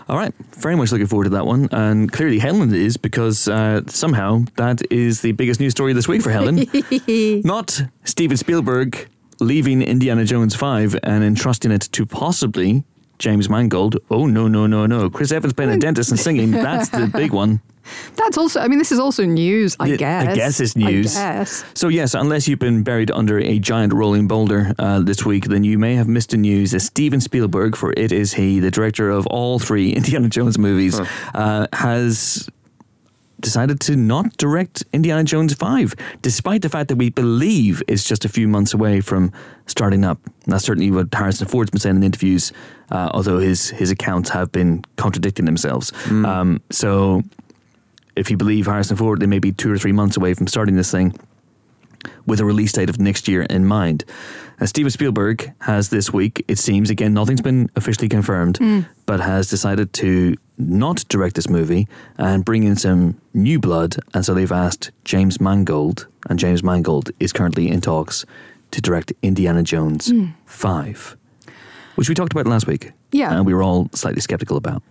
All 0.09 0.15
right, 0.15 0.33
very 0.53 0.75
much 0.75 0.93
looking 0.93 1.07
forward 1.07 1.25
to 1.25 1.29
that 1.31 1.45
one. 1.45 1.67
And 1.71 2.09
clearly, 2.09 2.39
Helen 2.39 2.73
is 2.73 2.95
because 2.95 3.49
uh, 3.49 3.81
somehow 3.87 4.45
that 4.55 4.81
is 4.89 5.19
the 5.19 5.33
biggest 5.33 5.59
news 5.59 5.71
story 5.71 5.91
this 5.91 6.07
week 6.07 6.21
for 6.21 6.31
Helen. 6.31 6.65
Not 7.43 7.81
Steven 8.05 8.37
Spielberg 8.37 9.09
leaving 9.41 9.81
Indiana 9.81 10.23
Jones 10.23 10.55
5 10.55 10.97
and 11.03 11.23
entrusting 11.25 11.71
it 11.71 11.81
to 11.91 12.05
possibly 12.05 12.85
James 13.19 13.49
Mangold. 13.49 13.97
Oh, 14.09 14.25
no, 14.25 14.47
no, 14.47 14.67
no, 14.67 14.85
no. 14.85 15.09
Chris 15.09 15.31
Evans 15.31 15.53
playing 15.53 15.71
a 15.71 15.77
dentist 15.77 16.11
and 16.11 16.19
singing. 16.19 16.51
That's 16.67 16.89
the 16.89 17.07
big 17.07 17.31
one. 17.31 17.61
That's 18.15 18.37
also. 18.37 18.59
I 18.59 18.67
mean, 18.67 18.79
this 18.79 18.91
is 18.91 18.99
also 18.99 19.23
news. 19.25 19.75
I 19.79 19.95
guess. 19.95 20.27
I 20.27 20.35
guess 20.35 20.59
it's 20.59 20.75
news. 20.75 21.13
Guess. 21.13 21.63
So, 21.73 21.87
yes, 21.87 22.13
unless 22.13 22.47
you've 22.47 22.59
been 22.59 22.83
buried 22.83 23.11
under 23.11 23.39
a 23.39 23.59
giant 23.59 23.93
rolling 23.93 24.27
boulder 24.27 24.73
uh, 24.77 24.99
this 24.99 25.25
week, 25.25 25.45
then 25.45 25.63
you 25.63 25.77
may 25.77 25.95
have 25.95 26.07
missed 26.07 26.31
the 26.31 26.37
news 26.37 26.71
that 26.71 26.81
Steven 26.81 27.21
Spielberg, 27.21 27.75
for 27.75 27.93
it 27.95 28.11
is 28.11 28.33
he, 28.33 28.59
the 28.59 28.71
director 28.71 29.09
of 29.09 29.25
all 29.27 29.59
three 29.59 29.91
Indiana 29.95 30.29
Jones 30.29 30.57
movies, 30.57 30.99
uh, 31.33 31.67
has 31.73 32.49
decided 33.39 33.79
to 33.81 33.95
not 33.95 34.35
direct 34.37 34.83
Indiana 34.93 35.23
Jones 35.23 35.53
5, 35.53 35.95
despite 36.21 36.61
the 36.61 36.69
fact 36.69 36.89
that 36.89 36.95
we 36.95 37.09
believe 37.09 37.83
it's 37.87 38.03
just 38.03 38.25
a 38.25 38.29
few 38.29 38.47
months 38.47 38.73
away 38.73 39.01
from 39.01 39.31
starting 39.65 40.03
up. 40.03 40.19
That's 40.45 40.63
certainly 40.63 40.91
what 40.91 41.13
Harrison 41.13 41.47
Ford's 41.47 41.69
been 41.69 41.79
saying 41.79 41.97
in 41.97 42.03
interviews, 42.03 42.51
uh, 42.91 43.11
although 43.13 43.39
his, 43.39 43.69
his 43.69 43.91
accounts 43.91 44.29
have 44.29 44.51
been 44.51 44.83
contradicting 44.95 45.45
themselves. 45.45 45.91
Um, 46.25 46.61
so, 46.71 47.23
if 48.15 48.31
you 48.31 48.37
believe 48.37 48.65
Harrison 48.65 48.97
Ford, 48.97 49.19
they 49.19 49.27
may 49.27 49.39
be 49.39 49.51
two 49.51 49.71
or 49.71 49.77
three 49.77 49.91
months 49.91 50.17
away 50.17 50.33
from 50.33 50.47
starting 50.47 50.75
this 50.75 50.91
thing 50.91 51.13
with 52.25 52.39
a 52.39 52.45
release 52.45 52.71
date 52.71 52.89
of 52.89 52.99
next 52.99 53.27
year 53.27 53.43
in 53.43 53.65
mind. 53.65 54.05
And 54.59 54.67
Steven 54.67 54.89
Spielberg 54.89 55.53
has 55.61 55.89
this 55.89 56.11
week, 56.11 56.43
it 56.47 56.57
seems, 56.57 56.89
again, 56.89 57.13
nothing's 57.13 57.41
been 57.41 57.69
officially 57.75 58.09
confirmed, 58.09 58.57
hmm. 58.57 58.81
but 59.05 59.19
has 59.19 59.49
decided 59.49 59.93
to 59.93 60.35
not 60.57 61.05
direct 61.09 61.35
this 61.35 61.47
movie 61.47 61.87
and 62.17 62.43
bring 62.43 62.63
in 62.63 62.75
some 62.75 63.21
new 63.33 63.59
blood. 63.59 63.97
And 64.15 64.25
so 64.25 64.33
they've 64.33 64.51
asked 64.51 64.91
James 65.05 65.39
Mangold, 65.39 66.07
and 66.27 66.39
James 66.39 66.63
Mangold 66.63 67.11
is 67.19 67.31
currently 67.31 67.69
in 67.69 67.81
talks 67.81 68.25
to 68.71 68.81
direct 68.81 69.13
Indiana 69.21 69.61
Jones 69.61 70.09
hmm. 70.09 70.27
5, 70.45 71.15
which 71.95 72.09
we 72.09 72.15
talked 72.15 72.33
about 72.33 72.47
last 72.47 72.65
week. 72.65 72.91
Yeah. 73.11 73.35
And 73.35 73.45
we 73.45 73.53
were 73.53 73.61
all 73.63 73.89
slightly 73.93 74.21
skeptical 74.21 74.57
about 74.57 74.81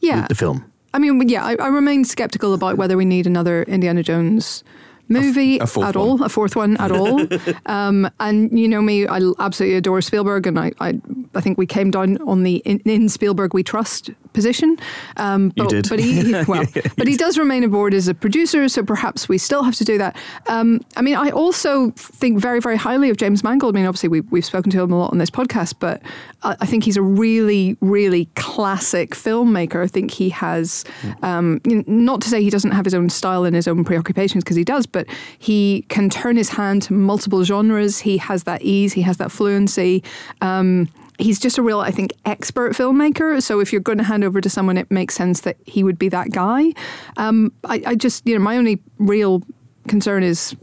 Yeah. 0.00 0.22
the, 0.22 0.28
the 0.28 0.34
film. 0.36 0.70
I 0.94 0.98
mean, 0.98 1.28
yeah, 1.28 1.44
I, 1.44 1.56
I 1.56 1.68
remain 1.68 2.04
skeptical 2.04 2.54
about 2.54 2.76
whether 2.76 2.96
we 2.96 3.04
need 3.04 3.26
another 3.26 3.64
Indiana 3.64 4.02
Jones 4.02 4.64
movie 5.08 5.58
a 5.58 5.62
at 5.62 5.74
one. 5.74 5.96
all, 5.96 6.22
a 6.22 6.28
fourth 6.28 6.56
one 6.56 6.76
at 6.78 6.92
all. 6.92 7.20
um, 7.66 8.10
and 8.20 8.56
you 8.58 8.68
know 8.68 8.82
me, 8.82 9.06
I 9.06 9.20
absolutely 9.38 9.76
adore 9.76 10.00
Spielberg, 10.00 10.46
and 10.46 10.58
I, 10.58 10.72
I, 10.80 11.00
I 11.34 11.40
think 11.40 11.58
we 11.58 11.66
came 11.66 11.90
down 11.90 12.18
on 12.22 12.42
the 12.42 12.56
in, 12.58 12.80
in 12.80 13.08
Spielberg 13.08 13.54
we 13.54 13.62
trust 13.62 14.10
position. 14.32 14.76
Um, 15.16 15.52
You 15.56 15.64
but, 15.64 15.68
did. 15.70 15.88
but 15.88 15.98
he, 15.98 16.32
well, 16.48 16.64
but 16.96 17.06
he 17.08 17.16
does 17.16 17.38
remain 17.38 17.64
aboard 17.64 17.94
as 17.94 18.08
a 18.08 18.14
producer, 18.14 18.68
so 18.68 18.82
perhaps 18.82 19.28
we 19.28 19.38
still 19.38 19.62
have 19.62 19.74
to 19.76 19.84
do 19.84 19.98
that. 19.98 20.16
Um, 20.48 20.80
I 20.96 21.02
mean, 21.02 21.16
I 21.16 21.30
also 21.30 21.90
think 21.92 22.38
very, 22.38 22.60
very 22.60 22.76
highly 22.76 23.10
of 23.10 23.16
James 23.16 23.42
Mangold. 23.42 23.74
I 23.74 23.78
mean, 23.80 23.86
obviously 23.86 24.08
we, 24.08 24.20
we've 24.22 24.44
spoken 24.44 24.70
to 24.72 24.82
him 24.82 24.92
a 24.92 24.98
lot 24.98 25.12
on 25.12 25.18
this 25.18 25.30
podcast, 25.30 25.74
but 25.78 26.02
I, 26.42 26.56
I 26.60 26.66
think 26.66 26.84
he's 26.84 26.96
a 26.96 27.02
really, 27.02 27.76
really 27.80 28.26
classic 28.36 29.10
filmmaker. 29.10 29.82
I 29.82 29.86
think 29.88 30.10
he 30.10 30.28
has, 30.30 30.84
um, 31.22 31.60
you 31.64 31.76
know, 31.76 31.84
not 31.86 32.20
to 32.22 32.28
say 32.28 32.42
he 32.42 32.50
doesn't 32.50 32.72
have 32.72 32.84
his 32.84 32.94
own 32.94 33.08
style 33.10 33.44
and 33.44 33.54
his 33.56 33.66
own 33.68 33.84
preoccupations, 33.84 34.44
because 34.44 34.56
he 34.56 34.64
does, 34.64 34.86
but 34.86 35.06
he 35.38 35.84
can 35.88 36.10
turn 36.10 36.36
his 36.36 36.50
hand 36.50 36.82
to 36.82 36.92
multiple 36.92 37.44
genres. 37.44 37.98
He 38.00 38.18
has 38.18 38.44
that 38.44 38.62
ease, 38.62 38.92
he 38.92 39.02
has 39.02 39.16
that 39.18 39.30
fluency. 39.30 40.02
Um, 40.40 40.88
he's 41.18 41.38
just 41.38 41.58
a 41.58 41.62
real, 41.62 41.80
I 41.80 41.90
think, 41.90 42.12
expert 42.24 42.72
filmmaker. 42.74 43.42
So 43.42 43.60
if 43.60 43.72
you're 43.72 43.80
going 43.82 43.98
to 43.98 44.04
hand 44.04 44.24
over 44.24 44.40
to 44.40 44.48
someone, 44.48 44.78
it 44.78 44.90
makes 44.90 45.14
sense 45.14 45.40
that 45.42 45.56
he 45.66 45.82
would 45.84 45.98
be 45.98 46.08
that 46.10 46.30
guy. 46.30 46.72
Um, 47.16 47.52
I, 47.64 47.82
I 47.86 47.94
just, 47.96 48.26
you 48.26 48.34
know, 48.38 48.40
my 48.44 48.56
only 48.56 48.80
real 48.98 49.42
concern 49.88 50.22
is. 50.22 50.54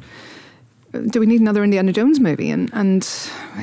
Do 1.10 1.20
we 1.20 1.26
need 1.26 1.42
another 1.42 1.62
Indiana 1.62 1.92
Jones 1.92 2.22
movie? 2.22 2.50
And 2.50 2.70
and 2.74 3.02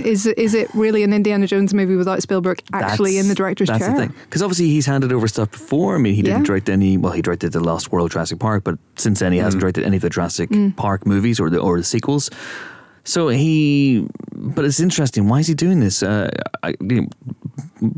is 0.05 0.26
is 0.26 0.53
it 0.53 0.68
really 0.74 1.03
an 1.03 1.14
Indiana 1.14 1.47
Jones 1.47 1.72
movie 1.72 1.97
without 1.97 2.20
Spielberg 2.20 2.62
actually 2.74 3.12
That's- 3.12 3.24
in 3.24 3.28
the 3.30 3.34
director's 3.34 3.68
that's 3.68 3.78
chair? 3.86 3.95
the 3.95 4.01
thing. 4.03 4.14
Because 4.24 4.43
obviously 4.43 4.66
he's 4.68 4.84
handed 4.84 5.14
over 5.14 5.26
stuff 5.26 5.51
before. 5.51 5.95
I 5.95 5.99
mean, 5.99 6.12
he 6.14 6.20
didn't 6.20 6.40
Yeah. 6.40 6.45
direct 6.47 6.68
any. 6.68 6.99
Well, 6.99 7.12
he 7.12 7.22
directed 7.22 7.53
the 7.53 7.61
Lost 7.61 7.90
World 7.90 8.11
Jurassic 8.11 8.38
Park, 8.38 8.64
but 8.64 8.78
since 8.97 9.20
then 9.20 9.32
he 9.32 9.38
hasn't 9.38 9.62
directed 9.62 9.84
any 9.84 9.97
of 9.97 10.03
the 10.03 10.11
Jurassic 10.11 10.51
Mm. 10.51 10.76
Park 10.76 11.07
movies 11.07 11.40
or 11.40 11.49
the 11.49 11.59
or 11.59 11.78
the 11.78 11.84
sequels. 11.84 12.28
So 13.05 13.28
he, 13.28 14.07
but 14.32 14.64
it's 14.64 14.80
interesting. 14.80 15.28
Why 15.28 15.40
is 15.40 15.46
he 15.48 15.55
doing 15.55 15.80
this? 15.80 16.03
Uh, 16.03 16.30
I, 16.62 16.74
you 16.80 17.09
know, 17.80 17.92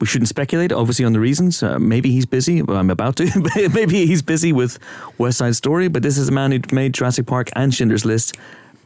we 0.00 0.06
shouldn't 0.06 0.28
speculate, 0.28 0.72
obviously, 0.72 1.04
on 1.04 1.12
the 1.12 1.20
reasons. 1.20 1.62
Uh, 1.62 1.78
maybe 1.78 2.10
he's 2.10 2.26
busy. 2.26 2.62
Well, 2.62 2.76
I'm 2.76 2.90
about 2.90 3.16
to. 3.16 3.70
maybe 3.74 4.06
he's 4.06 4.22
busy 4.22 4.52
with 4.52 4.78
West 5.18 5.38
Side 5.38 5.56
Story. 5.56 5.88
But 5.88 6.02
this 6.02 6.18
is 6.18 6.28
a 6.28 6.32
man 6.32 6.52
who 6.52 6.60
made 6.72 6.92
Jurassic 6.94 7.26
Park 7.26 7.48
and 7.56 7.74
Schindler's 7.74 8.04
List 8.04 8.36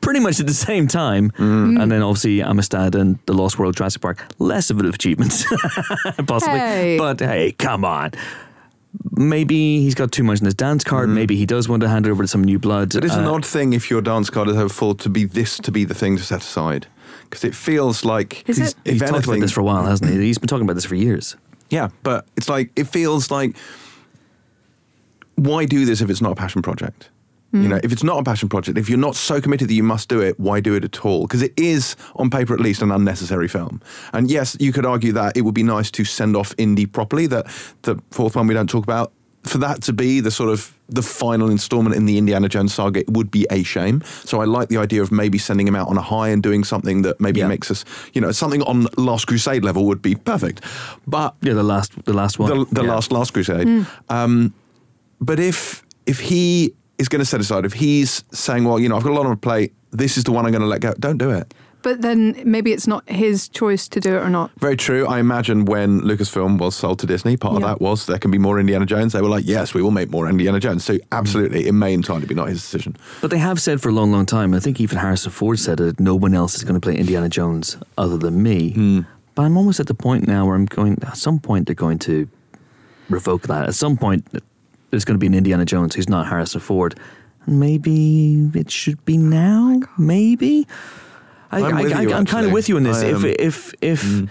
pretty 0.01 0.21
much 0.21 0.39
at 0.41 0.47
the 0.47 0.55
same 0.55 0.87
time. 0.87 1.33
And 1.81 1.91
then 1.91 2.03
obviously 2.03 2.41
Amistad 2.41 2.95
and 2.95 3.19
The 3.27 3.33
Lost 3.35 3.59
World 3.59 3.77
Jurassic 3.77 4.01
Park, 4.01 4.25
less 4.39 4.71
of 4.71 4.79
an 4.79 4.87
achievement, 4.87 5.45
possibly. 6.27 6.59
Hey. 6.59 6.97
But 6.99 7.21
hey, 7.21 7.53
come 7.53 7.85
on. 7.85 8.13
Maybe 9.17 9.81
he's 9.81 9.95
got 9.95 10.13
too 10.13 10.23
much 10.23 10.39
in 10.41 10.45
his 10.45 10.55
dance 10.55 10.85
card. 10.85 11.09
Maybe 11.09 11.37
he 11.37 11.47
does 11.47 11.69
want 11.69 11.83
to 11.83 11.89
hand 11.89 12.07
it 12.07 12.11
over 12.11 12.23
to 12.23 12.29
some 12.29 12.43
new 12.45 12.59
blood. 12.59 12.95
It 12.95 13.05
is 13.05 13.15
an 13.15 13.25
Uh, 13.25 13.33
odd 13.33 13.45
thing 13.47 13.73
if 13.73 13.91
your 13.91 14.01
dance 14.01 14.31
card 14.31 14.49
is 14.49 14.57
over 14.57 14.69
full 14.69 14.95
to 14.97 15.09
be 15.09 15.25
this 15.25 15.57
to 15.59 15.73
be 15.73 15.85
the 15.85 15.95
thing 15.95 16.17
to 16.17 16.23
set 16.23 16.41
aside. 16.43 16.87
Because 17.25 17.45
it 17.45 17.55
feels 17.55 18.05
like, 18.05 18.49
Is 18.49 18.57
He's, 18.59 18.69
it? 18.71 18.75
if 18.85 18.93
he's 19.01 19.11
talked 19.11 19.25
about 19.27 19.41
this 19.41 19.53
for 19.53 19.61
a 19.61 19.65
while, 19.65 19.85
hasn't 19.85 20.11
he? 20.11 20.19
He's 20.19 20.39
been 20.39 20.49
talking 20.49 20.65
about 20.65 20.75
this 20.75 20.85
for 20.87 20.95
years. 20.95 21.37
yeah, 21.71 21.89
but 22.03 22.27
it's 22.37 22.49
like, 22.49 22.71
it 22.77 22.85
feels 22.87 23.31
like, 23.31 23.57
why 25.35 25.65
do 25.67 25.85
this 25.85 26.01
if 26.01 26.09
it's 26.11 26.21
not 26.23 26.33
a 26.33 26.35
passion 26.35 26.63
project? 26.63 27.11
You 27.51 27.67
know, 27.67 27.81
if 27.83 27.93
it's 27.93 28.05
not 28.05 28.19
a 28.19 28.23
passion 28.23 28.51
project, 28.51 28.77
if 28.77 28.91
you're 28.91 28.99
not 28.99 29.17
so 29.17 29.41
committed 29.41 29.69
that 29.71 29.75
you 29.75 29.83
must 29.83 30.11
do 30.11 30.21
it, 30.21 30.39
why 30.39 30.61
do 30.61 30.75
it 30.75 30.85
at 30.85 31.03
all? 31.07 31.23
Because 31.27 31.41
it 31.41 31.55
is, 31.57 31.97
on 32.17 32.29
paper 32.29 32.53
at 32.53 32.61
least, 32.61 32.83
an 32.83 32.91
unnecessary 32.91 33.49
film. 33.49 33.81
And 34.13 34.31
yes, 34.31 34.55
you 34.61 34.71
could 34.71 34.85
argue 34.85 35.13
that 35.13 35.35
it 35.35 35.41
would 35.43 35.55
be 35.55 35.63
nice 35.63 35.91
to 35.93 36.05
send 36.05 36.37
off 36.37 36.55
indie 36.57 36.91
properly. 36.91 37.27
That 37.27 37.47
the 37.83 37.97
fourth 38.11 38.37
one 38.37 38.49
we 38.49 38.53
don't 38.55 38.69
talk 38.69 38.85
about, 38.85 39.13
for 39.45 39.57
that 39.59 39.81
to 39.85 39.95
be 39.95 40.21
the 40.21 40.31
sort 40.31 40.51
of 40.51 40.77
the 40.91 41.01
final 41.01 41.49
installment 41.49 41.97
in 41.97 42.05
the 42.05 42.19
Indiana 42.19 42.51
Jones 42.51 42.75
saga, 42.75 43.01
it 43.01 43.09
would 43.09 43.31
be 43.31 43.47
a 43.51 43.63
shame. 43.63 44.03
So 44.25 44.43
I 44.43 44.45
like 44.45 44.69
the 44.69 44.77
idea 44.77 45.01
of 45.01 45.11
maybe 45.11 45.39
sending 45.39 45.67
him 45.67 45.75
out 45.75 45.89
on 45.89 45.97
a 45.97 46.03
high 46.03 46.29
and 46.29 46.43
doing 46.43 46.65
something 46.65 47.01
that 47.03 47.19
maybe 47.19 47.41
Yeah. 47.41 47.49
makes 47.49 47.71
us, 47.71 47.83
you 48.13 48.21
know, 48.21 48.31
something 48.31 48.61
on 48.65 48.89
Last 48.99 49.27
Crusade 49.27 49.65
level 49.65 49.87
would 49.87 50.03
be 50.03 50.15
perfect. 50.17 50.63
But 51.07 51.35
Yeah, 51.41 51.55
the 51.55 51.63
last, 51.63 51.93
the 52.05 52.13
last 52.13 52.39
one. 52.39 52.51
the, 52.51 52.67
the 52.73 52.83
Yeah. 52.85 52.93
last 52.93 53.11
last 53.11 53.33
crusade. 53.33 53.87
Um, 54.11 54.53
but 55.19 55.41
if 55.41 55.83
if 56.05 56.21
he 56.21 56.75
is 56.99 57.09
going 57.09 57.21
to 57.21 57.25
set 57.27 57.41
aside, 57.41 57.65
if 57.65 57.73
he's 57.75 58.25
saying, 58.33 58.65
well, 58.65 58.79
you 58.79 58.89
know, 58.89 58.97
I've 58.97 59.03
got 59.05 59.13
a 59.13 59.15
lot 59.15 59.25
on 59.27 59.31
my 59.33 59.37
plate, 59.37 59.73
this 59.91 60.17
is 60.17 60.25
the 60.25 60.33
one 60.33 60.45
I'm 60.45 60.53
going 60.53 60.63
to 60.63 60.67
let 60.69 60.81
go. 60.81 60.95
Don't 60.99 61.19
do 61.19 61.31
it. 61.31 61.53
But 61.83 62.03
then 62.03 62.35
maybe 62.45 62.73
it's 62.73 62.89
not 62.89 63.09
his 63.09 63.49
choice 63.49 63.87
to 63.89 64.01
do 64.01 64.17
it 64.17 64.19
or 64.19 64.29
not. 64.29 64.51
Very 64.59 64.77
true. 64.77 65.07
I 65.07 65.21
imagine 65.21 65.65
when 65.65 66.01
Lucasfilm 66.01 66.59
was 66.59 66.75
sold 66.75 66.99
to 66.99 67.07
Disney, 67.07 67.37
part 67.37 67.55
of 67.55 67.61
Yeah. 67.63 67.69
that 67.69 67.81
was 67.81 68.07
there 68.07 68.19
can 68.19 68.33
be 68.33 68.37
more 68.39 68.59
Indiana 68.59 68.85
Jones. 68.85 69.13
They 69.13 69.23
were 69.23 69.29
like, 69.29 69.47
yes, 69.47 69.75
we 69.75 69.81
will 69.83 69.93
make 69.93 70.11
more 70.11 70.29
Indiana 70.29 70.59
Jones. 70.59 70.85
So 70.85 70.99
absolutely, 71.13 71.69
it 71.69 71.73
may 71.73 71.95
entirely 71.95 72.27
be 72.27 72.35
not 72.35 72.49
his 72.49 72.61
decision. 72.61 72.97
But 73.21 73.31
they 73.31 73.39
have 73.39 73.61
said 73.61 73.81
for 73.81 73.91
a 73.91 73.93
long, 73.93 74.11
long 74.11 74.27
time, 74.27 74.55
I 74.55 74.59
think 74.61 74.81
even 74.81 74.99
Harrison 74.99 75.31
Ford 75.31 75.61
said 75.61 75.79
it, 75.81 76.01
no 76.01 76.17
one 76.17 76.35
else 76.35 76.57
is 76.57 76.65
going 76.65 76.75
to 76.75 76.81
play 76.81 76.97
Indiana 76.97 77.29
Jones 77.29 77.77
other 77.97 78.19
than 78.19 78.43
me. 78.43 78.73
Hmm. 78.73 79.01
But 79.37 79.43
I'm 79.45 79.57
almost 79.57 79.79
at 79.79 79.87
the 79.87 79.95
point 79.95 80.27
now 80.27 80.47
where 80.47 80.57
I'm 80.57 80.67
going, 80.67 80.99
at 81.05 81.17
some 81.17 81.39
point 81.39 81.67
they're 81.67 81.77
going 81.77 82.01
to 82.01 82.29
revoke 83.09 83.43
that. 83.43 83.69
At 83.69 83.75
some 83.77 83.97
point, 83.97 84.27
there's 84.91 85.05
going 85.05 85.17
to 85.17 85.19
be 85.19 85.27
an 85.27 85.35
Indiana 85.35 85.65
Jones 85.65 85.95
who's 85.95 86.09
not 86.09 86.27
Harrison 86.27 86.61
Ford. 86.61 86.99
Maybe 87.47 88.51
it 88.55 88.71
should 88.71 89.05
be 89.05 89.17
now? 89.17 89.81
maybe? 89.97 90.67
I, 91.51 91.63
I'm 91.63 91.77
I, 91.77 91.81
I, 91.81 92.17
I'm 92.17 92.27
kind 92.27 92.47
of 92.47 92.53
with 92.53 92.69
you 92.69 92.77
in 92.77 92.83
this. 92.83 93.03
I, 93.03 93.07
if, 93.07 93.25
if, 93.25 93.75
if, 93.81 94.31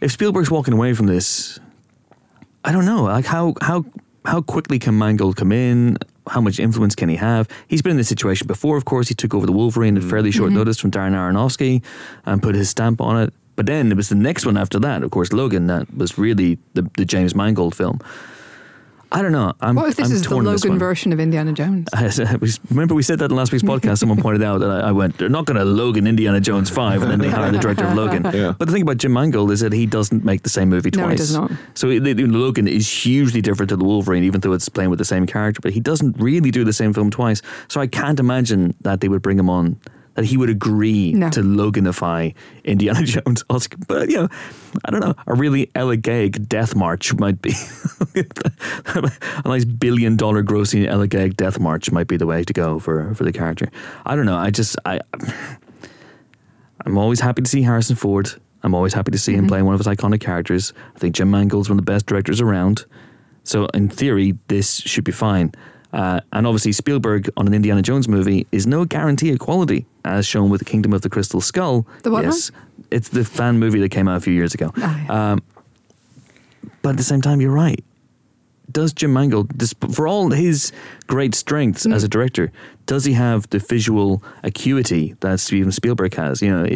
if 0.00 0.12
Spielberg's 0.12 0.50
walking 0.50 0.72
away 0.72 0.94
from 0.94 1.06
this, 1.06 1.58
I 2.64 2.72
don't 2.72 2.86
know. 2.86 3.04
Like 3.04 3.26
how 3.26 3.54
how 3.60 3.84
how 4.24 4.40
quickly 4.40 4.78
can 4.78 4.98
Mangold 4.98 5.36
come 5.36 5.52
in? 5.52 5.98
How 6.26 6.40
much 6.40 6.58
influence 6.58 6.94
can 6.94 7.10
he 7.10 7.16
have? 7.16 7.48
He's 7.68 7.82
been 7.82 7.92
in 7.92 7.96
this 7.98 8.08
situation 8.08 8.46
before. 8.46 8.78
Of 8.78 8.86
course, 8.86 9.08
he 9.08 9.14
took 9.14 9.34
over 9.34 9.44
the 9.44 9.52
Wolverine 9.52 9.98
at 9.98 10.02
fairly 10.02 10.30
short 10.30 10.48
mm-hmm. 10.48 10.58
notice 10.58 10.80
from 10.80 10.90
Darren 10.90 11.12
Aronofsky 11.12 11.82
and 12.24 12.42
put 12.42 12.54
his 12.54 12.70
stamp 12.70 13.02
on 13.02 13.20
it. 13.22 13.34
But 13.56 13.66
then 13.66 13.92
it 13.92 13.96
was 13.96 14.08
the 14.08 14.14
next 14.14 14.46
one 14.46 14.56
after 14.56 14.78
that, 14.80 15.02
of 15.02 15.10
course, 15.10 15.32
Logan. 15.32 15.66
That 15.66 15.94
was 15.94 16.16
really 16.16 16.58
the, 16.72 16.90
the 16.96 17.04
James 17.04 17.34
Mangold 17.34 17.74
film. 17.74 18.00
I 19.14 19.22
don't 19.22 19.32
know. 19.32 19.52
I'm, 19.60 19.76
What 19.76 19.88
if 19.90 19.96
this 19.96 20.08
I'm 20.08 20.12
is 20.16 20.22
the 20.22 20.28
torn 20.28 20.46
on 20.46 20.52
Logan 20.54 20.78
version 20.78 21.12
of 21.12 21.20
Indiana 21.20 21.52
Jones? 21.52 21.88
Uh, 21.94 22.36
remember, 22.70 22.94
we 22.94 23.02
said 23.02 23.18
that 23.20 23.30
in 23.30 23.36
last 23.36 23.52
week's 23.52 23.62
podcast. 23.64 23.98
Someone 23.98 24.20
pointed 24.20 24.42
out 24.42 24.58
that 24.58 24.70
I, 24.70 24.88
I 24.88 24.92
went, 24.92 25.16
"They're 25.18 25.28
not 25.28 25.44
going 25.46 25.56
to 25.58 25.64
Logan 25.64 26.06
Indiana 26.06 26.40
Jones 26.40 26.68
five, 26.68 27.00
and 27.02 27.10
then 27.10 27.18
they 27.20 27.30
hire 27.30 27.50
the 27.52 27.58
director 27.58 27.84
of 27.86 27.94
Logan. 28.02 28.24
Yeah. 28.34 28.54
But 28.58 28.66
the 28.66 28.72
thing 28.72 28.82
about 28.82 28.98
Jim 28.98 29.12
Mangold 29.12 29.50
is 29.52 29.60
that 29.60 29.72
he 29.72 29.86
doesn't 29.86 30.24
make 30.24 30.42
the 30.42 30.48
same 30.50 30.68
movie 30.68 30.90
twice. 30.90 31.04
No, 31.04 31.08
he 31.10 31.16
does 31.16 31.34
not. 31.36 31.50
So 31.74 31.88
it- 31.90 32.06
it- 32.06 32.18
Logan 32.18 32.66
is 32.68 32.90
hugely 32.90 33.40
different 33.40 33.70
to 33.70 33.76
the 33.76 33.84
Wolverine, 33.84 34.24
even 34.24 34.40
though 34.40 34.52
it's 34.52 34.68
playing 34.68 34.90
with 34.90 34.98
the 34.98 35.04
same 35.04 35.26
character. 35.26 35.60
But 35.62 35.72
he 35.72 35.80
doesn't 35.80 36.16
really 36.18 36.50
do 36.50 36.64
the 36.64 36.72
same 36.72 36.92
film 36.92 37.10
twice. 37.10 37.40
So 37.68 37.80
I 37.80 37.86
can't 37.86 38.18
imagine 38.18 38.74
that 38.80 39.00
they 39.00 39.08
would 39.08 39.22
bring 39.22 39.38
him 39.38 39.48
on. 39.48 39.76
That 40.14 40.24
he 40.26 40.36
would 40.36 40.48
agree 40.50 41.12
No. 41.12 41.28
to 41.30 41.40
Loganify 41.40 42.34
Indiana 42.64 43.02
Jones. 43.04 43.42
But 43.88 44.10
you 44.10 44.16
know, 44.16 44.28
I 44.84 44.90
don't 44.90 45.00
know. 45.00 45.14
A 45.26 45.34
really 45.34 45.70
elegant 45.74 46.48
death 46.48 46.74
march 46.74 47.14
might 47.14 47.40
be 47.40 47.52
a 48.14 49.42
nice 49.44 49.64
billion 49.64 50.16
dollar 50.16 50.42
grossing 50.42 50.86
elegant 50.86 51.36
death 51.36 51.58
march 51.58 51.90
might 51.90 52.06
be 52.06 52.16
the 52.16 52.26
way 52.26 52.44
to 52.44 52.52
go 52.52 52.78
for 52.78 53.14
for 53.14 53.24
the 53.24 53.32
character. 53.32 53.70
I 54.04 54.16
don't 54.16 54.26
know. 54.26 54.36
I 54.36 54.50
just 54.50 54.76
I 54.84 55.00
I'm 56.84 56.98
always 56.98 57.20
happy 57.20 57.42
to 57.42 57.48
see 57.48 57.62
Harrison 57.62 57.96
Ford. 57.96 58.30
I'm 58.62 58.74
always 58.74 58.94
happy 58.94 59.10
to 59.10 59.18
see 59.18 59.32
him 59.32 59.40
mm-hmm. 59.40 59.48
playing 59.48 59.64
one 59.66 59.74
of 59.74 59.80
his 59.80 59.86
iconic 59.86 60.20
characters. 60.20 60.72
I 60.96 60.98
think 60.98 61.14
Jim 61.14 61.30
Mangold's 61.30 61.68
one 61.68 61.78
of 61.78 61.84
the 61.84 61.90
best 61.90 62.06
directors 62.06 62.40
around. 62.40 62.86
So 63.42 63.66
in 63.66 63.88
theory, 63.88 64.38
this 64.48 64.76
should 64.80 65.04
be 65.04 65.12
fine. 65.12 65.52
Uh, 65.94 66.20
and 66.32 66.44
obviously, 66.44 66.72
Spielberg 66.72 67.30
on 67.36 67.46
an 67.46 67.54
Indiana 67.54 67.80
Jones 67.80 68.08
movie 68.08 68.48
is 68.50 68.66
no 68.66 68.84
guarantee 68.84 69.30
of 69.30 69.38
quality, 69.38 69.86
as 70.04 70.26
shown 70.26 70.50
with 70.50 70.58
the 70.58 70.64
Kingdom 70.64 70.92
of 70.92 71.02
the 71.02 71.08
Crystal 71.08 71.40
Skull. 71.40 71.86
The 72.02 72.10
what 72.10 72.24
yes, 72.24 72.50
it's 72.90 73.10
the 73.10 73.24
fan 73.24 73.60
movie 73.60 73.78
that 73.78 73.90
came 73.90 74.08
out 74.08 74.16
a 74.16 74.20
few 74.20 74.34
years 74.34 74.54
ago. 74.54 74.72
Ah, 74.76 75.04
yeah. 75.04 75.32
Um, 75.32 75.42
but 76.82 76.90
at 76.90 76.96
the 76.96 77.04
same 77.04 77.22
time, 77.22 77.40
you're 77.40 77.52
right. 77.52 77.82
Does 78.70 78.92
Jim 78.92 79.12
Mangold, 79.12 79.50
for 79.92 80.08
all 80.08 80.30
his 80.30 80.72
great 81.06 81.34
strengths 81.34 81.84
as 81.84 82.02
a 82.02 82.06
mm. 82.06 82.10
director, 82.10 82.50
does 82.86 83.04
he 83.04 83.12
have 83.12 83.48
the 83.50 83.58
visual 83.58 84.22
acuity 84.42 85.14
that 85.20 85.40
Steven 85.40 85.70
Spielberg 85.70 86.14
has? 86.14 86.40
You 86.40 86.50
know, 86.50 86.66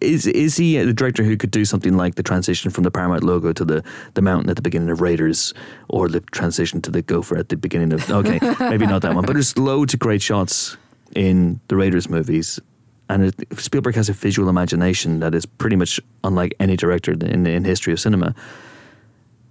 is 0.00 0.26
is 0.26 0.56
he 0.56 0.76
a 0.76 0.92
director 0.92 1.22
who 1.22 1.36
could 1.36 1.50
do 1.50 1.64
something 1.64 1.96
like 1.96 2.14
the 2.14 2.22
transition 2.22 2.70
from 2.70 2.84
the 2.84 2.90
Paramount 2.90 3.24
logo 3.24 3.52
to 3.52 3.64
the, 3.64 3.82
the 4.14 4.22
mountain 4.22 4.50
at 4.50 4.56
the 4.56 4.62
beginning 4.62 4.90
of 4.90 5.00
Raiders, 5.00 5.54
or 5.88 6.08
the 6.08 6.20
transition 6.20 6.82
to 6.82 6.90
the 6.90 7.02
gopher 7.02 7.36
at 7.36 7.48
the 7.48 7.56
beginning 7.56 7.92
of? 7.92 8.08
Okay, 8.10 8.38
maybe 8.60 8.86
not 8.86 9.02
that 9.02 9.14
one, 9.14 9.24
but 9.24 9.32
there's 9.32 9.56
loads 9.56 9.94
of 9.94 10.00
great 10.00 10.22
shots 10.22 10.76
in 11.14 11.60
the 11.68 11.76
Raiders 11.76 12.08
movies. 12.08 12.60
And 13.08 13.24
it, 13.24 13.58
Spielberg 13.58 13.96
has 13.96 14.08
a 14.08 14.12
visual 14.12 14.48
imagination 14.48 15.20
that 15.20 15.34
is 15.34 15.44
pretty 15.44 15.76
much 15.76 16.00
unlike 16.22 16.54
any 16.60 16.76
director 16.76 17.12
in 17.12 17.46
in 17.46 17.64
history 17.64 17.92
of 17.92 18.00
cinema. 18.00 18.34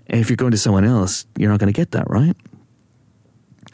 And 0.09 0.19
if 0.19 0.29
you're 0.29 0.37
going 0.37 0.51
to 0.51 0.57
someone 0.57 0.85
else, 0.85 1.25
you're 1.37 1.49
not 1.49 1.59
going 1.59 1.71
to 1.71 1.77
get 1.77 1.91
that, 1.91 2.09
right? 2.09 2.35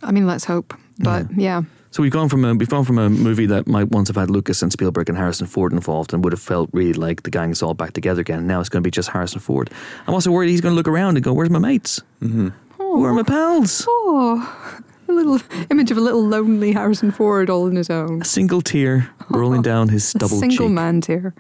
I 0.04 0.12
mean, 0.12 0.28
let's 0.28 0.46
hope. 0.46 0.74
But 1.00 1.28
yeah. 1.36 1.64
So 1.92 2.02
we've 2.04 2.12
gone 2.12 2.28
from 2.28 2.44
a 2.44 2.54
we've 2.54 2.70
gone 2.70 2.84
from 2.84 2.98
a 2.98 3.10
movie 3.10 3.46
that 3.46 3.68
might 3.68 3.86
once 3.86 4.10
have 4.10 4.18
had 4.18 4.30
Lucas 4.30 4.62
and 4.62 4.70
Spielberg 4.70 5.08
and 5.08 5.18
Harrison 5.18 5.48
Ford 5.48 5.72
involved 5.72 6.14
and 6.14 6.24
would 6.26 6.34
have 6.34 6.42
felt 6.42 6.70
really 6.74 6.92
like 6.92 7.24
the 7.24 7.32
gang's 7.32 7.64
all 7.64 7.74
back 7.74 7.94
together 7.94 8.20
again. 8.20 8.46
Now 8.48 8.60
it's 8.60 8.68
going 8.68 8.84
to 8.84 8.88
be 8.88 8.92
just 8.92 9.10
Harrison 9.10 9.40
Ford. 9.40 9.72
I'm 10.06 10.14
also 10.14 10.30
worried 10.30 10.50
he's 10.50 10.60
going 10.60 10.74
to 10.74 10.76
look 10.76 10.90
around 10.90 11.16
and 11.16 11.24
go, 11.24 11.32
"Where's 11.32 11.50
my 11.50 11.60
mates? 11.60 12.02
Mm-hmm. 12.22 12.50
Where 12.78 13.12
are 13.12 13.14
my 13.14 13.22
oh. 13.22 13.24
pals?" 13.24 13.86
Oh, 13.88 14.84
a 15.08 15.12
little 15.14 15.40
image 15.72 15.90
of 15.90 15.98
a 15.98 16.02
little 16.02 16.22
lonely 16.22 16.74
Harrison 16.74 17.12
Ford 17.12 17.50
all 17.50 17.66
on 17.66 17.78
his 17.78 17.90
own. 17.90 18.22
A 18.22 18.26
single 18.26 18.62
tear 18.62 19.10
rolling 19.30 19.62
down 19.72 19.88
his 19.88 20.12
double 20.12 20.36
A 20.36 20.40
single 20.42 20.68
cheek. 20.68 20.76
man 20.76 21.00
tear. 21.00 21.34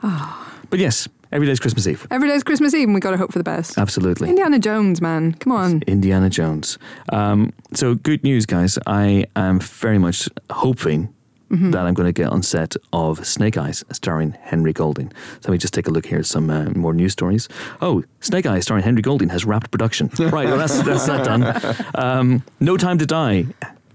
Ah. 0.00 0.44
But 0.70 0.78
yes, 0.78 1.08
Every 1.36 1.46
day's 1.46 1.60
Christmas 1.60 1.86
Eve. 1.86 2.06
Every 2.10 2.28
day's 2.28 2.42
Christmas 2.42 2.72
Eve, 2.72 2.88
and 2.88 2.94
we 2.94 3.00
got 3.00 3.10
to 3.10 3.18
hope 3.18 3.30
for 3.30 3.38
the 3.38 3.44
best. 3.44 3.76
Absolutely. 3.76 4.30
Indiana 4.30 4.58
Jones, 4.58 5.02
man, 5.02 5.34
come 5.34 5.52
on. 5.52 5.82
Indiana 5.86 6.30
Jones. 6.30 6.78
Um, 7.12 7.52
so 7.74 7.94
good 7.94 8.24
news, 8.24 8.46
guys. 8.46 8.78
I 8.86 9.26
am 9.36 9.60
very 9.60 9.98
much 9.98 10.28
hoping 10.50 11.12
Mm-hmm. 11.48 11.70
that 11.70 11.86
I'm 11.86 11.94
going 11.94 12.08
to 12.08 12.12
get 12.12 12.32
on 12.32 12.42
set 12.42 12.74
of 12.92 13.24
Snake 13.24 13.56
Eyes, 13.56 13.84
starring 13.92 14.32
Henry 14.42 14.72
Golding. 14.72 15.10
So 15.12 15.38
let 15.44 15.50
me 15.52 15.58
just 15.58 15.72
take 15.74 15.86
a 15.86 15.92
look 15.92 16.04
here 16.04 16.18
at 16.18 16.26
some 16.26 16.50
uh, 16.50 16.70
more 16.70 16.92
news 16.92 17.12
stories. 17.12 17.48
Oh, 17.80 18.02
Snake 18.18 18.46
Eyes, 18.46 18.64
starring 18.64 18.82
Henry 18.82 19.00
Golding, 19.00 19.28
has 19.28 19.44
wrapped 19.44 19.70
production. 19.70 20.10
right, 20.18 20.48
well 20.48 20.58
that's 20.58 20.82
that's 20.82 21.06
that 21.06 21.24
done. 21.24 21.76
Um, 21.94 22.42
no 22.58 22.76
Time 22.76 22.98
to 22.98 23.06
Die 23.06 23.46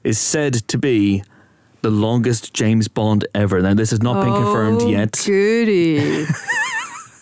is 0.05 0.17
said 0.17 0.53
to 0.69 0.77
be 0.77 1.23
the 1.81 1.89
longest 1.91 2.53
James 2.53 2.87
Bond 2.87 3.27
ever. 3.35 3.61
Now 3.61 3.73
this 3.73 3.89
has 3.89 4.01
not 4.01 4.23
been 4.23 4.31
confirmed 4.33 4.83
Oh, 4.83 4.87
yet. 4.89 5.21
Goody. 5.25 6.25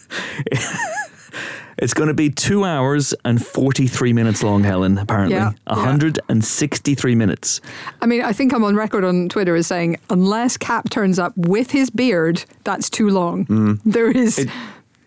It's 1.81 1.93
going 1.93 2.09
to 2.09 2.13
be 2.13 2.29
two 2.29 2.65
hours 2.65 3.13
and 3.23 3.41
43 3.43 4.11
minutes 4.11 4.43
long, 4.43 4.65
Helen, 4.65 4.97
apparently. 4.97 5.37
Yeah, 5.37 5.51
yeah. 5.65 5.75
163 5.77 7.15
minutes. 7.15 7.61
I 8.01 8.05
mean, 8.05 8.21
I 8.21 8.33
think 8.33 8.51
I'm 8.53 8.65
on 8.65 8.75
record 8.75 9.05
on 9.05 9.29
Twitter 9.29 9.55
as 9.55 9.67
saying, 9.67 9.95
unless 10.09 10.57
Cap 10.57 10.89
turns 10.89 11.17
up 11.19 11.31
with 11.37 11.71
his 11.71 11.89
beard, 11.89 12.43
that's 12.65 12.89
too 12.89 13.09
long. 13.09 13.45
Mm. 13.45 13.79
There 13.85 14.11
is 14.11 14.39
It- 14.39 14.49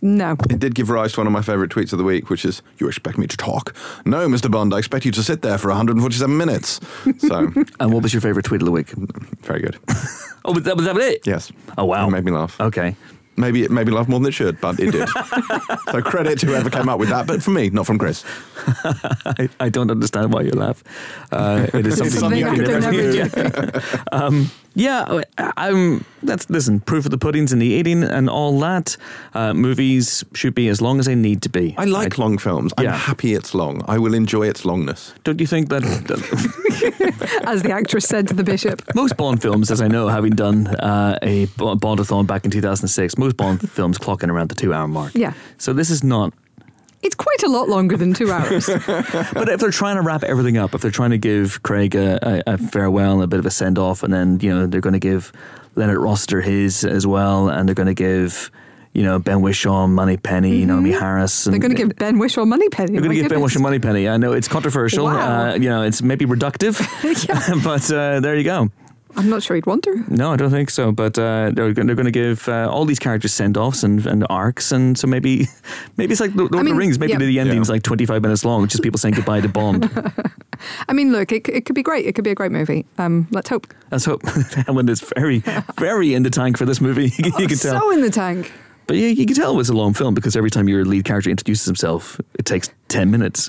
no. 0.00 0.32
It 0.48 0.60
did 0.60 0.74
give 0.74 0.88
rise 0.88 1.12
to 1.12 1.20
one 1.20 1.26
of 1.26 1.32
my 1.34 1.42
favourite 1.42 1.70
tweets 1.70 1.92
of 1.92 1.98
the 1.98 2.04
week, 2.04 2.30
which 2.30 2.44
is, 2.46 2.62
"You 2.78 2.88
expect 2.88 3.18
me 3.18 3.26
to 3.26 3.36
talk? 3.36 3.72
No, 4.06 4.26
Mr. 4.26 4.50
Bond, 4.50 4.72
I 4.74 4.78
expect 4.78 5.04
you 5.04 5.12
to 5.12 5.22
sit 5.22 5.42
there 5.42 5.58
for 5.58 5.68
147 5.68 6.36
minutes." 6.36 6.80
So, 7.18 7.52
And 7.80 7.92
what 7.92 8.02
was 8.02 8.12
your 8.14 8.20
favourite 8.22 8.44
tweet 8.46 8.62
of 8.62 8.66
the 8.66 8.72
week? 8.72 8.88
very 9.42 9.60
good. 9.60 9.78
Oh, 10.44 10.52
was 10.54 10.64
that, 10.64 10.76
was 10.76 10.86
that 10.86 10.96
it? 10.96 11.24
Yes. 11.24 11.52
Oh, 11.78 11.84
wow. 11.84 12.08
It 12.08 12.10
made 12.10 12.24
me 12.24 12.32
laugh. 12.32 12.60
Okay. 12.60 12.96
Maybe 13.36 13.62
it 13.62 13.70
made 13.70 13.86
me 13.86 13.92
laugh 13.92 14.08
more 14.08 14.20
than 14.20 14.28
it 14.28 14.32
should, 14.32 14.60
but 14.60 14.78
it 14.78 14.92
did. 14.92 15.08
so 15.90 16.02
credit 16.02 16.38
to 16.40 16.46
whoever 16.46 16.68
came 16.68 16.88
up 16.88 16.98
with 16.98 17.08
that, 17.08 17.26
but 17.26 17.42
for 17.42 17.50
me, 17.50 17.70
not 17.70 17.86
from 17.86 17.98
Chris. 17.98 18.24
I, 18.66 19.48
I 19.58 19.68
don't 19.70 19.90
understand 19.90 20.32
why 20.32 20.42
you 20.42 20.50
laugh. 20.50 20.84
Uh, 21.30 21.66
it 21.72 21.86
is 21.86 21.96
something, 21.98 22.20
something 22.20 22.38
you 22.38 22.46
can 22.46 22.80
never 22.80 22.90
do. 22.92 23.80
um, 24.12 24.50
yeah, 24.74 25.20
I- 25.38 25.52
I'm. 25.56 26.04
That's 26.24 26.48
listen. 26.48 26.78
Proof 26.80 27.04
of 27.04 27.10
the 27.10 27.18
pudding's 27.18 27.52
in 27.52 27.58
the 27.58 27.66
eating 27.66 28.04
and 28.04 28.30
all 28.30 28.58
that. 28.60 28.96
Uh, 29.34 29.52
movies 29.52 30.24
should 30.34 30.54
be 30.54 30.68
as 30.68 30.80
long 30.80 31.00
as 31.00 31.06
they 31.06 31.16
need 31.16 31.42
to 31.42 31.48
be. 31.48 31.74
I 31.76 31.84
like 31.84 32.16
long 32.16 32.38
films. 32.38 32.72
I'm 32.78 32.86
happy 32.86 33.34
it's 33.34 33.54
long. 33.54 33.82
I 33.88 33.98
will 33.98 34.14
enjoy 34.14 34.46
its 34.48 34.62
longness. 34.62 35.12
Don't 35.24 35.40
you 35.40 35.46
think 35.48 35.68
that, 35.70 35.82
that 35.82 37.42
As 37.46 37.62
the 37.62 37.72
actress 37.72 38.06
said 38.06 38.28
to 38.28 38.34
the 38.34 38.44
bishop. 38.44 38.82
most 38.94 39.16
Bond 39.16 39.42
films, 39.42 39.70
as 39.70 39.80
I 39.80 39.88
know, 39.88 40.08
having 40.08 40.34
done 40.36 40.68
uh, 40.68 41.18
a 41.22 41.46
Bo- 41.56 41.74
Bondathon 41.76 42.26
back 42.26 42.44
in 42.44 42.50
2006, 42.52 43.18
most 43.18 43.36
Bond 43.36 43.68
films 43.68 43.98
clocking 43.98 44.28
around 44.30 44.48
the 44.48 44.54
two-hour 44.54 44.86
mark. 44.88 45.12
Yeah. 45.14 45.32
So 45.58 45.72
this 45.72 45.90
is 45.90 46.04
not 46.04 46.32
It's 47.02 47.14
quite 47.16 47.42
a 47.42 47.48
lot 47.48 47.68
longer 47.68 47.96
than 47.96 48.14
two 48.14 48.30
hours. 48.30 48.68
But 49.32 49.48
if 49.48 49.60
they're 49.60 49.70
trying 49.70 49.96
to 49.96 50.02
wrap 50.02 50.22
everything 50.22 50.56
up, 50.56 50.74
if 50.74 50.82
they're 50.82 50.90
trying 50.90 51.10
to 51.10 51.18
give 51.18 51.62
Craig 51.62 51.94
a, 51.94 52.42
a, 52.46 52.54
a 52.54 52.58
farewell 52.58 53.14
and 53.14 53.24
a 53.24 53.26
bit 53.26 53.38
of 53.40 53.46
a 53.46 53.50
send 53.50 53.78
off, 53.78 54.02
and 54.02 54.12
then 54.12 54.38
you 54.40 54.50
know 54.54 54.66
they're 54.66 54.80
going 54.80 54.92
to 54.92 54.98
give 55.00 55.32
Leonard 55.74 55.98
Rossiter 55.98 56.40
his 56.40 56.84
as 56.84 57.06
well, 57.06 57.48
and 57.48 57.68
they're 57.68 57.74
going 57.74 57.86
to 57.86 57.94
give 57.94 58.50
you 58.92 59.02
know 59.02 59.18
Ben 59.18 59.38
Whishaw, 59.38 59.88
Money 59.88 60.16
Penny, 60.16 60.64
Naomie 60.64 60.96
Harris. 60.98 61.46
And 61.46 61.54
They're 61.54 61.60
going 61.60 61.74
to 61.74 61.76
give 61.76 61.96
Ben 61.96 62.18
Whishaw 62.18 62.46
money 62.46 62.68
penny. 62.68 62.92
They're 62.92 63.00
going 63.00 63.16
to 63.16 63.22
give 63.22 63.30
Ben 63.30 63.40
Whishaw 63.40 63.60
Money 63.60 63.78
Penny. 63.78 64.08
I 64.08 64.16
know 64.16 64.32
it's 64.32 64.48
controversial. 64.48 65.06
Wow. 65.06 65.50
Uh, 65.50 65.54
you 65.54 65.68
know 65.68 65.82
it's 65.82 66.02
maybe 66.02 66.24
reductive, 66.26 66.78
but 67.64 67.90
uh, 67.90 68.20
there 68.20 68.36
you 68.36 68.44
go. 68.44 68.70
I'm 69.16 69.28
not 69.28 69.42
sure 69.42 69.54
he'd 69.54 69.66
want 69.66 69.84
to. 69.84 70.04
No, 70.08 70.32
I 70.32 70.36
don't 70.36 70.50
think 70.50 70.70
so. 70.70 70.90
But 70.92 71.18
uh, 71.18 71.50
they're, 71.54 71.72
they're 71.72 71.94
going 71.94 72.06
to 72.06 72.10
give 72.10 72.48
uh, 72.48 72.68
all 72.70 72.84
these 72.84 72.98
characters 72.98 73.32
send 73.32 73.56
offs 73.56 73.82
and, 73.82 74.04
and 74.06 74.26
arcs, 74.30 74.72
and 74.72 74.96
so 74.98 75.06
maybe 75.06 75.46
maybe 75.96 76.12
it's 76.12 76.20
like 76.20 76.34
Lord 76.34 76.54
of 76.54 76.64
the 76.64 76.74
Rings. 76.74 76.98
Maybe 76.98 77.12
yeah. 77.12 77.18
the 77.18 77.38
ending's 77.40 77.68
Yeah. 77.68 77.74
like 77.74 77.82
twenty 77.82 78.06
five 78.06 78.22
minutes 78.22 78.44
long, 78.44 78.66
just 78.68 78.82
people 78.82 78.98
saying 78.98 79.14
goodbye 79.14 79.40
to 79.40 79.48
Bond. 79.48 79.90
I 80.88 80.92
mean, 80.92 81.12
look, 81.12 81.32
it, 81.32 81.48
it 81.48 81.66
could 81.66 81.74
be 81.74 81.82
great. 81.82 82.06
It 82.06 82.14
could 82.14 82.24
be 82.24 82.30
a 82.30 82.34
great 82.34 82.52
movie. 82.52 82.86
Um, 82.98 83.26
let's 83.30 83.48
hope. 83.48 83.66
Let's 83.90 84.04
hope 84.04 84.22
Helen 84.66 84.88
is 84.88 85.00
very, 85.16 85.40
very 85.78 86.14
in 86.14 86.22
the 86.22 86.30
tank 86.30 86.56
for 86.56 86.64
this 86.64 86.80
movie. 86.80 87.12
you 87.18 87.32
can 87.32 87.48
tell. 87.58 87.80
So 87.80 87.90
in 87.92 88.00
the 88.00 88.10
tank. 88.10 88.52
But 88.86 88.96
yeah, 88.96 89.08
you 89.08 89.26
can 89.26 89.36
tell 89.36 89.58
it's 89.60 89.68
a 89.68 89.74
long 89.74 89.94
film 89.94 90.14
because 90.14 90.36
every 90.36 90.50
time 90.50 90.68
your 90.68 90.84
lead 90.84 91.04
character 91.04 91.30
introduces 91.30 91.66
himself, 91.66 92.20
it 92.38 92.44
takes 92.44 92.70
10 92.88 93.10
minutes. 93.10 93.48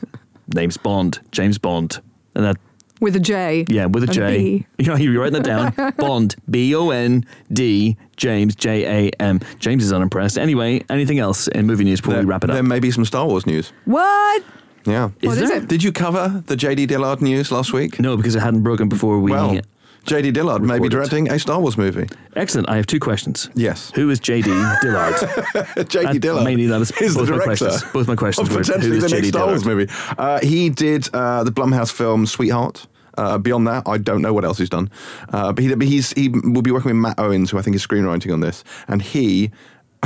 Name's 0.53 0.77
Bond, 0.77 1.19
James 1.31 1.57
Bond. 1.57 2.01
And 2.35 2.45
that, 2.45 2.57
With 3.03 3.15
a 3.17 3.19
J. 3.19 3.65
yeah, 3.67 3.85
with 3.87 4.03
a 4.03 4.07
And 4.07 4.13
J. 4.13 4.37
B. 4.37 4.65
You 4.83 4.85
know, 4.87 4.95
you're 4.95 5.21
writing 5.21 5.41
that 5.41 5.43
down. 5.75 5.93
Bond, 5.97 6.35
B 6.49 6.73
O 6.73 6.89
N 6.89 7.25
D, 7.51 7.97
James, 8.15 8.55
J 8.55 9.07
A 9.09 9.11
M. 9.21 9.41
James 9.59 9.83
is 9.83 9.91
unimpressed. 9.91 10.37
Anyway, 10.37 10.81
anything 10.89 11.19
else 11.19 11.49
in 11.49 11.67
movie 11.67 11.83
news 11.83 11.99
before 11.99 12.13
There, 12.13 12.23
we 12.23 12.29
wrap 12.29 12.43
it 12.45 12.49
up? 12.49 12.53
there 12.55 12.63
may 12.63 12.79
be 12.79 12.91
some 12.91 13.03
Star 13.05 13.27
Wars 13.27 13.45
news. 13.45 13.73
What? 13.85 14.43
Yeah. 14.85 15.09
What 15.21 15.37
is 15.37 15.49
there? 15.49 15.57
it? 15.57 15.67
Did 15.67 15.83
you 15.83 15.91
cover 15.91 16.43
the 16.47 16.55
JD 16.55 16.87
Dillard 16.87 17.21
news 17.21 17.51
last 17.51 17.73
week? 17.73 17.99
No, 17.99 18.15
because 18.17 18.35
it 18.35 18.39
hadn't 18.41 18.63
broken 18.63 18.87
before 18.89 19.19
we. 19.19 19.31
Well, 19.31 19.59
JD 20.05 20.33
Dillard 20.33 20.61
may 20.61 20.79
be 20.79 20.89
directing 20.89 21.31
a 21.31 21.39
Star 21.39 21.59
Wars 21.61 21.77
movie. 21.77 22.07
Excellent. 22.35 22.69
I 22.69 22.75
have 22.75 22.85
two 22.85 22.99
questions. 22.99 23.49
Yes. 23.55 23.91
Who 23.95 24.09
is 24.09 24.19
JD 24.19 24.43
Dillard? 24.81 25.13
JD 25.87 26.19
Dillard 26.19 26.43
mainly 26.43 26.65
that 26.67 26.81
is 26.81 26.91
is 27.01 27.15
the 27.15 27.21
both 27.21 27.29
my 27.29 27.43
questions. 27.43 27.83
Both 27.93 28.07
my 28.09 28.15
questions 28.15 28.49
of 28.49 28.55
were, 28.55 28.61
potentially 28.61 28.89
who 28.89 28.95
is 28.97 29.03
the 29.03 29.09
next 29.15 29.27
JD 29.27 29.29
Star 29.29 29.47
Wars 29.47 29.63
Dillard? 29.63 29.77
movie. 29.89 29.91
Uh, 30.17 30.39
he 30.41 30.69
did 30.69 31.07
uh, 31.13 31.43
the 31.45 31.51
Blumhouse 31.51 31.91
film 31.91 32.25
Sweetheart. 32.25 32.85
Uh, 33.17 33.37
beyond 33.37 33.67
that, 33.67 33.87
I 33.87 33.97
don't 33.97 34.21
know 34.21 34.33
what 34.33 34.45
else 34.45 34.57
he's 34.57 34.69
done. 34.69 34.89
Uh, 35.29 35.53
but, 35.53 35.63
he, 35.63 36.01
he 36.15 36.29
will 36.29 36.61
be 36.61 36.71
working 36.71 36.89
with 36.89 36.97
Matt 36.97 37.19
Owens, 37.19 37.51
who 37.51 37.57
I 37.57 37.61
think 37.61 37.75
is 37.75 37.85
screenwriting 37.85 38.33
on 38.33 38.39
this, 38.39 38.63
and 38.87 39.01
he 39.01 39.51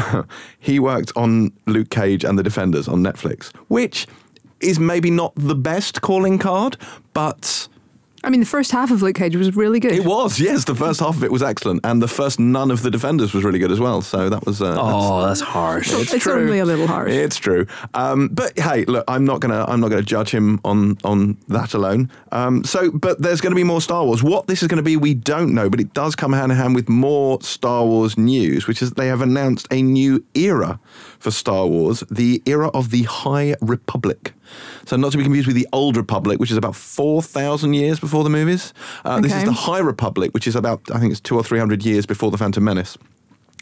he 0.59 0.79
worked 0.79 1.11
on 1.15 1.51
Luke 1.65 1.89
Cage 1.89 2.23
and 2.23 2.37
The 2.37 2.43
Defenders 2.43 2.87
on 2.87 3.01
Netflix, 3.01 3.53
which 3.67 4.07
is 4.59 4.79
maybe 4.79 5.11
not 5.11 5.33
the 5.35 5.55
best 5.55 6.01
calling 6.01 6.37
card, 6.37 6.77
but 7.13 7.67
I 8.23 8.29
mean, 8.29 8.39
the 8.39 8.45
first 8.45 8.71
half 8.71 8.89
of 8.91 9.01
Luke 9.01 9.15
Cage 9.15 9.35
was 9.35 9.55
really 9.55 9.79
good. 9.79 9.91
it 9.91 10.03
was. 10.05 10.39
Yes, 10.39 10.65
the 10.65 10.75
first 10.75 10.99
half 10.99 11.15
of 11.15 11.23
it 11.23 11.31
was 11.31 11.43
excellent, 11.43 11.81
and 11.83 12.01
the 12.01 12.07
first 12.07 12.39
none 12.39 12.71
of 12.71 12.81
the 12.81 12.89
Defenders 12.91 13.33
was 13.33 13.43
really 13.43 13.59
good 13.59 13.71
as 13.71 13.79
well. 13.79 14.01
So 14.01 14.29
that 14.29 14.45
was. 14.45 14.61
Uh, 14.61 14.75
Oh, 14.79 15.25
that's 15.27 15.41
harsh. 15.41 15.91
It's 15.93 16.27
only 16.27 16.59
a 16.59 16.65
little 16.65 16.87
harsh. 16.87 17.11
It's 17.11 17.37
true. 17.37 17.67
Um, 17.93 18.29
but 18.29 18.57
hey, 18.57 18.85
look, 18.85 19.03
I'm 19.07 19.23
not 19.25 19.39
gonna 19.39 19.63
I'm 19.67 19.79
not 19.79 19.89
gonna 19.89 20.01
judge 20.01 20.31
him 20.31 20.59
on 20.65 20.97
on 21.03 21.37
that 21.47 21.73
alone. 21.73 22.09
Um, 22.31 22.63
so, 22.63 22.91
but 22.91 23.21
there's 23.21 23.39
going 23.41 23.51
to 23.51 23.55
be 23.55 23.63
more 23.63 23.81
Star 23.81 24.03
Wars. 24.03 24.21
What 24.23 24.47
this 24.47 24.61
is 24.61 24.67
going 24.67 24.77
to 24.77 24.83
be, 24.83 24.97
we 24.97 25.13
don't 25.13 25.53
know, 25.53 25.69
but 25.69 25.79
it 25.79 25.93
does 25.93 26.15
come 26.15 26.33
hand 26.33 26.51
in 26.51 26.57
hand 26.57 26.75
with 26.75 26.89
more 26.89 27.39
Star 27.41 27.85
Wars 27.85 28.17
news, 28.17 28.67
which 28.67 28.81
is 28.81 28.91
they 28.91 29.07
have 29.07 29.21
announced 29.21 29.67
a 29.71 29.81
new 29.81 30.23
era 30.33 30.79
for 31.19 31.31
Star 31.31 31.65
Wars, 31.67 32.03
the 32.11 32.41
era 32.45 32.67
of 32.69 32.89
the 32.91 33.03
High 33.03 33.55
Republic. 33.61 34.33
So, 34.85 34.95
not 34.97 35.11
to 35.11 35.17
be 35.17 35.23
confused 35.23 35.47
with 35.47 35.55
the 35.55 35.67
Old 35.73 35.97
Republic, 35.97 36.39
which 36.39 36.51
is 36.51 36.57
about 36.57 36.75
four 36.75 37.21
thousand 37.21 37.73
years 37.73 37.99
before 37.99 38.23
the 38.23 38.29
movies. 38.29 38.73
Uh, 39.03 39.19
This 39.21 39.33
is 39.33 39.43
the 39.43 39.51
High 39.51 39.79
Republic, 39.79 40.33
which 40.33 40.47
is 40.47 40.55
about 40.55 40.81
I 40.93 40.99
think 40.99 41.11
it's 41.11 41.21
two 41.21 41.35
or 41.35 41.43
three 41.43 41.59
hundred 41.59 41.83
years 41.85 42.05
before 42.05 42.31
the 42.31 42.37
Phantom 42.37 42.63
Menace 42.63 42.97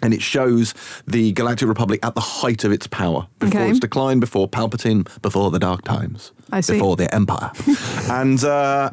and 0.01 0.13
it 0.13 0.21
shows 0.21 0.73
the 1.07 1.31
Galactic 1.31 1.69
Republic 1.69 2.01
at 2.03 2.15
the 2.15 2.21
height 2.21 2.65
of 2.65 2.71
its 2.73 2.85
power, 2.85 3.27
before 3.39 3.61
Okay. 3.61 3.69
its 3.71 3.79
decline, 3.79 4.19
before 4.19 4.45
Palpatine, 4.45 5.07
before 5.21 5.49
the 5.51 5.57
Dark 5.57 5.83
Times, 5.83 6.33
I 6.51 6.59
see. 6.59 6.73
before 6.73 6.97
the 6.97 7.07
Empire, 7.15 7.49
and 8.11 8.43
uh, 8.43 8.89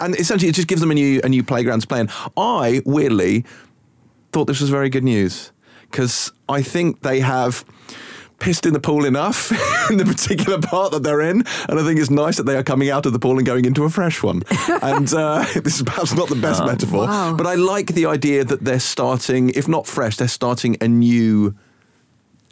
and 0.00 0.14
essentially 0.14 0.48
it 0.48 0.54
just 0.54 0.68
gives 0.68 0.80
them 0.80 0.92
a 0.92 0.94
new 0.94 1.20
a 1.24 1.28
new 1.28 1.42
playground 1.42 1.80
to 1.80 1.88
play 1.88 1.98
in. 2.00 2.08
I 2.36 2.80
weirdly 2.86 3.44
thought 4.32 4.46
this 4.46 4.60
was 4.60 4.70
very 4.70 4.88
good 4.88 5.02
news 5.04 5.50
because 5.90 6.32
I 6.48 6.62
think 6.62 7.02
they 7.02 7.20
have 7.20 7.64
pissed 8.38 8.66
in 8.66 8.72
the 8.72 8.80
pool 8.80 9.04
enough 9.04 9.50
in 9.90 9.96
the 9.96 10.04
particular 10.04 10.60
part 10.60 10.92
that 10.92 11.02
they're 11.02 11.20
in, 11.20 11.44
and 11.68 11.78
I 11.78 11.84
think 11.84 11.98
it's 11.98 12.10
nice 12.10 12.36
that 12.36 12.44
they 12.44 12.56
are 12.56 12.62
coming 12.62 12.90
out 12.90 13.06
of 13.06 13.12
the 13.12 13.18
pool 13.18 13.38
and 13.38 13.46
going 13.46 13.64
into 13.64 13.84
a 13.84 13.90
fresh 13.90 14.22
one. 14.22 14.42
and 14.82 15.12
uh, 15.12 15.44
this 15.54 15.76
is 15.76 15.82
perhaps 15.82 16.14
not 16.14 16.28
the 16.28 16.36
best 16.36 16.64
metaphor, 16.64 17.06
wow. 17.06 17.34
but 17.34 17.46
I 17.46 17.54
like 17.54 17.94
the 17.94 18.06
idea 18.06 18.44
that 18.44 18.64
they're 18.64 18.80
starting, 18.80 19.50
if 19.50 19.68
not 19.68 19.86
fresh, 19.86 20.16
they're 20.16 20.28
starting 20.28 20.76
a 20.80 20.88
new 20.88 21.54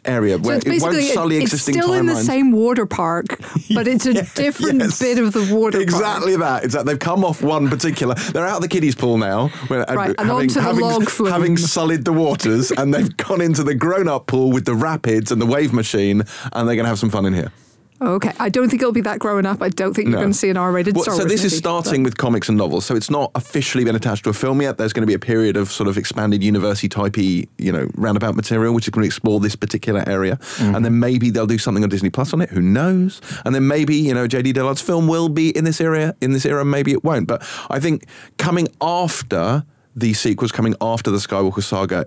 area 0.07 0.37
where 0.37 0.57
it 0.57 0.81
won't 0.81 0.95
sully 1.13 1.37
it's 1.37 1.53
existing 1.53 1.73
still 1.75 1.93
in 1.93 2.05
the 2.05 2.15
same 2.15 2.51
water 2.51 2.85
park, 2.85 3.25
but 3.73 3.87
it's 3.87 4.05
a 4.05 4.13
different 4.35 4.79
Yes. 4.81 4.99
bit 4.99 5.19
of 5.19 5.33
the 5.33 5.53
water 5.53 5.79
Exactly 5.81 6.35
that. 6.37 6.63
Exactly. 6.63 6.93
They've 6.93 6.99
come 6.99 7.23
off 7.25 7.41
one 7.41 7.69
particular. 7.69 8.15
They're 8.15 8.45
out 8.45 8.57
of 8.57 8.61
the 8.61 8.67
kiddies' 8.67 8.95
pool 8.95 9.17
now, 9.17 9.47
where, 9.67 9.89
uh, 9.89 9.93
Right, 9.95 10.15
and 10.17 10.27
having, 10.29 10.49
onto 10.49 10.61
the 10.61 10.73
log 10.73 11.09
flume. 11.09 11.31
having 11.31 11.57
sullied 11.57 12.05
the 12.05 12.13
waters, 12.13 12.71
and 12.71 12.93
they've 12.93 13.15
gone 13.17 13.41
into 13.41 13.63
the 13.63 13.75
grown-up 13.75 14.27
pool 14.27 14.51
with 14.51 14.65
the 14.65 14.75
rapids 14.75 15.31
and 15.31 15.41
the 15.41 15.45
wave 15.45 15.73
machine, 15.73 16.23
and 16.53 16.67
they're 16.67 16.75
going 16.75 16.85
to 16.85 16.89
have 16.89 16.99
some 16.99 17.09
fun 17.09 17.25
in 17.25 17.33
here. 17.33 17.51
Okay, 17.99 18.31
I 18.39 18.49
don't 18.49 18.69
think 18.69 18.81
it'll 18.81 18.91
be 18.93 19.01
that 19.01 19.17
growing 19.17 19.45
up. 19.45 19.61
I 19.61 19.69
don't 19.69 19.93
think 19.93 20.09
you're 20.09 20.17
No. 20.17 20.21
going 20.21 20.31
to 20.33 20.37
see 20.37 20.49
an 20.49 20.57
R-rated 20.57 20.95
Well, 20.95 21.03
Star 21.03 21.15
so 21.15 21.21
Wars 21.21 21.31
this 21.31 21.43
is 21.43 21.57
starting 21.57 22.03
but- 22.03 22.09
with 22.09 22.17
comics 22.17 22.47
and 22.47 22.57
novels, 22.57 22.85
so 22.85 22.95
it's 22.95 23.09
not 23.09 23.31
officially 23.33 23.83
been 23.83 23.95
attached 23.95 24.23
to 24.25 24.29
a 24.29 24.33
film 24.33 24.61
yet. 24.61 24.77
There's 24.77 24.93
going 24.93 25.01
to 25.01 25.07
be 25.07 25.15
a 25.15 25.19
period 25.19 25.57
of 25.57 25.71
sort 25.71 25.89
of 25.89 25.97
expanded 25.97 26.43
university 26.43 26.89
typey, 26.89 27.47
you 27.57 27.71
know, 27.71 27.89
roundabout 27.95 28.35
material, 28.35 28.73
which 28.73 28.85
is 28.85 28.91
going 28.91 29.01
to 29.03 29.07
explore 29.07 29.39
this 29.39 29.55
particular 29.55 30.03
area, 30.07 30.35
mm-hmm. 30.37 30.75
and 30.75 30.85
then 30.85 30.99
maybe 30.99 31.31
they'll 31.31 31.47
do 31.47 31.57
something 31.57 31.83
on 31.83 31.89
Disney 31.89 32.11
Plus 32.11 32.33
on 32.33 32.41
it. 32.41 32.49
Who 32.51 32.61
knows? 32.61 33.19
And 33.45 33.55
then 33.55 33.67
maybe 33.67 33.95
you 33.95 34.13
know 34.13 34.27
JD 34.27 34.53
Dillard's 34.53 34.81
film 34.81 35.07
will 35.07 35.29
be 35.29 35.49
in 35.57 35.63
this 35.63 35.81
area, 35.81 36.15
in 36.21 36.33
this 36.33 36.45
era. 36.45 36.63
Maybe 36.63 36.91
it 36.91 37.03
won't. 37.03 37.27
But 37.27 37.41
I 37.69 37.79
think 37.79 38.05
coming 38.37 38.67
after 38.79 39.63
the 39.95 40.13
sequels, 40.13 40.51
coming 40.51 40.75
after 40.81 41.09
the 41.09 41.17
Skywalker 41.17 41.63
saga. 41.63 42.05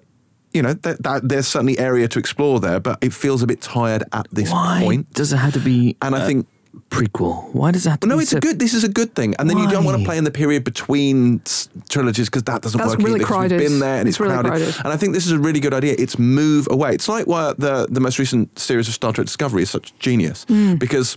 You 0.53 0.63
know, 0.63 0.73
that, 0.75 1.03
that, 1.03 1.29
there's 1.29 1.47
certainly 1.47 1.79
area 1.79 2.09
to 2.09 2.19
explore 2.19 2.61
there, 2.61 2.81
but 2.81 2.99
it 3.03 3.13
feels 3.13 3.43
a 3.43 3.47
bit 3.47 3.61
tired 3.61 4.05
at 4.13 4.27
this 4.33 4.51
Why 4.51 4.81
point. 4.83 5.13
does 5.15 5.33
it 5.33 5.37
have 5.37 5.53
to 5.55 5.61
be? 5.61 5.97
And 6.03 6.15
I 6.15 6.27
think 6.27 6.47
prequel. 6.89 7.53
Why 7.55 7.71
does 7.73 7.87
it 7.87 7.91
have 7.91 8.01
to 8.01 8.07
no, 8.07 8.19
it's 8.19 8.33
a 8.33 8.41
good. 8.41 8.59
This 8.59 8.75
is 8.75 8.85
a 8.85 8.89
good 8.89 9.15
thing, 9.15 9.35
and 9.39 9.49
then 9.51 9.59
you 9.59 9.69
don't 9.69 9.85
want 9.85 9.99
to 9.99 10.05
play 10.05 10.19
in 10.19 10.25
the 10.25 10.31
period 10.31 10.65
between 10.65 11.41
trilogies 11.89 12.29
because 12.29 12.45
that 12.45 12.63
doesn't 12.63 12.79
That's 12.79 12.91
work 12.93 12.99
really 13.01 13.17
either. 13.21 13.25
crowded. 13.27 13.59
Been 13.59 13.79
there 13.81 13.99
and 14.01 14.09
It's 14.09 14.17
it's, 14.17 14.21
really 14.21 14.35
crowded. 14.35 14.49
crowded. 14.49 14.75
And 14.85 14.89
I 14.89 14.97
think 14.97 15.13
this 15.15 15.27
is 15.27 15.33
a 15.33 15.39
really 15.39 15.61
good 15.61 15.75
idea. 15.75 15.95
It's 15.99 16.19
move 16.19 16.67
away. 16.71 16.95
It's 16.95 17.09
like 17.09 17.27
why 17.27 17.55
the 17.59 17.87
the 17.91 18.01
most 18.01 18.19
recent 18.19 18.59
series 18.59 18.89
of 18.89 18.95
Star 18.95 19.13
Trek 19.13 19.27
Discovery 19.27 19.63
is 19.63 19.71
such 19.71 19.97
genius 19.99 20.45
Hmm. 20.49 20.75
because. 20.77 21.17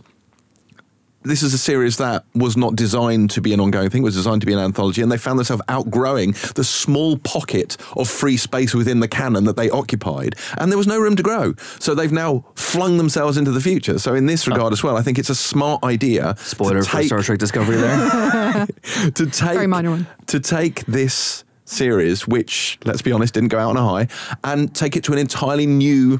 This 1.26 1.42
is 1.42 1.54
a 1.54 1.58
series 1.58 1.98
that 1.98 2.26
was 2.36 2.58
not 2.58 2.76
designed 2.76 3.30
to 3.32 3.42
be 3.42 3.54
an 3.54 3.62
ongoing 3.62 3.90
thing. 3.90 4.02
It 4.02 4.06
was 4.06 4.16
designed 4.16 4.42
to 4.42 4.48
be 4.48 4.52
an 4.52 4.60
anthology, 4.60 5.02
and 5.02 5.10
they 5.10 5.18
found 5.18 5.40
themselves 5.40 5.64
outgrowing 5.70 6.32
the 6.56 6.66
small 6.66 7.18
pocket 7.18 7.78
of 7.96 8.10
free 8.10 8.36
space 8.36 8.74
within 8.74 9.00
the 9.00 9.08
canon 9.08 9.46
that 9.46 9.56
they 9.56 9.70
occupied, 9.70 10.36
and 10.58 10.70
there 10.70 10.78
was 10.78 10.88
no 10.88 11.00
room 11.00 11.16
to 11.16 11.24
grow. 11.24 11.54
So 11.80 11.96
they've 11.96 12.12
now 12.12 12.46
flung 12.56 12.98
themselves 12.98 13.38
into 13.38 13.52
the 13.52 13.62
future. 13.62 14.00
So 14.00 14.16
in 14.16 14.26
this 14.26 14.48
oh. 14.48 14.52
regard 14.52 14.74
as 14.74 14.84
well, 14.84 14.98
I 14.98 15.02
think 15.02 15.18
it's 15.18 15.30
a 15.30 15.36
smart 15.36 15.82
idea. 15.84 16.34
to 16.34 16.44
Spoiler 16.44 16.84
for 16.84 17.04
Star 17.04 17.22
Trek 17.22 17.40
Discovery 17.40 17.78
there. 17.78 18.68
to 19.16 19.26
take 19.26 19.54
Very 19.54 19.68
minor 19.68 19.92
one. 19.92 20.08
to 20.28 20.42
take 20.42 20.86
this 20.88 21.46
series, 21.64 22.28
which 22.28 22.78
let's 22.84 23.02
be 23.02 23.14
honest 23.14 23.34
didn't 23.34 23.50
go 23.50 23.60
out 23.60 23.70
on 23.70 23.78
a 23.78 23.88
high, 23.88 24.08
and 24.44 24.76
take 24.76 24.98
it 24.98 25.06
to 25.06 25.14
an 25.14 25.20
entirely 25.20 25.66
new 25.68 26.20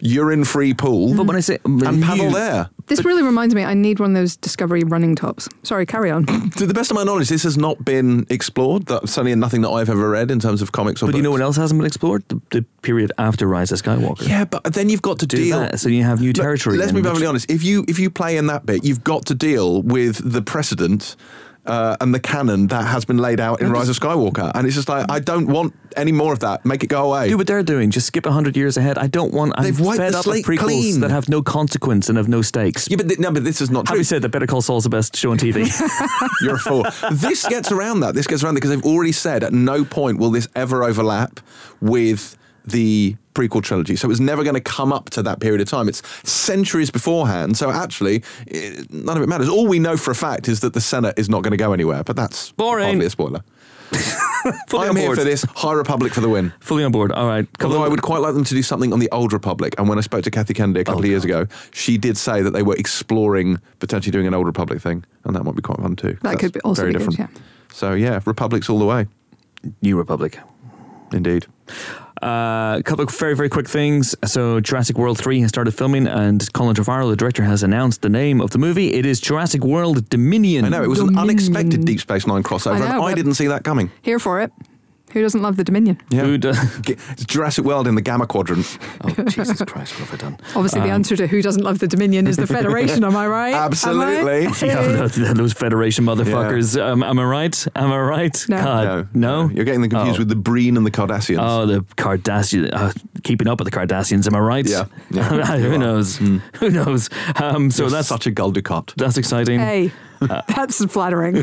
urine-free 0.00 0.74
pool. 0.74 1.14
but 1.14 1.26
when 1.26 1.36
I 1.36 1.40
say 1.40 1.58
and 1.64 2.02
paddle 2.02 2.26
new- 2.26 2.32
there. 2.34 2.68
This 2.88 3.04
really 3.04 3.24
reminds 3.24 3.52
me. 3.52 3.64
I 3.64 3.74
need 3.74 3.98
one 3.98 4.10
of 4.10 4.14
those 4.14 4.36
Discovery 4.36 4.84
running 4.84 5.16
tops. 5.16 5.48
Sorry, 5.64 5.84
carry 5.86 6.10
on. 6.10 6.24
To 6.56 6.66
the 6.66 6.74
best 6.74 6.90
of 6.92 6.94
my 6.94 7.02
knowledge, 7.02 7.28
this 7.28 7.42
has 7.42 7.56
not 7.58 7.84
been 7.84 8.26
explored. 8.30 8.86
That's 8.86 9.10
certainly 9.12 9.34
nothing 9.34 9.62
that 9.62 9.70
I've 9.70 9.90
ever 9.90 10.08
read 10.10 10.30
in 10.30 10.38
terms 10.38 10.62
of 10.62 10.70
comics 10.70 11.02
or 11.02 11.06
But 11.06 11.16
you 11.16 11.22
know 11.22 11.30
books. 11.30 11.40
what 11.40 11.44
else 11.46 11.56
hasn't 11.56 11.78
been 11.80 11.86
explored? 11.86 12.22
The, 12.28 12.40
the 12.50 12.62
period 12.82 13.10
after 13.18 13.46
Rise 13.48 13.72
of 13.72 13.82
Skywalker. 13.82 14.28
Yeah, 14.28 14.44
but 14.44 14.62
then 14.72 14.88
you've 14.88 15.02
got 15.02 15.18
to 15.18 15.26
Do 15.26 15.36
deal. 15.36 15.58
that, 15.58 15.80
so 15.80 15.88
you 15.88 16.04
have 16.04 16.20
new 16.20 16.28
Look, 16.28 16.36
territory. 16.36 16.76
let's 16.78 16.92
be 16.92 16.96
which- 16.96 17.04
perfectly 17.04 17.26
honest. 17.26 17.50
If 17.50 17.64
you 17.64 17.84
if 17.88 17.98
you 17.98 18.08
play 18.08 18.36
in 18.36 18.46
that 18.46 18.64
bit, 18.64 18.84
you've 18.84 19.02
got 19.02 19.26
to 19.26 19.34
deal 19.34 19.82
with 19.82 20.20
the 20.32 20.40
precedent 20.42 21.16
uh, 21.66 21.96
and 22.00 22.14
the 22.14 22.20
canon 22.20 22.66
that 22.68 22.84
has 22.86 23.04
been 23.04 23.18
laid 23.18 23.40
out 23.40 23.60
in 23.60 23.70
Rise 23.70 23.88
of 23.88 23.98
Skywalker, 23.98 24.50
and 24.54 24.66
it's 24.66 24.76
just 24.76 24.88
like 24.88 25.10
I 25.10 25.18
don't 25.20 25.46
want 25.46 25.74
any 25.96 26.12
more 26.12 26.32
of 26.32 26.40
that. 26.40 26.64
Make 26.64 26.84
it 26.84 26.88
go 26.88 27.06
away. 27.12 27.28
Do 27.28 27.36
what 27.36 27.46
they're 27.46 27.62
doing. 27.62 27.90
Just 27.90 28.06
skip 28.08 28.26
hundred 28.26 28.56
years 28.56 28.76
ahead. 28.76 28.98
I 28.98 29.06
don't 29.06 29.32
want. 29.32 29.52
I'm 29.56 29.64
They've 29.64 29.78
wiped 29.80 29.98
fed 29.98 30.12
the 30.12 30.18
up 30.18 30.26
with 30.26 30.44
slate 30.44 30.46
prequels 30.46 30.64
clean. 30.64 31.00
that 31.00 31.10
have 31.10 31.28
no 31.28 31.42
consequence 31.42 32.08
and 32.08 32.18
have 32.18 32.28
no 32.28 32.42
stakes. 32.42 32.88
yeah, 32.90 32.96
but 32.96 33.08
th- 33.08 33.18
no, 33.18 33.30
but 33.32 33.44
this 33.44 33.60
is 33.60 33.70
not 33.70 33.86
true. 33.86 33.94
Having 33.94 34.04
said 34.04 34.22
that, 34.22 34.28
Better 34.30 34.46
Call 34.46 34.62
Saul's 34.62 34.84
the 34.84 34.90
best 34.90 35.16
show 35.16 35.30
on 35.30 35.38
TV. 35.38 35.66
You're 36.42 36.56
a 36.56 36.58
fool. 36.58 36.84
this 37.12 37.46
gets 37.48 37.70
around 37.72 38.00
that. 38.00 38.14
This 38.14 38.26
gets 38.26 38.42
around 38.44 38.54
that 38.54 38.60
because 38.60 38.70
they've 38.70 38.84
already 38.84 39.12
said 39.12 39.42
at 39.44 39.52
no 39.52 39.84
point 39.84 40.18
will 40.18 40.30
this 40.30 40.48
ever 40.54 40.84
overlap 40.84 41.40
with 41.80 42.36
the 42.66 43.16
prequel 43.34 43.62
trilogy. 43.62 43.96
So 43.96 44.10
it's 44.10 44.20
never 44.20 44.42
going 44.42 44.54
to 44.54 44.60
come 44.60 44.92
up 44.92 45.10
to 45.10 45.22
that 45.22 45.40
period 45.40 45.60
of 45.60 45.68
time. 45.68 45.88
It's 45.88 46.02
centuries 46.28 46.90
beforehand. 46.90 47.56
So 47.56 47.70
actually, 47.70 48.22
it, 48.46 48.90
none 48.92 49.16
of 49.16 49.22
it 49.22 49.28
matters. 49.28 49.48
All 49.48 49.66
we 49.66 49.78
know 49.78 49.96
for 49.96 50.10
a 50.10 50.14
fact 50.14 50.48
is 50.48 50.60
that 50.60 50.72
the 50.74 50.80
Senate 50.80 51.18
is 51.18 51.28
not 51.28 51.42
going 51.42 51.52
to 51.52 51.56
go 51.56 51.72
anywhere. 51.72 52.02
But 52.04 52.16
that's 52.16 52.52
Boring. 52.52 52.84
hardly 52.86 53.06
a 53.06 53.10
spoiler. 53.10 53.42
Fully 54.68 54.84
I'm 54.88 54.90
on 54.90 54.96
here 54.96 55.14
for 55.14 55.22
this. 55.24 55.44
High 55.54 55.72
Republic 55.74 56.12
for 56.12 56.20
the 56.20 56.28
win. 56.28 56.52
Fully 56.60 56.82
on 56.82 56.90
board. 56.92 57.12
All 57.12 57.26
right. 57.26 57.46
Couple 57.58 57.76
Although 57.76 57.84
I 57.86 57.88
would 57.88 58.02
quite 58.02 58.18
like 58.18 58.34
them 58.34 58.42
to 58.44 58.54
do 58.54 58.62
something 58.62 58.92
on 58.92 58.98
the 58.98 59.08
Old 59.12 59.32
Republic. 59.32 59.74
And 59.78 59.88
when 59.88 59.96
I 59.98 60.00
spoke 60.00 60.24
to 60.24 60.30
Kathy 60.30 60.54
Kennedy 60.54 60.80
a 60.80 60.84
couple 60.84 61.00
Oh, 61.00 61.04
of 61.04 61.08
years 61.08 61.24
ago, 61.24 61.46
she 61.72 61.96
did 61.98 62.16
say 62.16 62.42
that 62.42 62.50
they 62.50 62.62
were 62.62 62.74
exploring 62.76 63.60
potentially 63.78 64.10
doing 64.10 64.26
an 64.26 64.34
Old 64.34 64.46
Republic 64.46 64.80
thing, 64.80 65.04
and 65.24 65.36
that 65.36 65.44
might 65.44 65.54
be 65.54 65.62
quite 65.62 65.78
fun 65.80 65.94
too. 65.94 66.16
That 66.22 66.38
could 66.38 66.52
be- 66.52 66.60
also 66.60 66.82
very 66.82 66.92
be 66.94 66.98
good, 66.98 67.10
different. 67.10 67.30
So 67.72 67.92
yeah, 67.94 68.20
Republic's 68.24 68.68
all 68.68 68.78
the 68.80 68.86
way. 68.86 69.06
New 69.82 69.96
Republic. 69.96 70.38
Indeed. 71.12 71.46
Uh, 72.22 72.76
a 72.78 72.82
couple 72.82 73.04
of 73.04 73.10
very, 73.18 73.36
very 73.36 73.48
quick 73.48 73.68
things. 73.68 74.14
So, 74.24 74.60
Jurassic 74.60 74.96
World 74.96 75.18
3 75.18 75.40
has 75.40 75.48
started 75.50 75.72
filming, 75.72 76.06
and 76.06 76.50
Colin 76.54 76.74
Trevorrow, 76.74 77.10
the 77.10 77.16
director, 77.16 77.42
has 77.42 77.62
announced 77.62 78.02
the 78.02 78.08
name 78.08 78.40
of 78.40 78.50
the 78.50 78.58
movie. 78.58 78.94
It 78.94 79.04
is 79.04 79.20
Jurassic 79.20 79.62
World 79.62 80.08
Dominion. 80.08 80.64
I 80.64 80.68
know 80.70 80.82
it 80.82 80.88
was 80.88 81.00
an 81.00 81.18
unexpected 81.18 81.84
Deep 81.84 82.00
Space 82.00 82.26
Nine 82.26 82.42
crossover, 82.42 82.76
I 82.76 82.78
know, 82.78 82.84
and 82.96 83.04
I 83.04 83.14
didn't 83.14 83.34
see 83.34 83.48
that 83.48 83.64
coming. 83.64 83.90
Here 84.02 84.18
for 84.18 84.40
it. 84.40 84.50
Who 85.16 85.22
doesn't 85.22 85.40
love 85.40 85.56
the 85.56 85.64
Dominion? 85.64 85.96
Yeah, 86.10 86.24
Who 86.24 86.36
do- 86.36 86.52
G- 86.82 86.94
it's 87.08 87.24
Jurassic 87.24 87.64
World 87.64 87.86
in 87.88 87.94
the 87.94 88.02
Gamma 88.02 88.26
Quadrant. 88.26 88.76
oh, 89.00 89.08
Jesus 89.30 89.62
Christ, 89.62 89.98
what 89.98 90.10
have 90.10 90.12
I 90.12 90.16
done? 90.18 90.38
Obviously, 90.54 90.82
the 90.82 90.90
answer 90.90 91.16
to 91.16 91.26
who 91.26 91.40
doesn't 91.40 91.62
love 91.62 91.78
the 91.78 91.86
Dominion 91.88 92.26
is 92.26 92.36
the 92.36 92.46
Federation. 92.46 93.02
am 93.02 93.16
I 93.16 93.26
right? 93.36 93.54
Am 93.54 93.62
I? 93.62 93.64
Absolutely. 93.64 94.46
Yeah, 94.68 95.32
those 95.32 95.54
Federation 95.54 96.04
motherfuckers. 96.04 96.78
Um, 96.78 97.02
am 97.02 97.18
I 97.18 97.24
right? 97.24 97.66
Am 97.74 97.90
I 97.92 97.98
right? 97.98 98.44
No. 98.50 98.56
God, 98.62 99.08
no. 99.16 99.48
you're 99.48 99.64
getting 99.64 99.80
them 99.80 99.88
confused 99.88 100.18
Oh. 100.18 100.20
with 100.20 100.28
the 100.28 100.36
Breen 100.36 100.76
and 100.76 100.84
the 100.84 100.90
Cardassians. 100.90 101.38
Oh, 101.40 101.64
the 101.64 101.80
Cardassians. 101.96 102.68
Uh, 102.74 102.92
keeping 103.24 103.48
up 103.48 103.58
with 103.58 103.72
the 103.72 103.74
Cardassians, 103.74 104.26
am 104.26 104.34
I 104.34 104.40
right? 104.40 104.68
Yeah, 104.68 104.84
yeah, 105.10 105.22
Who 105.56 105.72
are. 105.72 105.78
knows? 105.78 106.18
Who 106.18 106.70
knows? 106.70 107.08
Um, 107.42 107.70
so 107.70 107.84
You're 107.84 107.90
that's 107.90 108.08
such 108.08 108.26
a 108.26 108.30
Gul 108.30 108.52
Dukat. 108.52 108.92
that's 108.96 109.16
exciting. 109.16 109.60
Hey, 109.60 109.92
that's 110.20 110.84
flattering. 110.84 111.42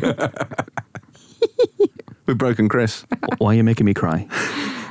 We've 2.26 2.38
broken 2.38 2.70
Chris. 2.70 3.06
Why 3.38 3.54
are 3.54 3.54
you 3.56 3.64
making 3.64 3.86
me 3.86 3.94
cry? 3.94 4.28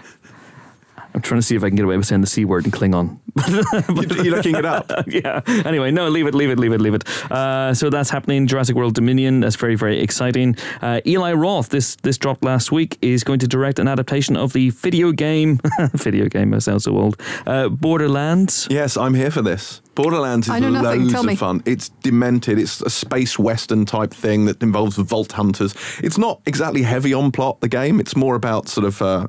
I'm 1.15 1.21
trying 1.21 1.41
to 1.41 1.47
see 1.47 1.55
if 1.57 1.63
I 1.63 1.69
can 1.69 1.77
get 1.77 1.85
away 1.85 1.97
with 1.97 2.07
saying 2.07 2.23
the 2.23 2.27
C 2.27 2.45
word 2.45 2.65
in 2.65 2.71
Klingon. 2.71 3.19
You're 3.49 4.25
you're 4.25 4.37
looking 4.37 4.57
it 4.57 4.65
up. 4.65 4.91
yeah. 5.07 5.41
Anyway, 5.65 5.91
no, 5.91 6.09
leave 6.09 6.27
it, 6.27 6.35
leave 6.35 6.51
it, 6.51 6.59
leave 6.59 6.73
it, 6.73 6.81
leave 6.81 6.95
it. 6.95 7.33
Uh, 7.33 7.73
so 7.73 7.89
that's 7.89 8.11
happening. 8.11 8.47
Jurassic 8.47 8.77
World 8.77 8.95
Dominion. 8.95 9.41
That's 9.41 9.57
very, 9.57 9.75
very 9.75 10.01
exciting. 10.01 10.57
Uh, 10.83 11.01
Eli 11.07 11.33
Roth. 11.33 11.71
This 11.71 11.97
this 12.03 12.19
dropped 12.19 12.45
last 12.45 12.73
week. 12.73 12.99
Is 13.01 13.25
going 13.25 13.39
to 13.39 13.49
direct 13.49 13.79
an 13.79 13.89
adaptation 13.89 14.37
of 14.37 14.53
the 14.53 14.69
video 14.71 15.13
game. 15.13 15.61
video 15.95 16.27
game. 16.29 16.53
I 16.53 16.59
sound 16.59 16.83
so 16.83 16.97
old. 16.97 17.21
Uh, 17.47 17.69
Borderlands. 17.69 18.69
Yes, 18.71 18.97
I'm 18.99 19.15
here 19.15 19.31
for 19.31 19.41
this. 19.43 19.81
Borderlands 19.95 20.47
is 20.49 20.55
I 20.55 20.59
know 20.59 20.71
nothing. 20.71 21.03
loads 21.03 21.13
Tell 21.13 21.21
of 21.23 21.27
me. 21.27 21.37
fun. 21.37 21.63
It's 21.65 21.89
demented. 21.89 22.59
It's 22.59 22.83
a 22.83 22.91
space 22.91 23.39
western 23.39 23.87
type 23.87 24.13
thing 24.13 24.45
that 24.45 24.63
involves 24.63 24.97
vault 24.97 25.33
hunters. 25.33 25.75
It's 26.03 26.19
not 26.19 26.41
exactly 26.45 26.83
heavy 26.83 27.15
on 27.15 27.33
plot. 27.33 27.61
The 27.61 27.69
game. 27.69 27.99
It's 27.99 28.15
more 28.15 28.35
about 28.35 28.69
sort 28.69 28.87
of. 28.87 29.01
Uh, 29.01 29.27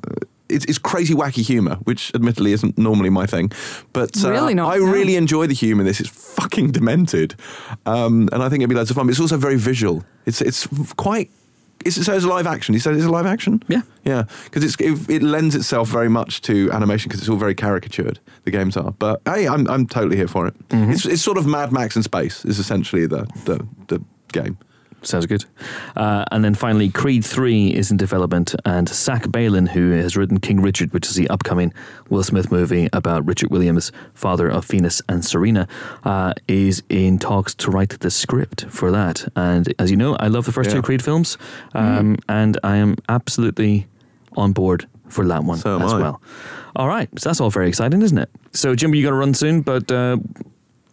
it's, 0.54 0.64
it's 0.66 0.78
crazy 0.78 1.14
wacky 1.14 1.42
humor, 1.42 1.76
which 1.84 2.12
admittedly 2.14 2.52
isn't 2.52 2.78
normally 2.78 3.10
my 3.10 3.26
thing, 3.26 3.50
but 3.92 4.24
uh, 4.24 4.30
Really 4.30 4.54
not, 4.54 4.72
I 4.74 4.78
no. 4.78 4.84
really 4.92 5.16
enjoy 5.16 5.46
the 5.46 5.54
humor 5.54 5.82
in 5.82 5.86
this. 5.86 6.00
It's 6.00 6.10
fucking 6.10 6.72
demented, 6.72 7.34
um, 7.86 8.28
and 8.32 8.42
I 8.42 8.48
think 8.48 8.60
it'd 8.62 8.70
be 8.70 8.76
loads 8.76 8.90
of 8.90 8.96
fun. 8.96 9.06
But 9.06 9.10
it's 9.12 9.20
also 9.20 9.36
very 9.36 9.56
visual. 9.56 10.04
It's 10.26 10.40
it's 10.40 10.66
quite. 10.96 11.30
It's, 11.84 12.02
so 12.02 12.14
it's 12.14 12.24
live 12.24 12.46
action. 12.46 12.72
You 12.72 12.80
said 12.80 12.94
it's 12.94 13.04
a 13.04 13.10
live 13.10 13.26
action. 13.26 13.62
Yeah. 13.68 13.82
Yeah, 14.04 14.24
because 14.44 14.64
it's 14.64 14.76
it, 14.80 15.10
it 15.10 15.22
lends 15.22 15.54
itself 15.54 15.88
very 15.88 16.08
much 16.08 16.40
to 16.42 16.70
animation 16.72 17.08
because 17.08 17.20
it's 17.20 17.28
all 17.28 17.36
very 17.36 17.54
caricatured. 17.54 18.20
The 18.44 18.50
games 18.50 18.76
are, 18.76 18.92
but 18.92 19.20
hey, 19.26 19.46
I'm 19.46 19.68
I'm 19.68 19.86
totally 19.86 20.16
here 20.16 20.28
for 20.28 20.46
it. 20.46 20.54
It's 20.70 21.04
it's 21.04 21.22
sort 21.22 21.36
of 21.38 21.46
Mad 21.46 21.72
Max 21.72 21.96
in 21.96 22.02
space 22.02 22.44
is 22.44 22.58
essentially 22.58 23.06
the 23.06 23.26
the 23.44 23.66
the 23.88 24.00
game. 24.32 24.56
Sounds 25.04 25.26
good. 25.26 25.44
Uh, 25.96 26.24
and 26.32 26.44
then 26.44 26.54
finally, 26.54 26.88
Creed 26.88 27.24
3 27.24 27.68
is 27.74 27.90
in 27.90 27.96
development, 27.96 28.54
and 28.64 28.88
Zach 28.88 29.24
Baylin, 29.24 29.68
who 29.68 29.90
has 29.92 30.16
written 30.16 30.40
King 30.40 30.60
Richard, 30.62 30.92
which 30.92 31.06
is 31.08 31.14
the 31.14 31.28
upcoming 31.28 31.72
Will 32.08 32.22
Smith 32.22 32.50
movie 32.50 32.88
about 32.92 33.24
Richard 33.26 33.50
Williams, 33.50 33.92
father 34.14 34.48
of 34.48 34.64
Venus 34.64 35.02
and 35.08 35.24
Serena, 35.24 35.68
uh, 36.04 36.32
is 36.48 36.82
in 36.88 37.18
talks 37.18 37.54
to 37.56 37.70
write 37.70 38.00
the 38.00 38.10
script 38.10 38.64
for 38.70 38.90
that. 38.90 39.26
And 39.36 39.72
as 39.78 39.90
you 39.90 39.96
know, 39.96 40.16
I 40.16 40.28
love 40.28 40.46
the 40.46 40.52
first 40.52 40.70
Yeah. 40.70 40.76
two 40.76 40.82
Creed 40.82 41.02
films, 41.02 41.36
um, 41.74 42.16
and 42.28 42.58
I 42.64 42.76
am 42.76 42.96
absolutely 43.08 43.86
on 44.36 44.52
board 44.52 44.86
for 45.08 45.26
that 45.26 45.44
one 45.44 45.58
So 45.58 45.80
as 45.80 45.92
I. 45.92 46.00
well. 46.00 46.20
All 46.76 46.88
right, 46.88 47.08
so 47.18 47.28
that's 47.28 47.40
all 47.40 47.50
very 47.50 47.68
exciting, 47.68 48.02
isn't 48.02 48.18
it? 48.18 48.28
So, 48.52 48.74
Jimbo, 48.74 48.96
you 48.96 49.04
got 49.04 49.10
to 49.10 49.16
run 49.16 49.34
soon, 49.34 49.60
but 49.60 49.92
uh, 49.92 50.16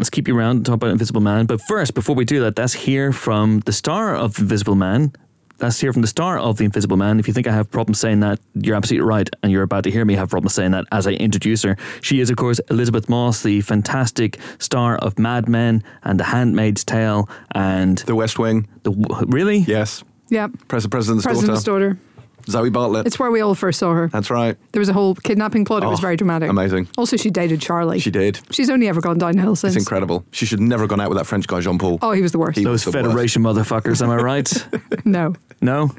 let's 0.01 0.09
keep 0.09 0.27
you 0.27 0.35
around 0.35 0.57
and 0.57 0.65
talk 0.65 0.73
about 0.73 0.89
Invisible 0.89 1.21
Man. 1.21 1.45
But 1.45 1.61
first, 1.61 1.93
before 1.93 2.15
we 2.15 2.25
do 2.25 2.39
that, 2.39 2.57
let's 2.57 2.73
hear 2.73 3.13
from 3.13 3.59
the 3.67 3.71
star 3.71 4.15
of 4.15 4.39
Invisible 4.39 4.73
Man. 4.73 5.13
Let's 5.59 5.79
hear 5.79 5.93
from 5.93 6.01
the 6.01 6.07
star 6.07 6.39
of 6.39 6.57
The 6.57 6.65
Invisible 6.65 6.97
Man. 6.97 7.19
If 7.19 7.27
you 7.27 7.35
think 7.35 7.45
I 7.45 7.51
have 7.51 7.69
problems 7.69 7.99
saying 7.99 8.21
that, 8.21 8.39
you're 8.55 8.75
absolutely 8.75 9.07
right. 9.07 9.29
And 9.43 9.51
you're 9.51 9.61
about 9.61 9.83
to 9.83 9.91
hear 9.91 10.03
me 10.03 10.15
have 10.15 10.31
problems 10.31 10.55
saying 10.55 10.71
that 10.71 10.85
as 10.91 11.05
I 11.05 11.11
introduce 11.11 11.61
her. 11.61 11.77
She 12.01 12.19
is, 12.19 12.31
of 12.31 12.37
course, 12.37 12.59
Elisabeth 12.71 13.09
Moss, 13.09 13.43
the 13.43 13.61
fantastic 13.61 14.39
star 14.57 14.97
of 14.97 15.19
Mad 15.19 15.47
Men 15.47 15.83
and 16.01 16.19
The 16.19 16.23
Handmaid's 16.23 16.83
Tale 16.83 17.29
and 17.53 17.99
The 17.99 18.15
West 18.15 18.39
Wing, 18.39 18.67
the. 18.81 18.91
Really? 19.27 19.59
yes. 19.59 20.03
yeah, 20.29 20.47
Pres- 20.67 20.87
President's 20.87 21.25
President's 21.25 21.63
daughter, 21.63 21.89
daughter. 21.89 21.99
Zoe 22.47 22.69
Bartlett. 22.69 23.07
It's 23.07 23.17
where 23.19 23.31
we 23.31 23.41
all 23.41 23.55
first 23.55 23.79
saw 23.79 23.93
her. 23.93 24.07
That's 24.07 24.29
right. 24.29 24.57
There 24.71 24.79
was 24.79 24.89
a 24.89 24.93
whole 24.93 25.15
kidnapping 25.15 25.65
plot. 25.65 25.83
It 25.83 25.87
was 25.87 25.99
Oh, 25.99 26.01
very 26.01 26.15
dramatic. 26.17 26.49
amazing. 26.49 26.87
Also, 26.97 27.17
she 27.17 27.29
dated 27.29 27.61
Charlie. 27.61 27.99
She 27.99 28.11
did. 28.11 28.39
She's 28.51 28.69
only 28.69 28.87
ever 28.87 29.01
gone 29.01 29.17
downhill 29.17 29.55
since. 29.55 29.75
It's 29.75 29.83
incredible. 29.85 30.25
She 30.31 30.45
should 30.45 30.59
never 30.59 30.83
have 30.83 30.89
gone 30.89 31.01
out 31.01 31.09
with 31.09 31.17
that 31.17 31.25
French 31.25 31.47
guy, 31.47 31.59
Jean 31.61 31.77
Paul. 31.77 31.99
Oh, 32.01 32.11
he 32.11 32.21
was 32.21 32.31
the 32.31 32.39
worst. 32.39 32.57
He- 32.57 32.63
Those 32.63 32.85
was 32.85 32.93
the 32.93 32.99
worst. 32.99 33.07
Federation 33.09 33.41
motherfuckers, 33.43 34.01
am 34.01 34.09
I 34.09 34.15
right? 34.17 34.67
no, 35.05 35.33
no? 35.61 35.89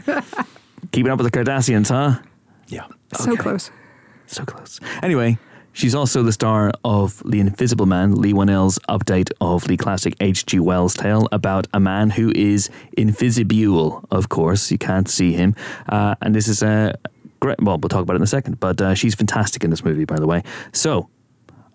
Keeping 0.93 1.11
up 1.13 1.19
with 1.21 1.31
the 1.33 1.39
Kardashians, 1.39 1.89
huh? 1.89 2.21
Yeah. 2.69 2.87
so 3.15 3.33
Okay. 3.33 3.43
close. 3.43 3.71
So 4.27 4.45
close. 4.45 4.81
Anyway, 5.03 5.39
she's 5.73 5.95
also 5.95 6.23
the 6.23 6.33
star 6.33 6.73
of 6.85 7.23
The 7.25 7.41
Invisible 7.41 7.87
Man, 7.87 8.15
Leigh 8.15 8.33
Whannell's 8.33 8.79
update 8.89 9.31
of 9.41 9.67
the 9.67 9.77
classic 9.77 10.15
H.G. 10.21 10.59
Wells 10.61 10.95
tale 10.95 11.29
about 11.33 11.67
a 11.73 11.81
man 11.81 12.11
who 12.11 12.33
is 12.35 12.71
invisible, 12.97 14.05
of 14.11 14.29
course. 14.29 14.71
You 14.71 14.79
can't 14.79 15.09
see 15.09 15.33
him. 15.33 15.55
Uh, 15.89 16.15
and 16.21 16.35
this 16.35 16.49
is 16.49 16.63
a 16.63 16.99
great. 17.41 17.61
Well, 17.61 17.79
we'll 17.79 17.89
talk 17.89 18.03
about 18.03 18.15
it 18.15 18.17
in 18.17 18.23
a 18.23 18.27
second. 18.27 18.61
But 18.61 18.81
uh, 18.81 18.95
she's 18.95 19.15
fantastic 19.15 19.65
in 19.65 19.71
this 19.71 19.85
movie, 19.85 20.05
by 20.05 20.17
the 20.17 20.27
way. 20.27 20.43
So 20.73 21.09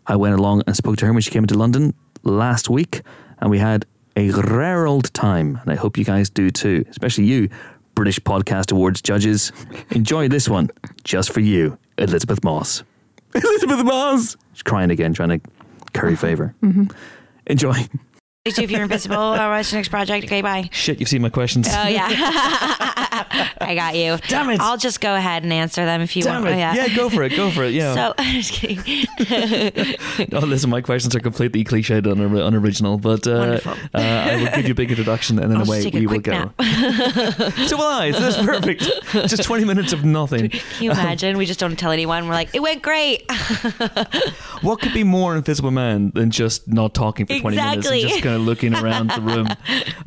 I 0.05 0.15
went 0.15 0.35
along 0.35 0.63
and 0.65 0.75
spoke 0.75 0.97
to 0.97 1.05
her 1.05 1.13
when 1.13 1.21
she 1.21 1.31
came 1.31 1.43
into 1.43 1.57
London 1.57 1.93
last 2.23 2.69
week, 2.69 3.01
and 3.39 3.51
we 3.51 3.59
had 3.59 3.85
a 4.15 4.31
rare 4.31 4.87
old 4.87 5.13
time. 5.13 5.59
And 5.61 5.71
I 5.71 5.75
hope 5.75 5.97
you 5.97 6.05
guys 6.05 6.29
do 6.29 6.49
too, 6.49 6.85
especially 6.89 7.25
you, 7.25 7.49
British 7.93 8.19
Podcast 8.19 8.71
Awards 8.71 9.01
judges. 9.01 9.51
Enjoy 9.91 10.27
this 10.27 10.47
one 10.47 10.69
just 11.03 11.31
for 11.31 11.41
you, 11.41 11.77
Elisabeth 11.97 12.43
Moss. 12.43 12.83
Elisabeth 13.43 13.83
Moss! 13.85 14.37
She's 14.53 14.63
crying 14.63 14.91
again, 14.91 15.13
trying 15.13 15.39
to 15.39 15.49
curry 15.93 16.15
favor. 16.15 16.53
Mm-hmm. 16.63 16.85
Enjoy. 17.47 17.87
Do 18.55 18.63
if 18.63 18.71
you're 18.71 18.81
invisible. 18.83 19.17
Uh, 19.17 19.49
what's 19.49 19.69
the 19.71 19.77
next 19.77 19.89
project? 19.89 20.25
Okay, 20.25 20.41
bye. 20.41 20.69
Shit, 20.71 20.99
you've 20.99 21.09
seen 21.09 21.21
my 21.21 21.29
questions. 21.29 21.67
Oh 21.69 21.87
yeah, 21.87 22.07
I 23.61 23.73
got 23.75 23.95
you. 23.95 24.17
Damn 24.27 24.49
it. 24.49 24.59
I'll 24.59 24.77
just 24.77 25.01
go 25.01 25.15
ahead 25.15 25.43
and 25.43 25.51
answer 25.53 25.85
them 25.85 26.01
if 26.01 26.15
you 26.15 26.23
Damn 26.23 26.43
want. 26.43 26.53
it. 26.53 26.55
Oh, 26.55 26.57
yeah. 26.57 26.73
yeah, 26.75 26.95
go 26.95 27.09
for 27.09 27.23
it. 27.23 27.35
Go 27.35 27.49
for 27.51 27.63
it. 27.63 27.73
Yeah. 27.73 27.87
So 27.97 28.13
I'm 28.17 28.41
just 28.41 28.51
kidding. 28.53 29.05
Oh, 30.33 30.39
listen, 30.45 30.69
my 30.69 30.81
questions 30.81 31.15
are 31.15 31.19
completely 31.19 31.63
cliched 31.63 32.05
and 32.05 32.21
un- 32.21 32.35
unoriginal, 32.37 32.97
but 32.97 33.25
uh, 33.25 33.59
uh, 33.65 33.77
I 33.93 34.35
will 34.37 34.51
give 34.57 34.65
you 34.67 34.71
a 34.71 34.75
big 34.75 34.89
introduction 34.91 35.39
and 35.39 35.51
then 35.51 35.57
I'll 35.57 35.65
away 35.67 35.89
we 35.91 36.05
will 36.05 36.19
go. 36.19 36.51
so 36.61 37.77
will 37.77 37.85
I. 37.85 38.11
So 38.11 38.19
that's 38.19 38.37
perfect. 38.37 38.81
Just 39.29 39.43
20 39.43 39.65
minutes 39.65 39.93
of 39.93 40.05
nothing. 40.05 40.49
Can 40.49 40.61
you 40.83 40.91
imagine? 40.91 41.37
We 41.37 41.45
just 41.45 41.59
don't 41.59 41.77
tell 41.77 41.91
anyone. 41.91 42.27
We're 42.27 42.33
like, 42.33 42.53
it 42.53 42.61
went 42.61 42.83
great. 42.83 43.29
What 44.61 44.79
could 44.81 44.93
be 44.93 45.03
more 45.03 45.35
Invisible 45.35 45.71
Man 45.71 46.11
than 46.13 46.29
just 46.31 46.67
not 46.67 46.93
talking 46.93 47.25
for 47.25 47.39
20 47.39 47.55
minutes 47.55 47.75
Exactly. 47.77 48.01
and 48.01 48.09
just 48.11 48.23
kind 48.23 48.35
of 48.35 48.36
looking 48.37 48.73
around 48.75 49.11
the 49.11 49.21
room? 49.21 49.47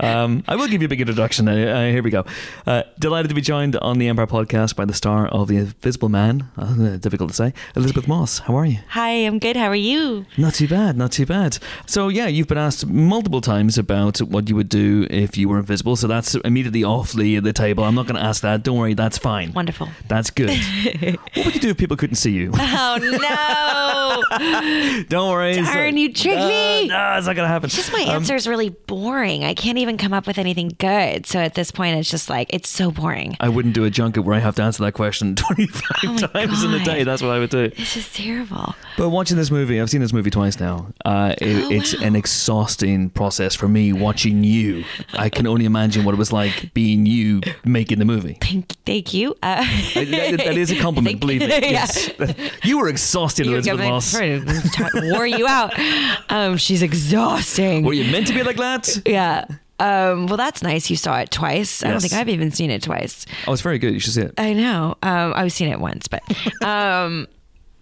Um, 0.00 0.44
I 0.48 0.56
will 0.56 0.66
give 0.66 0.80
you 0.80 0.86
a 0.86 0.88
big 0.88 1.02
introduction. 1.02 1.46
Uh, 1.46 1.52
uh, 1.52 1.90
here 1.90 2.02
we 2.02 2.08
go. 2.08 2.24
Uh, 2.66 2.84
delighted 2.98 3.28
to 3.28 3.34
be 3.34 3.42
joined 3.42 3.76
on 3.76 3.98
the 3.98 4.08
Empire 4.08 4.26
podcast 4.26 4.74
by 4.74 4.86
the 4.86 4.94
star 4.94 5.28
of 5.28 5.48
The 5.48 5.58
Invisible 5.58 6.08
Man. 6.08 6.48
Uh, 6.56 6.96
difficult 6.96 7.28
to 7.30 7.36
say. 7.36 7.52
Elisabeth 7.76 8.08
Moss. 8.08 8.38
How 8.38 8.56
are 8.56 8.64
you? 8.64 8.78
Hi, 8.88 9.10
I'm 9.10 9.38
good. 9.38 9.56
How 9.58 9.66
are 9.66 9.74
you? 9.74 10.24
Not 10.38 10.54
too 10.54 10.68
bad, 10.68 10.96
not 10.96 11.12
too 11.12 11.26
bad. 11.26 11.58
So 11.84 12.08
yeah, 12.08 12.28
you've 12.28 12.46
been 12.48 12.56
asked 12.56 12.86
multiple 12.86 13.42
times 13.42 13.76
about 13.76 14.18
what 14.20 14.48
you 14.48 14.56
would 14.56 14.70
do 14.70 15.06
if 15.10 15.36
you 15.36 15.50
were 15.50 15.58
invisible. 15.58 15.96
So 15.96 16.06
that's 16.06 16.34
immediately 16.36 16.82
off 16.82 17.12
the 17.12 17.38
the 17.40 17.52
table. 17.52 17.84
I'm 17.84 17.94
not 17.94 18.06
going 18.06 18.16
to 18.18 18.24
ask 18.24 18.40
that. 18.40 18.62
Don't 18.62 18.78
worry, 18.78 18.94
that's 18.94 19.18
fine. 19.18 19.52
Wonderful. 19.52 19.90
That's 20.08 20.30
good. 20.30 20.48
what 21.34 21.44
would 21.44 21.54
you 21.56 21.60
do 21.60 21.68
if 21.70 21.76
people 21.76 21.98
couldn't 21.98 22.16
see 22.16 22.30
you? 22.32 22.52
Oh 22.54 24.22
no! 24.38 25.04
Don't 25.10 25.30
worry. 25.30 25.56
Darn, 25.56 25.94
not- 25.94 26.00
you 26.00 26.10
tricked 26.12 26.40
me. 26.40 26.88
No, 26.88 27.14
it's 27.18 27.26
not 27.26 27.36
going 27.36 27.44
to 27.44 27.48
happen. 27.48 27.66
It's 27.66 27.76
just 27.76 27.92
my 27.92 28.04
Um, 28.04 28.19
answer 28.20 28.34
is 28.36 28.46
really 28.46 28.68
boring. 28.70 29.44
I 29.44 29.54
can't 29.54 29.78
even 29.78 29.96
come 29.96 30.12
up 30.12 30.26
with 30.26 30.38
anything 30.38 30.72
good. 30.78 31.26
So 31.26 31.38
at 31.38 31.54
this 31.54 31.70
point, 31.70 31.96
it's 31.96 32.10
just 32.10 32.28
like 32.30 32.52
it's 32.52 32.68
so 32.68 32.90
boring. 32.90 33.36
I 33.40 33.48
wouldn't 33.48 33.74
do 33.74 33.84
a 33.84 33.90
junket 33.90 34.24
where 34.24 34.34
I 34.34 34.38
have 34.40 34.54
to 34.56 34.62
answer 34.62 34.82
that 34.84 34.92
question 34.92 35.34
25 35.36 35.82
Oh 36.04 36.12
my 36.12 36.18
times 36.18 36.64
in 36.64 36.74
a 36.74 36.84
day. 36.84 37.04
That's 37.04 37.22
what 37.22 37.30
I 37.30 37.38
would 37.38 37.50
do. 37.50 37.68
This 37.70 37.96
is 37.96 38.12
terrible. 38.12 38.74
But 38.96 39.10
watching 39.10 39.36
this 39.36 39.50
movie, 39.50 39.80
I've 39.80 39.90
seen 39.90 40.00
this 40.00 40.12
movie 40.12 40.30
twice 40.30 40.58
now. 40.60 40.88
Uh, 41.04 41.34
it, 41.38 41.50
Oh, 41.64 41.70
it's 41.70 41.98
wow. 41.98 42.06
an 42.06 42.16
exhausting 42.16 43.10
process 43.10 43.54
for 43.54 43.68
me 43.68 43.92
watching 43.92 44.44
you. 44.44 44.84
I 45.12 45.28
can 45.28 45.46
only 45.46 45.64
imagine 45.64 46.04
what 46.04 46.14
it 46.14 46.18
was 46.18 46.32
like 46.32 46.72
being 46.74 47.06
you 47.06 47.40
making 47.64 47.98
the 47.98 48.04
movie. 48.04 48.38
Thank, 48.40 48.72
thank 48.86 49.12
you. 49.14 49.34
Uh, 49.42 49.64
that, 49.94 50.40
that 50.44 50.56
is 50.56 50.70
a 50.70 50.76
compliment, 50.78 51.14
Thank- 51.14 51.20
believe 51.20 51.40
me. 51.40 51.46
Yeah. 51.70 51.86
Yes. 51.90 52.10
You 52.64 52.78
were 52.78 52.88
exhausted, 52.88 53.46
you 53.46 53.52
Elisabeth 53.54 53.80
Moss. 53.86 54.14
wore 55.12 55.26
you 55.26 55.46
out. 55.46 55.72
Um, 56.30 56.56
she's 56.56 56.82
exhausting. 56.82 57.84
Were 57.84 57.92
you 57.92 58.09
meant 58.10 58.26
to 58.28 58.34
be 58.34 58.42
like 58.42 58.56
that? 58.56 59.02
Yeah. 59.06 59.44
Um, 59.78 60.26
well, 60.26 60.36
that's 60.36 60.62
nice. 60.62 60.90
You 60.90 60.96
saw 60.96 61.18
it 61.18 61.30
twice. 61.30 61.82
I 61.82 61.86
don't 61.86 61.94
Yes. 61.94 62.02
think 62.02 62.12
I've 62.20 62.28
even 62.28 62.50
seen 62.50 62.70
it 62.70 62.82
twice. 62.82 63.24
Oh, 63.46 63.52
it's 63.54 63.62
very 63.62 63.78
good. 63.78 63.94
You 63.94 64.00
should 64.00 64.12
see 64.12 64.22
it. 64.22 64.34
I 64.36 64.52
know. 64.52 64.96
Um, 65.02 65.32
I've 65.34 65.52
seen 65.52 65.68
it 65.70 65.80
once, 65.80 66.06
but 66.06 66.22
um, 66.64 67.26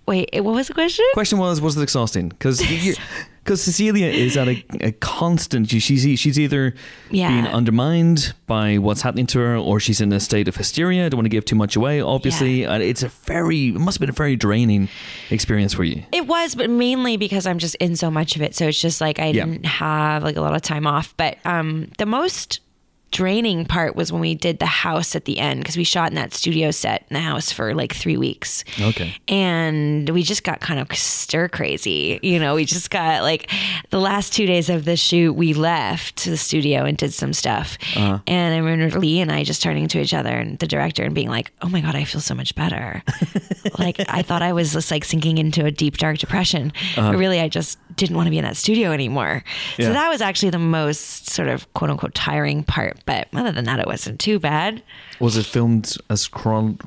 wait, 0.06 0.28
what 0.34 0.54
was 0.54 0.68
the 0.68 0.74
question? 0.74 1.04
Question 1.14 1.38
was, 1.38 1.60
was 1.60 1.76
it 1.76 1.82
exhausting? 1.82 2.28
Because 2.28 2.60
because 3.48 3.62
Cecilia 3.62 4.06
is 4.08 4.36
at 4.36 4.46
a, 4.46 4.62
a 4.80 4.92
constant. 4.92 5.70
She's 5.70 5.82
she's 6.20 6.38
either 6.38 6.74
Yeah. 7.10 7.28
being 7.30 7.46
undermined 7.46 8.34
by 8.46 8.76
what's 8.76 9.00
happening 9.00 9.26
to 9.28 9.38
her, 9.38 9.56
or 9.56 9.80
she's 9.80 10.02
in 10.02 10.12
a 10.12 10.20
state 10.20 10.48
of 10.48 10.56
hysteria. 10.56 11.06
I 11.06 11.08
don't 11.08 11.16
want 11.16 11.24
to 11.24 11.30
give 11.30 11.46
too 11.46 11.56
much 11.56 11.74
away, 11.74 12.02
obviously. 12.02 12.64
And 12.64 12.82
it's 12.82 13.02
a 13.02 13.08
very, 13.08 13.68
it 13.68 13.74
must 13.80 13.96
have 13.96 14.00
been 14.00 14.10
a 14.10 14.12
very 14.12 14.36
draining 14.36 14.88
experience 15.30 15.72
for 15.72 15.84
you. 15.84 16.02
It 16.12 16.26
was, 16.26 16.54
but 16.54 16.68
mainly 16.68 17.16
because 17.16 17.46
I'm 17.46 17.58
just 17.58 17.74
in 17.76 17.96
so 17.96 18.10
much 18.10 18.36
of 18.36 18.42
it. 18.42 18.54
So 18.54 18.68
it's 18.68 18.80
just 18.80 19.00
like 19.00 19.18
I 19.18 19.28
Yeah. 19.28 19.46
didn't 19.46 19.64
have 19.64 20.22
like 20.22 20.36
a 20.36 20.42
lot 20.42 20.54
of 20.54 20.60
time 20.60 20.86
off. 20.86 21.14
But 21.16 21.38
um, 21.46 21.90
the 21.96 22.06
most 22.06 22.60
draining 23.10 23.64
part 23.64 23.96
was 23.96 24.12
when 24.12 24.20
we 24.20 24.34
did 24.34 24.58
the 24.58 24.66
house 24.66 25.16
at 25.16 25.24
the 25.24 25.38
end 25.38 25.60
because 25.60 25.76
we 25.76 25.84
shot 25.84 26.10
in 26.10 26.14
that 26.16 26.34
studio 26.34 26.70
set 26.70 27.06
in 27.08 27.14
the 27.14 27.20
house 27.20 27.50
for 27.50 27.74
like 27.74 27.94
three 27.94 28.16
weeks. 28.16 28.64
Okay. 28.80 29.14
And 29.28 30.08
we 30.10 30.22
just 30.22 30.44
got 30.44 30.60
kind 30.60 30.78
of 30.78 30.94
stir 30.96 31.48
crazy. 31.48 32.20
You 32.22 32.38
know, 32.38 32.54
we 32.54 32.64
just 32.64 32.90
got 32.90 33.22
like 33.22 33.50
the 33.90 34.00
last 34.00 34.32
two 34.32 34.46
days 34.46 34.68
of 34.68 34.84
the 34.84 34.96
shoot, 34.96 35.32
we 35.32 35.54
left 35.54 36.24
the 36.24 36.36
studio 36.36 36.84
and 36.84 36.96
did 36.96 37.12
some 37.12 37.32
stuff. 37.32 37.78
Uh-huh. 37.96 38.18
And 38.26 38.54
I 38.54 38.58
remember 38.58 38.98
Leigh 38.98 39.20
and 39.20 39.32
I 39.32 39.44
just 39.44 39.62
turning 39.62 39.88
to 39.88 40.00
each 40.00 40.14
other 40.14 40.36
and 40.36 40.58
the 40.58 40.66
director 40.66 41.04
and 41.04 41.14
being 41.14 41.28
like, 41.28 41.52
oh 41.62 41.68
my 41.68 41.80
God, 41.80 41.94
I 41.94 42.04
feel 42.04 42.20
so 42.20 42.34
much 42.34 42.54
better. 42.54 43.02
like 43.78 44.00
I 44.08 44.22
thought 44.22 44.42
I 44.42 44.52
was 44.52 44.72
just 44.72 44.90
like 44.90 45.04
sinking 45.04 45.38
into 45.38 45.64
a 45.64 45.70
deep, 45.70 45.96
dark 45.96 46.18
depression. 46.18 46.72
But 46.96 47.16
really, 47.16 47.40
I 47.40 47.48
just 47.48 47.78
didn't 47.96 48.16
want 48.16 48.26
to 48.26 48.30
be 48.30 48.38
in 48.38 48.44
that 48.44 48.56
studio 48.56 48.92
anymore. 48.92 49.42
Yeah. 49.76 49.86
So 49.86 49.92
that 49.92 50.08
was 50.08 50.20
actually 50.20 50.50
the 50.50 50.58
most 50.58 51.28
sort 51.28 51.48
of 51.48 51.72
quote 51.74 51.90
unquote 51.90 52.14
tiring 52.14 52.62
part. 52.64 52.97
But 53.04 53.28
other 53.32 53.52
than 53.52 53.64
that, 53.64 53.80
it 53.80 53.86
wasn't 53.86 54.20
too 54.20 54.38
bad. 54.38 54.82
Was 55.20 55.36
it 55.36 55.46
filmed 55.46 55.96
as 56.10 56.28
chron? 56.28 56.78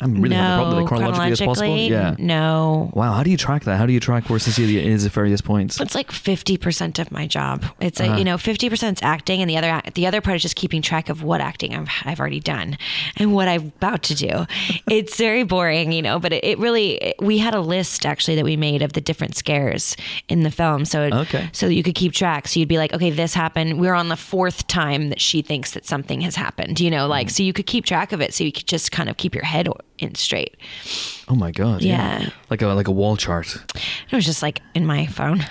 I'm 0.00 0.20
really 0.20 0.36
having 0.36 0.52
a 0.52 0.56
problem 0.56 0.70
no, 0.70 0.76
with 0.76 0.84
it, 0.84 0.88
chronologically 0.88 1.32
as 1.32 1.40
possible. 1.40 1.76
Yeah. 1.76 2.14
No. 2.18 2.90
Wow. 2.94 3.12
How 3.12 3.22
do 3.22 3.30
you 3.30 3.36
track 3.36 3.64
that? 3.64 3.76
How 3.78 3.86
do 3.86 3.92
you 3.92 4.00
track 4.00 4.28
where 4.28 4.38
Cecilia 4.38 4.80
is 4.80 5.06
at 5.06 5.12
various 5.12 5.40
points? 5.40 5.80
It's 5.80 5.94
like 5.94 6.10
fifty 6.12 6.56
percent 6.56 6.98
of 6.98 7.10
my 7.10 7.26
job. 7.26 7.64
It's 7.80 8.00
Uh-huh. 8.00 8.10
like 8.10 8.18
you 8.18 8.24
know 8.24 8.38
fifty 8.38 8.68
percent 8.68 8.98
is 8.98 9.02
acting, 9.02 9.40
and 9.40 9.48
the 9.50 9.56
other 9.56 9.80
the 9.94 10.06
other 10.06 10.20
part 10.20 10.36
is 10.36 10.42
just 10.42 10.56
keeping 10.56 10.82
track 10.82 11.08
of 11.08 11.22
what 11.22 11.40
acting 11.40 11.74
I've 11.74 11.88
I've 12.04 12.20
already 12.20 12.40
done 12.40 12.76
and 13.16 13.32
what 13.34 13.48
I'm 13.48 13.72
about 13.78 14.02
to 14.04 14.14
do. 14.14 14.46
it's 14.90 15.16
very 15.16 15.42
boring, 15.44 15.92
you 15.92 16.02
know, 16.02 16.18
but 16.18 16.32
it, 16.32 16.44
it 16.44 16.58
really 16.58 17.14
we 17.20 17.38
had 17.38 17.54
a 17.54 17.60
list 17.60 18.04
actually 18.06 18.36
that 18.36 18.44
we 18.44 18.56
made 18.56 18.82
of 18.82 18.92
the 18.92 19.00
different 19.00 19.36
scares 19.36 19.96
in 20.28 20.40
the 20.42 20.50
film, 20.50 20.84
so 20.84 21.02
it, 21.02 21.12
Okay. 21.14 21.48
so 21.52 21.66
that 21.66 21.74
you 21.74 21.82
could 21.82 21.94
keep 21.94 22.12
track. 22.12 22.48
So 22.48 22.60
you'd 22.60 22.68
be 22.68 22.78
like, 22.78 22.92
okay, 22.92 23.10
this 23.10 23.34
happened. 23.34 23.80
We're 23.80 23.94
on 23.94 24.08
the 24.08 24.16
fourth 24.16 24.66
time 24.66 25.08
that 25.10 25.20
she 25.20 25.42
thinks 25.42 25.72
that 25.72 25.86
something 25.86 26.20
has 26.22 26.36
happened. 26.36 26.80
You 26.80 26.90
know, 26.90 27.06
like 27.06 27.28
Mm. 27.28 27.30
so 27.30 27.42
you 27.42 27.52
could 27.52 27.66
keep 27.70 27.84
track 27.84 28.10
of 28.12 28.20
it, 28.20 28.34
so 28.34 28.42
you 28.42 28.50
could 28.50 28.66
just 28.66 28.90
kind 28.90 29.08
of 29.08 29.16
keep 29.16 29.32
your 29.34 29.44
head 29.44 29.68
in 29.98 30.14
straight. 30.16 30.56
Oh 31.28 31.36
my 31.36 31.52
god. 31.52 31.82
Yeah. 31.82 32.28
Like 32.50 32.62
a 32.62 32.66
like 32.66 32.88
a 32.88 32.92
wall 32.92 33.16
chart. 33.16 33.54
It 33.76 34.12
was 34.12 34.24
just 34.24 34.42
like 34.42 34.60
in 34.74 34.84
my 34.84 35.06
phone. 35.06 35.44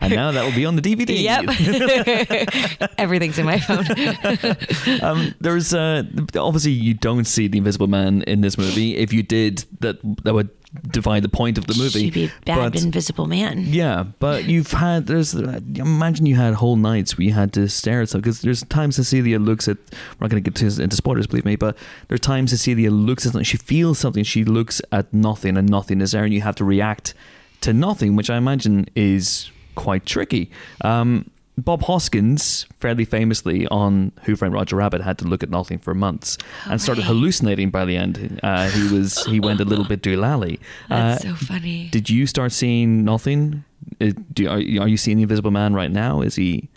And 0.00 0.12
now 0.14 0.30
that 0.32 0.44
will 0.44 0.54
be 0.54 0.64
on 0.64 0.76
the 0.76 0.82
DVD. 0.82 1.20
Yep. 1.20 2.90
Everything's 2.98 3.38
in 3.38 3.46
my 3.46 3.58
phone. 3.58 3.86
Um, 5.02 5.34
there's 5.40 5.74
uh, 5.74 6.02
obviously 6.36 6.72
you 6.72 6.94
don't 6.94 7.24
see 7.24 7.46
the 7.46 7.58
Invisible 7.58 7.86
Man 7.86 8.22
in 8.22 8.40
this 8.40 8.58
movie. 8.58 8.96
If 8.96 9.12
you 9.12 9.22
did, 9.22 9.64
that 9.80 9.98
that 10.24 10.34
would 10.34 10.50
define 10.90 11.22
the 11.22 11.28
point 11.28 11.56
of 11.58 11.66
the 11.66 11.74
movie. 11.74 12.00
She'd 12.00 12.12
be 12.14 12.24
a 12.26 12.32
bad, 12.44 12.72
But- 12.72 12.82
invisible 12.82 13.26
man. 13.26 13.64
Yeah, 13.68 14.04
but 14.18 14.44
you've 14.44 14.72
had 14.72 15.06
there's 15.06 15.34
imagine 15.34 16.26
you 16.26 16.36
had 16.36 16.54
whole 16.54 16.76
nights 16.76 17.16
where 17.16 17.24
you 17.24 17.32
had 17.32 17.52
to 17.54 17.68
stare 17.68 18.02
at 18.02 18.10
something 18.10 18.22
because 18.22 18.42
there's 18.42 18.62
times 18.64 18.96
Cecilia 18.96 19.38
looks 19.38 19.66
at 19.68 19.76
we're 19.78 20.24
not 20.26 20.30
going 20.30 20.42
to 20.42 20.50
get 20.50 20.78
into 20.78 20.96
spoilers, 20.96 21.26
believe 21.26 21.44
me, 21.44 21.56
but 21.56 21.76
there 22.08 22.14
are 22.14 22.18
times 22.18 22.50
Cecilia 22.50 22.90
looks 22.90 23.24
at 23.24 23.32
something, 23.32 23.44
she 23.44 23.56
feels 23.56 23.98
something, 23.98 24.24
she 24.24 24.44
looks 24.44 24.82
at 24.92 25.12
nothing, 25.12 25.56
and 25.56 25.68
nothing 25.68 26.00
is 26.00 26.12
there, 26.12 26.24
and 26.24 26.34
you 26.34 26.42
have 26.42 26.56
to 26.56 26.64
react 26.64 27.14
to 27.62 27.72
nothing, 27.72 28.14
which 28.14 28.28
I 28.30 28.36
imagine 28.36 28.86
is 28.94 29.50
quite 29.74 30.04
tricky. 30.06 30.50
Um, 30.82 31.30
Bob 31.62 31.82
Hoskins, 31.82 32.66
fairly 32.78 33.04
famously 33.04 33.66
on 33.68 34.12
Who 34.24 34.36
Framed 34.36 34.54
Roger 34.54 34.76
Rabbit, 34.76 35.00
had 35.02 35.18
to 35.18 35.24
look 35.26 35.42
at 35.42 35.50
nothing 35.50 35.78
for 35.78 35.94
months 35.94 36.38
and 36.66 36.80
started 36.80 37.04
hallucinating 37.04 37.70
by 37.70 37.84
the 37.84 37.96
end. 37.96 38.38
Uh, 38.42 38.68
he 38.70 38.88
was 38.94 39.24
he 39.26 39.40
went 39.40 39.60
a 39.60 39.64
little 39.64 39.84
bit 39.84 40.00
doolally. 40.02 40.58
That's 40.88 41.24
Uh, 41.24 41.28
so 41.30 41.46
funny. 41.46 41.88
did 41.90 42.08
you 42.10 42.26
start 42.26 42.52
seeing 42.52 43.04
nothing? 43.04 43.64
Uh, 44.00 44.12
do, 44.32 44.48
are, 44.48 44.60
you- 44.60 44.80
are 44.80 44.88
you 44.88 44.96
seeing 44.96 45.16
the 45.16 45.22
Invisible 45.24 45.50
Man 45.50 45.74
right 45.74 45.90
now? 45.90 46.20
Is 46.20 46.36
he? 46.36 46.68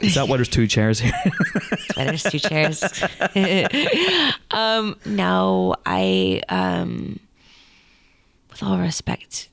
Is 0.00 0.14
that 0.16 0.26
why 0.28 0.36
there's 0.36 0.48
two 0.48 0.66
chairs 0.66 0.98
here? 0.98 1.12
Why 1.94 2.04
there's 2.04 2.24
two 2.24 2.40
chairs. 2.40 2.82
um, 4.50 4.96
no, 5.06 5.76
I, 5.86 6.42
um, 6.48 7.20
with 8.50 8.62
all 8.62 8.78
respect 8.78 9.48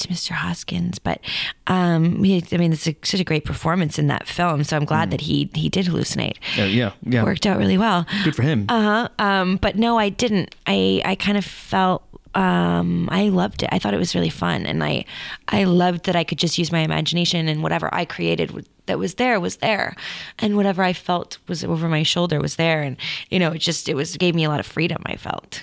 to 0.00 0.08
Mr. 0.08 0.30
Hoskins, 0.32 0.98
but 0.98 1.20
um, 1.66 2.22
he, 2.24 2.42
I 2.52 2.56
mean, 2.56 2.72
it's 2.72 2.86
a, 2.86 2.96
such 3.02 3.20
a 3.20 3.24
great 3.24 3.44
performance 3.44 3.98
in 3.98 4.06
that 4.08 4.26
film. 4.26 4.64
So 4.64 4.76
I'm 4.76 4.84
glad 4.84 5.10
that 5.10 5.22
he 5.22 5.50
he 5.54 5.68
did 5.68 5.86
hallucinate. 5.86 6.36
Uh, 6.58 6.62
yeah, 6.64 6.92
yeah. 7.02 7.24
Worked 7.24 7.46
out 7.46 7.58
really 7.58 7.78
well. 7.78 8.06
Good 8.24 8.36
for 8.36 8.42
him. 8.42 8.66
Uh 8.68 8.82
huh. 8.82 9.08
Um, 9.24 9.56
but 9.56 9.76
no, 9.76 9.98
I 9.98 10.08
didn't. 10.08 10.54
I 10.66 11.02
I 11.04 11.14
kind 11.14 11.38
of 11.38 11.44
felt 11.44 12.02
um, 12.34 13.08
I 13.10 13.28
loved 13.28 13.62
it. 13.62 13.68
I 13.72 13.78
thought 13.78 13.94
it 13.94 13.98
was 13.98 14.14
really 14.14 14.30
fun, 14.30 14.66
and 14.66 14.82
I 14.84 15.04
I 15.48 15.64
loved 15.64 16.04
that 16.06 16.16
I 16.16 16.24
could 16.24 16.38
just 16.38 16.58
use 16.58 16.70
my 16.72 16.80
imagination 16.80 17.48
and 17.48 17.62
whatever 17.62 17.92
I 17.92 18.04
created 18.04 18.48
w- 18.48 18.66
that 18.86 18.98
was 18.98 19.14
there 19.14 19.38
was 19.40 19.56
there, 19.56 19.94
and 20.38 20.56
whatever 20.56 20.82
I 20.82 20.92
felt 20.92 21.38
was 21.48 21.64
over 21.64 21.88
my 21.88 22.02
shoulder 22.02 22.40
was 22.40 22.56
there, 22.56 22.82
and 22.82 22.96
you 23.30 23.38
know, 23.38 23.52
it 23.52 23.58
just 23.58 23.88
it 23.88 23.94
was 23.94 24.16
gave 24.16 24.34
me 24.34 24.44
a 24.44 24.48
lot 24.48 24.60
of 24.60 24.66
freedom. 24.66 25.02
I 25.06 25.16
felt 25.16 25.62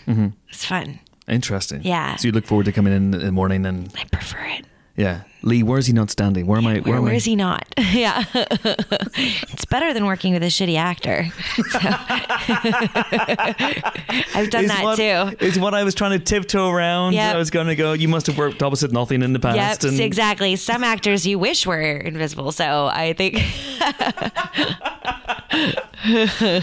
it's 0.50 0.66
fun. 0.66 1.00
Interesting. 1.28 1.82
Yeah. 1.84 2.16
So 2.16 2.28
you 2.28 2.32
look 2.32 2.46
forward 2.46 2.66
to 2.66 2.72
coming 2.72 2.94
in 2.94 3.14
in 3.14 3.20
the 3.26 3.32
morning 3.32 3.66
and 3.66 3.92
I 3.98 4.06
prefer 4.06 4.44
it. 4.46 4.66
Yeah. 4.98 5.22
Leigh, 5.44 5.62
where's 5.62 5.86
he 5.86 5.94
not 5.94 6.10
standing? 6.10 6.48
Where 6.48 6.58
am 6.58 6.66
I? 6.66 6.80
Where, 6.80 6.96
am 6.96 7.04
where 7.04 7.14
I? 7.14 7.18
is 7.18 7.26
he 7.26 7.36
not? 7.36 7.72
yeah. 7.78 8.26
it's 8.34 9.66
better 9.66 9.94
than 9.94 10.08
working 10.08 10.34
with 10.34 10.42
a 10.44 10.48
shitty 10.48 10.76
actor. 10.78 11.28
So- 11.68 11.80
I've 14.34 14.50
done 14.50 14.66
Is 14.66 14.72
that 14.72 14.84
what, 14.84 14.96
too. 14.96 15.38
It's 15.40 15.58
what 15.58 15.74
I 15.74 15.84
was 15.84 15.94
trying 15.96 16.18
to 16.18 16.24
tiptoe 16.24 16.70
around. 16.70 17.14
Yep. 17.14 17.36
I 17.36 17.38
was 17.38 17.50
going 17.50 17.68
to 17.68 17.76
go. 17.76 17.94
You 17.94 18.08
must 18.08 18.28
have 18.28 18.38
worked 18.38 18.64
opposite 18.64 18.92
nothing 18.92 19.22
in 19.22 19.34
the 19.34 19.40
past. 19.40 19.84
Yep, 19.84 19.92
and 19.92 20.00
exactly. 20.02 20.56
Some 20.56 20.84
actors 20.84 21.26
you 21.26 21.38
wish 21.40 21.66
were 21.66 21.82
invisible. 21.82 22.52
So 22.52 22.88
I 22.88 23.14
think 23.14 23.36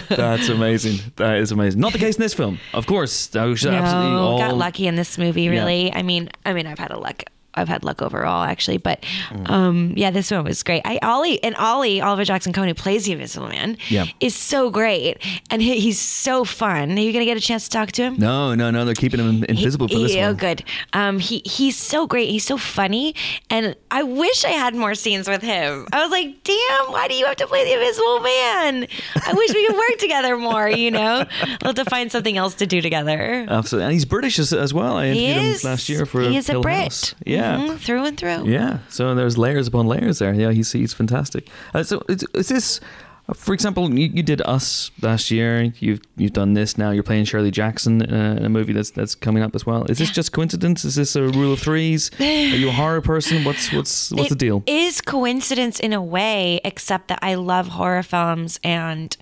That's 0.09 0.48
amazing. 0.48 0.98
That 1.16 1.39
is 1.39 1.52
amazing. 1.52 1.81
Not 1.81 1.93
the 1.93 1.98
case 1.98 2.16
in 2.16 2.23
this 2.23 2.35
film, 2.35 2.59
of 2.73 2.86
course. 2.86 3.35
I 3.35 3.47
no, 3.47 4.39
got 4.39 4.56
lucky 4.56 4.86
in 4.86 4.94
this 4.94 5.19
movie. 5.19 5.48
Really, 5.48 5.93
I 5.93 6.02
mean, 6.02 6.31
I 6.44 6.52
mean, 6.52 6.66
I've 6.66 6.78
had 6.78 6.90
a 6.90 6.98
luck. 6.98 7.24
I've 7.56 7.68
had 7.68 7.85
luck 7.85 8.02
overall, 8.02 8.43
actually, 8.44 8.78
but 8.78 9.02
Mm. 9.31 9.51
um, 9.51 9.93
yeah, 9.97 10.10
this 10.10 10.31
one 10.31 10.44
was 10.44 10.62
great. 10.62 10.82
I 10.85 10.98
Ollie 11.02 11.43
and 11.43 11.55
Ollie 11.56 12.01
Oliver 12.01 12.24
Jackson 12.24 12.52
Cohen, 12.52 12.68
who 12.68 12.74
plays 12.74 13.05
the 13.06 13.12
Invisible 13.12 13.48
Man, 13.48 13.76
Yeah. 13.89 14.06
is 14.20 14.35
so 14.35 14.70
great, 14.70 15.18
and 15.51 15.62
he, 15.62 15.81
he's 15.81 15.98
so 15.98 16.44
fun. 16.44 16.93
Are 16.98 17.01
you 17.01 17.12
gonna 17.12 17.24
get 17.24 17.36
a 17.36 17.40
chance 17.40 17.64
to 17.64 17.70
talk 17.70 17.93
to 17.93 18.02
him? 18.02 18.16
No, 18.18 18.55
no, 18.55 18.70
no. 18.70 18.85
They're 18.85 18.94
keeping 18.94 19.20
him 19.20 19.44
invisible 19.44 19.89
for 19.89 19.97
He- 19.97 20.02
this 20.05 20.12
he- 20.14 20.20
Oh, 20.20 20.28
one. 20.28 20.36
good. 20.36 20.64
Um, 20.93 21.18
he 21.18 21.43
he's 21.44 21.76
so 21.76 22.06
great. 22.06 22.28
He's 22.31 22.44
so 22.44 22.56
funny, 22.56 23.14
and 23.51 23.74
I 23.90 24.02
wish 24.02 24.44
I 24.44 24.51
had 24.51 24.74
more 24.74 24.94
scenes 24.94 25.28
with 25.28 25.43
him. 25.43 25.86
I 25.93 26.02
was 26.02 26.10
like, 26.10 26.43
damn, 26.44 26.93
why 26.93 27.06
do 27.09 27.14
you 27.14 27.26
have 27.26 27.36
to 27.36 27.47
play 27.47 27.64
the 27.64 27.74
Invisible 27.74 28.20
Man? 28.20 28.86
I 29.26 29.32
wish 29.32 29.52
we 29.55 29.66
could 29.66 29.76
work 29.76 29.98
together 29.98 30.36
more. 30.36 30.68
You 30.68 30.90
know, 30.90 31.24
we'll 31.62 31.74
have 31.74 31.74
to 31.76 31.85
find 31.85 32.10
something 32.10 32.36
else 32.36 32.55
to 32.56 32.66
do 32.66 32.81
together. 32.81 33.47
Absolutely, 33.48 33.85
and 33.85 33.93
he's 33.93 34.05
British 34.05 34.39
as, 34.39 34.52
as 34.52 34.72
well. 34.74 34.97
I 34.97 35.12
he 35.12 35.26
interviewed 35.26 35.55
is 35.55 35.64
him 35.64 35.70
last 35.70 35.89
year 35.89 36.06
for 36.06 36.22
he 36.22 36.36
is 36.36 36.48
a 36.48 36.60
Brit, 36.60 36.76
House. 36.85 37.14
Yeah. 37.24 37.43
Mhm, 37.52 37.78
through 37.78 38.04
and 38.04 38.16
through. 38.18 38.46
Yeah, 38.48 38.78
so 38.88 39.14
there's 39.14 39.36
layers 39.38 39.66
upon 39.68 39.86
layers 39.86 40.18
there. 40.18 40.34
Yeah, 40.34 40.52
he's 40.52 40.72
he's 40.72 40.92
fantastic. 40.94 41.48
Uh, 41.74 41.82
so 41.82 42.02
is, 42.08 42.24
is 42.34 42.48
this, 42.48 42.80
uh, 43.28 43.32
for 43.34 43.54
example, 43.54 43.92
you, 43.92 44.10
you 44.12 44.22
did 44.22 44.42
Us 44.42 44.90
last 45.00 45.30
year. 45.30 45.72
You've 45.78 46.00
you've 46.16 46.32
done 46.32 46.54
this 46.54 46.76
now. 46.76 46.90
You're 46.90 47.02
playing 47.02 47.24
Shirley 47.24 47.50
Jackson 47.50 48.02
uh, 48.02 48.36
in 48.38 48.44
a 48.44 48.48
movie 48.48 48.72
that's 48.72 48.90
that's 48.90 49.14
coming 49.14 49.42
up 49.42 49.54
as 49.54 49.64
well. 49.64 49.84
Is 49.84 49.98
this 49.98 50.10
just 50.10 50.32
coincidence? 50.32 50.84
Is 50.84 50.94
this 50.96 51.16
a 51.16 51.22
rule 51.22 51.52
of 51.52 51.60
threes? 51.60 52.10
Are 52.20 52.24
you 52.24 52.68
a 52.68 52.72
horror 52.72 53.00
person? 53.00 53.44
What's 53.44 53.72
what's 53.72 54.10
what's 54.12 54.28
the 54.28 54.36
deal? 54.36 54.62
Is 54.66 55.00
coincidence 55.00 55.80
in 55.80 55.92
a 55.92 56.02
way, 56.02 56.60
except 56.64 57.08
that 57.08 57.18
I 57.22 57.34
love 57.36 57.68
horror 57.68 58.02
films 58.02 58.58
and 58.64 59.16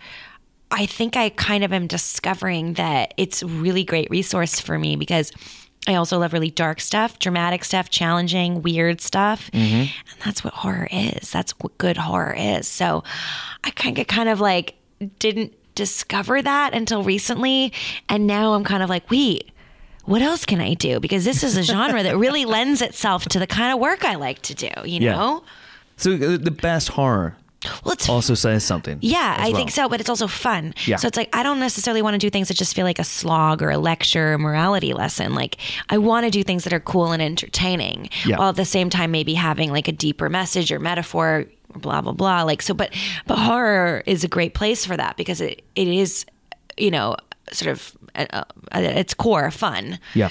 I 0.74 0.86
think 0.86 1.16
I 1.18 1.28
kind 1.28 1.64
of 1.64 1.72
am 1.74 1.86
discovering 1.86 2.74
that 2.74 3.12
it's 3.18 3.42
a 3.42 3.46
really 3.46 3.84
great 3.84 4.08
resource 4.10 4.58
for 4.58 4.78
me 4.78 4.96
because 4.96 5.30
I 5.88 5.96
also 5.96 6.18
love 6.18 6.32
really 6.32 6.50
dark 6.50 6.80
stuff, 6.80 7.18
dramatic 7.18 7.64
stuff, 7.64 7.90
challenging, 7.90 8.62
weird 8.62 9.00
stuff. 9.00 9.50
And 9.52 9.90
that's 10.24 10.44
what 10.44 10.54
horror 10.54 10.88
is. 10.92 11.30
That's 11.32 11.52
what 11.58 11.76
good 11.78 11.96
horror 11.96 12.34
is. 12.38 12.68
So 12.68 13.02
I 13.64 13.70
kind 13.70 13.98
of 13.98 14.06
kind 14.06 14.28
of 14.28 14.38
like 14.40 14.74
didn't 15.18 15.54
discover 15.74 16.40
that 16.42 16.72
until 16.74 17.02
recently. 17.02 17.72
And 18.08 18.26
now 18.28 18.52
I'm 18.54 18.62
kind 18.62 18.82
of 18.84 18.88
like, 18.90 19.10
wait, 19.10 19.50
what 20.04 20.22
else 20.22 20.44
can 20.44 20.60
I 20.60 20.74
do? 20.74 21.00
Because 21.00 21.24
this 21.24 21.42
is 21.42 21.56
a 21.56 21.62
genre 21.64 22.02
that 22.02 22.16
really 22.16 22.44
lends 22.44 22.80
itself 22.80 23.24
to 23.26 23.38
the 23.40 23.46
kind 23.46 23.72
of 23.72 23.80
work 23.80 24.04
I 24.04 24.14
like 24.14 24.40
to 24.42 24.54
do, 24.54 24.70
you 24.84 25.00
Yeah. 25.00 25.12
know? 25.16 25.44
So 25.96 26.12
uh, 26.12 26.36
the 26.36 26.50
best 26.52 26.90
horror 26.90 27.36
Well, 27.84 27.92
it's 27.92 28.08
also 28.08 28.34
says 28.34 28.64
something. 28.64 28.98
yeah, 29.00 29.36
I 29.38 29.48
well. 29.50 29.56
think 29.56 29.70
so, 29.70 29.88
but 29.88 30.00
it's 30.00 30.08
also 30.10 30.26
fun. 30.26 30.74
Yeah. 30.86 30.96
So 30.96 31.06
it's 31.08 31.16
like 31.16 31.28
I 31.36 31.42
don't 31.42 31.60
necessarily 31.60 32.02
want 32.02 32.14
to 32.14 32.18
do 32.18 32.28
things 32.30 32.48
that 32.48 32.56
just 32.56 32.74
feel 32.74 32.84
like 32.84 32.98
a 32.98 33.04
slog 33.04 33.62
or 33.62 33.70
a 33.70 33.78
lecture 33.78 34.34
or 34.34 34.38
morality 34.38 34.92
lesson. 34.94 35.34
Like 35.34 35.58
I 35.88 35.98
want 35.98 36.24
to 36.24 36.30
do 36.30 36.42
things 36.42 36.64
that 36.64 36.72
are 36.72 36.80
cool 36.80 37.12
and 37.12 37.22
entertaining, 37.22 38.08
Yeah. 38.24 38.38
while 38.38 38.48
at 38.48 38.56
the 38.56 38.64
same 38.64 38.90
time 38.90 39.10
maybe 39.12 39.34
having 39.34 39.70
like 39.70 39.86
a 39.86 39.92
deeper 39.92 40.28
message 40.28 40.72
or 40.72 40.80
metaphor, 40.80 41.46
blah 41.76 42.00
blah 42.00 42.12
blah. 42.12 42.42
Like 42.42 42.62
so, 42.62 42.74
but 42.74 42.92
but 43.26 43.38
horror 43.38 44.02
is 44.06 44.24
a 44.24 44.28
great 44.28 44.54
place 44.54 44.84
for 44.84 44.96
that 44.96 45.16
because 45.16 45.40
it 45.40 45.62
it 45.76 45.86
is, 45.88 46.26
you 46.76 46.90
know, 46.90 47.14
sort 47.52 47.70
of 47.70 47.96
uh, 48.16 48.42
at 48.72 48.82
its 48.84 49.14
core 49.14 49.50
fun. 49.52 49.98
Yeah. 50.14 50.30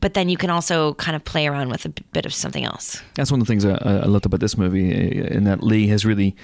But 0.00 0.14
then 0.14 0.28
you 0.28 0.36
can 0.36 0.50
also 0.50 0.94
kind 0.94 1.16
of 1.16 1.24
play 1.24 1.48
around 1.48 1.68
with 1.68 1.84
a 1.84 1.88
bit 2.12 2.24
of 2.24 2.32
something 2.32 2.64
else. 2.64 3.02
That's 3.16 3.32
one 3.32 3.40
of 3.40 3.46
the 3.48 3.50
things 3.52 3.64
I, 3.64 3.72
I 3.74 4.06
loved 4.06 4.24
about 4.24 4.38
this 4.38 4.56
movie, 4.56 4.88
uh, 5.20 5.26
in 5.36 5.44
that 5.44 5.64
Leigh 5.64 5.88
has 5.88 6.04
really 6.06 6.36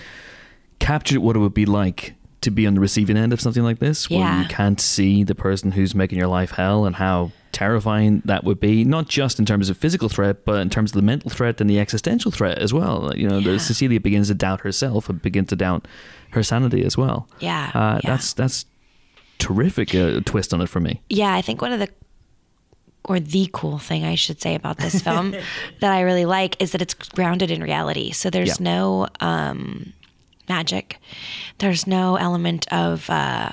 captured 0.79 1.19
what 1.21 1.37
it 1.37 1.39
would 1.41 1.55
be 1.55 1.67
like 1.67 2.15
to 2.43 2.51
be 2.51 2.67
on 2.67 2.75
the 2.75 2.81
receiving 2.81 3.17
end 3.17 3.33
of 3.33 3.41
something 3.41 3.63
like 3.65 3.79
this, 3.81 4.09
where 4.09 4.41
you 4.43 4.47
can't 4.49 4.81
see 4.81 5.25
the 5.25 5.35
person 5.35 5.73
who's 5.73 5.95
making 5.95 6.19
your 6.19 6.29
life 6.29 6.53
hell 6.53 6.85
and 6.85 6.95
how 6.97 7.33
terrifying 7.51 8.23
that 8.27 8.45
would 8.45 8.61
be, 8.61 8.85
not 8.85 9.09
just 9.09 9.39
in 9.39 9.45
terms 9.47 9.69
of 9.71 9.77
physical 9.77 10.09
threat, 10.09 10.45
but 10.45 10.61
in 10.61 10.71
terms 10.71 10.91
of 10.93 10.97
the 10.97 11.03
mental 11.03 11.31
threat 11.31 11.61
and 11.61 11.69
the 11.69 11.81
existential 11.81 12.31
threat 12.31 12.59
as 12.59 12.73
well. 12.73 13.11
You 13.17 13.29
know, 13.29 13.39
Yeah. 13.39 13.57
Cecilia 13.59 13.99
begins 13.99 14.29
to 14.29 14.35
doubt 14.35 14.61
herself 14.61 15.09
and 15.09 15.21
begins 15.21 15.49
to 15.49 15.57
doubt 15.57 15.89
her 16.31 16.43
sanity 16.43 16.85
as 16.85 16.97
well. 16.97 17.27
Yeah, 17.41 17.71
uh, 17.75 18.01
yeah. 18.05 18.11
that's 18.11 18.33
that's 18.35 18.67
terrific 19.39 19.95
uh, 19.95 20.21
twist 20.25 20.55
on 20.55 20.61
it 20.61 20.69
for 20.69 20.81
me. 20.81 21.01
Yeah, 21.09 21.35
I 21.35 21.43
think 21.43 21.61
one 21.63 21.73
of 21.73 21.81
the 21.81 21.89
or 23.05 23.21
the 23.21 23.49
cool 23.53 23.79
thing 23.79 24.05
I 24.05 24.17
should 24.17 24.41
say 24.43 24.55
about 24.57 24.79
this 24.79 25.01
film 25.01 25.31
that 25.81 25.93
I 25.93 26.01
really 26.01 26.25
like 26.25 26.61
is 26.61 26.73
that 26.73 26.83
it's 26.83 26.93
grounded 26.95 27.51
in 27.53 27.63
reality. 27.63 28.11
So 28.11 28.31
there's 28.31 28.59
Yeah. 28.61 28.65
no 28.73 29.07
um, 29.21 29.93
magic. 30.49 30.99
There's 31.59 31.87
no 31.87 32.17
element 32.17 32.71
of 32.73 33.09
uh, 33.11 33.53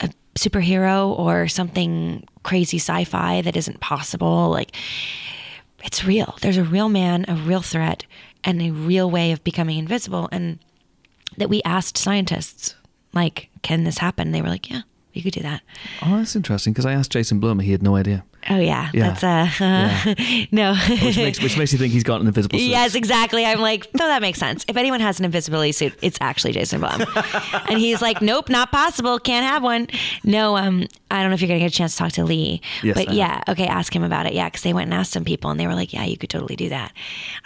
a 0.00 0.10
superhero 0.34 1.18
or 1.18 1.48
something 1.48 2.26
crazy 2.42 2.78
sci-fi 2.78 3.40
that 3.42 3.56
isn't 3.56 3.80
possible. 3.80 4.50
Like 4.50 4.74
it's 5.84 6.04
real. 6.04 6.36
There's 6.42 6.58
a 6.58 6.64
real 6.64 6.88
man, 6.88 7.24
a 7.28 7.34
real 7.34 7.62
threat, 7.62 8.04
and 8.44 8.60
a 8.60 8.70
real 8.70 9.10
way 9.10 9.32
of 9.32 9.42
becoming 9.44 9.78
invisible. 9.78 10.28
And 10.32 10.58
that 11.36 11.48
we 11.48 11.62
asked 11.64 11.98
scientists, 11.98 12.74
like, 13.12 13.48
can 13.62 13.84
this 13.84 13.98
happen? 13.98 14.32
They 14.32 14.42
were 14.42 14.48
like, 14.48 14.70
yeah, 14.70 14.82
you 15.12 15.22
could 15.22 15.32
do 15.32 15.42
that. 15.42 15.62
Oh, 16.02 16.16
that's 16.16 16.36
interesting 16.36 16.72
because 16.72 16.86
I 16.86 16.92
asked 16.92 17.12
Jason 17.12 17.40
Blum, 17.40 17.58
he 17.60 17.72
had 17.72 17.82
no 17.82 17.96
idea, 17.96 18.24
Oh 18.48 18.58
yeah, 18.58 18.90
Yeah. 18.94 19.10
that's 19.10 19.22
uh, 19.24 20.14
no. 20.52 20.74
which 21.02 21.16
makes 21.16 21.42
which 21.42 21.58
makes 21.58 21.72
you 21.72 21.78
think 21.78 21.92
he's 21.92 22.04
got 22.04 22.20
an 22.20 22.26
invisible 22.26 22.58
suit. 22.58 22.64
yes, 22.64 22.94
exactly. 22.94 23.44
I'm 23.44 23.60
like, 23.60 23.92
no, 23.94 24.06
that 24.06 24.22
makes 24.22 24.38
sense. 24.38 24.64
If 24.68 24.76
anyone 24.76 25.00
has 25.00 25.18
an 25.18 25.24
invisibility 25.24 25.72
suit, 25.72 25.94
it's 26.02 26.18
actually 26.20 26.52
Jason 26.52 26.80
Blum. 26.80 27.02
and 27.68 27.78
he's 27.78 28.00
like, 28.00 28.22
nope, 28.22 28.48
not 28.48 28.70
possible. 28.70 29.18
Can't 29.18 29.44
have 29.46 29.62
one. 29.62 29.88
No, 30.24 30.56
um, 30.56 30.86
I 31.10 31.20
don't 31.22 31.30
know 31.30 31.34
if 31.34 31.40
you're 31.40 31.48
gonna 31.48 31.60
get 31.60 31.72
a 31.72 31.74
chance 31.74 31.92
to 31.94 31.98
talk 31.98 32.12
to 32.12 32.24
Leigh, 32.24 32.60
Yes, 32.82 32.94
but 32.96 33.08
I 33.10 33.12
yeah, 33.12 33.42
okay, 33.48 33.66
ask 33.66 33.94
him 33.94 34.02
about 34.02 34.26
it. 34.26 34.32
Yeah, 34.34 34.46
because 34.48 34.62
they 34.62 34.72
went 34.72 34.86
and 34.86 34.94
asked 34.94 35.12
some 35.12 35.24
people, 35.24 35.50
and 35.50 35.58
they 35.58 35.66
were 35.66 35.74
like, 35.74 35.92
yeah, 35.92 36.04
you 36.04 36.16
could 36.16 36.30
totally 36.30 36.56
do 36.56 36.68
that. 36.68 36.92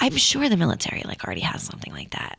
I'm 0.00 0.16
sure 0.16 0.48
the 0.48 0.56
military 0.56 1.02
like 1.06 1.24
already 1.24 1.40
has 1.42 1.62
something 1.62 1.92
like 1.92 2.10
that. 2.10 2.38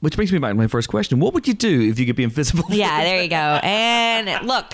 Which 0.00 0.16
brings 0.16 0.32
me 0.32 0.38
back 0.38 0.50
to 0.52 0.54
my 0.54 0.66
first 0.66 0.88
question: 0.88 1.20
What 1.20 1.34
would 1.34 1.46
you 1.46 1.54
do 1.54 1.82
if 1.88 1.98
you 1.98 2.06
could 2.06 2.16
be 2.16 2.24
invisible? 2.24 2.64
Yeah, 2.70 3.02
there 3.02 3.22
you 3.22 3.28
go. 3.28 3.36
And 3.62 4.46
look, 4.46 4.72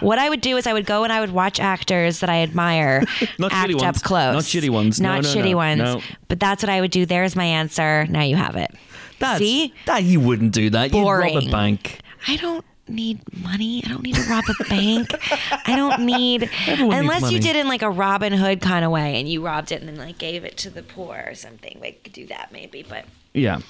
what 0.00 0.18
I 0.18 0.28
would 0.28 0.40
do 0.40 0.56
is 0.56 0.66
I 0.66 0.72
would 0.72 0.86
go 0.86 1.02
and 1.04 1.12
I 1.12 1.20
would 1.20 1.32
watch 1.32 1.58
actors 1.58 2.20
that 2.20 2.30
I 2.30 2.42
admire 2.42 3.02
Not 3.38 3.52
act 3.52 3.70
shitty 3.70 3.76
up 3.76 3.82
ones. 3.82 4.02
close. 4.02 4.34
Not 4.34 4.42
shitty 4.44 4.70
ones. 4.70 5.00
No, 5.00 5.14
Not 5.14 5.22
no, 5.24 5.28
shitty 5.28 5.50
no. 5.50 5.56
ones. 5.96 6.04
But 6.28 6.38
that's 6.38 6.62
what 6.62 6.70
I 6.70 6.80
would 6.80 6.90
do. 6.92 7.04
There's 7.06 7.34
my 7.34 7.44
answer. 7.44 8.06
Now 8.06 8.22
you 8.22 8.36
have 8.36 8.54
it. 8.56 8.70
That's, 9.18 9.38
See? 9.38 9.74
that 9.86 10.04
you 10.04 10.20
wouldn't 10.20 10.52
do 10.52 10.70
that. 10.70 10.92
You'd 10.94 11.04
rob 11.04 11.42
a 11.42 11.50
bank. 11.50 12.00
I 12.28 12.36
don't 12.36 12.64
need 12.86 13.20
money. 13.42 13.82
I 13.84 13.88
don't 13.88 14.02
need 14.02 14.14
to 14.14 14.22
rob 14.30 14.44
a 14.48 14.64
bank. 14.64 15.10
I 15.66 15.74
don't 15.74 16.06
need 16.06 16.48
Everyone 16.66 16.96
unless 16.96 17.30
you 17.32 17.40
did 17.40 17.56
in 17.56 17.66
like 17.68 17.82
a 17.82 17.90
Robin 17.90 18.32
Hood 18.32 18.60
kind 18.60 18.84
of 18.84 18.90
way 18.92 19.18
and 19.18 19.28
you 19.28 19.44
robbed 19.44 19.72
it 19.72 19.80
and 19.80 19.88
then 19.88 19.96
like 19.96 20.18
gave 20.18 20.44
it 20.44 20.56
to 20.58 20.70
the 20.70 20.82
poor 20.82 21.24
or 21.26 21.34
something. 21.34 21.78
We 21.80 21.92
could 21.92 22.12
do 22.12 22.26
that 22.26 22.52
maybe, 22.52 22.84
but 22.88 23.04
Yeah, 23.38 23.60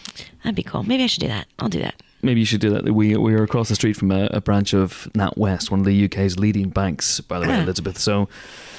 that'd 0.43 0.55
be 0.57 0.63
cool. 0.63 0.83
Maybe 0.83 1.05
I 1.05 1.07
should 1.07 1.21
do 1.21 1.29
that. 1.29 1.47
I'll 1.59 1.69
do 1.69 1.81
that. 1.81 1.95
maybe 2.23 2.41
you 2.41 2.47
should 2.47 2.61
do 2.61 2.71
that. 2.71 2.85
We 2.93 3.17
we 3.17 3.35
are 3.35 3.43
across 3.45 3.69
the 3.69 3.75
street 3.77 3.97
from 3.97 4.11
a, 4.11 4.27
a 4.33 4.41
branch 4.41 4.75
of 4.75 5.09
NatWest, 5.15 5.71
one 5.71 5.81
of 5.81 5.87
the 5.87 6.05
UK's 6.07 6.39
leading 6.39 6.69
banks, 6.71 7.21
by 7.21 7.39
the 7.39 7.47
way, 7.47 7.55
Ah. 7.55 7.63
Elisabeth. 7.63 7.97
So 7.99 8.29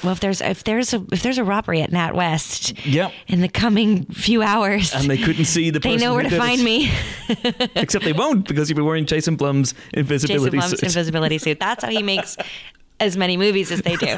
Well, 0.03 0.11
if 0.13 0.19
there's 0.19 0.41
if 0.41 0.63
there's 0.65 0.93
a 0.93 1.03
if 1.11 1.21
there's 1.23 1.37
a 1.37 1.43
robbery 1.43 1.81
at 1.81 1.91
NatWest 1.91 2.85
Yep. 2.85 3.11
in 3.27 3.39
the 3.41 3.47
coming 3.49 4.05
few 4.05 4.41
hours, 4.41 4.93
and 4.93 5.09
they 5.09 5.17
couldn't 5.17 5.45
see 5.45 5.69
the 5.69 5.79
they 5.79 5.93
person 5.93 6.05
know 6.05 6.13
where 6.15 6.23
who 6.23 6.29
to 6.29 6.35
did 6.35 6.41
find 6.41 6.61
it. 6.61 6.63
me. 6.63 6.91
Except 7.75 8.03
they 8.03 8.13
won't 8.13 8.47
because 8.47 8.69
you'll 8.69 8.77
be 8.77 8.83
wearing 8.83 9.05
Jason 9.05 9.35
Blum's 9.37 9.71
Jason 9.93 9.99
invisibility 9.99 10.57
Blum's 10.57 10.71
suit. 10.71 10.83
invisibility 10.83 11.37
suit. 11.37 11.59
That's 11.59 11.83
how 11.83 11.89
he 11.91 12.03
makes 12.03 12.35
as 12.99 13.17
many 13.17 13.37
movies 13.37 13.71
as 13.71 13.81
they 13.81 13.95
do. 13.95 14.17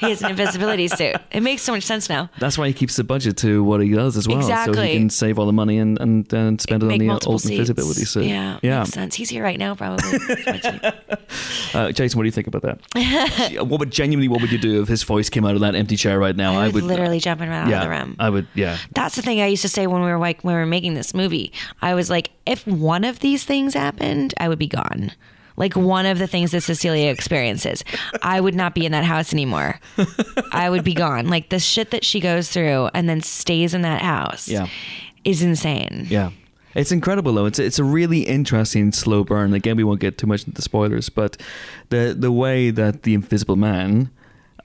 he 0.00 0.10
has 0.10 0.22
an 0.22 0.30
invisibility 0.30 0.88
suit. 0.88 1.16
It 1.30 1.42
makes 1.42 1.62
so 1.62 1.72
much 1.72 1.84
sense 1.84 2.08
now. 2.08 2.30
That's 2.38 2.56
why 2.58 2.68
he 2.68 2.72
keeps 2.72 2.96
the 2.96 3.04
budget 3.04 3.36
to 3.38 3.62
what 3.62 3.80
he 3.80 3.90
does 3.90 4.16
as 4.16 4.26
well, 4.28 4.38
exactly. 4.38 4.74
so 4.74 4.82
he 4.82 4.98
can 4.98 5.10
save 5.10 5.38
all 5.38 5.46
the 5.46 5.52
money 5.52 5.78
and 5.78 6.00
and, 6.00 6.32
and 6.32 6.60
spend 6.60 6.82
it 6.82 6.92
on 6.92 6.98
the 6.98 7.10
ultimate 7.10 7.40
seats. 7.40 7.58
visibility 7.58 8.04
suit. 8.04 8.24
Yeah, 8.24 8.58
yeah. 8.62 8.80
makes 8.80 8.90
sense. 8.90 9.14
He's 9.14 9.30
here 9.30 9.42
right 9.42 9.58
now, 9.58 9.74
probably. 9.74 10.18
Uh, 11.74 11.90
Jason, 11.90 12.16
what 12.16 12.22
do 12.22 12.28
you 12.28 12.32
think 12.32 12.46
about 12.46 12.62
that? 12.62 13.56
what 13.66 13.80
would 13.80 13.90
genuinely 13.90 14.28
what 14.28 14.40
would 14.40 14.52
you 14.52 14.58
do 14.58 14.80
if 14.80 14.86
his 14.86 15.02
voice 15.02 15.28
came 15.28 15.44
out 15.44 15.56
of 15.56 15.60
that 15.60 15.74
empty 15.74 15.96
chair 15.96 16.20
right 16.20 16.36
now? 16.36 16.56
I 16.56 16.68
would 16.68 16.84
literally 16.84 17.18
jump 17.18 17.40
and 17.40 17.50
run 17.50 17.66
out 17.66 17.72
of 17.72 17.82
the 17.82 17.90
room. 17.90 18.16
I 18.20 18.30
would. 18.30 18.46
Yeah. 18.54 18.78
That's 18.94 19.16
the 19.16 19.22
thing 19.22 19.40
I 19.40 19.46
used 19.46 19.62
to 19.62 19.68
say 19.68 19.88
when 19.88 20.00
we 20.02 20.08
were 20.08 20.18
like 20.18 20.42
when 20.42 20.54
we 20.54 20.60
were 20.60 20.66
making 20.66 20.94
this 20.94 21.14
movie. 21.14 21.52
I 21.82 21.94
was 21.94 22.10
like, 22.10 22.30
if 22.46 22.64
one 22.66 23.02
of 23.04 23.18
these 23.18 23.44
things 23.44 23.74
happened, 23.74 24.34
I 24.38 24.48
would 24.48 24.58
be 24.58 24.68
gone. 24.68 25.12
Like 25.56 25.74
one 25.76 26.04
of 26.06 26.18
the 26.18 26.26
things 26.26 26.50
that 26.50 26.62
Cecilia 26.62 27.10
experiences, 27.10 27.84
I 28.22 28.40
would 28.40 28.54
not 28.54 28.74
be 28.74 28.84
in 28.86 28.92
that 28.92 29.04
house 29.04 29.32
anymore. 29.32 29.78
I 30.52 30.68
would 30.68 30.82
be 30.84 30.94
gone. 30.94 31.28
Like 31.28 31.50
the 31.50 31.58
shit 31.60 31.90
that 31.92 32.04
she 32.04 32.18
goes 32.20 32.50
through 32.50 32.88
and 32.94 33.08
then 33.08 33.20
stays 33.20 33.72
in 33.74 33.82
that 33.82 34.02
house 34.02 34.48
Yeah. 34.48 34.66
is 35.24 35.42
insane. 35.42 36.06
Yeah. 36.10 36.30
It's 36.74 36.90
incredible 36.90 37.32
though. 37.34 37.46
It's 37.46 37.60
it's 37.60 37.78
a 37.78 37.84
really 37.84 38.22
interesting 38.22 38.90
slow 38.90 39.22
burn. 39.22 39.54
Again, 39.54 39.76
we 39.76 39.84
won't 39.84 40.00
get 40.00 40.18
too 40.18 40.26
much 40.26 40.40
into 40.42 40.54
the 40.56 40.62
spoilers, 40.62 41.08
but 41.08 41.40
the 41.90 42.16
the 42.18 42.32
way 42.32 42.70
that 42.70 43.04
the 43.04 43.14
Invisible 43.14 43.54
Man 43.54 44.10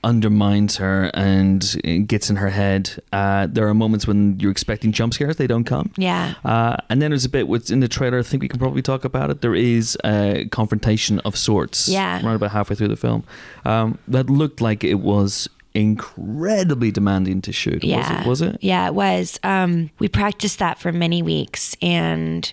undermines 0.03 0.77
her 0.77 1.11
and 1.13 2.07
gets 2.07 2.29
in 2.29 2.37
her 2.37 2.49
head. 2.49 3.01
Uh, 3.11 3.47
there 3.49 3.67
are 3.67 3.73
moments 3.73 4.07
when 4.07 4.39
you're 4.39 4.51
expecting 4.51 4.91
jump 4.91 5.13
scares, 5.13 5.35
they 5.37 5.47
don't 5.47 5.65
come. 5.65 5.91
Yeah. 5.97 6.35
Uh, 6.45 6.77
and 6.89 7.01
then 7.01 7.11
there's 7.11 7.25
a 7.25 7.29
bit 7.29 7.47
what's 7.47 7.69
in 7.69 7.79
the 7.79 7.87
trailer. 7.87 8.19
I 8.19 8.23
think 8.23 8.41
we 8.41 8.47
can 8.47 8.59
probably 8.59 8.81
talk 8.81 9.03
about 9.03 9.29
it. 9.29 9.41
There 9.41 9.55
is 9.55 9.97
a 10.03 10.47
confrontation 10.51 11.19
of 11.19 11.37
sorts. 11.37 11.89
Yeah. 11.89 12.25
Right 12.25 12.35
about 12.35 12.51
halfway 12.51 12.75
through 12.75 12.89
the 12.89 12.95
film, 12.95 13.23
um, 13.65 13.97
that 14.07 14.29
looked 14.29 14.61
like 14.61 14.83
it 14.83 14.95
was 14.95 15.49
incredibly 15.73 16.91
demanding 16.91 17.41
to 17.41 17.51
shoot. 17.51 17.83
Yeah. 17.83 18.25
Was 18.27 18.41
it? 18.41 18.47
Was 18.47 18.53
it? 18.53 18.57
Yeah, 18.61 18.87
it 18.87 18.95
was. 18.95 19.39
Um, 19.43 19.91
we 19.99 20.07
practiced 20.07 20.59
that 20.59 20.79
for 20.79 20.91
many 20.91 21.21
weeks 21.21 21.75
and 21.81 22.51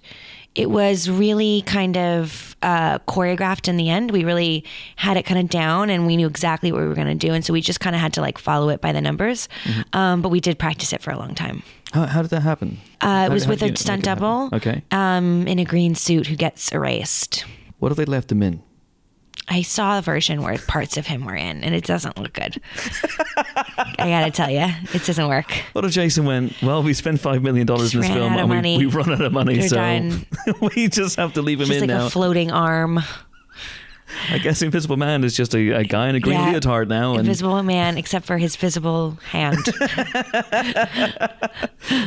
it 0.57 0.71
was 0.71 1.09
really 1.11 1.63
kind 1.67 1.97
of 1.97 2.57
uh, 2.63 2.99
choreographed 3.01 3.69
in 3.69 3.77
the 3.77 3.91
end. 3.91 4.11
We 4.11 4.25
really 4.25 4.65
had 4.97 5.17
it 5.17 5.25
kind 5.25 5.39
of 5.39 5.49
down 5.51 5.91
and 5.91 6.07
we 6.07 6.17
knew 6.17 6.27
exactly 6.27 6.73
what 6.73 6.81
we 6.81 6.89
were 6.89 6.95
going 6.95 7.07
to 7.19 7.27
do. 7.27 7.35
And 7.35 7.45
so 7.45 7.53
we 7.53 7.61
just 7.61 7.79
kind 7.81 7.95
of 7.95 8.01
had 8.01 8.13
to 8.15 8.21
like 8.23 8.39
follow 8.39 8.71
it 8.71 8.81
by 8.81 8.93
the 8.93 9.01
numbers. 9.03 9.49
Um, 9.93 10.23
but 10.23 10.31
we 10.31 10.41
did 10.41 10.59
practice 10.59 10.93
it 10.93 11.03
for 11.03 11.11
a 11.11 11.19
long 11.19 11.35
time. 11.35 11.63
How, 11.93 12.07
how 12.07 12.23
did 12.23 12.31
that 12.31 12.43
happen? 12.43 12.79
Uh, 13.01 13.29
it 13.31 13.33
was 13.33 13.47
with 13.47 13.63
a 13.63 13.77
stunt 13.77 14.05
double 14.05 14.49
Okay. 14.53 14.83
um, 14.91 15.47
in 15.47 15.59
a 15.59 15.65
green 15.65 15.95
suit 15.95 16.27
who 16.27 16.37
gets 16.37 16.73
erased. 16.73 17.45
What 17.79 17.93
if 17.93 17.99
they 17.99 18.07
left 18.07 18.33
him 18.33 18.43
in? 18.43 18.63
I 19.49 19.63
saw 19.63 19.99
a 19.99 20.03
version 20.03 20.43
where 20.43 20.59
parts 20.59 20.97
of 20.97 21.07
him 21.07 21.25
were 21.25 21.37
in, 21.37 21.63
and 21.63 21.73
it 21.75 21.85
doesn't 21.85 22.19
look 22.19 22.33
good. 22.33 22.61
I 23.37 23.95
gotta 23.99 24.31
tell 24.33 24.51
you, 24.51 24.67
it 24.93 25.05
doesn't 25.05 25.29
work. 25.29 25.53
What 25.73 25.85
if 25.85 25.93
Jason 25.93 26.25
went, 26.25 26.61
well, 26.63 26.83
we 26.83 26.93
spent 26.95 27.21
$5 27.21 27.43
million 27.43 27.69
in 27.71 27.79
this 27.79 27.93
film 27.93 28.33
and 28.33 28.51
we, 28.51 28.79
we 28.79 28.87
run 28.87 29.13
out 29.13 29.21
of 29.21 29.33
money, 29.33 29.59
They're 29.59 29.69
so 29.69 30.19
we 30.75 30.89
just 30.89 31.17
have 31.17 31.35
to 31.35 31.43
leave 31.43 31.61
him 31.61 31.69
Just 31.69 31.83
in 31.83 31.89
like 31.89 31.97
now. 31.97 32.07
a 32.07 32.11
floating 32.11 32.51
arm. 32.51 32.99
I 34.31 34.39
guess 34.39 34.63
Invisible 34.63 34.97
Man 34.97 35.23
is 35.25 35.37
just 35.37 35.55
a, 35.55 35.71
a 35.73 35.85
guy 35.85 36.09
in 36.09 36.15
a 36.17 36.21
green 36.21 36.41
Yeah. 36.41 36.53
leotard 36.53 36.89
now. 36.89 37.13
And 37.13 37.21
Invisible 37.21 37.63
man, 37.63 37.99
except 37.99 38.25
for 38.27 38.39
his 38.39 38.57
visible 38.57 39.19
hand. 39.31 39.59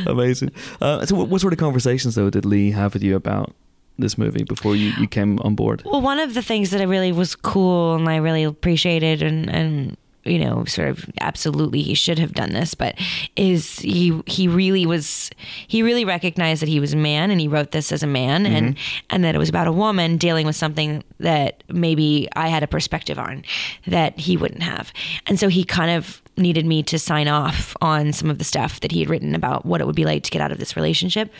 Amazing. 0.06 0.50
Uh, 0.80 1.04
so, 1.06 1.14
what, 1.14 1.28
what 1.28 1.40
sort 1.40 1.52
of 1.52 1.58
conversations, 1.58 2.14
though, 2.14 2.30
did 2.30 2.44
Leigh 2.44 2.70
have 2.72 2.94
with 2.94 3.02
you 3.02 3.16
about 3.16 3.54
this 4.00 4.18
movie 4.18 4.44
before 4.44 4.76
you, 4.76 4.92
you 4.98 5.06
came 5.06 5.38
on 5.40 5.54
board? 5.54 5.82
Well, 5.84 6.00
one 6.00 6.18
of 6.18 6.34
the 6.34 6.42
things 6.42 6.70
that 6.70 6.80
I 6.80 6.84
really 6.84 7.12
was 7.12 7.34
cool 7.34 7.94
and 7.94 8.08
I 8.08 8.16
really 8.16 8.44
appreciated 8.44 9.22
and 9.22 9.48
and 9.48 9.96
you 10.24 10.38
know 10.38 10.64
sort 10.66 10.88
of 10.88 11.10
absolutely 11.20 11.80
he 11.80 11.94
should 11.94 12.18
have 12.18 12.34
done 12.34 12.52
this 12.52 12.74
but 12.74 12.94
is 13.36 13.78
he 13.78 14.20
he 14.26 14.46
really 14.48 14.84
was 14.84 15.30
he 15.66 15.82
really 15.82 16.04
recognized 16.04 16.60
that 16.60 16.68
he 16.68 16.78
was 16.78 16.92
a 16.92 16.96
man 16.96 17.30
and 17.30 17.40
he 17.40 17.48
wrote 17.48 17.70
this 17.70 17.90
as 17.90 18.02
a 18.02 18.06
man 18.06 18.44
and 18.44 18.76
mm-hmm. 18.76 19.06
and 19.08 19.24
that 19.24 19.34
it 19.34 19.38
was 19.38 19.48
about 19.48 19.66
a 19.66 19.72
woman 19.72 20.18
dealing 20.18 20.46
with 20.46 20.56
something 20.56 21.02
that 21.20 21.62
maybe 21.68 22.28
I 22.34 22.48
had 22.48 22.62
a 22.62 22.66
perspective 22.66 23.18
on 23.18 23.44
that 23.86 24.18
he 24.18 24.36
wouldn't 24.36 24.62
have. 24.62 24.92
And 25.26 25.38
so 25.38 25.48
he 25.48 25.64
kind 25.64 25.90
of 25.90 26.20
needed 26.36 26.66
me 26.66 26.82
to 26.82 26.98
sign 26.98 27.28
off 27.28 27.76
on 27.80 28.12
some 28.12 28.30
of 28.30 28.38
the 28.38 28.44
stuff 28.44 28.80
that 28.80 28.92
he 28.92 29.00
had 29.00 29.10
written 29.10 29.34
about 29.34 29.66
what 29.66 29.80
it 29.80 29.86
would 29.86 29.96
be 29.96 30.04
like 30.04 30.22
to 30.24 30.30
get 30.30 30.40
out 30.40 30.50
of 30.50 30.58
this 30.58 30.76
relationship 30.76 31.30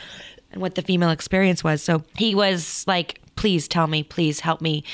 and 0.53 0.61
what 0.61 0.75
the 0.75 0.83
female 0.83 1.11
experience 1.11 1.63
was. 1.63 1.83
So 1.83 2.05
he 2.17 2.35
was 2.35 2.85
like, 2.87 3.21
please 3.37 3.69
tell 3.69 3.87
me, 3.87 4.03
please 4.03 4.41
help 4.41 4.61
me. 4.61 4.85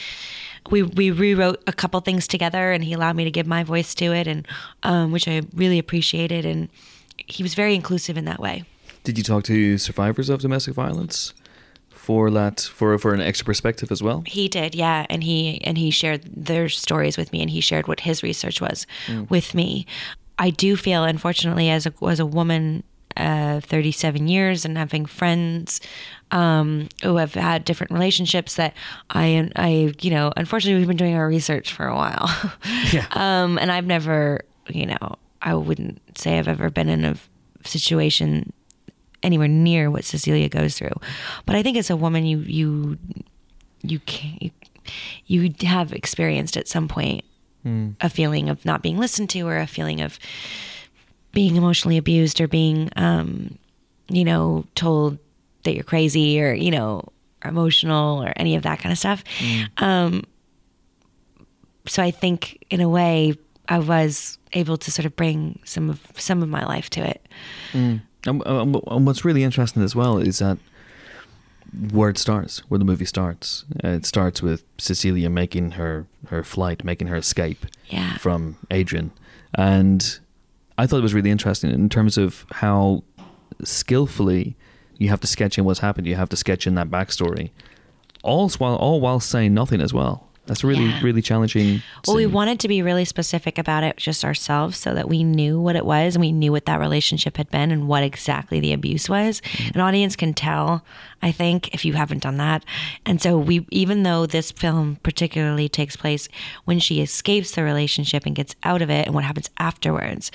We, 0.70 0.82
we 0.82 1.10
rewrote 1.10 1.62
a 1.66 1.72
couple 1.72 2.00
things 2.00 2.26
together 2.26 2.72
and 2.72 2.82
he 2.82 2.92
allowed 2.92 3.16
me 3.16 3.24
to 3.24 3.30
give 3.30 3.46
my 3.46 3.62
voice 3.62 3.94
to 3.96 4.12
it 4.12 4.26
and 4.26 4.46
um, 4.82 5.12
which 5.12 5.28
I 5.28 5.42
really 5.54 5.78
appreciated 5.78 6.44
and 6.44 6.68
he 7.26 7.42
was 7.42 7.54
very 7.54 7.74
inclusive 7.74 8.16
in 8.16 8.24
that 8.26 8.40
way. 8.40 8.64
Did 9.04 9.18
you 9.18 9.24
talk 9.24 9.44
to 9.44 9.78
survivors 9.78 10.28
of 10.28 10.40
domestic 10.40 10.74
violence 10.74 11.32
for 11.88 12.30
that, 12.30 12.60
for, 12.60 12.98
for 12.98 13.14
an 13.14 13.20
extra 13.20 13.44
perspective 13.44 13.90
as 13.90 14.02
well? 14.02 14.22
He 14.26 14.48
did, 14.48 14.74
yeah, 14.74 15.06
and 15.10 15.22
he 15.22 15.60
and 15.64 15.78
he 15.78 15.90
shared 15.90 16.22
their 16.24 16.68
stories 16.68 17.16
with 17.16 17.32
me, 17.32 17.40
and 17.40 17.50
he 17.50 17.60
shared 17.60 17.88
what 17.88 18.00
his 18.00 18.22
research 18.22 18.60
was 18.60 18.86
with 19.28 19.54
me. 19.54 19.86
I 20.38 20.50
do 20.50 20.76
feel, 20.76 21.04
unfortunately, 21.04 21.70
as 21.70 21.86
a 21.86 21.92
as 22.04 22.20
a 22.20 22.26
woman, 22.26 22.84
uh, 23.16 23.60
thirty 23.60 23.92
seven 23.92 24.28
years, 24.28 24.64
and 24.64 24.76
having 24.78 25.06
friends 25.06 25.80
um, 26.30 26.88
who 27.02 27.16
have 27.16 27.34
had 27.34 27.64
different 27.64 27.92
relationships, 27.92 28.56
that 28.56 28.74
I 29.10 29.50
I 29.56 29.94
you 30.00 30.10
know, 30.10 30.32
unfortunately, 30.36 30.78
we've 30.78 30.88
been 30.88 30.96
doing 30.96 31.14
our 31.14 31.28
research 31.28 31.72
for 31.72 31.86
a 31.86 31.94
while, 31.94 32.30
Yeah. 32.92 33.06
um, 33.12 33.58
and 33.58 33.70
I've 33.72 33.86
never, 33.86 34.42
you 34.68 34.86
know, 34.86 35.16
I 35.42 35.54
wouldn't 35.54 36.00
say 36.18 36.38
I've 36.38 36.48
ever 36.48 36.70
been 36.70 36.88
in 36.88 37.04
a 37.04 37.16
situation 37.64 38.52
anywhere 39.22 39.48
near 39.48 39.90
what 39.90 40.04
Cecilia 40.04 40.48
goes 40.48 40.76
through. 40.78 40.92
But 41.46 41.56
I 41.56 41.62
think 41.62 41.76
as 41.76 41.90
a 41.90 41.96
woman, 41.96 42.26
you 42.26 42.38
you 42.40 42.98
you 43.82 43.98
can 44.00 44.38
you, 44.40 44.50
you 45.26 45.54
have 45.68 45.92
experienced 45.92 46.56
at 46.56 46.68
some 46.68 46.86
point 46.88 47.24
a 48.00 48.08
feeling 48.08 48.48
of 48.48 48.64
not 48.64 48.80
being 48.80 48.96
listened 48.96 49.28
to, 49.30 49.40
or 49.40 49.58
a 49.58 49.66
feeling 49.66 50.00
of 50.00 50.20
being 51.36 51.56
emotionally 51.56 51.98
abused, 51.98 52.40
or 52.40 52.48
being 52.48 52.88
um, 52.96 53.58
you 54.08 54.24
know 54.24 54.64
told 54.74 55.18
that 55.64 55.74
you're 55.74 55.84
crazy, 55.84 56.40
or 56.40 56.54
you 56.54 56.70
know 56.70 57.04
emotional, 57.44 58.22
or 58.24 58.32
any 58.36 58.56
of 58.56 58.62
that 58.62 58.78
kind 58.80 58.90
of 58.90 58.98
stuff. 58.98 59.22
Um, 59.76 60.24
so 61.86 62.02
I 62.02 62.10
think 62.10 62.64
in 62.70 62.80
a 62.80 62.88
way 62.88 63.34
I 63.68 63.78
was 63.78 64.38
able 64.54 64.76
to 64.78 64.90
sort 64.90 65.04
of 65.06 65.14
bring 65.14 65.58
some 65.64 65.90
of 65.90 66.00
some 66.16 66.42
of 66.42 66.48
my 66.48 66.64
life 66.64 66.88
to 66.90 67.00
it. 67.06 67.20
And, 67.74 68.00
and 68.26 68.42
and 68.46 69.06
what's 69.06 69.24
really 69.24 69.44
interesting 69.44 69.82
as 69.82 69.94
well 69.94 70.16
is 70.18 70.38
that 70.38 70.56
where 71.92 72.08
it 72.08 72.16
starts, 72.18 72.58
where 72.70 72.78
the 72.78 72.84
movie 72.84 73.04
starts. 73.04 73.64
Uh, 73.84 73.88
it 73.88 74.06
starts 74.06 74.40
with 74.40 74.64
Cecilia 74.78 75.28
making 75.28 75.72
her, 75.72 76.06
her 76.28 76.42
flight, 76.42 76.82
making 76.84 77.08
her 77.08 77.16
escape 77.16 77.66
Yeah. 77.90 78.16
from 78.18 78.56
Adrian. 78.70 79.10
And 79.54 80.18
I 80.78 80.86
thought 80.86 80.98
it 80.98 81.02
was 81.02 81.14
really 81.14 81.30
interesting 81.30 81.70
in 81.70 81.88
terms 81.88 82.18
of 82.18 82.44
how 82.52 83.02
skillfully 83.64 84.56
you 84.98 85.08
have 85.08 85.20
to 85.20 85.26
sketch 85.26 85.58
in 85.58 85.64
what's 85.64 85.80
happened. 85.80 86.06
You 86.06 86.16
have 86.16 86.28
to 86.30 86.36
sketch 86.36 86.66
in 86.66 86.74
that 86.74 86.90
backstory, 86.90 87.50
all 88.22 88.48
while 88.50 88.76
all 88.76 89.00
while 89.00 89.20
saying 89.20 89.54
nothing 89.54 89.80
as 89.80 89.92
well. 89.92 90.25
That's 90.46 90.62
really 90.62 90.86
Yeah. 90.86 91.00
really 91.02 91.22
challenging. 91.22 91.82
Well, 92.06 92.16
we 92.16 92.26
wanted 92.26 92.60
to 92.60 92.68
be 92.68 92.82
really 92.82 93.04
specific 93.04 93.58
about 93.58 93.84
it 93.84 93.96
just 93.96 94.24
ourselves 94.24 94.78
so 94.78 94.94
that 94.94 95.08
we 95.08 95.24
knew 95.24 95.60
what 95.60 95.76
it 95.76 95.84
was 95.84 96.14
and 96.14 96.20
we 96.20 96.32
knew 96.32 96.52
what 96.52 96.66
that 96.66 96.78
relationship 96.80 97.36
had 97.36 97.50
been 97.50 97.70
and 97.70 97.88
what 97.88 98.02
exactly 98.02 98.60
the 98.60 98.72
abuse 98.72 99.08
was. 99.08 99.40
Mm-hmm. 99.40 99.78
An 99.78 99.80
audience 99.80 100.16
can 100.16 100.34
tell, 100.34 100.84
I 101.22 101.32
think, 101.32 101.74
if 101.74 101.84
you 101.84 101.94
haven't 101.94 102.22
done 102.22 102.36
that. 102.36 102.64
And 103.04 103.20
so 103.20 103.36
we 103.36 103.66
even 103.70 104.02
though 104.04 104.26
this 104.26 104.52
film 104.52 104.98
particularly 105.02 105.68
takes 105.68 105.96
place 105.96 106.28
when 106.64 106.78
she 106.78 107.00
escapes 107.00 107.52
the 107.52 107.62
relationship 107.62 108.24
and 108.26 108.34
gets 108.36 108.54
out 108.62 108.82
of 108.82 108.90
it 108.90 109.06
and 109.06 109.14
what 109.14 109.24
happens 109.24 109.50
afterwards, 109.58 110.30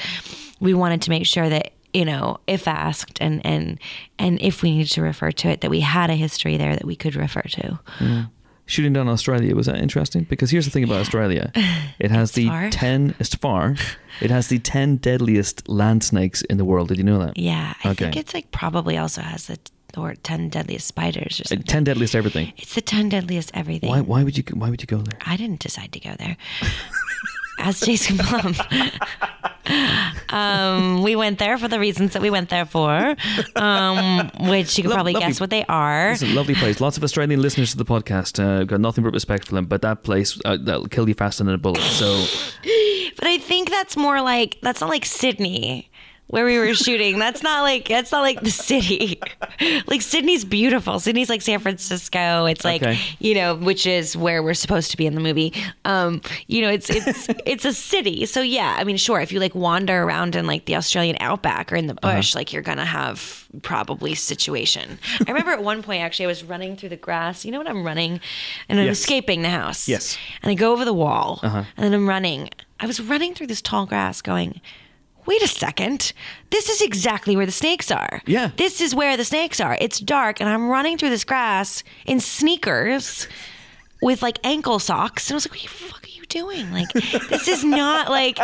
we 0.59 0.73
wanted 0.73 1.01
to 1.03 1.09
make 1.09 1.25
sure 1.25 1.49
that 1.49 1.71
you 1.93 2.05
know, 2.05 2.39
if 2.47 2.69
asked 2.69 3.17
and 3.19 3.45
and 3.45 3.77
and 4.17 4.39
if 4.41 4.61
we 4.61 4.71
needed 4.71 4.91
to 4.93 5.01
refer 5.01 5.29
to 5.31 5.49
it, 5.49 5.59
that 5.59 5.69
we 5.69 5.81
had 5.81 6.09
a 6.09 6.15
history 6.15 6.55
there 6.55 6.73
that 6.73 6.85
we 6.85 6.95
could 6.95 7.15
refer 7.15 7.41
to. 7.41 7.79
Mm-hmm. 7.99 8.21
Shooting 8.65 8.93
down 8.93 9.07
Australia 9.09 9.55
was 9.55 9.65
that 9.67 9.77
interesting? 9.77 10.23
Because 10.23 10.51
here's 10.51 10.65
the 10.65 10.71
thing 10.71 10.83
about 10.83 10.99
Australia, 11.01 11.51
it 11.99 12.11
has 12.11 12.29
It's 12.29 12.35
the 12.35 12.47
far. 12.47 12.69
ten. 12.69 13.15
It's 13.19 13.35
far. 13.35 13.75
It 14.21 14.31
has 14.31 14.47
the 14.47 14.59
ten 14.59 14.97
deadliest 14.97 15.67
land 15.67 16.03
snakes 16.03 16.41
in 16.43 16.57
the 16.57 16.65
world. 16.65 16.87
Did 16.89 16.97
you 16.97 17.03
know 17.03 17.19
that? 17.19 17.37
Yeah, 17.37 17.73
I 17.83 17.93
think 17.93 18.15
it's 18.15 18.33
like 18.33 18.51
probably 18.51 18.97
also 18.97 19.21
has 19.21 19.47
the 19.47 19.57
or 19.97 20.15
ten 20.15 20.47
deadliest 20.49 20.87
spiders 20.87 21.39
or 21.39 21.43
Uh, 21.43 21.47
something. 21.49 21.67
Ten 21.67 21.83
deadliest 21.83 22.15
everything. 22.15 22.53
It's 22.57 22.75
the 22.75 22.81
ten 22.81 23.09
deadliest 23.09 23.51
everything. 23.53 23.89
Why? 23.89 24.01
Why 24.01 24.23
would 24.23 24.37
you? 24.37 24.43
Why 24.53 24.69
would 24.69 24.81
you 24.81 24.87
go 24.87 24.97
there? 25.03 25.19
I 25.25 25.35
didn't 25.37 25.59
decide 25.59 25.91
to 25.93 25.99
go 25.99 26.15
there. 26.17 26.37
As 27.61 27.79
Jason 27.79 28.17
Blum. 28.17 28.55
Um, 30.29 31.03
we 31.03 31.15
went 31.15 31.39
there 31.39 31.57
for 31.57 31.67
the 31.67 31.79
reasons 31.79 32.13
that 32.13 32.21
we 32.21 32.29
went 32.29 32.49
there 32.49 32.65
for, 32.65 33.15
um, 33.55 34.31
which 34.49 34.77
you 34.77 34.83
can 34.83 34.89
Lo- 34.89 34.95
probably 34.95 35.13
lovely- 35.13 35.27
guess 35.27 35.39
what 35.39 35.49
they 35.49 35.63
are. 35.65 36.11
It's 36.11 36.23
a 36.23 36.27
lovely 36.27 36.55
place. 36.55 36.81
Lots 36.81 36.97
of 36.97 37.03
Australian 37.03 37.41
listeners 37.41 37.71
to 37.71 37.77
the 37.77 37.85
podcast. 37.85 38.41
Uh, 38.43 38.63
got 38.63 38.79
nothing 38.81 39.03
but 39.03 39.13
respect 39.13 39.45
for 39.45 39.55
them, 39.55 39.65
but 39.65 39.81
that 39.81 40.03
place 40.03 40.39
uh, 40.45 40.57
that'll 40.59 40.87
kill 40.87 41.07
you 41.07 41.13
faster 41.13 41.43
than 41.43 41.53
a 41.53 41.57
bullet. 41.57 41.81
So 41.81 42.25
But 43.17 43.27
I 43.27 43.37
think 43.37 43.69
that's 43.69 43.95
more 43.97 44.21
like 44.21 44.57
that's 44.61 44.81
not 44.81 44.89
like 44.89 45.05
Sydney 45.05 45.90
where 46.31 46.45
we 46.45 46.57
were 46.57 46.73
shooting. 46.73 47.19
That's 47.19 47.43
not 47.43 47.61
like 47.61 47.87
that's 47.87 48.11
not 48.11 48.21
like 48.21 48.41
the 48.41 48.49
city. 48.51 49.21
like 49.87 50.01
Sydney's 50.01 50.43
beautiful. 50.43 50.99
Sydney's 50.99 51.29
like 51.29 51.41
San 51.41 51.59
Francisco. 51.59 52.45
It's 52.45 52.65
like 52.65 52.81
Okay. 52.81 52.97
you 53.19 53.35
know, 53.35 53.55
which 53.55 53.85
is 53.85 54.17
where 54.17 54.41
we're 54.41 54.53
supposed 54.55 54.91
to 54.91 54.97
be 54.97 55.05
in 55.05 55.13
the 55.13 55.21
movie. 55.21 55.53
Um, 55.85 56.21
you 56.47 56.61
know, 56.63 56.69
it's 56.69 56.89
it's 56.89 57.27
it's 57.45 57.65
a 57.65 57.73
city. 57.73 58.25
So 58.25 58.41
yeah, 58.41 58.75
I 58.79 58.83
mean, 58.83 58.97
sure, 58.97 59.21
if 59.21 59.31
you 59.31 59.39
like 59.39 59.53
wander 59.53 60.01
around 60.03 60.35
in 60.35 60.47
like 60.47 60.65
the 60.65 60.75
Australian 60.75 61.17
outback 61.19 61.71
or 61.71 61.75
in 61.75 61.87
the 61.87 61.93
Uh-huh. 62.01 62.15
bush, 62.17 62.33
like 62.33 62.51
you're 62.53 62.63
gonna 62.63 62.85
have 62.85 63.47
probably 63.61 64.15
situation. 64.15 64.97
I 65.27 65.31
remember 65.31 65.51
at 65.51 65.61
one 65.63 65.83
point 65.83 66.01
actually 66.01 66.25
I 66.25 66.27
was 66.29 66.43
running 66.43 66.75
through 66.77 66.89
the 66.89 66.97
grass. 66.97 67.43
You 67.45 67.51
know 67.51 67.57
what 67.57 67.67
I'm 67.69 67.83
running 67.85 68.21
and 68.69 68.79
I'm 68.79 68.85
Yes. 68.87 68.99
escaping 68.99 69.41
the 69.41 69.49
house. 69.49 69.87
Yes. 69.89 70.17
And 70.41 70.49
I 70.49 70.55
go 70.55 70.71
over 70.71 70.85
the 70.85 70.93
wall 70.93 71.41
Uh-huh. 71.43 71.65
and 71.75 71.83
then 71.85 71.93
I'm 71.93 72.07
running. 72.07 72.49
I 72.79 72.85
was 72.87 72.99
running 73.01 73.35
through 73.35 73.47
this 73.47 73.61
tall 73.61 73.85
grass 73.85 74.21
going, 74.21 74.61
wait 75.25 75.41
a 75.41 75.47
second. 75.47 76.13
This 76.49 76.69
is 76.69 76.81
exactly 76.81 77.35
where 77.35 77.45
the 77.45 77.51
snakes 77.51 77.91
are. 77.91 78.21
Yeah. 78.25 78.51
This 78.57 78.81
is 78.81 78.95
where 78.95 79.17
the 79.17 79.25
snakes 79.25 79.59
are. 79.59 79.77
It's 79.79 79.99
dark 79.99 80.39
and 80.39 80.49
I'm 80.49 80.69
running 80.69 80.97
through 80.97 81.09
this 81.09 81.23
grass 81.23 81.83
in 82.05 82.19
sneakers 82.19 83.27
with 84.01 84.21
like 84.21 84.39
ankle 84.43 84.79
socks. 84.79 85.29
And 85.29 85.35
I 85.35 85.37
was 85.37 85.49
like, 85.49 85.61
what 85.91 86.00
the 86.33 86.39
fuck 86.39 86.45
are 86.45 86.49
you 86.49 86.61
doing? 86.61 86.71
Like, 86.71 86.91
this 87.29 87.47
is 87.47 87.63
not 87.63 88.09
like, 88.09 88.39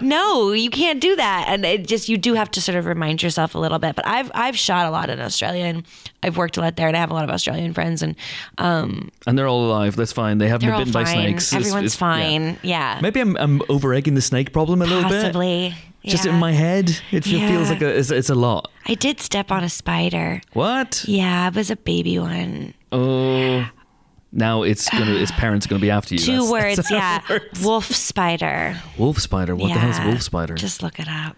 no, 0.00 0.52
you 0.52 0.70
can't 0.70 1.00
do 1.00 1.16
that. 1.16 1.46
And 1.48 1.64
it 1.64 1.86
just, 1.86 2.08
you 2.08 2.16
do 2.18 2.34
have 2.34 2.50
to 2.52 2.60
sort 2.60 2.76
of 2.76 2.86
remind 2.86 3.22
yourself 3.22 3.54
a 3.54 3.58
little 3.58 3.78
bit. 3.78 3.96
But 3.96 4.06
I've, 4.06 4.30
I've 4.34 4.56
shot 4.56 4.86
a 4.86 4.90
lot 4.90 5.10
in 5.10 5.20
Australia 5.20 5.64
and 5.64 5.84
I've 6.22 6.36
worked 6.36 6.56
a 6.56 6.60
lot 6.60 6.76
there 6.76 6.88
and 6.88 6.96
I 6.96 7.00
have 7.00 7.10
a 7.10 7.14
lot 7.14 7.24
of 7.24 7.30
Australian 7.30 7.74
friends 7.74 8.02
and, 8.02 8.16
um, 8.58 9.10
and 9.26 9.38
they're 9.38 9.48
all 9.48 9.66
alive. 9.66 9.96
That's 9.96 10.12
fine. 10.12 10.38
They 10.38 10.48
haven't 10.48 10.68
been 10.68 10.78
bitten 10.78 10.92
by 10.92 11.04
snakes. 11.04 11.52
Everyone's 11.52 11.94
it's- 11.94 11.94
yeah. 11.94 11.98
fine. 11.98 12.58
Yeah. 12.62 12.98
Maybe 13.02 13.20
I'm, 13.20 13.36
I'm 13.36 13.62
over 13.68 13.92
egging 13.94 14.14
the 14.14 14.22
snake 14.22 14.52
problem 14.52 14.82
a 14.82 14.86
little 14.86 15.08
bit. 15.08 15.22
Possibly. 15.22 15.74
Just 16.06 16.26
in 16.26 16.34
my 16.34 16.52
head, 16.52 16.90
it 17.12 17.24
fe- 17.24 17.48
feels 17.48 17.70
like 17.70 17.80
a, 17.80 17.88
it's, 17.98 18.10
it's 18.10 18.28
a 18.28 18.34
lot. 18.34 18.70
I 18.86 18.92
did 18.94 19.20
step 19.20 19.50
on 19.50 19.64
a 19.64 19.70
spider. 19.70 20.42
What? 20.52 21.02
Yeah, 21.08 21.48
it 21.48 21.54
was 21.54 21.70
a 21.70 21.76
baby 21.76 22.18
one. 22.18 22.74
Oh, 22.92 23.66
now 24.34 24.62
it's 24.62 24.88
gonna. 24.90 25.14
Its 25.14 25.30
parents 25.36 25.64
are 25.66 25.68
gonna 25.70 25.80
be 25.80 25.90
after 25.90 26.14
you. 26.14 26.20
Two 26.20 26.32
That's- 26.46 26.50
words, 26.50 26.76
that's 26.76 26.90
yeah. 26.90 27.20
works. 27.30 27.62
Wolf 27.64 27.86
spider. 27.86 28.76
Wolf 28.98 29.18
spider. 29.18 29.54
What 29.56 29.68
the 29.72 29.78
hell's 29.78 29.98
a 29.98 30.02
Yeah. 30.02 30.08
wolf 30.08 30.22
spider? 30.22 30.54
Just 30.54 30.82
look 30.82 30.98
it 30.98 31.08
up. 31.08 31.36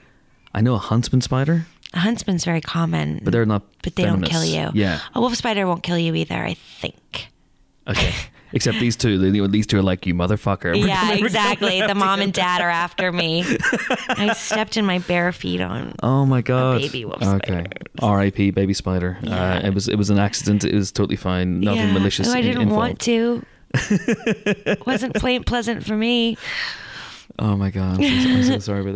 I 0.55 0.61
know 0.63 0.75
a 0.75 0.79
huntsman 0.79 1.21
spider, 1.21 1.67
A 1.93 1.99
huntsman's 1.99 2.45
very 2.45 2.61
common. 2.63 3.21
but 3.23 3.33
they're 3.33 3.45
not. 3.47 3.63
but 3.83 3.95
they 3.97 4.05
don't 4.05 4.23
kill 4.23 4.45
you. 4.45 4.71
Yeah. 4.75 5.01
A 5.15 5.21
wolf 5.21 5.35
spider 5.37 5.67
won't 5.67 5.83
kill 5.83 5.99
you 5.99 6.15
either, 6.15 6.43
I 6.43 6.55
think. 6.55 7.29
Okay. 7.87 8.13
Except 8.57 8.79
these 8.79 8.97
two. 8.97 9.49
These 9.49 9.67
two 9.67 9.79
are 9.79 9.83
like 9.83 10.07
you, 10.07 10.15
motherfucker. 10.15 10.73
We're 10.73 10.87
yeah, 10.87 11.13
exactly. 11.13 11.83
The 11.83 11.95
mom 11.95 12.23
and 12.23 12.33
dad 12.33 12.63
are 12.63 12.71
after 12.71 13.13
me. 13.13 13.45
I 14.09 14.33
stepped 14.33 14.79
in 14.79 14.87
my 14.87 14.99
bare 15.01 15.31
feet 15.31 15.61
on. 15.61 15.95
Oh 16.03 16.25
my 16.25 16.41
god. 16.41 16.81
baby 16.81 17.05
wolf 17.05 17.23
Okay. 17.23 17.67
R.I.P. 18.01 18.53
Baby 18.53 18.73
spider. 18.73 19.19
Yeah. 19.21 19.57
Uh, 19.57 19.67
it 19.67 19.75
was 19.75 19.89
it 19.89 19.97
was 19.97 20.09
an 20.09 20.19
accident. 20.19 20.65
It 20.65 20.75
was 20.75 20.91
totally 20.91 21.17
fine. 21.17 21.61
Nothing 21.61 21.89
yeah. 21.89 21.93
malicious. 21.93 22.29
Oh, 22.29 22.33
I 22.33 22.41
didn't 22.41 22.63
involved. 22.63 22.79
want 22.79 23.01
to. 23.01 23.45
It 23.75 24.87
wasn't 24.87 25.15
pleasant 25.15 25.85
for 25.85 25.97
me. 25.97 26.39
Oh 27.39 27.57
my 27.57 27.71
god, 27.71 27.97
I'm 27.97 28.03
so, 28.03 28.29
I'm 28.31 28.43
so 28.45 28.59
sorry 28.61 28.81
about 28.89 28.95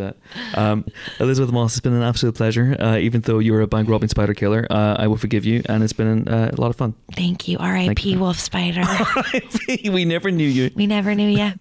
that. 0.54 0.58
Um, 0.58 0.84
Elisabeth 1.18 1.52
Moss, 1.52 1.72
it's 1.72 1.80
been 1.80 1.92
an 1.92 2.02
absolute 2.02 2.34
pleasure. 2.34 2.76
Uh, 2.80 2.96
even 2.96 3.20
though 3.20 3.38
you're 3.38 3.60
a 3.60 3.66
bank 3.66 3.88
robbing 3.88 4.08
spider 4.08 4.32
killer, 4.34 4.66
uh, 4.70 4.96
I 4.98 5.06
will 5.08 5.18
forgive 5.18 5.44
you, 5.44 5.62
and 5.66 5.82
it's 5.82 5.92
been 5.92 6.26
uh, 6.28 6.50
a 6.56 6.60
lot 6.60 6.70
of 6.70 6.76
fun. 6.76 6.94
Thank 7.14 7.48
you. 7.48 7.58
R.I.P. 7.58 8.16
Wolf 8.16 8.38
Spider. 8.38 8.82
we 9.92 10.04
never 10.04 10.30
knew 10.30 10.48
you. 10.48 10.70
we 10.74 10.86
never 10.86 11.14
knew 11.14 11.28
you. 11.28 11.52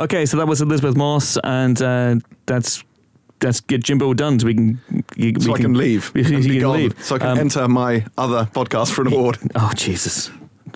Okay, 0.00 0.26
so 0.26 0.36
that 0.38 0.46
was 0.48 0.60
Elisabeth 0.60 0.96
Moss, 0.96 1.38
and 1.44 1.80
uh, 1.82 2.16
that's 2.46 2.82
that's 3.40 3.60
get 3.60 3.84
Jimbo 3.84 4.14
done, 4.14 4.40
so 4.40 4.46
we 4.46 4.54
can 4.54 4.80
we, 5.16 5.34
So 5.40 5.52
we 5.52 5.58
I 5.58 5.62
can 5.62 5.74
leave 5.74 6.12
we- 6.14 6.24
and 6.24 6.42
be 6.42 6.48
can 6.50 6.60
gone. 6.60 6.76
leave. 6.78 7.04
So 7.04 7.14
I 7.14 7.18
can 7.18 7.28
Um, 7.28 7.38
enter 7.38 7.68
my 7.68 8.04
other 8.16 8.44
podcast 8.52 8.90
for 8.92 9.02
an 9.02 9.12
award. 9.12 9.38
Oh 9.54 9.70
Jesus, 9.76 10.30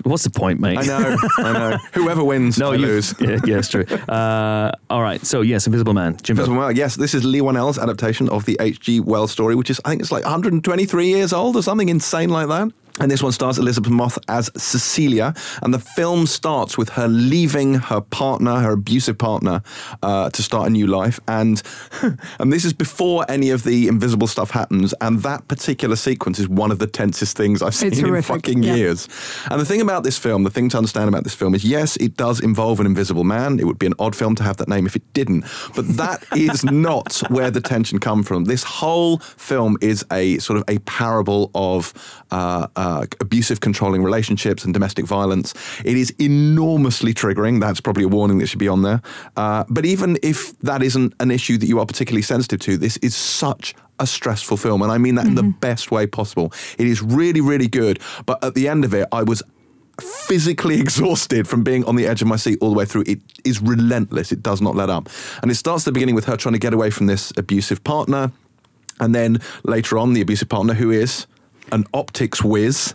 what's 0.05 0.25
the 0.25 0.31
point, 0.31 0.61
mate? 0.61 0.79
I 0.79 0.83
know, 0.83 1.17
I 1.39 1.53
know. 1.53 1.77
Whoever 1.95 2.25
wins, 2.25 2.59
No, 2.59 2.73
I 2.73 2.75
you 2.75 2.81
lose. 2.81 3.15
Yeah, 3.21 3.39
yeah, 3.45 3.59
it's 3.59 3.69
true. 3.69 3.85
Uh, 4.09 4.73
all 4.91 5.01
right, 5.03 5.25
so 5.25 5.41
yes, 5.41 5.67
Invisible 5.67 5.95
Man, 5.95 6.17
Jimbo. 6.23 6.53
Well, 6.55 6.73
yes, 6.73 6.97
this 6.97 7.15
is 7.15 7.25
Leigh 7.25 7.41
Whannell's 7.41 7.79
adaptation 7.79 8.29
of 8.29 8.45
the 8.45 8.57
H.G. 8.61 9.01
Wells 9.01 9.31
story, 9.31 9.55
which 9.55 9.71
is, 9.71 9.81
I 9.85 9.91
think 9.91 10.03
it's 10.03 10.13
like 10.13 10.25
123 10.25 11.07
years 11.07 11.33
old 11.33 11.57
or 11.57 11.63
something 11.63 11.89
insane 11.89 12.29
like 12.29 12.49
that. 12.49 12.73
And 13.01 13.11
this 13.11 13.23
one 13.23 13.33
stars 13.33 13.59
Elisabeth 13.59 13.91
Moss 13.91 14.19
as 14.29 14.51
Cecilia. 14.57 15.35
And 15.63 15.73
the 15.73 15.79
film 15.79 16.27
starts 16.27 16.77
with 16.77 16.91
her 16.91 17.09
leaving 17.09 17.75
her 17.75 18.01
partner, 18.01 18.61
her 18.61 18.73
abusive 18.73 19.17
partner, 19.19 19.63
uh, 20.03 20.31
to 20.31 20.43
start 20.43 20.69
a 20.69 20.71
new 20.71 20.87
life. 20.87 21.19
And, 21.27 21.63
and 22.39 22.53
this 22.53 22.65
is 22.65 22.73
before 22.73 23.25
any 23.31 23.51
of 23.51 23.65
the 23.65 23.89
invisible 23.89 24.27
stuff 24.27 24.51
happens. 24.51 24.95
And 25.01 25.23
that 25.23 25.49
particular 25.49 25.97
sequence 25.97 26.39
is 26.39 26.49
one 26.49 26.71
of 26.71 26.79
the 26.79 26.87
tensest 26.87 27.37
things 27.37 27.63
I've 27.63 27.75
seen 27.75 27.93
in 27.93 28.23
fucking 28.23 28.63
yeah. 28.63 28.75
years. 28.75 29.09
And 29.51 29.61
the 29.61 29.65
thing 29.65 29.81
about 29.81 30.03
this 30.03 30.19
film, 30.19 30.45
the 30.45 30.51
thing 30.51 30.69
to 30.71 30.77
understand 30.77 31.09
about 31.09 31.25
this 31.25 31.35
film 31.35 31.55
is 31.55 31.65
yes, 31.65 31.97
it 31.97 32.17
does 32.17 32.41
involve 32.41 32.79
an 32.79 32.87
invisible 32.87 33.25
man. 33.25 33.59
It 33.59 33.65
would 33.65 33.79
be 33.79 33.87
an 33.87 33.95
odd 33.99 34.15
film 34.15 34.35
to 34.37 34.43
have 34.43 34.59
that 34.59 34.69
name 34.69 34.87
if 34.87 34.97
it 34.97 35.13
didn't. 35.15 35.45
But 35.75 35.89
that 35.97 36.25
is 36.37 36.63
not 36.65 37.23
where 37.31 37.51
the 37.51 37.61
tension 37.61 37.99
come 37.99 38.23
from. 38.23 38.45
This 38.45 38.65
whole 38.65 39.19
film 39.19 39.79
is 39.81 40.05
a 40.13 40.39
sort 40.39 40.59
of 40.59 40.65
a 40.69 40.79
parable 40.81 41.51
of 41.55 41.93
uh, 42.31 42.69
uh, 42.83 43.07
abusive, 43.21 43.61
controlling 43.61 44.03
relationships 44.03 44.65
and 44.65 44.75
domestic 44.75 45.05
violence. 45.05 45.55
It 45.85 45.97
is 45.97 46.11
enormously 46.19 47.15
triggering. 47.15 47.61
That's 47.61 47.81
probably 47.81 48.03
a 48.03 48.09
warning 48.09 48.39
that 48.39 48.49
should 48.49 48.59
be 48.59 48.67
on 48.67 48.83
there. 48.83 49.01
Uh, 49.37 49.65
but 49.69 49.85
even 49.85 50.19
if 50.21 50.59
that 50.61 50.83
isn't 50.83 51.15
an 51.21 51.31
issue 51.31 51.59
that 51.59 51.67
you 51.67 51.79
are 51.79 51.87
particularly 51.87 52.23
sensitive 52.23 52.59
to, 52.61 52.77
this 52.77 52.97
is 52.97 53.15
such 53.15 53.77
a 54.01 54.07
stressful 54.07 54.57
film. 54.57 54.83
And 54.83 54.91
I 54.91 54.99
mean 54.99 55.15
that 55.15 55.27
in 55.27 55.37
the 55.37 55.45
best 55.45 55.93
way 55.93 56.09
possible. 56.09 56.53
It 56.77 56.89
is 56.89 57.01
really, 57.01 57.41
really 57.41 57.69
good. 57.69 58.01
But 58.27 58.43
at 58.43 58.55
the 58.55 58.67
end 58.67 58.85
of 58.85 58.93
it, 58.95 59.07
I 59.13 59.23
was 59.23 59.45
physically 60.01 60.81
exhausted 60.87 61.47
from 61.47 61.63
being 61.63 61.85
on 61.85 61.95
the 61.95 62.09
edge 62.09 62.21
of 62.21 62.27
my 62.27 62.35
seat 62.35 62.59
all 62.61 62.71
the 62.71 62.79
way 62.79 62.85
through. 62.85 63.05
It 63.07 63.21
is 63.45 63.63
relentless. 63.63 64.33
It 64.33 64.43
does 64.43 64.61
not 64.61 64.75
let 64.75 64.91
up. 64.91 65.09
And 65.41 65.53
it 65.53 65.55
starts 65.55 65.83
at 65.83 65.87
the 65.87 65.93
beginning 65.93 66.17
with 66.17 66.25
her 66.25 66.37
trying 66.37 66.55
to 66.55 66.59
get 66.59 66.75
away 66.75 66.91
from 66.91 67.07
this 67.07 67.33
abusive 67.37 67.85
partner. 67.85 68.33
And 68.99 69.15
then 69.15 69.41
later 69.63 69.99
on, 69.99 70.15
the 70.15 70.21
abusive 70.21 70.49
partner, 70.49 70.75
who 70.75 70.91
is 70.91 71.29
an 71.73 71.85
optics 71.93 72.43
whiz, 72.45 72.95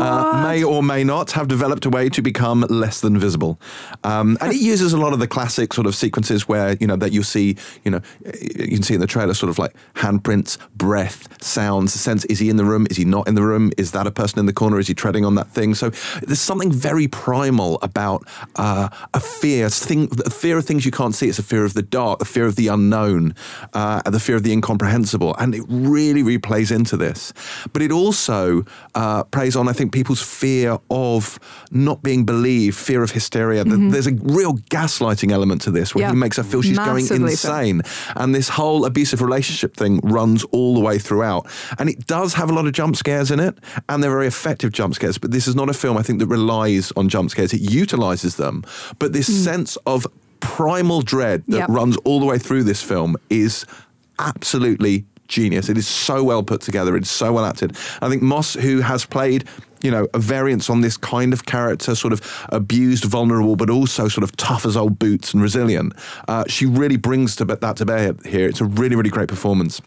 uh, 0.00 0.42
may 0.44 0.62
or 0.62 0.82
may 0.82 1.04
not 1.04 1.32
have 1.32 1.48
developed 1.48 1.84
a 1.84 1.90
way 1.90 2.08
to 2.08 2.22
become 2.22 2.60
less 2.68 3.00
than 3.00 3.18
visible. 3.18 3.60
Um, 4.04 4.38
and 4.40 4.52
it 4.52 4.60
uses 4.60 4.92
a 4.92 4.98
lot 4.98 5.12
of 5.12 5.18
the 5.18 5.26
classic 5.26 5.72
sort 5.72 5.86
of 5.86 5.94
sequences 5.94 6.48
where, 6.48 6.76
you 6.80 6.86
know, 6.86 6.96
that 6.96 7.12
you 7.12 7.22
see, 7.22 7.56
you 7.84 7.90
know, 7.90 8.00
you 8.24 8.68
can 8.68 8.82
see 8.82 8.94
in 8.94 9.00
the 9.00 9.06
trailer 9.06 9.34
sort 9.34 9.50
of 9.50 9.58
like 9.58 9.74
handprints, 9.94 10.58
breath, 10.76 11.42
sounds, 11.42 11.92
sense, 11.92 12.24
is 12.26 12.38
he 12.38 12.48
in 12.48 12.56
the 12.56 12.64
room? 12.64 12.86
Is 12.90 12.96
he 12.96 13.04
not 13.04 13.28
in 13.28 13.34
the 13.34 13.42
room? 13.42 13.72
Is 13.76 13.92
that 13.92 14.06
a 14.06 14.10
person 14.10 14.38
in 14.38 14.46
the 14.46 14.52
corner? 14.52 14.78
Is 14.78 14.88
he 14.88 14.94
treading 14.94 15.24
on 15.24 15.34
that 15.36 15.48
thing? 15.48 15.74
So 15.74 15.90
there's 16.22 16.40
something 16.40 16.72
very 16.72 17.08
primal 17.08 17.78
about 17.82 18.26
uh, 18.56 18.88
a 19.14 19.20
fear, 19.20 19.68
thing, 19.68 20.08
a 20.24 20.30
fear 20.30 20.58
of 20.58 20.64
things 20.64 20.84
you 20.84 20.92
can't 20.92 21.14
see. 21.14 21.28
It's 21.28 21.38
a 21.38 21.42
fear 21.42 21.64
of 21.64 21.74
the 21.74 21.82
dark, 21.82 22.18
the 22.18 22.24
fear 22.24 22.46
of 22.46 22.56
the 22.56 22.68
unknown, 22.68 23.34
uh, 23.72 24.02
the 24.08 24.20
fear 24.20 24.36
of 24.36 24.42
the 24.42 24.52
incomprehensible. 24.52 25.34
And 25.38 25.54
it 25.54 25.64
really, 25.68 26.22
really 26.22 26.38
plays 26.38 26.70
into 26.70 26.96
this. 26.96 27.32
But 27.72 27.82
it 27.82 27.92
also 27.92 28.64
uh, 28.94 29.24
plays 29.24 29.51
on, 29.56 29.68
I 29.68 29.72
think, 29.72 29.92
people's 29.92 30.22
fear 30.22 30.78
of 30.90 31.38
not 31.70 32.02
being 32.02 32.24
believed, 32.24 32.76
fear 32.76 33.02
of 33.02 33.10
hysteria. 33.10 33.64
Th- 33.64 33.76
mm-hmm. 33.76 33.90
There's 33.90 34.06
a 34.06 34.14
real 34.14 34.54
gaslighting 34.70 35.32
element 35.32 35.62
to 35.62 35.70
this 35.70 35.94
where 35.94 36.08
he 36.08 36.16
makes 36.16 36.36
her 36.36 36.42
feel 36.42 36.62
she's 36.62 36.78
going 36.78 37.04
Massively 37.04 37.34
so. 37.34 37.48
insane. 37.48 37.82
And 38.16 38.34
this 38.34 38.48
whole 38.48 38.84
abusive 38.84 39.20
relationship 39.20 39.76
thing 39.76 40.00
runs 40.02 40.44
all 40.44 40.74
the 40.74 40.80
way 40.80 40.98
throughout. 40.98 41.46
And 41.78 41.88
it 41.88 42.06
does 42.06 42.34
have 42.34 42.50
a 42.50 42.52
lot 42.52 42.66
of 42.66 42.72
jump 42.72 42.96
scares 42.96 43.30
in 43.30 43.40
it, 43.40 43.58
and 43.88 44.02
they're 44.02 44.10
very 44.10 44.26
effective 44.26 44.72
jump 44.72 44.94
scares. 44.94 45.18
But 45.18 45.30
this 45.30 45.46
is 45.48 45.54
not 45.54 45.68
a 45.68 45.74
film, 45.74 45.96
I 45.96 46.02
think, 46.02 46.18
that 46.18 46.26
relies 46.26 46.92
on 46.96 47.08
jump 47.08 47.30
scares. 47.30 47.52
It 47.52 47.60
utilizes 47.60 48.36
them. 48.36 48.64
But 48.98 49.12
this 49.12 49.28
mm. 49.28 49.44
sense 49.44 49.76
of 49.86 50.06
primal 50.40 51.02
dread 51.02 51.44
that 51.48 51.58
Yep. 51.58 51.68
runs 51.68 51.96
all 51.98 52.20
the 52.20 52.26
way 52.26 52.38
through 52.38 52.64
this 52.64 52.82
film 52.82 53.16
is 53.30 53.64
absolutely 54.18 55.04
genius. 55.28 55.68
It 55.68 55.78
is 55.78 55.88
so 55.88 56.22
well 56.22 56.42
put 56.42 56.60
together. 56.60 56.96
It's 56.96 57.10
so 57.10 57.32
well 57.32 57.44
acted. 57.44 57.76
I 58.00 58.08
think 58.08 58.22
Moss, 58.22 58.54
who 58.54 58.80
has 58.80 59.04
played, 59.04 59.44
you 59.82 59.90
know, 59.90 60.06
a 60.14 60.18
variance 60.18 60.70
on 60.70 60.80
this 60.80 60.96
kind 60.96 61.32
of 61.32 61.46
character, 61.46 61.94
sort 61.94 62.12
of 62.12 62.46
abused, 62.50 63.04
vulnerable, 63.04 63.56
but 63.56 63.70
also 63.70 64.08
sort 64.08 64.24
of 64.24 64.36
tough 64.36 64.64
as 64.64 64.76
old 64.76 64.98
boots 64.98 65.34
and 65.34 65.42
resilient, 65.42 65.92
uh, 66.28 66.44
she 66.46 66.66
really 66.66 66.96
brings 66.96 67.36
to, 67.36 67.44
that 67.44 67.76
to 67.76 67.84
bear 67.84 68.14
here. 68.24 68.48
It's 68.48 68.60
a 68.60 68.64
really, 68.64 68.96
really 68.96 69.10
great 69.10 69.28
performance. 69.28 69.80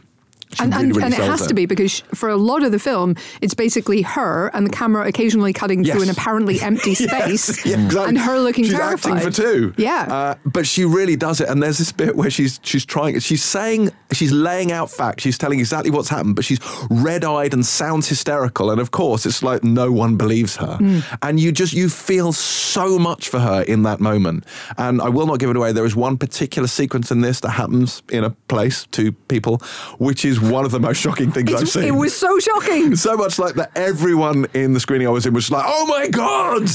And, 0.60 0.74
really, 0.74 0.84
and, 0.86 0.96
really 0.96 1.06
and 1.06 1.14
it 1.14 1.22
has 1.22 1.48
to 1.48 1.54
be 1.54 1.66
because 1.66 2.00
for 2.14 2.30
a 2.30 2.38
lot 2.38 2.64
of 2.64 2.72
the 2.72 2.80
film, 2.80 3.16
it's 3.42 3.54
basically 3.54 4.02
her 4.04 4.48
and 4.54 4.66
the 4.66 4.70
camera 4.72 5.08
occasionally 5.08 5.54
cutting 5.54 5.84
through 5.84 6.04
an 6.04 6.10
apparently 6.10 6.60
empty 6.72 6.96
space, 6.96 7.66
Yeah, 7.66 7.86
exactly. 7.86 8.10
and 8.10 8.18
her 8.18 8.40
looking 8.40 8.64
she's 8.66 8.74
terrified. 8.74 9.18
acting 9.18 9.32
for 9.32 9.36
two. 9.36 9.74
Yeah. 9.78 10.08
uh, 10.10 10.36
but 10.46 10.66
she 10.68 10.86
really 10.86 11.16
does 11.16 11.42
it. 11.42 11.50
And 11.50 11.62
there's 11.62 11.78
this 11.78 11.92
bit 11.92 12.16
where 12.16 12.30
she's 12.30 12.60
she's 12.64 12.86
trying. 12.86 13.20
She's 13.20 13.44
saying 13.44 13.92
she's 14.12 14.32
laying 14.32 14.72
out 14.72 14.90
facts. 14.92 15.24
She's 15.24 15.38
telling 15.38 15.60
exactly 15.60 15.92
what's 15.92 16.10
happened, 16.10 16.36
but 16.36 16.46
she's 16.46 16.60
red-eyed 16.90 17.54
and 17.54 17.66
sounds 17.66 18.08
hysterical. 18.08 18.72
And 18.72 18.80
of 18.82 18.92
course, 18.92 19.26
it's 19.26 19.44
like 19.44 19.64
no 19.64 19.92
one 19.92 20.16
believes 20.18 20.56
her. 20.58 20.78
Hmm. 20.78 21.00
And 21.22 21.40
you 21.40 21.52
just 21.52 21.74
you 21.74 21.90
feel 21.90 22.34
so 22.34 22.98
much 23.00 23.30
for 23.30 23.40
her 23.40 23.62
in 23.64 23.84
that 23.84 24.00
moment. 24.00 24.46
And 24.78 25.02
I 25.02 25.10
will 25.10 25.26
not 25.28 25.40
give 25.40 25.50
it 25.50 25.56
away. 25.56 25.72
There 25.72 25.86
is 25.86 25.96
one 25.96 26.18
particular 26.18 26.68
sequence 26.68 27.12
in 27.12 27.22
this 27.22 27.40
that 27.42 27.52
happens 27.52 28.02
in 28.12 28.24
a 28.24 28.30
place 28.48 28.86
to 28.92 29.12
people, 29.12 29.58
which 29.98 30.26
is 30.26 30.40
one 30.52 30.66
of 30.66 30.72
the 30.72 30.80
most 30.80 30.98
shocking 30.98 31.32
things 31.32 31.54
I've 31.54 31.70
seen. 31.70 31.84
it 31.84 31.92
was 31.96 32.16
so 32.16 32.40
shocking. 32.40 32.96
so 33.08 33.16
much 33.18 33.40
like 33.40 33.56
that. 33.56 33.72
Everyone 33.76 34.46
in 34.54 34.74
the 34.74 34.80
screening 34.80 35.08
I 35.08 35.12
was 35.12 35.26
in 35.26 35.34
was 35.34 35.50
like, 35.52 35.66
"Oh 35.68 35.86
my 35.88 36.08
god!" 36.08 36.70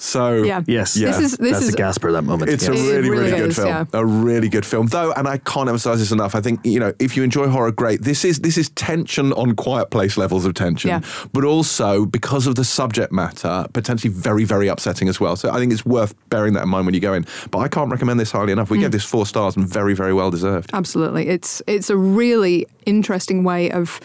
So 0.00 0.44
Yeah. 0.44 0.62
Yes, 0.68 0.96
Yeah. 0.96 1.08
This 1.08 1.18
is 1.32 1.38
this 1.38 1.50
that's 1.54 1.64
is 1.64 1.74
a 1.74 1.76
gasper 1.76 2.12
that 2.12 2.22
moment. 2.22 2.52
it's 2.52 2.68
yes. 2.68 2.70
a 2.70 2.72
It 2.72 2.76
really, 2.98 3.10
really 3.10 3.22
really 3.24 3.38
good 3.38 3.48
is, 3.50 3.56
film. 3.56 3.68
yeah. 3.68 3.84
A 3.94 4.06
really 4.06 4.48
good 4.48 4.64
film, 4.64 4.86
though, 4.86 5.10
and 5.14 5.26
I 5.26 5.38
can't 5.38 5.68
emphasize 5.68 5.98
this 5.98 6.12
enough. 6.12 6.36
I 6.36 6.40
think 6.40 6.60
you 6.64 6.78
know, 6.78 6.92
if 7.00 7.16
you 7.16 7.24
enjoy 7.24 7.48
horror, 7.48 7.72
great. 7.72 8.02
This 8.02 8.24
is 8.24 8.38
this 8.38 8.56
is 8.56 8.68
tension 8.70 9.32
on 9.32 9.56
Quiet 9.56 9.90
Place 9.90 10.16
levels 10.16 10.44
of 10.46 10.54
tension, 10.54 10.88
Yeah. 10.90 11.00
but 11.32 11.42
also 11.42 12.06
because 12.06 12.46
of 12.46 12.54
the 12.54 12.62
subject 12.64 13.10
matter, 13.12 13.66
potentially 13.72 14.12
very, 14.14 14.44
very 14.44 14.68
upsetting 14.68 15.08
as 15.08 15.18
well. 15.18 15.34
So 15.34 15.50
I 15.50 15.56
think 15.58 15.72
it's 15.72 15.84
worth 15.84 16.14
bearing 16.30 16.52
that 16.52 16.62
in 16.62 16.68
mind 16.68 16.86
when 16.86 16.94
you 16.94 17.00
go 17.00 17.12
in. 17.14 17.26
But 17.50 17.58
I 17.58 17.66
can't 17.68 17.90
recommend 17.90 18.20
this 18.20 18.30
highly 18.30 18.52
enough. 18.52 18.70
We 18.70 18.76
Hmm. 18.78 18.82
gave 18.82 18.92
this 18.92 19.04
four 19.04 19.26
stars 19.26 19.56
and 19.56 19.66
very, 19.68 19.94
very 19.94 20.14
well 20.14 20.30
deserved. 20.30 20.70
Absolutely. 20.72 21.26
It's 21.28 21.60
it's 21.66 21.90
a 21.90 21.96
really 21.96 22.68
interesting 22.88 23.44
way 23.44 23.70
of 23.70 24.00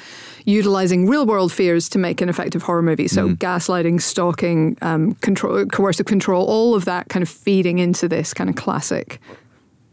utilizing 0.45 1.07
real 1.09 1.25
world 1.25 1.51
fears 1.53 1.87
to 1.89 1.97
make 1.97 2.21
an 2.21 2.27
effective 2.29 2.63
horror 2.63 2.81
movie. 2.81 3.07
So 3.07 3.29
Mm. 3.29 3.37
gaslighting, 3.37 4.01
stalking, 4.01 4.77
um, 4.81 5.13
control, 5.21 5.65
coercive 5.65 6.05
control, 6.05 6.45
all 6.45 6.75
of 6.75 6.83
that 6.85 7.07
kind 7.09 7.23
of 7.23 7.29
feeding 7.29 7.79
into 7.79 8.07
this 8.09 8.33
kind 8.33 8.49
of 8.49 8.55
classic 8.57 9.19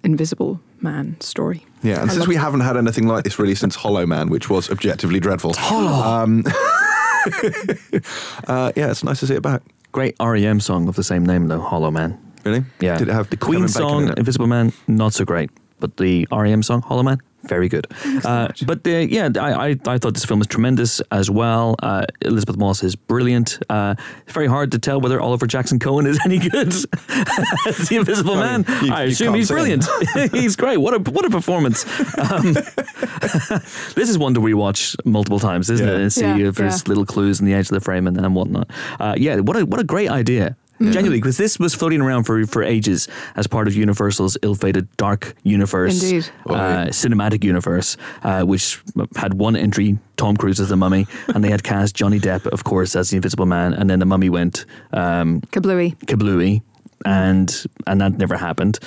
invisible 0.02 0.60
man 0.80 1.16
story. 1.20 1.64
Yeah, 1.82 2.00
and 2.02 2.10
I 2.10 2.14
since 2.14 2.26
we 2.26 2.36
it. 2.36 2.40
haven't 2.40 2.60
had 2.60 2.76
anything 2.76 3.06
like 3.06 3.22
this 3.24 3.38
really 3.38 3.54
since 3.54 3.76
Hollow 3.76 4.06
Man, 4.06 4.28
which 4.28 4.50
was 4.50 4.70
objectively 4.70 5.20
dreadful. 5.20 5.54
Um, 5.58 6.42
uh, 8.48 8.72
yeah, 8.76 8.90
it's 8.90 9.04
nice 9.04 9.20
to 9.20 9.26
see 9.26 9.34
it 9.34 9.42
back. 9.42 9.62
Great 9.92 10.14
REM 10.20 10.60
song 10.60 10.88
of 10.88 10.96
the 10.96 11.04
same 11.04 11.24
name 11.24 11.48
though, 11.48 11.60
Hollow 11.60 11.90
Man. 11.90 12.18
Really? 12.44 12.64
Yeah, 12.80 12.96
Did 12.98 13.08
it 13.08 13.12
have 13.14 13.28
the 13.30 13.36
Queen 13.36 13.68
song 13.68 14.04
in? 14.08 14.14
Invisible 14.18 14.46
Man? 14.46 14.72
Not 14.88 15.12
so 15.12 15.24
great, 15.24 15.50
but 15.78 15.96
the 15.98 16.26
REM 16.32 16.62
song 16.62 16.82
Hollow 16.82 17.02
Man. 17.02 17.18
Very 17.44 17.68
good, 17.68 17.86
uh, 18.24 18.48
but 18.66 18.86
uh, 18.86 18.90
yeah, 18.90 19.30
I, 19.40 19.70
I 19.70 19.76
I 19.86 19.98
thought 19.98 20.12
this 20.14 20.24
film 20.26 20.40
was 20.40 20.46
tremendous 20.46 21.00
as 21.10 21.30
well. 21.30 21.74
Uh, 21.82 22.04
Elisabeth 22.20 22.58
Moss 22.58 22.82
is 22.84 22.94
brilliant. 22.96 23.58
Uh, 23.70 23.94
it's 24.24 24.32
very 24.34 24.46
hard 24.46 24.70
to 24.72 24.78
tell 24.78 25.00
whether 25.00 25.18
Oliver 25.20 25.46
Jackson 25.46 25.78
Cohen 25.78 26.06
is 26.06 26.18
any 26.24 26.38
good 26.38 26.68
as 26.68 27.88
the 27.88 27.96
Invisible 27.98 28.34
I 28.34 28.58
mean, 28.58 28.64
Man. 28.68 28.84
you- 28.84 28.92
I 28.92 29.02
you 29.04 29.10
assume 29.12 29.34
he's 29.34 29.48
brilliant. 29.48 29.86
he's 30.32 30.54
great. 30.54 30.76
What 30.76 30.94
a 30.94 31.10
what 31.10 31.24
a 31.24 31.30
performance! 31.30 31.84
Um, 32.18 32.52
this 33.94 34.08
is 34.10 34.18
one 34.18 34.34
to 34.34 34.40
rewatch 34.40 34.96
multiple 35.04 35.38
times, 35.38 35.70
isn't 35.70 35.86
Yeah. 35.86 35.94
it? 35.94 36.00
And 36.00 36.12
see 36.12 36.20
Yeah, 36.22 36.48
if 36.48 36.56
there's 36.56 36.82
yeah. 36.82 36.88
little 36.88 37.06
clues 37.06 37.40
in 37.40 37.46
the 37.46 37.54
edge 37.54 37.66
of 37.66 37.72
the 37.74 37.80
frame 37.80 38.06
and, 38.06 38.16
and 38.18 38.34
whatnot. 38.34 38.70
Uh, 39.00 39.14
yeah, 39.16 39.36
what 39.40 39.56
a 39.56 39.64
what 39.66 39.80
a 39.80 39.84
great 39.84 40.10
idea. 40.10 40.56
Genuinely, 40.80 41.18
because 41.18 41.36
this 41.36 41.58
was 41.58 41.74
floating 41.74 42.00
around 42.00 42.24
for, 42.24 42.46
for 42.46 42.62
ages 42.62 43.06
as 43.36 43.46
part 43.46 43.68
of 43.68 43.74
Universal's 43.74 44.38
ill-fated 44.42 44.88
dark 44.96 45.34
universe, 45.42 46.02
Indeed. 46.02 46.30
Oh, 46.46 46.54
uh, 46.54 46.56
yeah. 46.56 46.86
cinematic 46.88 47.44
universe, 47.44 47.98
uh, 48.22 48.42
which 48.44 48.80
had 49.16 49.34
one 49.34 49.56
entry, 49.56 49.98
Tom 50.16 50.36
Cruise 50.36 50.58
as 50.58 50.70
the 50.70 50.76
Mummy, 50.76 51.06
and 51.34 51.44
they 51.44 51.50
had 51.50 51.62
cast 51.62 51.94
Johnny 51.94 52.18
Depp, 52.18 52.46
of 52.46 52.64
course, 52.64 52.96
as 52.96 53.10
the 53.10 53.16
Invisible 53.16 53.46
Man, 53.46 53.74
and 53.74 53.90
then 53.90 53.98
the 53.98 54.06
Mummy 54.06 54.30
went 54.30 54.64
um, 54.92 55.42
Kablooey. 55.52 55.98
kablooey, 56.06 56.62
and 57.04 57.64
and 57.86 58.00
that 58.00 58.18
never 58.18 58.36
happened. 58.36 58.78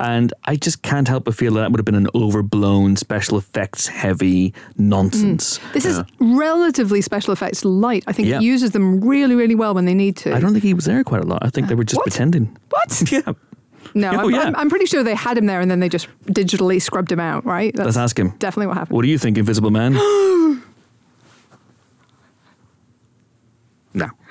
And 0.00 0.32
I 0.44 0.56
just 0.56 0.82
can't 0.82 1.06
help 1.08 1.24
but 1.24 1.34
feel 1.34 1.54
that, 1.54 1.60
that 1.60 1.70
would 1.70 1.78
have 1.78 1.84
been 1.84 1.94
an 1.94 2.08
overblown, 2.14 2.96
special 2.96 3.38
effects 3.38 3.86
heavy 3.86 4.52
nonsense. 4.76 5.58
Mm. 5.58 5.72
This 5.72 5.84
is 5.84 6.02
relatively 6.20 7.00
special 7.00 7.32
effects 7.32 7.64
light. 7.64 8.04
I 8.06 8.12
think 8.12 8.28
Yeah. 8.28 8.36
it 8.38 8.42
uses 8.42 8.70
them 8.72 9.00
really, 9.00 9.34
really 9.34 9.54
well 9.54 9.74
when 9.74 9.84
they 9.84 9.94
need 9.94 10.16
to. 10.18 10.34
I 10.34 10.40
don't 10.40 10.52
think 10.52 10.64
he 10.64 10.74
was 10.74 10.84
there 10.84 11.02
quite 11.04 11.22
a 11.22 11.26
lot. 11.26 11.40
I 11.44 11.50
think 11.50 11.68
they 11.68 11.74
were 11.74 11.84
just 11.84 11.98
What? 11.98 12.04
pretending. 12.08 12.56
What? 12.70 13.02
Yeah. 13.12 13.32
No, 13.94 14.10
Oh, 14.12 14.18
I'm, 14.26 14.30
yeah. 14.30 14.40
I'm, 14.42 14.56
I'm 14.56 14.68
pretty 14.70 14.86
sure 14.86 15.02
they 15.02 15.14
had 15.14 15.36
him 15.36 15.44
there 15.46 15.60
and 15.60 15.70
then 15.70 15.80
they 15.80 15.88
just 15.88 16.08
digitally 16.26 16.80
scrubbed 16.80 17.12
him 17.12 17.20
out, 17.20 17.44
right? 17.44 17.74
That's 17.74 17.86
Let's 17.86 17.96
ask 17.98 18.18
him. 18.18 18.30
Definitely 18.38 18.68
what 18.68 18.76
happened. 18.78 18.94
What 18.96 19.02
do 19.02 19.08
you 19.08 19.18
think, 19.18 19.36
Invisible 19.36 19.70
Man? 19.70 19.92
no. 23.94 24.06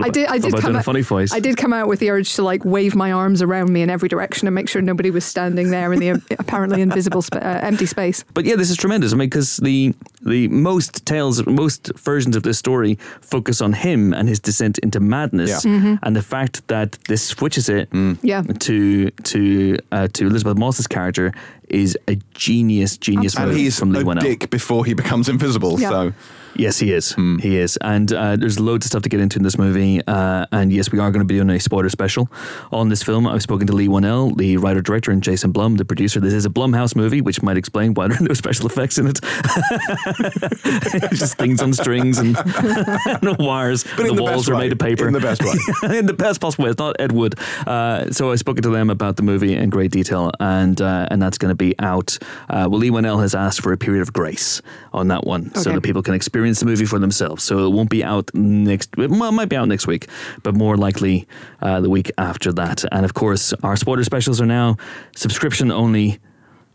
I 0.00 0.08
did. 0.10 0.26
I 0.28 0.38
did 0.38 0.52
come 0.52 0.60
doing 0.62 0.74
a 0.74 0.78
out, 0.78 0.84
funny 0.84 1.02
voice. 1.02 1.32
I 1.32 1.40
did 1.40 1.56
come 1.56 1.72
out 1.72 1.88
with 1.88 2.00
the 2.00 2.10
urge 2.10 2.34
to 2.34 2.42
like 2.42 2.64
wave 2.64 2.94
my 2.94 3.12
arms 3.12 3.42
around 3.42 3.72
me 3.72 3.82
in 3.82 3.90
every 3.90 4.08
direction 4.08 4.46
and 4.48 4.54
make 4.54 4.68
sure 4.68 4.80
nobody 4.82 5.10
was 5.10 5.24
standing 5.24 5.70
there 5.70 5.92
in 5.92 6.00
the 6.00 6.08
apparently 6.38 6.80
invisible 6.82 7.22
spa- 7.22 7.38
uh, 7.38 7.60
empty 7.62 7.86
space. 7.86 8.24
But 8.34 8.44
yeah, 8.44 8.56
this 8.56 8.70
is 8.70 8.76
tremendous. 8.76 9.12
I 9.12 9.16
mean, 9.16 9.28
because 9.28 9.56
the 9.58 9.94
the 10.22 10.48
most 10.48 11.04
tales, 11.06 11.44
most 11.46 11.92
versions 11.98 12.36
of 12.36 12.42
this 12.42 12.58
story 12.58 12.98
focus 13.20 13.60
on 13.60 13.72
him 13.72 14.12
and 14.14 14.28
his 14.28 14.40
descent 14.40 14.78
into 14.78 15.00
madness, 15.00 15.64
Yeah. 15.64 15.70
Mm-hmm. 15.70 15.94
and 16.02 16.16
the 16.16 16.22
fact 16.22 16.66
that 16.68 16.92
this 17.08 17.22
switches 17.22 17.68
it 17.68 17.88
Yeah. 18.22 18.42
to 18.42 19.10
to 19.10 19.78
uh, 19.92 20.08
to 20.08 20.26
Elisabeth 20.26 20.56
Moss's 20.58 20.86
character 20.86 21.32
is 21.70 21.96
a 22.08 22.16
genius, 22.34 22.96
genius 22.96 23.36
And 23.36 23.48
move 23.48 23.56
he's 23.56 23.78
from 23.78 23.92
Lee 23.92 24.00
a 24.00 24.04
Whannell. 24.04 24.20
dick 24.22 24.50
before 24.50 24.84
he 24.84 24.94
becomes 24.94 25.28
invisible. 25.28 25.80
Yeah. 25.80 25.90
So 25.90 26.12
Yes, 26.56 26.78
he 26.78 26.92
is. 26.92 27.14
He 27.14 27.56
is. 27.56 27.76
And 27.78 28.12
uh, 28.12 28.36
there's 28.36 28.58
loads 28.58 28.84
of 28.84 28.90
stuff 28.90 29.02
to 29.04 29.08
get 29.08 29.20
into 29.20 29.38
in 29.38 29.44
this 29.44 29.56
movie. 29.56 30.00
Uh, 30.06 30.46
and 30.52 30.72
yes, 30.72 30.90
we 30.90 30.98
are 30.98 31.10
going 31.10 31.20
to 31.20 31.24
be 31.24 31.36
doing 31.36 31.50
a 31.50 31.60
spoiler 31.60 31.88
special 31.88 32.28
on 32.72 32.88
this 32.88 33.02
film. 33.02 33.26
I've 33.26 33.42
spoken 33.42 33.66
to 33.68 33.72
Leigh 33.72 33.88
Whannell, 33.88 34.36
the 34.36 34.56
writer 34.56 34.80
director, 34.82 35.10
and 35.12 35.22
Jason 35.22 35.52
Blum, 35.52 35.76
the 35.76 35.84
producer. 35.84 36.18
This 36.20 36.34
is 36.34 36.44
a 36.44 36.50
Blumhouse 36.50 36.96
movie, 36.96 37.20
which 37.20 37.42
might 37.42 37.56
explain 37.56 37.94
why 37.94 38.08
there 38.08 38.18
are 38.18 38.24
no 38.24 38.34
special 38.34 38.66
effects 38.66 38.98
in 38.98 39.06
it. 39.06 39.20
Just 41.12 41.38
things 41.38 41.62
on 41.62 41.72
strings 41.72 42.18
and 42.18 42.32
no 43.22 43.36
wires. 43.38 43.84
But 43.96 44.06
in 44.06 44.08
the 44.08 44.14
the 44.16 44.22
walls 44.22 44.48
are 44.48 44.54
way. 44.54 44.62
made 44.62 44.72
of 44.72 44.78
paper. 44.78 45.06
In 45.06 45.12
the 45.12 45.20
best 45.20 45.42
way. 45.42 45.54
in 45.98 46.06
the 46.06 46.12
best 46.14 46.40
possible 46.40 46.64
way. 46.64 46.70
It's 46.70 46.78
not 46.78 46.96
Ed 46.98 47.12
Wood. 47.12 47.36
Uh, 47.66 48.10
so 48.10 48.32
I've 48.32 48.38
spoken 48.38 48.62
to 48.64 48.70
them 48.70 48.90
about 48.90 49.16
the 49.16 49.22
movie 49.22 49.54
in 49.54 49.70
great 49.70 49.92
detail, 49.92 50.32
and 50.40 50.80
uh, 50.80 51.06
and 51.10 51.22
that's 51.22 51.38
going 51.38 51.50
to 51.50 51.54
be 51.60 51.74
out. 51.78 52.18
Uh, 52.48 52.66
well, 52.68 52.80
Leigh 52.80 52.90
Whannell 52.90 53.20
has 53.20 53.34
asked 53.34 53.60
for 53.60 53.72
a 53.72 53.76
period 53.76 54.02
of 54.02 54.12
grace 54.12 54.60
on 54.92 55.08
that 55.08 55.24
one, 55.24 55.54
so 55.54 55.70
that 55.70 55.82
people 55.82 56.02
can 56.02 56.14
experience 56.14 56.58
the 56.58 56.66
movie 56.66 56.86
for 56.86 56.98
themselves. 56.98 57.44
So 57.44 57.66
it 57.66 57.70
won't 57.70 57.90
be 57.90 58.02
out 58.02 58.34
next. 58.34 58.96
Well, 58.96 59.28
it 59.28 59.32
might 59.32 59.48
be 59.48 59.56
out 59.56 59.68
next 59.68 59.86
week, 59.86 60.08
but 60.42 60.54
more 60.54 60.76
likely 60.76 61.28
uh, 61.62 61.80
the 61.80 61.90
week 61.90 62.10
after 62.18 62.52
that. 62.52 62.84
And 62.90 63.04
of 63.04 63.12
course, 63.14 63.52
our 63.62 63.76
spoiler 63.76 64.04
specials 64.04 64.40
are 64.40 64.46
now 64.46 64.76
subscription 65.14 65.70
only. 65.70 66.18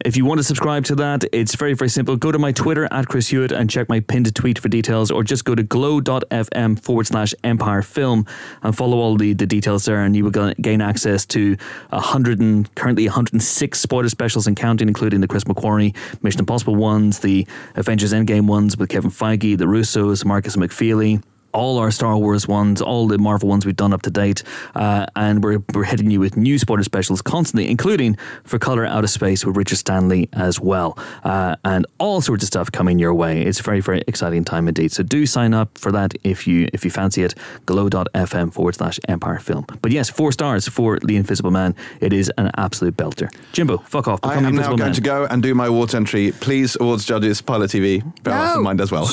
If 0.05 0.15
you 0.15 0.23
want 0.23 0.37
to 0.37 0.43
subscribe 0.43 0.85
to 0.85 0.95
that, 0.97 1.23
it's 1.31 1.55
very, 1.55 1.73
very 1.73 1.89
simple. 1.89 2.15
Go 2.15 2.31
to 2.31 2.37
my 2.37 2.51
Twitter 2.51 2.87
at 2.91 3.07
Chris 3.07 3.29
Hewitt 3.29 3.51
and 3.51 3.67
check 3.67 3.89
my 3.89 4.01
pinned 4.01 4.35
tweet 4.35 4.59
for 4.59 4.69
details, 4.69 5.09
or 5.09 5.23
just 5.23 5.45
go 5.45 5.55
to 5.55 5.63
glow.fm 5.63 6.79
forward 6.79 7.07
slash 7.07 7.33
empire 7.43 7.81
film 7.81 8.27
and 8.61 8.77
follow 8.77 8.99
all 8.99 9.17
the, 9.17 9.33
the 9.33 9.47
details 9.47 9.85
there, 9.85 10.03
and 10.03 10.15
you 10.15 10.23
will 10.23 10.53
gain 10.61 10.79
access 10.79 11.25
to 11.25 11.57
100 11.89 12.39
and 12.39 12.75
currently 12.75 13.07
106 13.07 13.79
spoiler 13.79 14.07
specials 14.07 14.45
and 14.45 14.55
counting, 14.55 14.87
including 14.87 15.21
the 15.21 15.27
Chris 15.27 15.45
McQuarrie 15.45 15.95
Mission 16.21 16.41
Impossible 16.41 16.75
ones, 16.75 17.21
the 17.21 17.47
Avengers 17.73 18.13
Endgame 18.13 18.45
ones 18.45 18.77
with 18.77 18.89
Kevin 18.89 19.09
Feige, 19.09 19.57
the 19.57 19.65
Russos, 19.65 20.23
Markus 20.23 20.55
McFeely 20.55 21.23
all 21.55 21.79
our 21.79 21.89
Star 21.89 22.17
Wars 22.17 22.47
ones, 22.47 22.81
all 22.81 23.07
the 23.07 23.17
Marvel 23.17 23.49
ones 23.49 23.65
we've 23.65 23.75
done 23.75 23.93
up 23.93 24.01
to 24.03 24.11
date, 24.11 24.43
uh, 24.75 25.05
and 25.15 25.43
we're, 25.43 25.59
we're 25.73 25.85
hitting 25.85 26.11
you 26.11 26.19
with 26.19 26.37
new 26.37 26.59
spoiler 26.59 26.83
specials 26.83 27.21
constantly, 27.21 27.69
including 27.69 28.17
for 28.43 28.59
Color 28.59 28.85
Out 28.85 29.03
of 29.03 29.09
Space 29.09 29.45
with 29.45 29.55
Richard 29.57 29.77
Stanley 29.77 30.29
as 30.33 30.59
well, 30.59 30.97
uh, 31.23 31.55
and 31.63 31.85
all 31.97 32.21
sorts 32.21 32.43
of 32.43 32.47
stuff 32.47 32.71
coming 32.71 32.99
your 32.99 33.13
way. 33.13 33.41
It's 33.41 33.59
a 33.59 33.63
very 33.63 33.79
very 33.79 34.03
exciting 34.07 34.43
time 34.43 34.67
indeed. 34.67 34.91
So 34.91 35.01
do 35.01 35.25
sign 35.25 35.53
up 35.53 35.77
for 35.77 35.91
that 35.93 36.13
if 36.23 36.45
you 36.45 36.67
if 36.73 36.83
you 36.85 36.91
fancy 36.91 37.23
it. 37.23 37.33
Glow.fm 37.65 38.53
forward 38.53 38.75
slash 38.75 38.99
Empire 39.07 39.39
Film. 39.39 39.65
But 39.81 39.91
yes, 39.91 40.09
four 40.09 40.31
stars 40.33 40.67
for 40.67 40.99
The 40.99 41.15
Invisible 41.15 41.51
Man. 41.51 41.73
It 42.01 42.11
is 42.13 42.31
an 42.37 42.51
absolute 42.57 42.97
belter. 42.97 43.29
Jimbo, 43.53 43.77
fuck 43.79 44.07
off. 44.07 44.19
I 44.23 44.29
Become 44.29 44.37
am 44.37 44.43
now 44.43 44.49
Invisible 44.49 44.77
going 44.77 44.87
Man. 44.89 44.95
to 44.95 45.01
go 45.01 45.25
and 45.25 45.41
do 45.41 45.55
my 45.55 45.67
awards 45.67 45.95
entry. 45.95 46.33
Please, 46.41 46.75
awards 46.79 47.05
judges, 47.05 47.41
Pilot 47.41 47.71
TV. 47.71 48.03
Bear 48.23 48.33
off 48.35 48.53
No. 48.53 48.57
in 48.59 48.63
mind 48.63 48.81
as 48.81 48.91
well. 48.91 49.09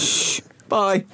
Bye. 0.69 1.05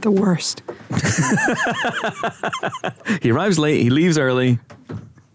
The 0.00 0.10
worst. 0.10 0.62
He 3.22 3.30
arrives 3.30 3.58
late. 3.58 3.82
He 3.82 3.90
leaves 3.90 4.18
early. 4.18 4.58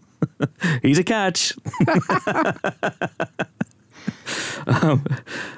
He's 0.82 0.98
a 0.98 1.04
catch. 1.04 1.54
um, 4.66 5.04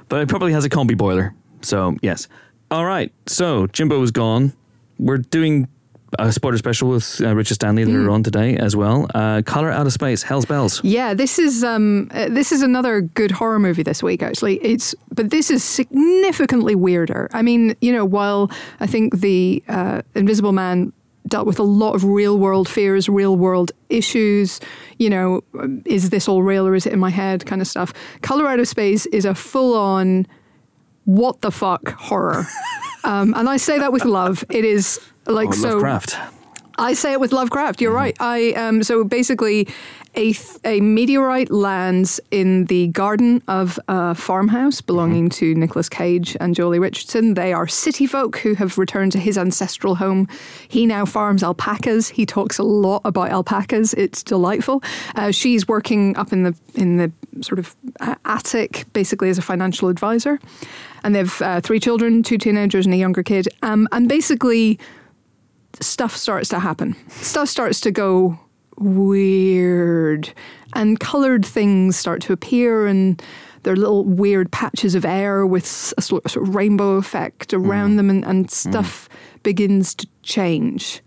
but 0.08 0.22
it 0.22 0.28
probably 0.28 0.52
has 0.52 0.64
a 0.64 0.68
combi 0.68 0.96
boiler. 0.96 1.34
So, 1.62 1.96
yes. 2.02 2.28
All 2.70 2.84
right. 2.84 3.12
So, 3.26 3.66
Jimbo 3.68 4.02
is 4.02 4.10
gone. 4.10 4.52
We're 4.98 5.18
doing 5.18 5.68
a 6.18 6.32
spoiler 6.32 6.58
special 6.58 6.88
with 6.90 7.20
uh, 7.20 7.34
Richard 7.34 7.54
Stanley 7.54 7.84
later 7.84 8.10
on 8.10 8.22
today 8.22 8.56
as 8.56 8.74
well. 8.76 9.06
Uh, 9.14 9.42
Color 9.44 9.70
Out 9.70 9.86
of 9.86 9.92
Space, 9.92 10.22
Hell's 10.22 10.46
Bells. 10.46 10.82
Yeah, 10.84 11.14
this 11.14 11.38
is 11.38 11.64
um, 11.64 12.08
uh, 12.12 12.28
this 12.28 12.52
is 12.52 12.62
another 12.62 13.00
good 13.00 13.30
horror 13.30 13.58
movie 13.58 13.82
this 13.82 14.02
week. 14.02 14.22
Actually, 14.22 14.56
it's 14.56 14.94
but 15.12 15.30
this 15.30 15.50
is 15.50 15.62
significantly 15.62 16.74
weirder. 16.74 17.28
I 17.32 17.42
mean, 17.42 17.76
you 17.80 17.92
know, 17.92 18.04
while 18.04 18.50
I 18.80 18.86
think 18.86 19.20
the 19.20 19.62
uh, 19.68 20.02
Invisible 20.14 20.52
Man 20.52 20.92
dealt 21.26 21.46
with 21.46 21.58
a 21.58 21.64
lot 21.64 21.94
of 21.94 22.04
real 22.04 22.38
world 22.38 22.68
fears, 22.68 23.08
real 23.08 23.36
world 23.36 23.72
issues. 23.88 24.60
You 24.98 25.10
know, 25.10 25.42
um, 25.58 25.82
is 25.86 26.10
this 26.10 26.28
all 26.28 26.42
real 26.42 26.66
or 26.66 26.74
is 26.74 26.86
it 26.86 26.92
in 26.92 26.98
my 26.98 27.10
head? 27.10 27.46
Kind 27.46 27.62
of 27.62 27.66
stuff. 27.66 27.92
Color 28.22 28.46
Out 28.46 28.60
of 28.60 28.68
Space 28.68 29.06
is 29.06 29.24
a 29.24 29.34
full 29.34 29.74
on 29.76 30.26
what 31.04 31.40
the 31.40 31.50
fuck 31.50 31.88
horror. 31.90 32.46
um, 33.04 33.34
and 33.34 33.48
I 33.48 33.56
say 33.56 33.78
that 33.78 33.92
with 33.92 34.04
love. 34.04 34.44
It 34.50 34.64
is 34.64 35.00
like 35.26 35.50
Or 35.50 35.54
so. 35.54 35.68
Lovecraft. 35.70 36.16
I 36.76 36.94
say 36.94 37.12
it 37.12 37.20
with 37.20 37.32
Lovecraft. 37.32 37.80
You're 37.80 37.92
right. 37.92 38.16
I 38.20 38.52
um 38.52 38.82
so 38.82 39.04
basically 39.04 39.68
a 40.14 40.32
th- 40.32 40.58
a 40.64 40.80
meteorite 40.80 41.50
lands 41.50 42.20
in 42.30 42.66
the 42.66 42.88
garden 42.88 43.42
of 43.48 43.78
a 43.88 44.14
farmhouse 44.14 44.80
belonging 44.80 45.28
to 45.30 45.54
Nicolas 45.54 45.88
Cage 45.88 46.36
and 46.40 46.54
Joely 46.54 46.80
Richardson. 46.80 47.34
They 47.34 47.52
are 47.52 47.66
city 47.66 48.06
folk 48.06 48.38
who 48.38 48.54
have 48.54 48.78
returned 48.78 49.12
to 49.12 49.18
his 49.18 49.36
ancestral 49.36 49.96
home. 49.96 50.28
He 50.68 50.86
now 50.86 51.04
farms 51.04 51.42
alpacas. 51.42 52.08
He 52.10 52.26
talks 52.26 52.58
a 52.58 52.62
lot 52.62 53.02
about 53.04 53.30
alpacas. 53.30 53.94
It's 53.94 54.22
delightful. 54.22 54.82
Uh, 55.14 55.30
she's 55.30 55.66
working 55.66 56.16
up 56.16 56.32
in 56.32 56.44
the 56.44 56.54
in 56.74 56.96
the 56.96 57.12
sort 57.42 57.58
of 57.58 57.74
uh, 58.00 58.14
attic, 58.24 58.84
basically 58.92 59.30
as 59.30 59.38
a 59.38 59.42
financial 59.42 59.88
advisor, 59.88 60.38
and 61.02 61.14
they've 61.14 61.42
uh, 61.42 61.60
three 61.60 61.80
children, 61.80 62.22
two 62.22 62.38
teenagers, 62.38 62.86
and 62.86 62.94
a 62.94 62.98
younger 62.98 63.22
kid. 63.22 63.48
Um, 63.62 63.88
and 63.92 64.08
basically 64.08 64.78
stuff 65.80 66.16
starts 66.16 66.48
to 66.50 66.60
happen. 66.60 66.94
Stuff 67.08 67.48
starts 67.48 67.80
to 67.80 67.90
go 67.90 68.38
weird, 68.78 70.32
and 70.74 70.98
colored 71.00 71.44
things 71.44 71.96
start 71.96 72.22
to 72.22 72.32
appear, 72.32 72.86
and 72.86 73.22
there 73.62 73.72
are 73.72 73.76
little 73.76 74.04
weird 74.04 74.50
patches 74.52 74.94
of 74.94 75.04
air 75.04 75.46
with 75.46 75.94
a 75.96 76.02
sort 76.02 76.28
sort 76.30 76.48
of 76.48 76.54
rainbow 76.54 76.96
effect 76.96 77.54
around 77.54 77.92
mm. 77.92 77.96
them, 77.96 78.10
and, 78.10 78.24
and 78.24 78.50
stuff 78.50 79.08
mm. 79.08 79.42
begins 79.42 79.94
to 79.94 80.06
change. 80.22 81.00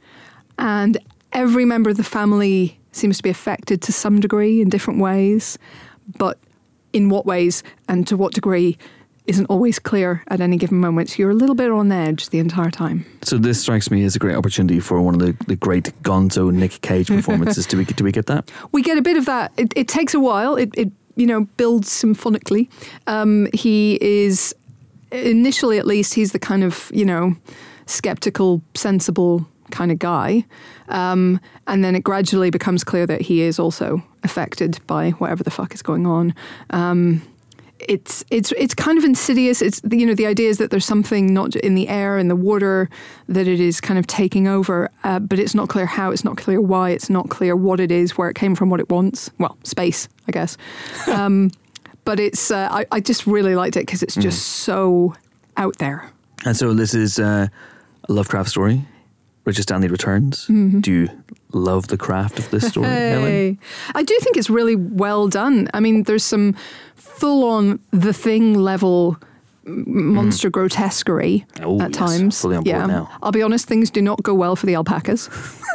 And 0.57 0.97
every 1.33 1.65
member 1.65 1.89
of 1.89 1.97
the 1.97 2.03
family 2.03 2.79
seems 2.91 3.17
to 3.17 3.23
be 3.23 3.29
affected 3.29 3.81
to 3.83 3.91
some 3.91 4.19
degree 4.19 4.61
in 4.61 4.69
different 4.69 4.99
ways, 4.99 5.57
but 6.17 6.39
in 6.93 7.09
what 7.09 7.25
ways 7.25 7.63
and 7.87 8.07
to 8.07 8.17
what 8.17 8.33
degree 8.33 8.77
isn't 9.27 9.45
always 9.47 9.77
clear 9.77 10.23
at 10.29 10.39
any 10.39 10.57
given 10.57 10.79
moment. 10.79 11.09
So 11.09 11.17
you're 11.19 11.31
a 11.31 11.35
little 11.35 11.55
bit 11.55 11.69
on 11.69 11.91
edge 11.91 12.29
the 12.29 12.39
entire 12.39 12.71
time. 12.71 13.05
So 13.21 13.37
this 13.37 13.61
strikes 13.61 13.91
me 13.91 14.03
as 14.05 14.15
a 14.15 14.19
great 14.19 14.35
opportunity 14.35 14.79
for 14.79 15.01
one 15.01 15.13
of 15.13 15.19
the, 15.19 15.45
the 15.45 15.55
great 15.55 15.91
Gonzo 16.01 16.51
Nick 16.51 16.81
Cage 16.81 17.07
performances. 17.07 17.65
do 17.65 17.77
we 17.77 17.85
do 17.85 18.03
we 18.03 18.11
get 18.11 18.27
that? 18.27 18.49
we 18.71 18.81
get 18.81 18.97
a 18.97 19.01
bit 19.01 19.17
of 19.17 19.25
that. 19.25 19.51
It, 19.57 19.73
it 19.75 19.87
takes 19.87 20.13
a 20.13 20.19
while. 20.19 20.55
It, 20.55 20.69
it 20.75 20.91
you 21.15 21.27
know 21.27 21.45
builds 21.57 21.91
symphonically. 21.91 22.69
Um, 23.05 23.47
he 23.53 23.97
is 24.01 24.55
initially, 25.11 25.77
at 25.77 25.85
least, 25.85 26.13
he's 26.13 26.31
the 26.31 26.39
kind 26.39 26.63
of 26.63 26.89
you 26.93 27.05
know 27.05 27.35
skeptical, 27.85 28.61
sensible 28.75 29.45
kind 29.71 29.91
of 29.91 29.99
guy, 29.99 30.45
um, 30.87 31.41
and 31.67 31.83
then 31.83 31.95
it 31.95 32.03
gradually 32.03 32.49
becomes 32.49 32.83
clear 32.85 33.05
that 33.05 33.21
he 33.21 33.41
is 33.41 33.59
also 33.59 34.01
affected 34.23 34.79
by 34.87 35.11
whatever 35.11 35.43
the 35.43 35.51
fuck 35.51 35.73
is 35.73 35.81
going 35.81 36.05
on. 36.05 36.33
Um, 36.69 37.21
it's 37.79 38.23
it's 38.29 38.51
it's 38.53 38.73
kind 38.73 38.97
of 38.97 39.03
insidious. 39.03 39.61
It's 39.61 39.81
you 39.91 40.05
know 40.05 40.13
the 40.13 40.25
idea 40.25 40.49
is 40.49 40.57
that 40.57 40.71
there's 40.71 40.85
something 40.85 41.33
not 41.33 41.55
in 41.55 41.75
the 41.75 41.87
air 41.87 42.17
in 42.17 42.27
the 42.27 42.35
water 42.35 42.89
that 43.27 43.47
it 43.47 43.59
is 43.59 43.81
kind 43.81 43.99
of 43.99 44.07
taking 44.07 44.47
over, 44.47 44.89
uh, 45.03 45.19
but 45.19 45.39
it's 45.39 45.55
not 45.55 45.69
clear 45.69 45.85
how. 45.85 46.11
It's 46.11 46.23
not 46.23 46.37
clear 46.37 46.61
why. 46.61 46.91
It's 46.91 47.09
not 47.09 47.29
clear 47.29 47.55
what 47.55 47.79
it 47.79 47.91
is, 47.91 48.17
where 48.17 48.29
it 48.29 48.35
came 48.35 48.55
from, 48.55 48.69
what 48.69 48.79
it 48.79 48.89
wants. 48.89 49.29
Well, 49.37 49.57
space, 49.63 50.07
I 50.27 50.31
guess. 50.31 50.57
Um, 51.07 51.51
but 52.05 52.19
it's 52.19 52.51
uh, 52.51 52.69
I, 52.71 52.85
I 52.91 52.99
just 52.99 53.27
really 53.27 53.55
liked 53.55 53.75
it 53.75 53.81
because 53.81 54.01
it's 54.03 54.15
just 54.15 54.41
so 54.41 55.13
out 55.57 55.77
there. 55.77 56.09
And 56.45 56.55
so 56.55 56.73
this 56.73 56.93
is 56.93 57.19
uh, 57.19 57.47
a 58.07 58.13
Lovecraft 58.13 58.49
story. 58.49 58.85
Richard 59.47 59.61
Stanley 59.61 59.87
returns. 59.87 60.45
Mm-hmm. 60.47 60.81
Do 60.81 60.91
you 60.91 61.23
love 61.53 61.87
the 61.87 61.97
craft 61.97 62.37
of 62.37 62.49
this 62.51 62.67
story? 62.67 62.87
Hey. 62.87 63.57
I 63.95 64.03
do 64.03 64.17
think 64.21 64.35
it's 64.35 64.49
really 64.49 64.75
well 64.75 65.29
done. 65.29 65.69
I 65.73 65.79
mean, 65.79 66.03
there's 66.03 66.25
some 66.25 66.53
full 66.95 67.49
on 67.49 67.79
the 67.91 68.11
thing 68.11 68.55
level 68.55 69.17
monster 69.67 70.49
grotesquerie 70.49 71.45
Oh, 71.61 71.79
at 71.81 71.89
yes. 71.91 71.97
times. 71.97 72.41
Fully 72.41 72.55
on 72.57 72.63
board 72.63 72.87
now. 72.87 73.09
I'll 73.21 73.31
be 73.31 73.41
honest, 73.41 73.67
things 73.67 73.89
do 73.89 74.01
not 74.01 74.23
go 74.23 74.33
well 74.33 74.55
for 74.55 74.65
the 74.65 74.75
alpacas. 74.75 75.29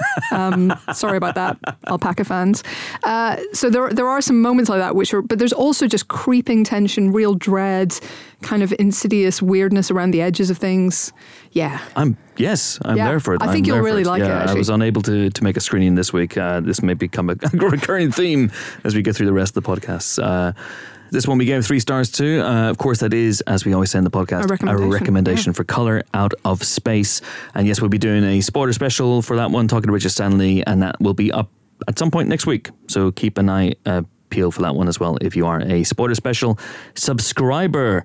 um, 0.32 0.72
sorry 0.92 1.16
about 1.16 1.34
that, 1.34 1.58
alpaca 1.86 2.24
fans. 2.24 2.64
Uh, 3.04 3.36
so 3.52 3.68
there, 3.70 3.90
there 3.90 4.08
are 4.08 4.20
some 4.20 4.40
moments 4.40 4.70
like 4.70 4.80
that, 4.80 4.94
which 4.96 5.12
are, 5.14 5.22
but 5.22 5.38
there's 5.38 5.52
also 5.52 5.86
just 5.86 6.08
creeping 6.08 6.64
tension, 6.64 7.12
real 7.12 7.34
dread, 7.34 7.94
kind 8.40 8.62
of 8.62 8.72
insidious 8.78 9.40
weirdness 9.42 9.90
around 9.90 10.10
the 10.12 10.22
edges 10.22 10.50
of 10.50 10.58
things. 10.58 11.12
Yeah. 11.52 11.78
I'm 11.94 12.16
yes, 12.38 12.78
I'm 12.84 12.96
Yeah, 12.96 13.08
there 13.08 13.20
for 13.20 13.34
it. 13.34 13.42
I 13.42 13.46
I'm 13.46 13.52
think 13.52 13.66
you'll 13.66 13.76
there 13.76 13.82
for 13.82 13.86
really 13.86 14.04
like 14.04 14.22
it, 14.22 14.26
Yeah, 14.26 14.46
I 14.48 14.54
was 14.54 14.70
unable 14.70 15.02
to, 15.02 15.28
to 15.28 15.44
make 15.44 15.56
a 15.56 15.60
screening 15.60 15.94
this 15.96 16.12
week. 16.12 16.36
Uh, 16.38 16.60
this 16.60 16.82
may 16.82 16.94
become 16.94 17.28
a, 17.28 17.34
recurring 17.52 18.10
theme 18.10 18.50
as 18.84 18.94
we 18.94 19.02
go 19.02 19.12
through 19.12 19.26
the 19.26 19.32
rest 19.34 19.54
of 19.56 19.62
the 19.62 19.68
podcasts. 19.70 20.22
Uh, 20.22 20.52
this 21.12 21.28
one 21.28 21.38
we 21.38 21.44
gave 21.44 21.64
three 21.64 21.78
stars 21.80 22.10
to. 22.12 22.40
Uh, 22.44 22.68
of 22.70 22.78
course, 22.78 22.98
that 23.00 23.14
is, 23.14 23.40
as 23.42 23.64
we 23.64 23.72
always 23.72 23.90
say 23.92 23.98
in 23.98 24.04
the 24.04 24.10
podcast, 24.10 24.44
A 24.44 24.46
recommendation, 24.48 24.90
recommendation 24.90 25.52
for 25.52 25.62
Color 25.64 26.02
Out 26.12 26.34
of 26.44 26.62
Space. 26.64 27.20
And 27.54 27.66
yes, 27.66 27.80
we'll 27.80 27.90
be 27.90 27.98
doing 27.98 28.24
a 28.24 28.40
spoiler 28.40 28.72
special 28.72 29.22
for 29.22 29.36
that 29.36 29.50
one, 29.50 29.68
talking 29.68 29.86
to 29.88 29.92
Richard 29.92 30.10
Stanley, 30.10 30.66
and 30.66 30.82
that 30.82 31.00
will 31.00 31.14
be 31.14 31.30
up 31.30 31.48
at 31.86 31.98
some 31.98 32.10
point 32.10 32.28
next 32.28 32.46
week. 32.46 32.70
So 32.88 33.12
keep 33.12 33.38
an 33.38 33.48
eye 33.48 33.74
uh, 33.86 34.02
peeled 34.30 34.54
for 34.54 34.62
that 34.62 34.74
one 34.74 34.88
as 34.88 34.98
well 34.98 35.18
if 35.20 35.36
you 35.36 35.46
are 35.46 35.60
a 35.60 35.84
spoiler 35.84 36.14
special 36.14 36.58
subscriber. 36.94 38.04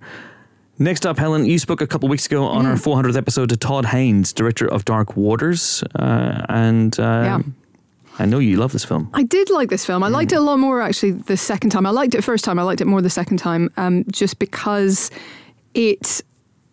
Next 0.79 1.05
up, 1.07 1.17
Helen, 1.17 1.45
you 1.45 1.57
spoke 1.57 1.81
a 1.81 1.87
couple 1.87 2.07
of 2.07 2.11
weeks 2.11 2.27
ago 2.27 2.43
on 2.45 2.65
Mm. 2.65 2.69
our 2.69 2.75
400th 2.77 3.15
episode 3.17 3.49
to 3.49 3.57
Todd 3.57 3.85
Haynes, 3.85 4.31
director 4.33 4.67
of 4.67 4.85
Dark 4.85 5.17
Waters, 5.17 5.83
uh, 5.95 6.45
and 6.49 6.99
uh, 6.99 7.03
Yeah. 7.03 7.39
I 8.19 8.25
know 8.25 8.39
you 8.39 8.57
love 8.57 8.71
this 8.71 8.85
film. 8.85 9.09
I 9.13 9.23
did 9.23 9.49
like 9.49 9.69
this 9.69 9.85
film. 9.85 10.03
I 10.03 10.07
liked 10.07 10.31
it 10.31 10.35
a 10.35 10.41
lot 10.41 10.57
more 10.57 10.81
actually 10.81 11.11
the 11.11 11.37
second 11.37 11.69
time. 11.69 11.85
I 11.85 11.91
liked 11.91 12.15
it 12.15 12.23
first 12.23 12.43
time. 12.43 12.57
I 12.57 12.63
liked 12.63 12.81
it 12.81 12.85
more 12.85 13.01
the 13.01 13.09
second 13.09 13.37
time, 13.37 13.69
um, 13.77 14.05
just 14.11 14.39
because 14.39 15.11
it 15.73 16.21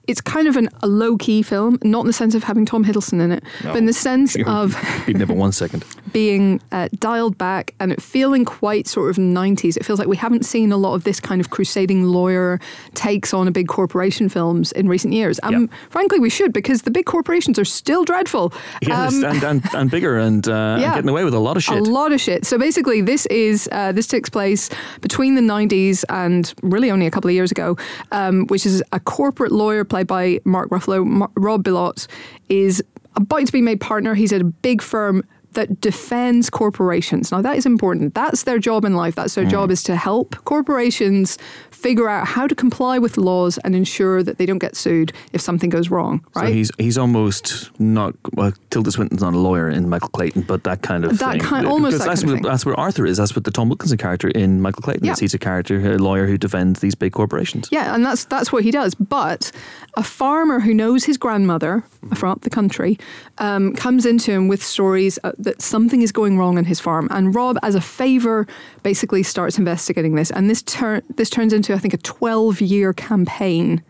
it's 0.06 0.20
kind 0.20 0.48
of 0.48 0.56
an, 0.56 0.68
a 0.82 0.86
low 0.86 1.16
key 1.16 1.42
film, 1.42 1.78
not 1.82 2.00
in 2.00 2.06
the 2.06 2.12
sense 2.12 2.34
of 2.34 2.44
having 2.44 2.66
Tom 2.66 2.84
Hiddleston 2.84 3.20
in 3.20 3.32
it, 3.32 3.44
but 3.62 3.76
in 3.76 3.86
the 3.86 3.92
sense 3.92 4.36
of 4.46 4.76
it 5.06 5.28
one 5.28 5.52
second. 5.52 5.84
being 6.12 6.60
uh, 6.70 6.88
dialed 7.00 7.36
back 7.36 7.74
and 7.80 7.90
it 7.90 8.00
feeling 8.00 8.44
quite 8.44 8.86
sort 8.86 9.10
of 9.10 9.16
90s. 9.16 9.76
It 9.76 9.84
feels 9.84 9.98
like 9.98 10.06
we 10.06 10.16
haven't 10.16 10.44
seen 10.44 10.70
a 10.70 10.76
lot 10.76 10.94
of 10.94 11.02
this 11.02 11.18
kind 11.18 11.40
of 11.40 11.50
crusading 11.50 12.04
lawyer 12.04 12.60
takes 12.94 13.34
on 13.34 13.48
a 13.48 13.50
big 13.50 13.66
corporation 13.66 14.28
films 14.28 14.70
in 14.72 14.88
recent 14.88 15.12
years. 15.12 15.40
Um, 15.42 15.52
Yeah. 15.54 15.66
Frankly, 15.90 16.20
we 16.20 16.30
should 16.30 16.52
because 16.52 16.82
the 16.82 16.90
big 16.92 17.04
corporations 17.04 17.58
are 17.58 17.64
still 17.64 18.04
dreadful. 18.04 18.52
Yes, 18.80 19.14
Um, 19.14 19.24
and, 19.24 19.42
and, 19.42 19.62
and 19.74 19.90
bigger 19.96 20.16
and, 20.16 20.46
uh, 20.46 20.52
and 20.78 20.94
getting 20.94 21.10
away 21.10 21.24
with 21.24 21.34
a 21.34 21.38
lot 21.40 21.56
of 21.56 21.64
shit. 21.64 21.78
A 21.78 21.82
lot 21.82 22.12
of 22.12 22.20
shit. 22.20 22.46
So 22.46 22.58
basically, 22.58 23.00
this 23.00 23.26
is 23.26 23.68
uh, 23.72 23.90
this 23.90 24.06
takes 24.06 24.30
place 24.30 24.70
between 25.00 25.34
the 25.34 25.40
'90s 25.40 26.04
and 26.08 26.52
really 26.62 26.90
only 26.90 27.06
a 27.06 27.10
couple 27.10 27.28
of 27.28 27.34
years 27.34 27.50
ago, 27.50 27.76
um, 28.12 28.46
which 28.46 28.66
is 28.66 28.82
a 28.92 29.00
corporate 29.00 29.50
lawyer 29.52 29.84
played 29.94 30.08
by 30.08 30.40
Mark 30.44 30.70
Ruffalo. 30.70 31.06
Mar- 31.06 31.30
Rob 31.36 31.62
Bilott 31.62 32.08
is 32.48 32.82
about 33.14 33.46
to 33.46 33.52
be 33.52 33.62
made 33.62 33.80
partner. 33.80 34.16
He's 34.16 34.32
at 34.32 34.40
a 34.40 34.44
big 34.44 34.82
firm 34.82 35.22
that 35.52 35.80
defends 35.80 36.50
corporations. 36.50 37.30
Now 37.30 37.40
that 37.42 37.56
is 37.56 37.64
important. 37.64 38.12
That's 38.12 38.42
their 38.42 38.58
job 38.58 38.84
in 38.84 38.96
life. 38.96 39.14
That's 39.14 39.36
their 39.36 39.44
hmm. 39.44 39.50
job 39.50 39.70
is 39.70 39.84
to 39.84 39.94
help 39.94 40.34
corporations 40.46 41.38
figure 41.84 42.08
out 42.08 42.26
how 42.36 42.44
to 42.46 42.54
comply 42.54 42.96
with 43.04 43.14
laws 43.18 43.58
and 43.64 43.74
ensure 43.82 44.22
that 44.26 44.38
they 44.38 44.46
don't 44.46 44.62
get 44.66 44.74
sued 44.74 45.12
if 45.36 45.40
something 45.48 45.70
goes 45.76 45.90
wrong. 45.94 46.14
Right? 46.34 46.46
So 46.48 46.52
he's 46.58 46.70
he's 46.78 46.98
almost 46.98 47.70
not 47.78 48.14
well. 48.38 48.52
Tilda 48.70 48.90
Swinton's 48.90 49.22
not 49.22 49.34
a 49.34 49.38
lawyer 49.48 49.68
in 49.76 49.88
Michael 49.88 50.08
Clayton, 50.16 50.42
but 50.42 50.64
that 50.64 50.80
kind 50.82 51.04
of 51.04 51.18
That 51.18 51.32
thing. 51.32 51.40
kind- 51.40 51.66
almost 51.66 51.98
that 51.98 52.06
that's 52.08 52.22
kind 52.22 52.34
of 52.38 52.40
what. 52.44 52.50
That's 52.50 52.64
where 52.66 52.78
Arthur 52.86 53.04
is. 53.06 53.16
That's 53.18 53.34
what 53.36 53.44
the 53.44 53.50
Tom 53.50 53.68
Wilkinson 53.68 53.98
character 53.98 54.28
in 54.28 54.60
Michael 54.60 54.82
Clayton 54.82 55.04
Yeah. 55.04 55.12
is. 55.12 55.18
He's 55.20 55.34
a 55.34 55.38
character, 55.38 55.74
a 55.92 55.98
lawyer 55.98 56.26
who 56.26 56.36
defends 56.38 56.80
these 56.80 56.94
big 56.94 57.12
corporations. 57.12 57.68
Yeah, 57.70 57.94
and 57.94 58.04
that's 58.04 58.24
that's 58.24 58.50
what 58.52 58.62
he 58.64 58.70
does. 58.70 58.94
But 58.94 59.52
a 59.96 60.02
farmer 60.02 60.60
who 60.60 60.72
knows 60.74 61.04
his 61.04 61.18
grandmother 61.18 61.84
from 62.14 62.30
up 62.30 62.40
the 62.40 62.50
country 62.50 62.98
um, 63.38 63.74
comes 63.74 64.06
into 64.06 64.30
him 64.32 64.48
with 64.48 64.62
stories 64.62 65.18
uh, 65.24 65.32
that 65.38 65.60
something 65.62 66.02
is 66.02 66.12
going 66.12 66.38
wrong 66.38 66.56
on 66.58 66.64
his 66.64 66.80
farm, 66.80 67.06
and 67.10 67.34
Rob, 67.34 67.58
as 67.62 67.74
a 67.74 67.80
favor, 67.80 68.46
basically 68.82 69.22
starts 69.22 69.58
investigating 69.58 70.14
this. 70.14 70.30
And 70.30 70.48
this 70.50 70.62
turn 70.62 71.02
this 71.16 71.30
turns 71.30 71.52
into, 71.52 71.73
I 71.74 71.78
think, 71.78 71.94
a 71.94 71.98
twelve 71.98 72.60
year 72.60 72.92
campaign. 72.92 73.82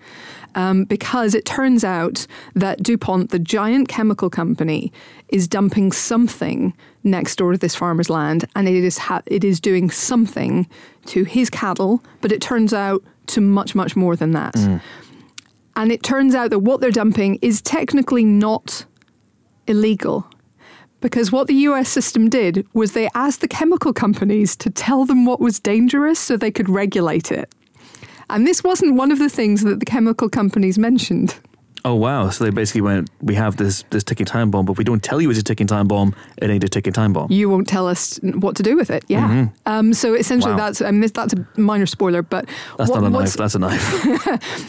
Um, 0.56 0.84
because 0.84 1.34
it 1.34 1.44
turns 1.44 1.82
out 1.82 2.28
that 2.54 2.80
DuPont, 2.80 3.30
the 3.30 3.40
giant 3.40 3.88
chemical 3.88 4.30
company, 4.30 4.92
is 5.28 5.48
dumping 5.48 5.90
something 5.90 6.72
next 7.02 7.34
door 7.38 7.50
to 7.50 7.58
this 7.58 7.74
farmer's 7.74 8.08
land, 8.08 8.44
and 8.54 8.68
it 8.68 8.84
is 8.84 8.98
ha- 8.98 9.22
it 9.26 9.42
is 9.42 9.58
doing 9.58 9.90
something 9.90 10.68
to 11.06 11.24
his 11.24 11.50
cattle. 11.50 12.04
But 12.20 12.30
it 12.30 12.40
turns 12.40 12.72
out 12.72 13.02
to 13.28 13.40
much 13.40 13.74
much 13.74 13.96
more 13.96 14.14
than 14.14 14.30
that. 14.32 14.54
And 15.74 15.90
it 15.90 16.04
turns 16.04 16.36
out 16.36 16.50
that 16.50 16.60
what 16.60 16.80
they're 16.80 16.92
dumping 16.92 17.38
is 17.42 17.60
technically 17.60 18.22
not 18.24 18.84
illegal. 19.66 20.24
because 21.00 21.32
what 21.32 21.48
the 21.48 21.54
US 21.68 21.88
system 21.88 22.30
did 22.30 22.64
was 22.72 22.92
they 22.92 23.08
asked 23.14 23.40
the 23.40 23.48
chemical 23.48 23.92
companies 23.92 24.56
to 24.56 24.70
tell 24.70 25.04
them 25.04 25.26
what 25.26 25.40
was 25.40 25.58
dangerous 25.60 26.18
so 26.18 26.36
they 26.36 26.50
could 26.52 26.68
regulate 26.70 27.30
it. 27.32 27.52
And 28.30 28.46
this 28.46 28.64
wasn't 28.64 28.96
one 28.96 29.12
of 29.12 29.18
the 29.18 29.28
things 29.28 29.62
that 29.62 29.80
the 29.80 29.86
chemical 29.86 30.28
companies 30.28 30.78
mentioned. 30.78 31.36
Oh 31.86 31.94
wow! 31.94 32.30
So 32.30 32.44
they 32.44 32.50
basically 32.50 32.80
went, 32.80 33.10
"We 33.20 33.34
have 33.34 33.56
this 33.58 33.84
this 33.90 34.02
ticking 34.04 34.24
time 34.26 34.50
bomb, 34.50 34.64
but 34.64 34.78
we 34.78 34.84
don't 34.84 35.02
tell 35.02 35.20
you 35.20 35.28
it's 35.30 35.38
a 35.38 35.42
ticking 35.42 35.66
time 35.66 35.86
bomb. 35.86 36.14
It 36.38 36.48
ain't 36.48 36.64
a 36.64 36.68
ticking 36.68 36.94
time 36.94 37.12
bomb." 37.12 37.30
You 37.30 37.50
won't 37.50 37.68
tell 37.68 37.86
us 37.86 38.18
what 38.22 38.56
to 38.56 38.62
do 38.62 38.74
with 38.76 38.88
it. 38.90 39.04
Yeah. 39.08 39.48
Um, 39.66 39.92
so 39.92 40.14
essentially, 40.14 40.52
Wow. 40.52 40.58
that's 40.58 40.80
I 40.80 40.90
mean, 40.90 41.00
this, 41.02 41.10
that's 41.10 41.34
a 41.34 41.46
minor 41.60 41.84
spoiler, 41.86 42.22
but 42.22 42.46
That's 42.78 42.90
what- 42.90 43.02
not 43.02 43.06
a 43.08 43.10
knife. 43.10 43.34
That's 43.36 43.54
a 43.54 43.58
knife. 43.58 43.84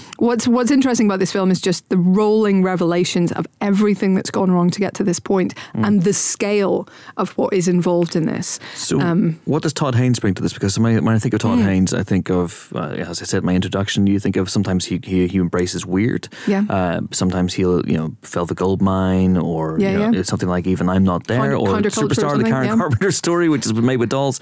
What's 0.19 0.47
What's 0.47 0.71
interesting 0.71 1.07
about 1.07 1.19
this 1.19 1.31
film 1.31 1.51
is 1.51 1.61
just 1.61 1.87
the 1.89 1.97
rolling 1.97 2.63
revelations 2.63 3.31
of 3.31 3.45
everything 3.61 4.13
that's 4.15 4.31
gone 4.31 4.51
wrong 4.51 4.69
to 4.71 4.79
get 4.79 4.93
to 4.95 5.03
this 5.03 5.19
point, 5.19 5.53
Mm. 5.73 5.87
and 5.87 6.03
the 6.03 6.13
scale 6.13 6.87
of 7.17 7.31
what 7.37 7.53
is 7.53 7.67
involved 7.67 8.15
in 8.15 8.25
this. 8.25 8.59
So, 8.73 8.99
Um, 8.99 9.39
what 9.45 9.63
does 9.63 9.73
Todd 9.73 9.95
Haynes 9.95 10.19
bring 10.19 10.33
to 10.35 10.41
this? 10.41 10.53
Because 10.53 10.77
when 10.79 10.97
I, 10.97 10.99
when 10.99 11.15
I 11.15 11.19
think 11.19 11.33
of 11.33 11.39
Todd 11.39 11.59
Hmm. 11.59 11.65
Haynes, 11.65 11.93
I 11.93 12.03
think 12.03 12.29
of, 12.29 12.71
uh, 12.75 12.95
as 13.09 13.21
I 13.21 13.25
said 13.25 13.39
in 13.39 13.45
my 13.45 13.55
introduction, 13.55 14.07
you 14.07 14.19
think 14.19 14.35
of 14.37 14.49
sometimes 14.49 14.85
he 14.85 14.99
he, 15.03 15.27
he 15.27 15.37
embraces 15.37 15.85
weird. 15.85 16.27
Yeah. 16.47 16.63
Uh, 16.69 17.01
sometimes 17.11 17.53
he'll 17.53 17.85
you 17.87 17.97
know 17.97 18.15
Velvet 18.23 18.57
Goldmine, 18.57 19.37
or 19.37 19.79
Yeah, 19.79 19.91
you 19.91 19.97
know, 19.99 20.11
yeah. 20.11 20.23
something 20.23 20.49
like 20.49 20.67
even 20.67 20.89
I'm 20.89 21.03
not 21.03 21.27
there, 21.27 21.55
or 21.55 21.67
counterculture 21.67 22.03
or 22.03 22.07
Superstar, 22.09 22.37
the 22.37 22.43
Karen 22.43 22.67
yeah. 22.67 22.75
Carpenter 22.75 23.11
story, 23.23 23.49
which 23.49 23.65
is 23.65 23.73
made 23.73 23.97
with 23.97 24.09
dolls. 24.09 24.39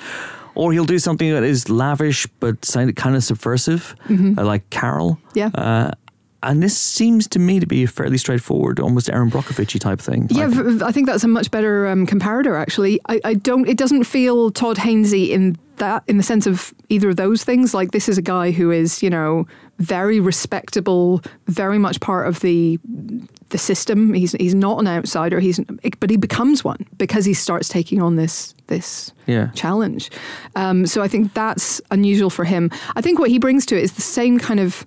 Or 0.55 0.71
he'll 0.71 0.85
do 0.85 0.99
something 0.99 1.31
that 1.33 1.41
is 1.43 1.67
lavish 1.67 2.27
but 2.39 2.61
kind 2.95 3.15
of 3.15 3.23
subversive, 3.23 3.95
uh, 4.07 4.43
like 4.45 4.69
Carol. 4.69 5.17
Mm-hmm. 5.33 5.37
Yeah. 5.39 5.47
Uh, 5.47 5.91
and 6.43 6.61
this 6.61 6.77
seems 6.77 7.27
to 7.29 7.39
me 7.39 7.59
to 7.59 7.65
be 7.65 7.83
a 7.85 7.87
fairly 7.87 8.17
straightforward, 8.17 8.79
almost 8.79 9.09
Erin 9.09 9.31
Brockovich 9.31 9.79
type 9.79 9.99
thing. 9.99 10.27
Yeah, 10.29 10.47
Like- 10.47 10.81
I 10.83 10.91
think 10.91 11.07
that's 11.07 11.23
a 11.23 11.27
much 11.27 11.49
better 11.49 11.87
um, 11.87 12.05
comparator. 12.05 12.59
Actually, 12.59 12.99
I, 13.09 13.19
I 13.23 13.33
don't. 13.33 13.67
It 13.67 13.77
doesn't 13.77 14.03
feel 14.03 14.51
Todd 14.51 14.77
Hainesy 14.77 15.29
in 15.29 15.57
that, 15.77 16.03
in 16.05 16.17
the 16.17 16.23
sense 16.23 16.45
of 16.45 16.71
either 16.89 17.09
of 17.09 17.15
those 17.15 17.43
things. 17.43 17.73
Like 17.73 17.91
this 17.91 18.07
is 18.09 18.17
a 18.19 18.21
guy 18.21 18.51
who 18.51 18.69
is, 18.71 19.01
you 19.01 19.09
know, 19.09 19.47
very 19.79 20.19
respectable, 20.19 21.21
very 21.47 21.77
much 21.77 21.99
part 21.99 22.27
of 22.27 22.39
the 22.41 22.79
the 23.49 23.57
system. 23.57 24.13
He's 24.13 24.31
he's 24.33 24.55
not 24.55 24.79
an 24.79 24.87
outsider. 24.87 25.39
He's 25.39 25.59
but 25.99 26.09
he 26.09 26.17
becomes 26.17 26.63
one 26.63 26.85
because 26.97 27.25
he 27.25 27.33
starts 27.33 27.69
taking 27.69 28.01
on 28.01 28.15
this 28.15 28.53
this 28.67 29.11
Yeah. 29.27 29.47
challenge. 29.53 30.09
Um, 30.55 30.85
so 30.87 31.01
I 31.01 31.07
think 31.07 31.33
that's 31.33 31.81
unusual 31.91 32.29
for 32.29 32.45
him. 32.45 32.71
I 32.95 33.01
think 33.01 33.19
what 33.19 33.29
he 33.29 33.39
brings 33.39 33.65
to 33.67 33.77
it 33.77 33.83
is 33.83 33.93
the 33.93 34.01
same 34.01 34.39
kind 34.39 34.59
of 34.59 34.85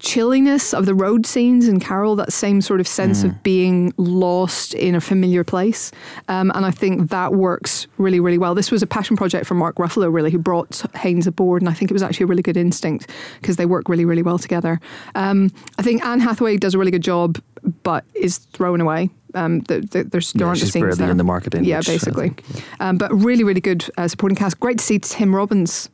chilliness 0.00 0.72
of 0.74 0.86
the 0.86 0.94
road 0.94 1.26
scenes 1.26 1.68
in 1.68 1.78
Carol, 1.78 2.16
that 2.16 2.32
same 2.32 2.60
sort 2.60 2.80
of 2.80 2.88
sense 2.88 3.22
of 3.22 3.42
being 3.42 3.92
lost 3.96 4.74
in 4.74 4.94
a 4.94 5.00
familiar 5.00 5.44
place. 5.44 5.92
Um, 6.28 6.50
and 6.54 6.64
I 6.66 6.70
think 6.70 7.10
that 7.10 7.34
works 7.34 7.86
really, 7.98 8.18
really 8.18 8.38
well. 8.38 8.54
This 8.54 8.70
was 8.70 8.82
a 8.82 8.86
passion 8.86 9.16
project 9.16 9.46
for 9.46 9.54
Mark 9.54 9.76
Ruffalo, 9.76 10.12
really, 10.12 10.30
who 10.30 10.38
brought 10.38 10.82
Haynes 10.96 11.26
aboard. 11.26 11.62
And 11.62 11.68
I 11.68 11.74
think 11.74 11.90
it 11.90 11.94
was 11.94 12.02
actually 12.02 12.24
a 12.24 12.26
really 12.28 12.42
good 12.42 12.56
instinct 12.56 13.10
because 13.40 13.56
they 13.56 13.66
work 13.66 13.88
really, 13.88 14.04
really 14.04 14.22
well 14.22 14.38
together. 14.38 14.80
Um, 15.14 15.50
I 15.78 15.82
think 15.82 16.04
Anne 16.04 16.20
Hathaway 16.20 16.56
does 16.56 16.74
a 16.74 16.78
really 16.78 16.90
good 16.90 17.02
job, 17.02 17.38
but 17.82 18.04
is 18.14 18.38
thrown 18.38 18.80
away. 18.80 19.10
Um, 19.34 19.60
the, 19.60 19.80
the, 19.80 20.04
there's, 20.04 20.32
there 20.32 20.46
Yeah, 20.46 20.48
aren't 20.48 20.60
the 20.60 20.66
scenes 20.66 20.96
there. 20.98 21.10
in 21.10 21.16
the 21.18 21.24
marketing, 21.24 21.64
Yeah, 21.64 21.82
basically. 21.82 22.30
think, 22.30 22.64
Um, 22.80 22.96
but 22.98 23.12
really, 23.14 23.44
really 23.44 23.60
good 23.60 23.88
uh, 23.98 24.08
supporting 24.08 24.34
cast. 24.36 24.58
Great 24.58 24.78
to 24.78 24.84
see 24.84 24.98
Tim 24.98 25.34
Robbins 25.34 25.88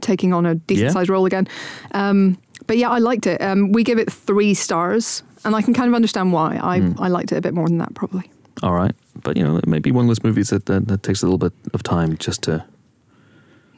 taking 0.00 0.32
on 0.34 0.44
a 0.46 0.56
decent 0.56 0.86
Yeah. 0.88 0.92
sized 0.92 1.08
role 1.10 1.24
again. 1.26 1.46
Um, 1.92 2.38
but 2.72 2.78
yeah, 2.78 2.88
I 2.88 3.00
liked 3.00 3.26
it. 3.26 3.42
Um, 3.42 3.70
we 3.72 3.84
give 3.84 3.98
it 3.98 4.10
three 4.10 4.54
stars, 4.54 5.22
and 5.44 5.54
I 5.54 5.60
can 5.60 5.74
kind 5.74 5.88
of 5.88 5.94
understand 5.94 6.32
why. 6.32 6.58
I, 6.62 6.80
Hmm. 6.80 6.92
I 7.02 7.08
liked 7.08 7.30
it 7.32 7.36
a 7.36 7.42
bit 7.42 7.52
more 7.52 7.68
than 7.68 7.76
that, 7.78 7.92
probably. 7.92 8.30
All 8.62 8.72
right, 8.72 8.94
but 9.22 9.36
you 9.36 9.44
know, 9.44 9.58
it 9.58 9.66
may 9.66 9.78
be 9.78 9.92
one 9.92 10.06
of 10.06 10.08
those 10.08 10.24
movies 10.24 10.48
that, 10.48 10.64
that, 10.66 10.88
that 10.88 11.02
takes 11.02 11.22
a 11.22 11.26
little 11.26 11.36
bit 11.36 11.52
of 11.74 11.82
time 11.82 12.16
just 12.16 12.40
to 12.44 12.64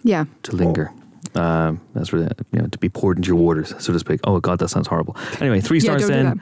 Yeah. 0.05 0.27
to 0.45 0.55
linger. 0.55 0.93
Um, 1.35 1.81
that's 1.95 2.13
really 2.13 2.29
you 2.53 2.61
know 2.61 2.69
to 2.69 2.79
be 2.79 2.89
poured 2.89 3.17
into 3.17 3.27
your 3.29 3.37
waters, 3.37 3.75
so 3.79 3.93
to 3.93 3.99
speak. 3.99 4.21
Oh 4.23 4.39
God, 4.39 4.59
that 4.61 4.69
sounds 4.69 4.87
horrible. 4.87 5.17
Anyway, 5.41 5.61
three 5.61 5.79
Yeah, 5.79 5.97
stars 5.97 6.03
do 6.03 6.09
then. 6.09 6.41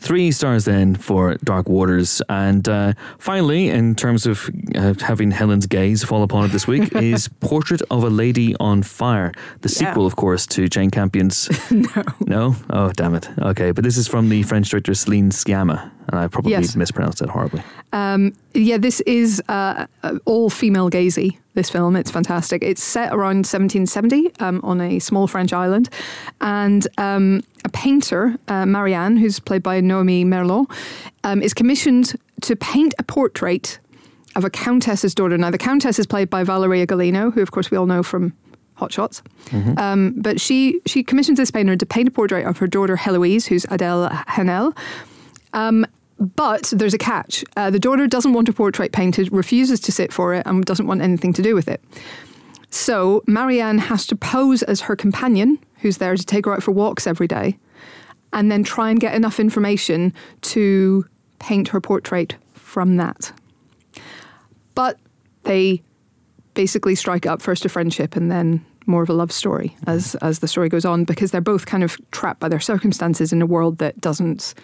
Three 0.00 0.32
stars 0.32 0.64
then 0.64 0.94
for 0.94 1.34
Dark 1.44 1.68
Waters, 1.68 2.22
and 2.28 2.66
uh, 2.68 2.94
finally, 3.18 3.68
in 3.68 3.94
terms 3.94 4.24
of 4.26 4.48
uh, 4.74 4.94
having 5.00 5.30
Helen's 5.30 5.66
gaze 5.66 6.02
fall 6.02 6.22
upon 6.22 6.46
it 6.46 6.52
this 6.52 6.66
week, 6.66 6.94
is 6.96 7.28
Portrait 7.40 7.82
of 7.90 8.02
a 8.02 8.08
Lady 8.08 8.56
on 8.58 8.82
Fire, 8.82 9.30
the 9.60 9.68
Yeah. 9.68 9.90
sequel, 9.90 10.06
of 10.06 10.16
course, 10.16 10.46
to 10.48 10.68
Jane 10.68 10.90
Campion's. 10.90 11.48
no. 11.70 12.02
No, 12.26 12.56
oh 12.70 12.92
damn 12.92 13.14
it. 13.14 13.28
Okay, 13.38 13.72
but 13.72 13.84
this 13.84 13.98
is 13.98 14.08
from 14.08 14.30
the 14.30 14.42
French 14.42 14.70
director 14.70 14.94
Celine 14.94 15.30
Sciamma, 15.30 15.90
and 16.10 16.18
I 16.18 16.26
probably 16.28 16.52
Yes. 16.52 16.74
mispronounced 16.76 17.22
it 17.22 17.28
horribly. 17.28 17.62
Um, 17.92 18.32
yeah, 18.54 18.78
this 18.78 19.00
is 19.02 19.40
uh, 19.48 19.86
uh, 20.02 20.18
all 20.24 20.50
female 20.50 20.90
gazy. 20.90 21.38
This 21.54 21.70
film, 21.70 21.96
it's 21.96 22.10
fantastic. 22.10 22.62
It's 22.62 22.82
set 22.82 23.12
around 23.12 23.46
1770 23.46 24.30
um, 24.40 24.60
on 24.62 24.80
a 24.80 24.98
small 24.98 25.26
French 25.26 25.52
island, 25.52 25.88
and 26.40 26.86
um, 26.98 27.42
a 27.64 27.68
painter, 27.68 28.36
uh, 28.48 28.66
Marianne, 28.66 29.16
who's 29.16 29.40
played 29.40 29.62
by 29.62 29.80
Noémie 29.80 30.24
Merlant, 30.24 30.70
um, 31.24 31.42
is 31.42 31.52
commissioned 31.54 32.14
to 32.42 32.56
paint 32.56 32.94
a 32.98 33.02
portrait 33.02 33.78
of 34.36 34.44
a 34.44 34.50
countess's 34.50 35.14
daughter. 35.14 35.36
Now, 35.36 35.50
the 35.50 35.58
countess 35.58 35.98
is 35.98 36.06
played 36.06 36.30
by 36.30 36.44
Valeria 36.44 36.86
Golino, 36.86 37.32
who, 37.34 37.42
of 37.42 37.50
course, 37.50 37.70
we 37.70 37.76
all 37.76 37.86
know 37.86 38.02
from 38.02 38.32
Hot 38.74 38.92
Shots. 38.92 39.22
Um, 39.76 40.14
but 40.16 40.40
she 40.40 40.80
she 40.86 41.02
commissions 41.02 41.36
this 41.38 41.50
painter 41.50 41.76
to 41.76 41.84
paint 41.86 42.08
a 42.08 42.10
portrait 42.12 42.46
of 42.46 42.58
her 42.58 42.66
daughter 42.68 42.96
Heloise, 42.96 43.46
who's 43.46 43.66
Adele 43.70 44.08
Haenel. 44.28 44.72
Um, 45.52 45.84
but 46.20 46.72
there's 46.76 46.94
a 46.94 46.98
catch. 46.98 47.44
Uh, 47.56 47.70
the 47.70 47.78
daughter 47.78 48.06
doesn't 48.06 48.34
want 48.34 48.48
a 48.48 48.52
portrait 48.52 48.92
painted, 48.92 49.32
refuses 49.32 49.80
to 49.80 49.92
sit 49.92 50.12
for 50.12 50.34
it, 50.34 50.46
and 50.46 50.64
doesn't 50.64 50.86
want 50.86 51.00
anything 51.00 51.32
to 51.32 51.42
do 51.42 51.54
with 51.54 51.66
it. 51.66 51.82
So 52.68 53.22
Marianne 53.26 53.78
has 53.78 54.06
to 54.08 54.16
pose 54.16 54.62
as 54.62 54.82
her 54.82 54.94
companion, 54.94 55.58
who's 55.78 55.96
there 55.96 56.14
to 56.14 56.24
take 56.24 56.44
her 56.44 56.52
out 56.52 56.62
for 56.62 56.72
walks 56.72 57.06
every 57.06 57.26
day, 57.26 57.58
and 58.32 58.52
then 58.52 58.62
try 58.62 58.90
and 58.90 59.00
get 59.00 59.14
enough 59.14 59.40
information 59.40 60.12
to 60.42 61.06
paint 61.38 61.68
her 61.68 61.80
portrait 61.80 62.36
from 62.52 62.96
that. 62.98 63.32
But 64.74 64.98
they 65.44 65.82
basically 66.54 66.94
strike 66.94 67.26
up 67.26 67.40
first 67.40 67.64
a 67.64 67.68
friendship 67.68 68.14
and 68.14 68.30
then 68.30 68.64
more 68.86 69.02
of 69.02 69.08
a 69.08 69.14
love 69.14 69.30
story 69.30 69.76
as 69.86 70.16
as 70.16 70.40
the 70.40 70.48
story 70.48 70.68
goes 70.68 70.84
on 70.84 71.04
because 71.04 71.30
they're 71.30 71.40
both 71.40 71.64
kind 71.64 71.84
of 71.84 71.96
trapped 72.10 72.40
by 72.40 72.48
their 72.48 72.60
circumstances 72.60 73.32
in 73.32 73.40
a 73.40 73.46
world 73.46 73.78
that 73.78 74.00
doesn't 74.00 74.54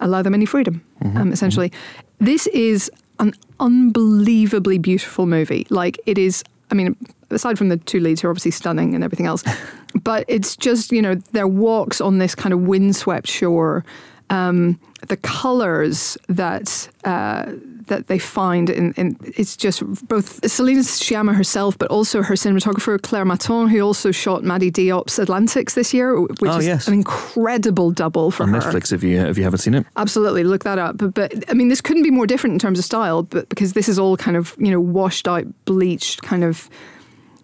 allow 0.00 0.22
them 0.22 0.34
any 0.34 0.46
freedom. 0.46 0.84
Um, 1.16 1.32
essentially, 1.32 1.72
this 2.18 2.46
is 2.48 2.90
an 3.18 3.32
unbelievably 3.60 4.78
beautiful 4.78 5.26
movie. 5.26 5.66
Like 5.70 5.98
it 6.06 6.18
is. 6.18 6.44
I 6.70 6.74
mean, 6.74 6.96
aside 7.30 7.58
from 7.58 7.68
the 7.68 7.76
two 7.76 8.00
leads 8.00 8.22
who 8.22 8.28
are 8.28 8.30
obviously 8.30 8.50
stunning 8.50 8.94
and 8.94 9.04
everything 9.04 9.26
else, 9.26 9.44
but 10.02 10.24
it's 10.28 10.56
just 10.56 10.92
you 10.92 11.02
know 11.02 11.14
their 11.32 11.46
walks 11.46 12.00
on 12.00 12.18
this 12.18 12.34
kind 12.34 12.52
of 12.52 12.60
windswept 12.60 13.28
shore, 13.28 13.84
um, 14.30 14.80
the 15.08 15.16
colors 15.18 16.16
that 16.28 16.88
uh, 17.04 17.52
that 17.86 18.06
they 18.06 18.18
find 18.18 18.70
in, 18.70 18.92
in 18.94 19.16
it's 19.36 19.56
just 19.56 19.82
both 20.08 20.48
Selena 20.50 20.80
Sciamma 20.80 21.34
herself, 21.34 21.76
but 21.78 21.90
also 21.90 22.22
her 22.22 22.34
cinematographer 22.34 23.00
Claire 23.00 23.24
Mathon, 23.24 23.70
who 23.70 23.80
also 23.80 24.10
shot 24.10 24.44
Mati 24.44 24.70
Diop's 24.70 25.18
Atlantics 25.18 25.74
this 25.74 25.92
year, 25.94 26.20
which 26.20 26.38
Oh, 26.50 26.58
is 26.58 26.66
yes. 26.66 26.88
an 26.88 26.94
incredible 26.94 27.90
double 27.90 28.30
for 28.30 28.46
her. 28.46 28.54
On 28.54 28.60
her. 28.60 28.70
Netflix, 28.72 28.92
if 28.92 29.02
you 29.02 29.20
if 29.20 29.36
you 29.38 29.44
haven't 29.44 29.60
seen 29.60 29.74
it. 29.74 29.86
Absolutely, 29.96 30.44
look 30.44 30.64
that 30.64 30.78
up. 30.78 30.96
But, 30.98 31.14
but 31.14 31.50
I 31.50 31.54
mean, 31.54 31.68
this 31.68 31.80
couldn't 31.80 32.02
be 32.02 32.10
more 32.10 32.26
different 32.26 32.54
in 32.54 32.58
terms 32.58 32.78
of 32.78 32.84
style, 32.84 33.22
but 33.22 33.48
because 33.48 33.72
this 33.72 33.88
is 33.88 33.98
all 33.98 34.16
kind 34.16 34.36
of 34.36 34.54
you 34.58 34.70
know 34.70 34.80
washed 34.80 35.26
out, 35.28 35.44
bleached, 35.64 36.22
kind 36.22 36.44
of 36.44 36.68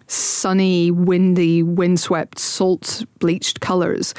sunny, 0.07 0.91
windy, 0.91 1.63
windswept, 1.63 2.37
salt 2.39 3.03
bleached 3.19 3.61
colors. 3.61 4.13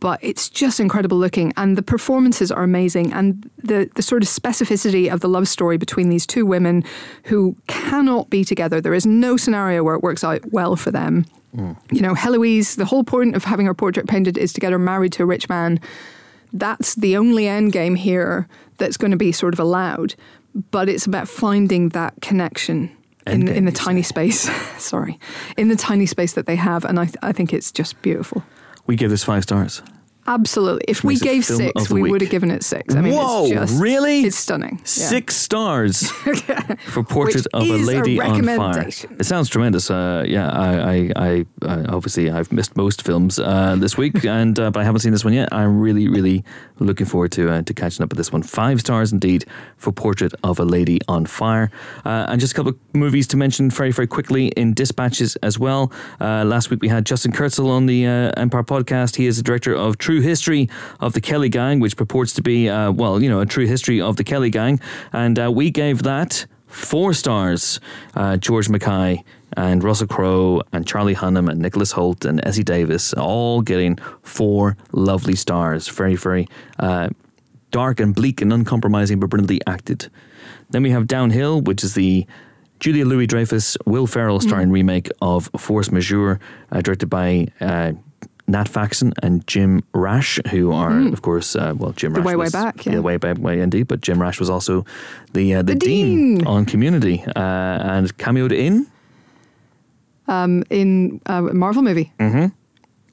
But 0.00 0.20
it's 0.22 0.48
just 0.48 0.78
incredible 0.78 1.18
looking, 1.18 1.52
and 1.56 1.76
the 1.76 1.82
performances 1.82 2.52
are 2.52 2.62
amazing, 2.62 3.12
and 3.12 3.50
the 3.58 3.90
the 3.96 4.02
sort 4.02 4.22
of 4.22 4.28
specificity 4.28 5.12
of 5.12 5.20
the 5.20 5.28
love 5.28 5.48
story 5.48 5.76
between 5.76 6.08
these 6.08 6.26
two 6.26 6.46
women 6.46 6.84
who 7.24 7.56
cannot 7.66 8.30
be 8.30 8.44
together. 8.44 8.80
There 8.80 8.94
is 8.94 9.06
no 9.06 9.36
scenario 9.36 9.82
where 9.82 9.96
it 9.96 10.02
works 10.02 10.22
out 10.22 10.52
well 10.52 10.76
for 10.76 10.90
them. 10.92 11.26
You 11.90 12.02
know, 12.02 12.14
Heloise. 12.14 12.76
The 12.76 12.84
whole 12.84 13.04
point 13.04 13.34
of 13.34 13.44
having 13.44 13.66
her 13.66 13.74
portrait 13.74 14.06
painted 14.06 14.38
is 14.38 14.52
to 14.52 14.60
get 14.60 14.70
her 14.70 14.78
married 14.78 15.12
to 15.14 15.24
a 15.24 15.26
rich 15.26 15.48
man 15.48 15.80
that's 16.52 16.94
the 16.94 17.16
only 17.16 17.46
end 17.46 17.72
game 17.72 17.94
here 17.94 18.48
that's 18.78 18.96
going 18.96 19.10
to 19.10 19.16
be 19.16 19.32
sort 19.32 19.54
of 19.54 19.60
allowed. 19.60 20.14
But 20.70 20.88
it's 20.88 21.06
about 21.06 21.28
finding 21.28 21.90
that 21.90 22.14
connection 22.20 22.90
in, 23.26 23.48
in 23.48 23.64
the 23.64 23.72
tiny 23.72 24.02
space. 24.02 24.50
sorry, 24.82 25.18
in 25.56 25.68
the 25.68 25.76
tiny 25.76 26.06
space 26.06 26.32
that 26.32 26.46
they 26.46 26.56
have, 26.56 26.84
and 26.84 26.98
I, 26.98 27.04
th- 27.04 27.16
I 27.22 27.32
think 27.32 27.52
it's 27.52 27.70
just 27.70 28.00
beautiful. 28.02 28.42
We 28.88 28.96
give 28.96 29.10
this 29.10 29.22
five 29.22 29.42
stars. 29.42 29.82
Absolutely. 30.28 30.84
If 30.86 31.02
we 31.02 31.16
gave 31.16 31.42
six, 31.46 31.88
we 31.88 32.02
week. 32.02 32.12
would 32.12 32.20
have 32.20 32.30
given 32.30 32.50
it 32.50 32.62
six. 32.62 32.94
I 32.94 33.00
mean, 33.00 33.14
Whoa, 33.14 33.46
it's 33.46 33.54
just 33.54 33.80
really? 33.80 34.20
It's 34.20 34.36
stunning. 34.36 34.76
Yeah. 34.78 34.84
Six 34.84 35.36
stars 35.36 36.10
for 36.90 37.02
Portrait 37.02 37.46
of 37.54 37.62
a 37.62 37.64
is 37.64 37.88
a 37.88 37.90
Lady 37.90 38.20
on 38.20 38.44
Fire. 38.44 38.88
It 38.88 39.24
sounds 39.24 39.48
tremendous. 39.48 39.90
Uh, 39.90 40.24
yeah, 40.28 40.50
I, 40.50 41.12
I, 41.16 41.44
I, 41.62 41.84
obviously 41.86 42.30
I've 42.30 42.52
missed 42.52 42.76
most 42.76 43.06
films 43.06 43.38
uh, 43.38 43.76
this 43.76 43.96
week, 43.96 44.22
and 44.26 44.58
uh, 44.58 44.70
but 44.70 44.80
I 44.80 44.84
haven't 44.84 45.00
seen 45.00 45.12
this 45.12 45.24
one 45.24 45.32
yet. 45.32 45.48
I'm 45.50 45.80
really, 45.80 46.08
really 46.08 46.44
looking 46.78 47.06
forward 47.06 47.32
to 47.32 47.50
uh, 47.50 47.62
to 47.62 47.72
catching 47.72 48.04
up 48.04 48.10
with 48.10 48.18
this 48.18 48.30
one. 48.30 48.42
Five 48.42 48.80
stars 48.80 49.12
indeed 49.12 49.46
for 49.78 49.92
Portrait 49.92 50.34
of 50.44 50.60
a 50.60 50.64
Lady 50.64 51.00
on 51.08 51.24
Fire, 51.24 51.70
uh, 52.04 52.26
and 52.28 52.38
just 52.38 52.52
a 52.52 52.56
couple 52.56 52.72
of 52.72 52.78
movies 52.92 53.26
to 53.28 53.38
mention 53.38 53.70
very, 53.70 53.92
very 53.92 54.06
quickly 54.06 54.48
in 54.48 54.74
dispatches 54.74 55.36
as 55.36 55.58
well. 55.58 55.90
Uh, 56.20 56.44
last 56.44 56.68
week 56.68 56.82
we 56.82 56.88
had 56.88 57.06
Justin 57.06 57.32
Kurzel 57.32 57.70
on 57.70 57.86
the 57.86 58.06
uh, 58.06 58.32
Empire 58.36 58.62
podcast. 58.62 59.16
He 59.16 59.26
is 59.26 59.38
the 59.38 59.42
director 59.42 59.74
of 59.74 59.96
True 59.96 60.17
History 60.20 60.68
of 61.00 61.12
the 61.12 61.20
Kelly 61.20 61.48
Gang, 61.48 61.80
which 61.80 61.96
purports 61.96 62.32
to 62.34 62.42
be, 62.42 62.68
uh, 62.68 62.90
well, 62.92 63.22
you 63.22 63.28
know, 63.28 63.40
a 63.40 63.46
true 63.46 63.66
history 63.66 64.00
of 64.00 64.16
the 64.16 64.24
Kelly 64.24 64.50
Gang, 64.50 64.80
and 65.12 65.38
uh, 65.38 65.50
we 65.50 65.70
gave 65.70 66.02
that 66.02 66.46
four 66.66 67.14
stars. 67.14 67.80
Uh, 68.14 68.36
George 68.36 68.68
Mackay 68.68 69.24
and 69.56 69.82
Russell 69.82 70.06
Crowe 70.06 70.62
and 70.72 70.86
Charlie 70.86 71.14
Hunnam 71.14 71.50
and 71.50 71.60
Nicholas 71.60 71.92
Hoult 71.92 72.24
and 72.24 72.44
Essie 72.44 72.62
Davis 72.62 73.12
all 73.14 73.62
getting 73.62 73.96
four 74.22 74.76
lovely 74.92 75.34
stars. 75.34 75.88
Very, 75.88 76.14
very 76.14 76.46
uh, 76.78 77.08
dark 77.70 78.00
and 78.00 78.14
bleak 78.14 78.40
and 78.40 78.52
uncompromising, 78.52 79.18
but 79.18 79.30
brilliantly 79.30 79.60
acted. 79.66 80.10
Then 80.70 80.82
we 80.82 80.90
have 80.90 81.06
Downhill, 81.06 81.62
which 81.62 81.82
is 81.82 81.94
the 81.94 82.26
Julia 82.78 83.04
Louis 83.04 83.26
Dreyfus, 83.26 83.76
Will 83.86 84.06
Ferrell 84.06 84.40
starring 84.40 84.70
remake 84.70 85.08
of 85.20 85.50
Force 85.56 85.90
Majeure, 85.90 86.38
uh, 86.70 86.80
directed 86.80 87.08
by. 87.08 87.48
Nat 88.48 88.66
Faxon 88.66 89.12
and 89.22 89.46
Jim 89.46 89.82
Rash, 89.92 90.40
who 90.50 90.72
are, 90.72 90.98
of 91.12 91.20
course, 91.22 91.54
uh, 91.54 91.74
well, 91.76 91.92
Jim 91.92 92.12
The 92.14 92.20
Rash 92.20 92.26
way, 92.26 92.36
way 92.36 92.48
back, 92.48 92.86
yeah. 92.86 92.98
way 93.00 93.16
back, 93.18 93.36
way 93.38 93.60
indeed. 93.60 93.86
But 93.88 94.00
Jim 94.00 94.20
Rash 94.20 94.40
was 94.40 94.48
also 94.50 94.84
the 95.34 95.54
uh, 95.54 95.62
the, 95.62 95.74
The 95.74 95.78
dean, 95.78 96.38
dean. 96.38 96.46
on 96.46 96.64
Community 96.64 97.22
uh, 97.36 97.94
and 97.94 98.16
cameoed 98.16 98.52
in 98.52 98.86
um, 100.28 100.64
in 100.70 101.20
a 101.26 101.42
Marvel 101.42 101.82
movie. 101.82 102.12
Mm-hmm. 102.18 102.46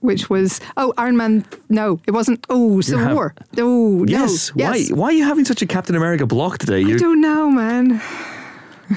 Which 0.01 0.29
was 0.29 0.59
oh 0.77 0.93
Iron 0.97 1.17
Man? 1.17 1.43
No, 1.69 1.99
it 2.07 2.11
wasn't. 2.11 2.45
Oh 2.49 2.79
Civil 2.81 3.07
ha- 3.07 3.13
War. 3.13 3.33
Oh 3.57 4.05
Yes. 4.07 4.51
no. 4.55 4.65
Why? 4.69 4.75
Yes. 4.75 4.91
Why 4.91 4.97
Why 4.97 5.07
are 5.09 5.13
you 5.13 5.23
having 5.25 5.45
such 5.45 5.61
a 5.61 5.65
Captain 5.65 5.95
America 5.95 6.25
block 6.25 6.59
today? 6.59 6.75
I 6.75 6.87
You're, 6.87 6.99
don't 6.99 7.21
know, 7.21 7.49
man. 7.49 8.01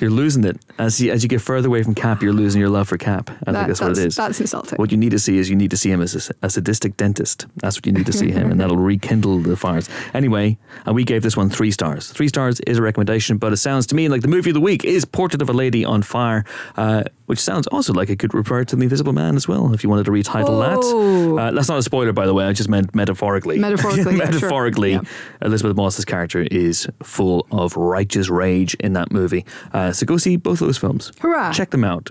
You're 0.00 0.10
losing 0.10 0.44
it 0.44 0.58
as 0.78 1.00
you 1.00 1.10
as 1.12 1.22
you 1.22 1.28
get 1.28 1.40
further 1.40 1.68
away 1.68 1.82
from 1.82 1.94
Cap. 1.94 2.22
You're 2.22 2.32
losing 2.32 2.60
your 2.60 2.70
love 2.70 2.88
for 2.88 2.98
Cap. 2.98 3.30
I 3.30 3.52
That- 3.52 3.58
think 3.58 3.66
that's, 3.68 3.80
what 3.80 3.90
it 3.92 3.98
is. 3.98 4.16
That's 4.16 4.40
insulting. 4.40 4.76
What 4.76 4.90
you 4.92 4.96
need 4.98 5.10
to 5.10 5.18
see 5.18 5.38
is 5.38 5.48
you 5.50 5.56
need 5.56 5.70
to 5.70 5.76
see 5.76 5.90
him 5.90 6.00
as 6.00 6.30
a, 6.30 6.34
a 6.46 6.50
sadistic 6.50 6.96
dentist. 6.96 7.46
That's 7.56 7.76
what 7.76 7.86
you 7.86 7.92
need 7.92 8.06
to 8.06 8.12
see 8.12 8.30
him, 8.30 8.50
and 8.50 8.60
that'll 8.60 8.76
rekindle 8.76 9.40
the 9.40 9.56
fires. 9.56 9.88
Anyway, 10.14 10.58
and 10.86 10.94
we 10.94 11.04
gave 11.04 11.22
this 11.22 11.36
one 11.36 11.50
three 11.50 11.70
stars. 11.70 12.10
Three 12.10 12.28
stars 12.28 12.60
is 12.60 12.78
a 12.78 12.82
recommendation, 12.82 13.38
but 13.38 13.52
it 13.52 13.56
sounds 13.58 13.86
to 13.88 13.94
me 13.94 14.08
like 14.08 14.22
the 14.22 14.28
movie 14.28 14.50
of 14.50 14.54
the 14.54 14.60
week 14.60 14.84
is 14.84 15.04
Portrait 15.04 15.42
of 15.42 15.48
a 15.48 15.52
Lady 15.52 15.84
on 15.84 16.02
Fire, 16.02 16.44
uh, 16.76 17.04
which 17.28 17.38
sounds 17.38 17.66
also 17.68 17.92
like 17.92 18.10
it 18.10 18.18
could 18.18 18.34
refer 18.34 18.64
to 18.64 18.74
The 18.76 18.82
Invisible 18.82 19.12
Man 19.12 19.36
as 19.36 19.46
well, 19.46 19.72
if 19.72 19.84
you 19.84 19.88
wanted 19.90 20.04
to 20.06 20.10
retitle 20.10 20.48
Oh. 20.48 21.36
that. 21.36 21.42
Uh, 21.42 21.50
that's 21.52 21.68
not 21.68 21.78
a 21.78 21.82
spoiler, 21.82 22.12
by 22.12 22.26
the 22.26 22.34
way. 22.34 22.44
I 22.44 22.52
just 22.52 22.68
meant 22.68 22.94
metaphorically. 22.94 23.58
Metaphorically, 23.68 24.16
yeah, 24.16 24.24
sure. 24.30 24.32
metaphorically, 24.32 25.00
Elisabeth 25.42 25.76
Moss's 25.76 26.04
character 26.04 26.42
is 26.50 26.88
full 27.02 27.46
of 27.50 27.76
righteous 27.76 28.28
rage 28.28 28.74
in 28.80 28.94
that 28.94 29.12
movie. 29.12 29.44
Uh, 29.72 29.92
so 29.92 30.04
go 30.04 30.16
see 30.16 30.36
both 30.36 30.60
of 30.60 30.66
those 30.68 30.78
films. 30.78 31.12
Hurrah. 31.20 31.52
Check 31.52 31.70
them 31.70 31.84
out. 31.84 32.10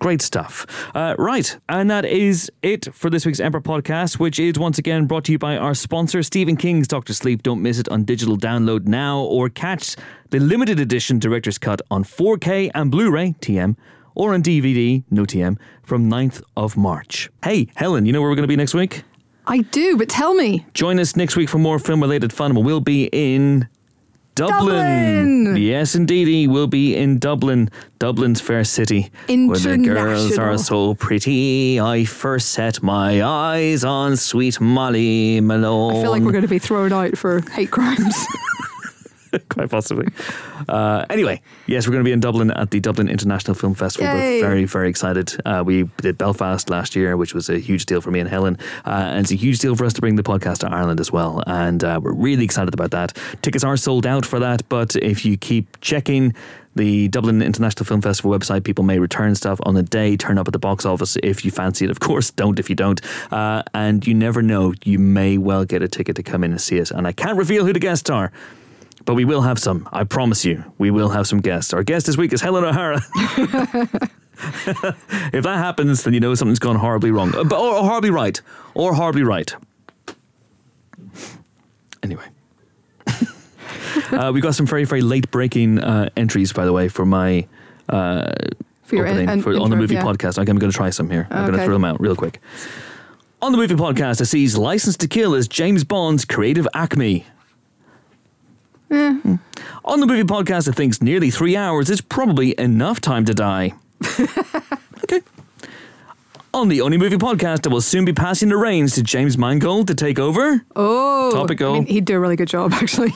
Great 0.00 0.20
stuff. 0.20 0.66
Uh, 0.94 1.14
right. 1.18 1.56
And 1.68 1.90
that 1.90 2.04
is 2.04 2.50
it 2.62 2.92
for 2.92 3.08
this 3.08 3.24
week's 3.24 3.40
Empire 3.40 3.60
podcast, 3.62 4.18
which 4.18 4.38
is 4.38 4.58
once 4.58 4.78
again 4.78 5.06
brought 5.06 5.24
to 5.24 5.32
you 5.32 5.38
by 5.38 5.56
our 5.56 5.72
sponsor, 5.74 6.22
Stephen 6.22 6.56
King's 6.56 6.86
Doctor 6.88 7.14
Sleep. 7.14 7.42
Don't 7.42 7.62
miss 7.62 7.78
it 7.78 7.88
on 7.88 8.04
digital 8.04 8.36
download 8.36 8.86
now 8.86 9.20
or 9.20 9.48
catch 9.48 9.96
the 10.30 10.40
limited 10.40 10.78
edition 10.78 11.18
director's 11.18 11.58
cut 11.58 11.80
on 11.90 12.04
4K 12.04 12.70
and 12.74 12.90
Blu 12.90 13.10
ray, 13.10 13.34
TM, 13.40 13.76
or 14.14 14.34
on 14.34 14.42
DVD, 14.42 15.02
no 15.10 15.24
TM, 15.24 15.58
from 15.82 16.10
9th 16.10 16.42
of 16.56 16.76
March. 16.76 17.30
Hey, 17.42 17.68
Helen, 17.74 18.06
you 18.06 18.12
know 18.12 18.20
where 18.20 18.30
we're 18.30 18.36
going 18.36 18.44
to 18.44 18.48
be 18.48 18.56
next 18.56 18.74
week? 18.74 19.02
I 19.46 19.58
do, 19.58 19.96
but 19.96 20.08
tell 20.08 20.34
me. 20.34 20.66
Join 20.72 20.98
us 20.98 21.16
next 21.16 21.36
week 21.36 21.48
for 21.48 21.58
more 21.58 21.78
film 21.78 22.00
related 22.00 22.32
fun. 22.32 22.54
We'll 22.54 22.80
be 22.80 23.08
in 23.12 23.68
Dublin. 24.34 25.44
Dublin! 25.44 25.56
Yes, 25.56 25.94
indeedy. 25.94 26.48
We'll 26.48 26.66
be 26.66 26.96
in 26.96 27.18
Dublin, 27.18 27.70
Dublin's 27.98 28.40
fair 28.40 28.64
city. 28.64 29.12
Where 29.28 29.56
the 29.58 29.76
girls 29.76 30.38
are 30.38 30.58
so 30.58 30.94
pretty. 30.94 31.78
I 31.78 32.04
first 32.04 32.50
set 32.50 32.82
my 32.82 33.22
eyes 33.22 33.84
on 33.84 34.16
sweet 34.16 34.60
Molly 34.60 35.40
Malone. 35.40 35.96
I 35.96 36.02
feel 36.02 36.10
like 36.10 36.22
we're 36.22 36.32
going 36.32 36.42
to 36.42 36.48
be 36.48 36.58
thrown 36.58 36.92
out 36.92 37.16
for 37.16 37.42
hate 37.52 37.70
crimes. 37.70 38.16
Quite 39.48 39.70
possibly. 39.70 40.06
Uh, 40.68 41.04
anyway, 41.10 41.40
yes, 41.66 41.86
we're 41.86 41.92
going 41.92 42.04
to 42.04 42.08
be 42.08 42.12
in 42.12 42.20
Dublin 42.20 42.50
at 42.50 42.70
the 42.70 42.80
Dublin 42.80 43.08
International 43.08 43.54
Film 43.54 43.74
Festival. 43.74 44.14
Yay. 44.14 44.40
We're 44.40 44.48
very, 44.48 44.64
very 44.64 44.88
excited. 44.88 45.34
Uh, 45.44 45.62
we 45.64 45.84
did 45.98 46.18
Belfast 46.18 46.70
last 46.70 46.96
year, 46.96 47.16
which 47.16 47.34
was 47.34 47.48
a 47.48 47.58
huge 47.58 47.86
deal 47.86 48.00
for 48.00 48.10
me 48.10 48.20
and 48.20 48.28
Helen. 48.28 48.58
Uh, 48.84 48.90
and 48.90 49.20
it's 49.20 49.32
a 49.32 49.36
huge 49.36 49.58
deal 49.58 49.76
for 49.76 49.84
us 49.84 49.92
to 49.94 50.00
bring 50.00 50.16
the 50.16 50.22
podcast 50.22 50.58
to 50.58 50.70
Ireland 50.70 51.00
as 51.00 51.10
well. 51.10 51.42
And 51.46 51.82
uh, 51.82 52.00
we're 52.02 52.12
really 52.12 52.44
excited 52.44 52.74
about 52.74 52.90
that. 52.92 53.16
Tickets 53.42 53.64
are 53.64 53.76
sold 53.76 54.06
out 54.06 54.24
for 54.26 54.38
that, 54.40 54.68
but 54.68 54.96
if 54.96 55.24
you 55.24 55.36
keep 55.36 55.80
checking, 55.80 56.34
the 56.76 57.08
Dublin 57.08 57.40
International 57.40 57.84
Film 57.84 58.02
Festival 58.02 58.36
website, 58.36 58.64
people 58.64 58.84
may 58.84 58.98
return 58.98 59.34
stuff 59.34 59.60
on 59.62 59.74
the 59.74 59.82
day, 59.82 60.16
turn 60.16 60.38
up 60.38 60.48
at 60.48 60.52
the 60.52 60.58
box 60.58 60.84
office 60.84 61.16
if 61.22 61.44
you 61.44 61.50
fancy 61.50 61.84
it. 61.84 61.90
Of 61.90 62.00
course, 62.00 62.30
don't 62.30 62.58
if 62.58 62.68
you 62.68 62.76
don't. 62.76 63.00
Uh, 63.32 63.62
and 63.72 64.06
you 64.06 64.14
never 64.14 64.42
know, 64.42 64.74
you 64.84 64.98
may 64.98 65.38
well 65.38 65.64
get 65.64 65.82
a 65.82 65.88
ticket 65.88 66.16
to 66.16 66.22
come 66.22 66.42
in 66.44 66.50
and 66.50 66.60
see 66.60 66.80
us. 66.80 66.90
And 66.90 67.06
I 67.06 67.12
can't 67.12 67.38
reveal 67.38 67.64
who 67.64 67.72
the 67.72 67.78
guests 67.78 68.10
are. 68.10 68.32
But 69.04 69.14
we 69.14 69.24
will 69.24 69.42
have 69.42 69.58
some. 69.58 69.88
I 69.92 70.04
promise 70.04 70.44
you, 70.44 70.64
we 70.78 70.90
will 70.90 71.10
have 71.10 71.26
some 71.26 71.40
guests. 71.40 71.74
Our 71.74 71.82
guest 71.82 72.06
this 72.06 72.16
week 72.16 72.32
is 72.32 72.40
Helen 72.40 72.64
O'Hara. 72.64 73.02
if 75.32 75.42
that 75.44 75.58
happens, 75.58 76.04
then 76.04 76.14
you 76.14 76.20
know 76.20 76.34
something's 76.34 76.58
gone 76.58 76.76
horribly 76.76 77.10
wrong, 77.10 77.34
Uh, 77.34 77.44
but 77.44 77.58
or, 77.60 77.74
or 77.74 77.82
horribly 77.82 78.10
right, 78.10 78.40
or 78.74 78.94
horribly 78.94 79.22
right. 79.22 79.54
Anyway, 82.02 82.24
uh, 84.12 84.30
we 84.34 84.40
got 84.40 84.54
some 84.54 84.66
very 84.66 84.84
very 84.84 85.00
late 85.00 85.30
breaking 85.30 85.78
uh, 85.78 86.08
entries, 86.16 86.52
by 86.52 86.64
the 86.64 86.72
way, 86.72 86.88
for 86.88 87.06
my 87.06 87.46
uh, 87.88 88.32
For 88.84 88.96
your 88.96 89.06
opening 89.06 89.28
in- 89.28 89.42
for, 89.42 89.54
on 89.56 89.70
the 89.70 89.76
movie 89.76 89.94
yeah. 89.94 90.02
podcast. 90.02 90.38
I'm 90.38 90.44
going 90.44 90.70
to 90.70 90.76
try 90.76 90.90
some 90.90 91.10
here. 91.10 91.26
I'm 91.30 91.46
going 91.46 91.58
to 91.58 91.64
throw 91.64 91.74
them 91.74 91.84
out 91.84 92.00
real 92.00 92.16
quick. 92.16 92.40
On 93.40 93.52
the 93.52 93.58
movie 93.58 93.74
podcast, 93.74 94.20
I 94.20 94.24
sees 94.24 94.56
License 94.56 94.96
to 94.98 95.08
Kill 95.08 95.34
as 95.34 95.46
James 95.48 95.84
Bond's 95.84 96.24
creative 96.24 96.66
acme. 96.74 97.26
Hmm. 98.94 99.34
On 99.84 100.00
the 100.00 100.06
movie 100.06 100.22
podcast, 100.22 100.68
it 100.68 100.74
thinks 100.74 101.02
nearly 101.02 101.30
three 101.30 101.56
hours 101.56 101.90
is 101.90 102.00
probably 102.00 102.58
enough 102.58 103.00
time 103.00 103.24
to 103.26 103.34
die. 103.34 103.72
okay. 105.04 105.20
On 106.52 106.68
the 106.68 106.80
only 106.80 106.96
movie 106.98 107.16
podcast, 107.16 107.66
I 107.66 107.70
will 107.70 107.80
soon 107.80 108.04
be 108.04 108.12
passing 108.12 108.48
the 108.48 108.56
reins 108.56 108.94
to 108.94 109.02
James 109.02 109.36
Mangold 109.36 109.88
to 109.88 109.94
take 109.94 110.18
over. 110.20 110.64
Oh, 110.76 111.32
Topical. 111.32 111.72
I 111.72 111.74
mean, 111.80 111.86
he'd 111.86 112.04
do 112.04 112.16
a 112.16 112.20
really 112.20 112.36
good 112.36 112.48
job, 112.48 112.72
actually. 112.74 113.12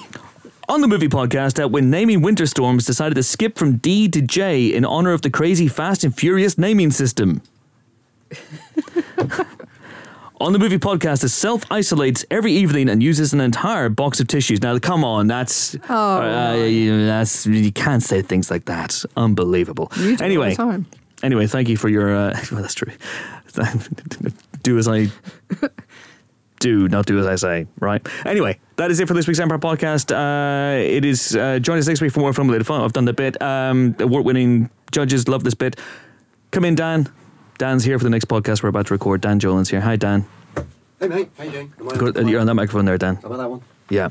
On 0.68 0.80
the 0.80 0.88
movie 0.88 1.08
podcast, 1.08 1.62
uh, 1.62 1.68
when 1.68 1.88
naming 1.88 2.20
Winter 2.20 2.46
Storms 2.46 2.84
decided 2.84 3.14
to 3.14 3.22
skip 3.22 3.56
from 3.56 3.76
D 3.76 4.08
to 4.08 4.20
J 4.20 4.74
in 4.74 4.84
honor 4.84 5.12
of 5.12 5.22
the 5.22 5.30
crazy 5.30 5.68
Fast 5.68 6.04
and 6.04 6.14
Furious 6.14 6.58
naming 6.58 6.90
system. 6.90 7.40
On 10.40 10.52
the 10.52 10.58
movie 10.58 10.78
podcast, 10.78 11.24
it 11.24 11.30
self 11.30 11.64
isolates 11.70 12.24
every 12.30 12.52
evening 12.52 12.88
and 12.88 13.02
uses 13.02 13.32
an 13.32 13.40
entire 13.40 13.88
box 13.88 14.20
of 14.20 14.28
tissues. 14.28 14.62
Now, 14.62 14.78
come 14.78 15.02
on, 15.04 15.26
that's 15.26 15.76
Oh. 15.88 16.20
uh, 16.22 16.54
you- 16.64 17.06
that's 17.06 17.44
you 17.46 17.72
can't 17.72 18.02
say 18.02 18.22
things 18.22 18.48
like 18.50 18.66
that. 18.66 19.04
Unbelievable. 19.16 19.90
You 19.96 20.02
do 20.04 20.12
it 20.12 20.20
all 20.20 20.24
anyway, 20.26 20.84
anyway, 21.24 21.46
thank 21.48 21.68
you 21.68 21.76
for 21.76 21.88
your. 21.88 22.14
Uh, 22.14 22.38
well, 22.52 22.62
that's 22.62 22.74
true. 22.74 22.92
do 24.62 24.78
as 24.78 24.86
I 24.86 25.08
do, 26.60 26.88
not 26.88 27.06
do 27.06 27.18
as 27.18 27.26
I 27.26 27.34
say. 27.34 27.66
Right. 27.80 28.06
Anyway, 28.24 28.60
that 28.76 28.92
is 28.92 29.00
it 29.00 29.08
for 29.08 29.14
this 29.14 29.26
week's 29.26 29.40
Empire 29.40 29.58
podcast. 29.58 30.12
Uh, 30.14 30.78
it 30.78 31.04
is 31.04 31.34
uh, 31.34 31.58
join 31.58 31.78
us 31.78 31.88
next 31.88 32.00
week 32.00 32.12
for 32.12 32.20
more 32.20 32.32
film 32.32 32.46
related 32.46 32.66
fun. 32.66 32.80
I've 32.80 32.92
done 32.92 33.06
the 33.06 33.12
bit. 33.12 33.40
Um, 33.42 33.96
award-winning 33.98 34.70
judges 34.92 35.26
love 35.26 35.42
this 35.42 35.54
bit. 35.54 35.80
Come 36.52 36.64
in, 36.64 36.76
Dan. 36.76 37.08
Dan's 37.58 37.82
here 37.82 37.98
for 37.98 38.04
the 38.04 38.10
next 38.10 38.26
podcast 38.26 38.62
we're 38.62 38.68
about 38.68 38.86
to 38.86 38.94
record. 38.94 39.20
Dan 39.20 39.40
Jolin's 39.40 39.68
here. 39.68 39.80
Hi, 39.80 39.96
Dan. 39.96 40.26
Hey 41.00 41.08
mate, 41.08 41.28
how 41.36 41.42
you 41.44 41.50
doing? 41.50 41.72
Am 41.80 41.88
Good. 41.88 42.28
You're 42.28 42.40
on 42.40 42.46
that 42.46 42.54
microphone 42.54 42.84
there, 42.84 42.98
Dan. 42.98 43.18
Am 43.24 43.32
I 43.32 43.36
that 43.36 43.50
one? 43.50 43.62
Yeah. 43.88 44.10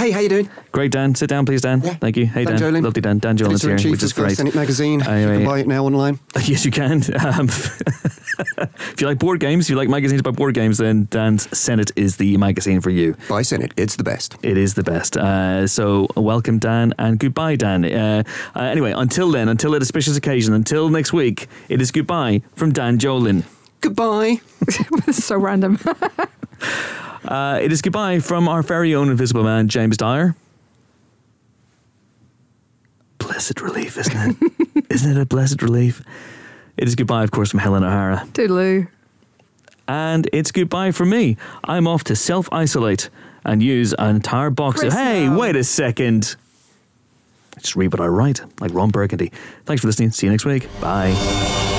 Hey, 0.00 0.12
how 0.12 0.20
you 0.20 0.30
doing? 0.30 0.48
Great, 0.72 0.92
Dan. 0.92 1.14
Sit 1.14 1.28
down, 1.28 1.44
please, 1.44 1.60
Dan. 1.60 1.82
Yeah. 1.84 1.92
Thank 1.92 2.16
you. 2.16 2.24
Hey, 2.24 2.46
Dan 2.46 2.58
Dan. 2.58 2.72
Jolin. 2.72 2.84
Lovely, 2.84 3.02
Dan. 3.02 3.18
Dan 3.18 3.36
Jolin's 3.36 3.60
here, 3.60 3.72
Editor-in-chief 3.72 3.90
which 3.90 4.02
is 4.02 4.12
of 4.12 4.16
great. 4.16 4.38
Senet 4.38 4.54
magazine. 4.54 5.02
Anyway. 5.02 5.32
You 5.32 5.38
can 5.40 5.46
buy 5.46 5.58
it 5.58 5.66
now 5.66 5.84
online. 5.84 6.18
Yes, 6.46 6.64
you 6.64 6.70
can. 6.70 7.02
Um, 7.20 7.48
if 7.48 8.94
you 8.98 9.06
like 9.06 9.18
board 9.18 9.40
games, 9.40 9.66
if 9.66 9.70
you 9.70 9.76
like 9.76 9.90
magazines 9.90 10.20
about 10.20 10.36
board 10.36 10.54
games, 10.54 10.78
then 10.78 11.06
Dan's 11.10 11.48
Senet 11.48 11.92
is 11.96 12.16
the 12.16 12.38
magazine 12.38 12.80
for 12.80 12.88
you. 12.88 13.14
Buy 13.28 13.42
Senet. 13.42 13.72
It's 13.76 13.96
the 13.96 14.02
best. 14.02 14.36
It 14.42 14.56
is 14.56 14.72
the 14.72 14.82
best. 14.82 15.18
Uh, 15.18 15.66
so 15.66 16.06
welcome, 16.16 16.58
Dan, 16.58 16.94
and 16.98 17.18
goodbye, 17.18 17.56
Dan. 17.56 17.84
Uh, 17.84 18.22
uh, 18.56 18.60
anyway, 18.60 18.92
until 18.92 19.30
then, 19.30 19.50
until 19.50 19.74
a 19.74 19.76
auspicious 19.76 20.16
occasion, 20.16 20.54
until 20.54 20.88
next 20.88 21.12
week, 21.12 21.46
it 21.68 21.82
is 21.82 21.90
goodbye 21.90 22.40
from 22.54 22.72
Dan 22.72 22.98
Jolin. 22.98 23.44
Goodbye. 23.82 24.40
so 25.12 25.36
random. 25.36 25.78
Uh, 27.24 27.58
it 27.62 27.72
is 27.72 27.82
goodbye 27.82 28.18
from 28.18 28.48
our 28.48 28.62
very 28.62 28.94
own 28.94 29.10
invisible 29.10 29.44
man, 29.44 29.68
James 29.68 29.96
Dyer. 29.96 30.34
Blessed 33.18 33.60
relief, 33.60 33.98
isn't 33.98 34.42
it? 34.42 34.84
isn't 34.90 35.16
it 35.16 35.20
a 35.20 35.26
blessed 35.26 35.62
relief? 35.62 36.02
It 36.76 36.88
is 36.88 36.94
goodbye, 36.94 37.24
of 37.24 37.30
course, 37.30 37.50
from 37.50 37.60
Helen 37.60 37.84
O'Hara. 37.84 38.26
Toodaloo. 38.32 38.88
And 39.86 40.28
it's 40.32 40.50
goodbye 40.52 40.92
from 40.92 41.10
me. 41.10 41.36
I'm 41.64 41.86
off 41.86 42.04
to 42.04 42.16
self 42.16 42.48
isolate 42.52 43.10
and 43.44 43.62
use 43.62 43.92
an 43.98 44.16
entire 44.16 44.50
box 44.50 44.80
Chris, 44.80 44.94
of. 44.94 45.00
Hey, 45.00 45.28
wait 45.28 45.56
a 45.56 45.64
second. 45.64 46.36
Just 47.58 47.76
read 47.76 47.92
what 47.92 48.00
I 48.00 48.06
write, 48.06 48.40
like 48.60 48.72
Ron 48.72 48.90
Burgundy. 48.90 49.32
Thanks 49.66 49.82
for 49.82 49.88
listening. 49.88 50.12
See 50.12 50.26
you 50.26 50.30
next 50.30 50.44
week. 50.44 50.68
Bye. 50.80 51.78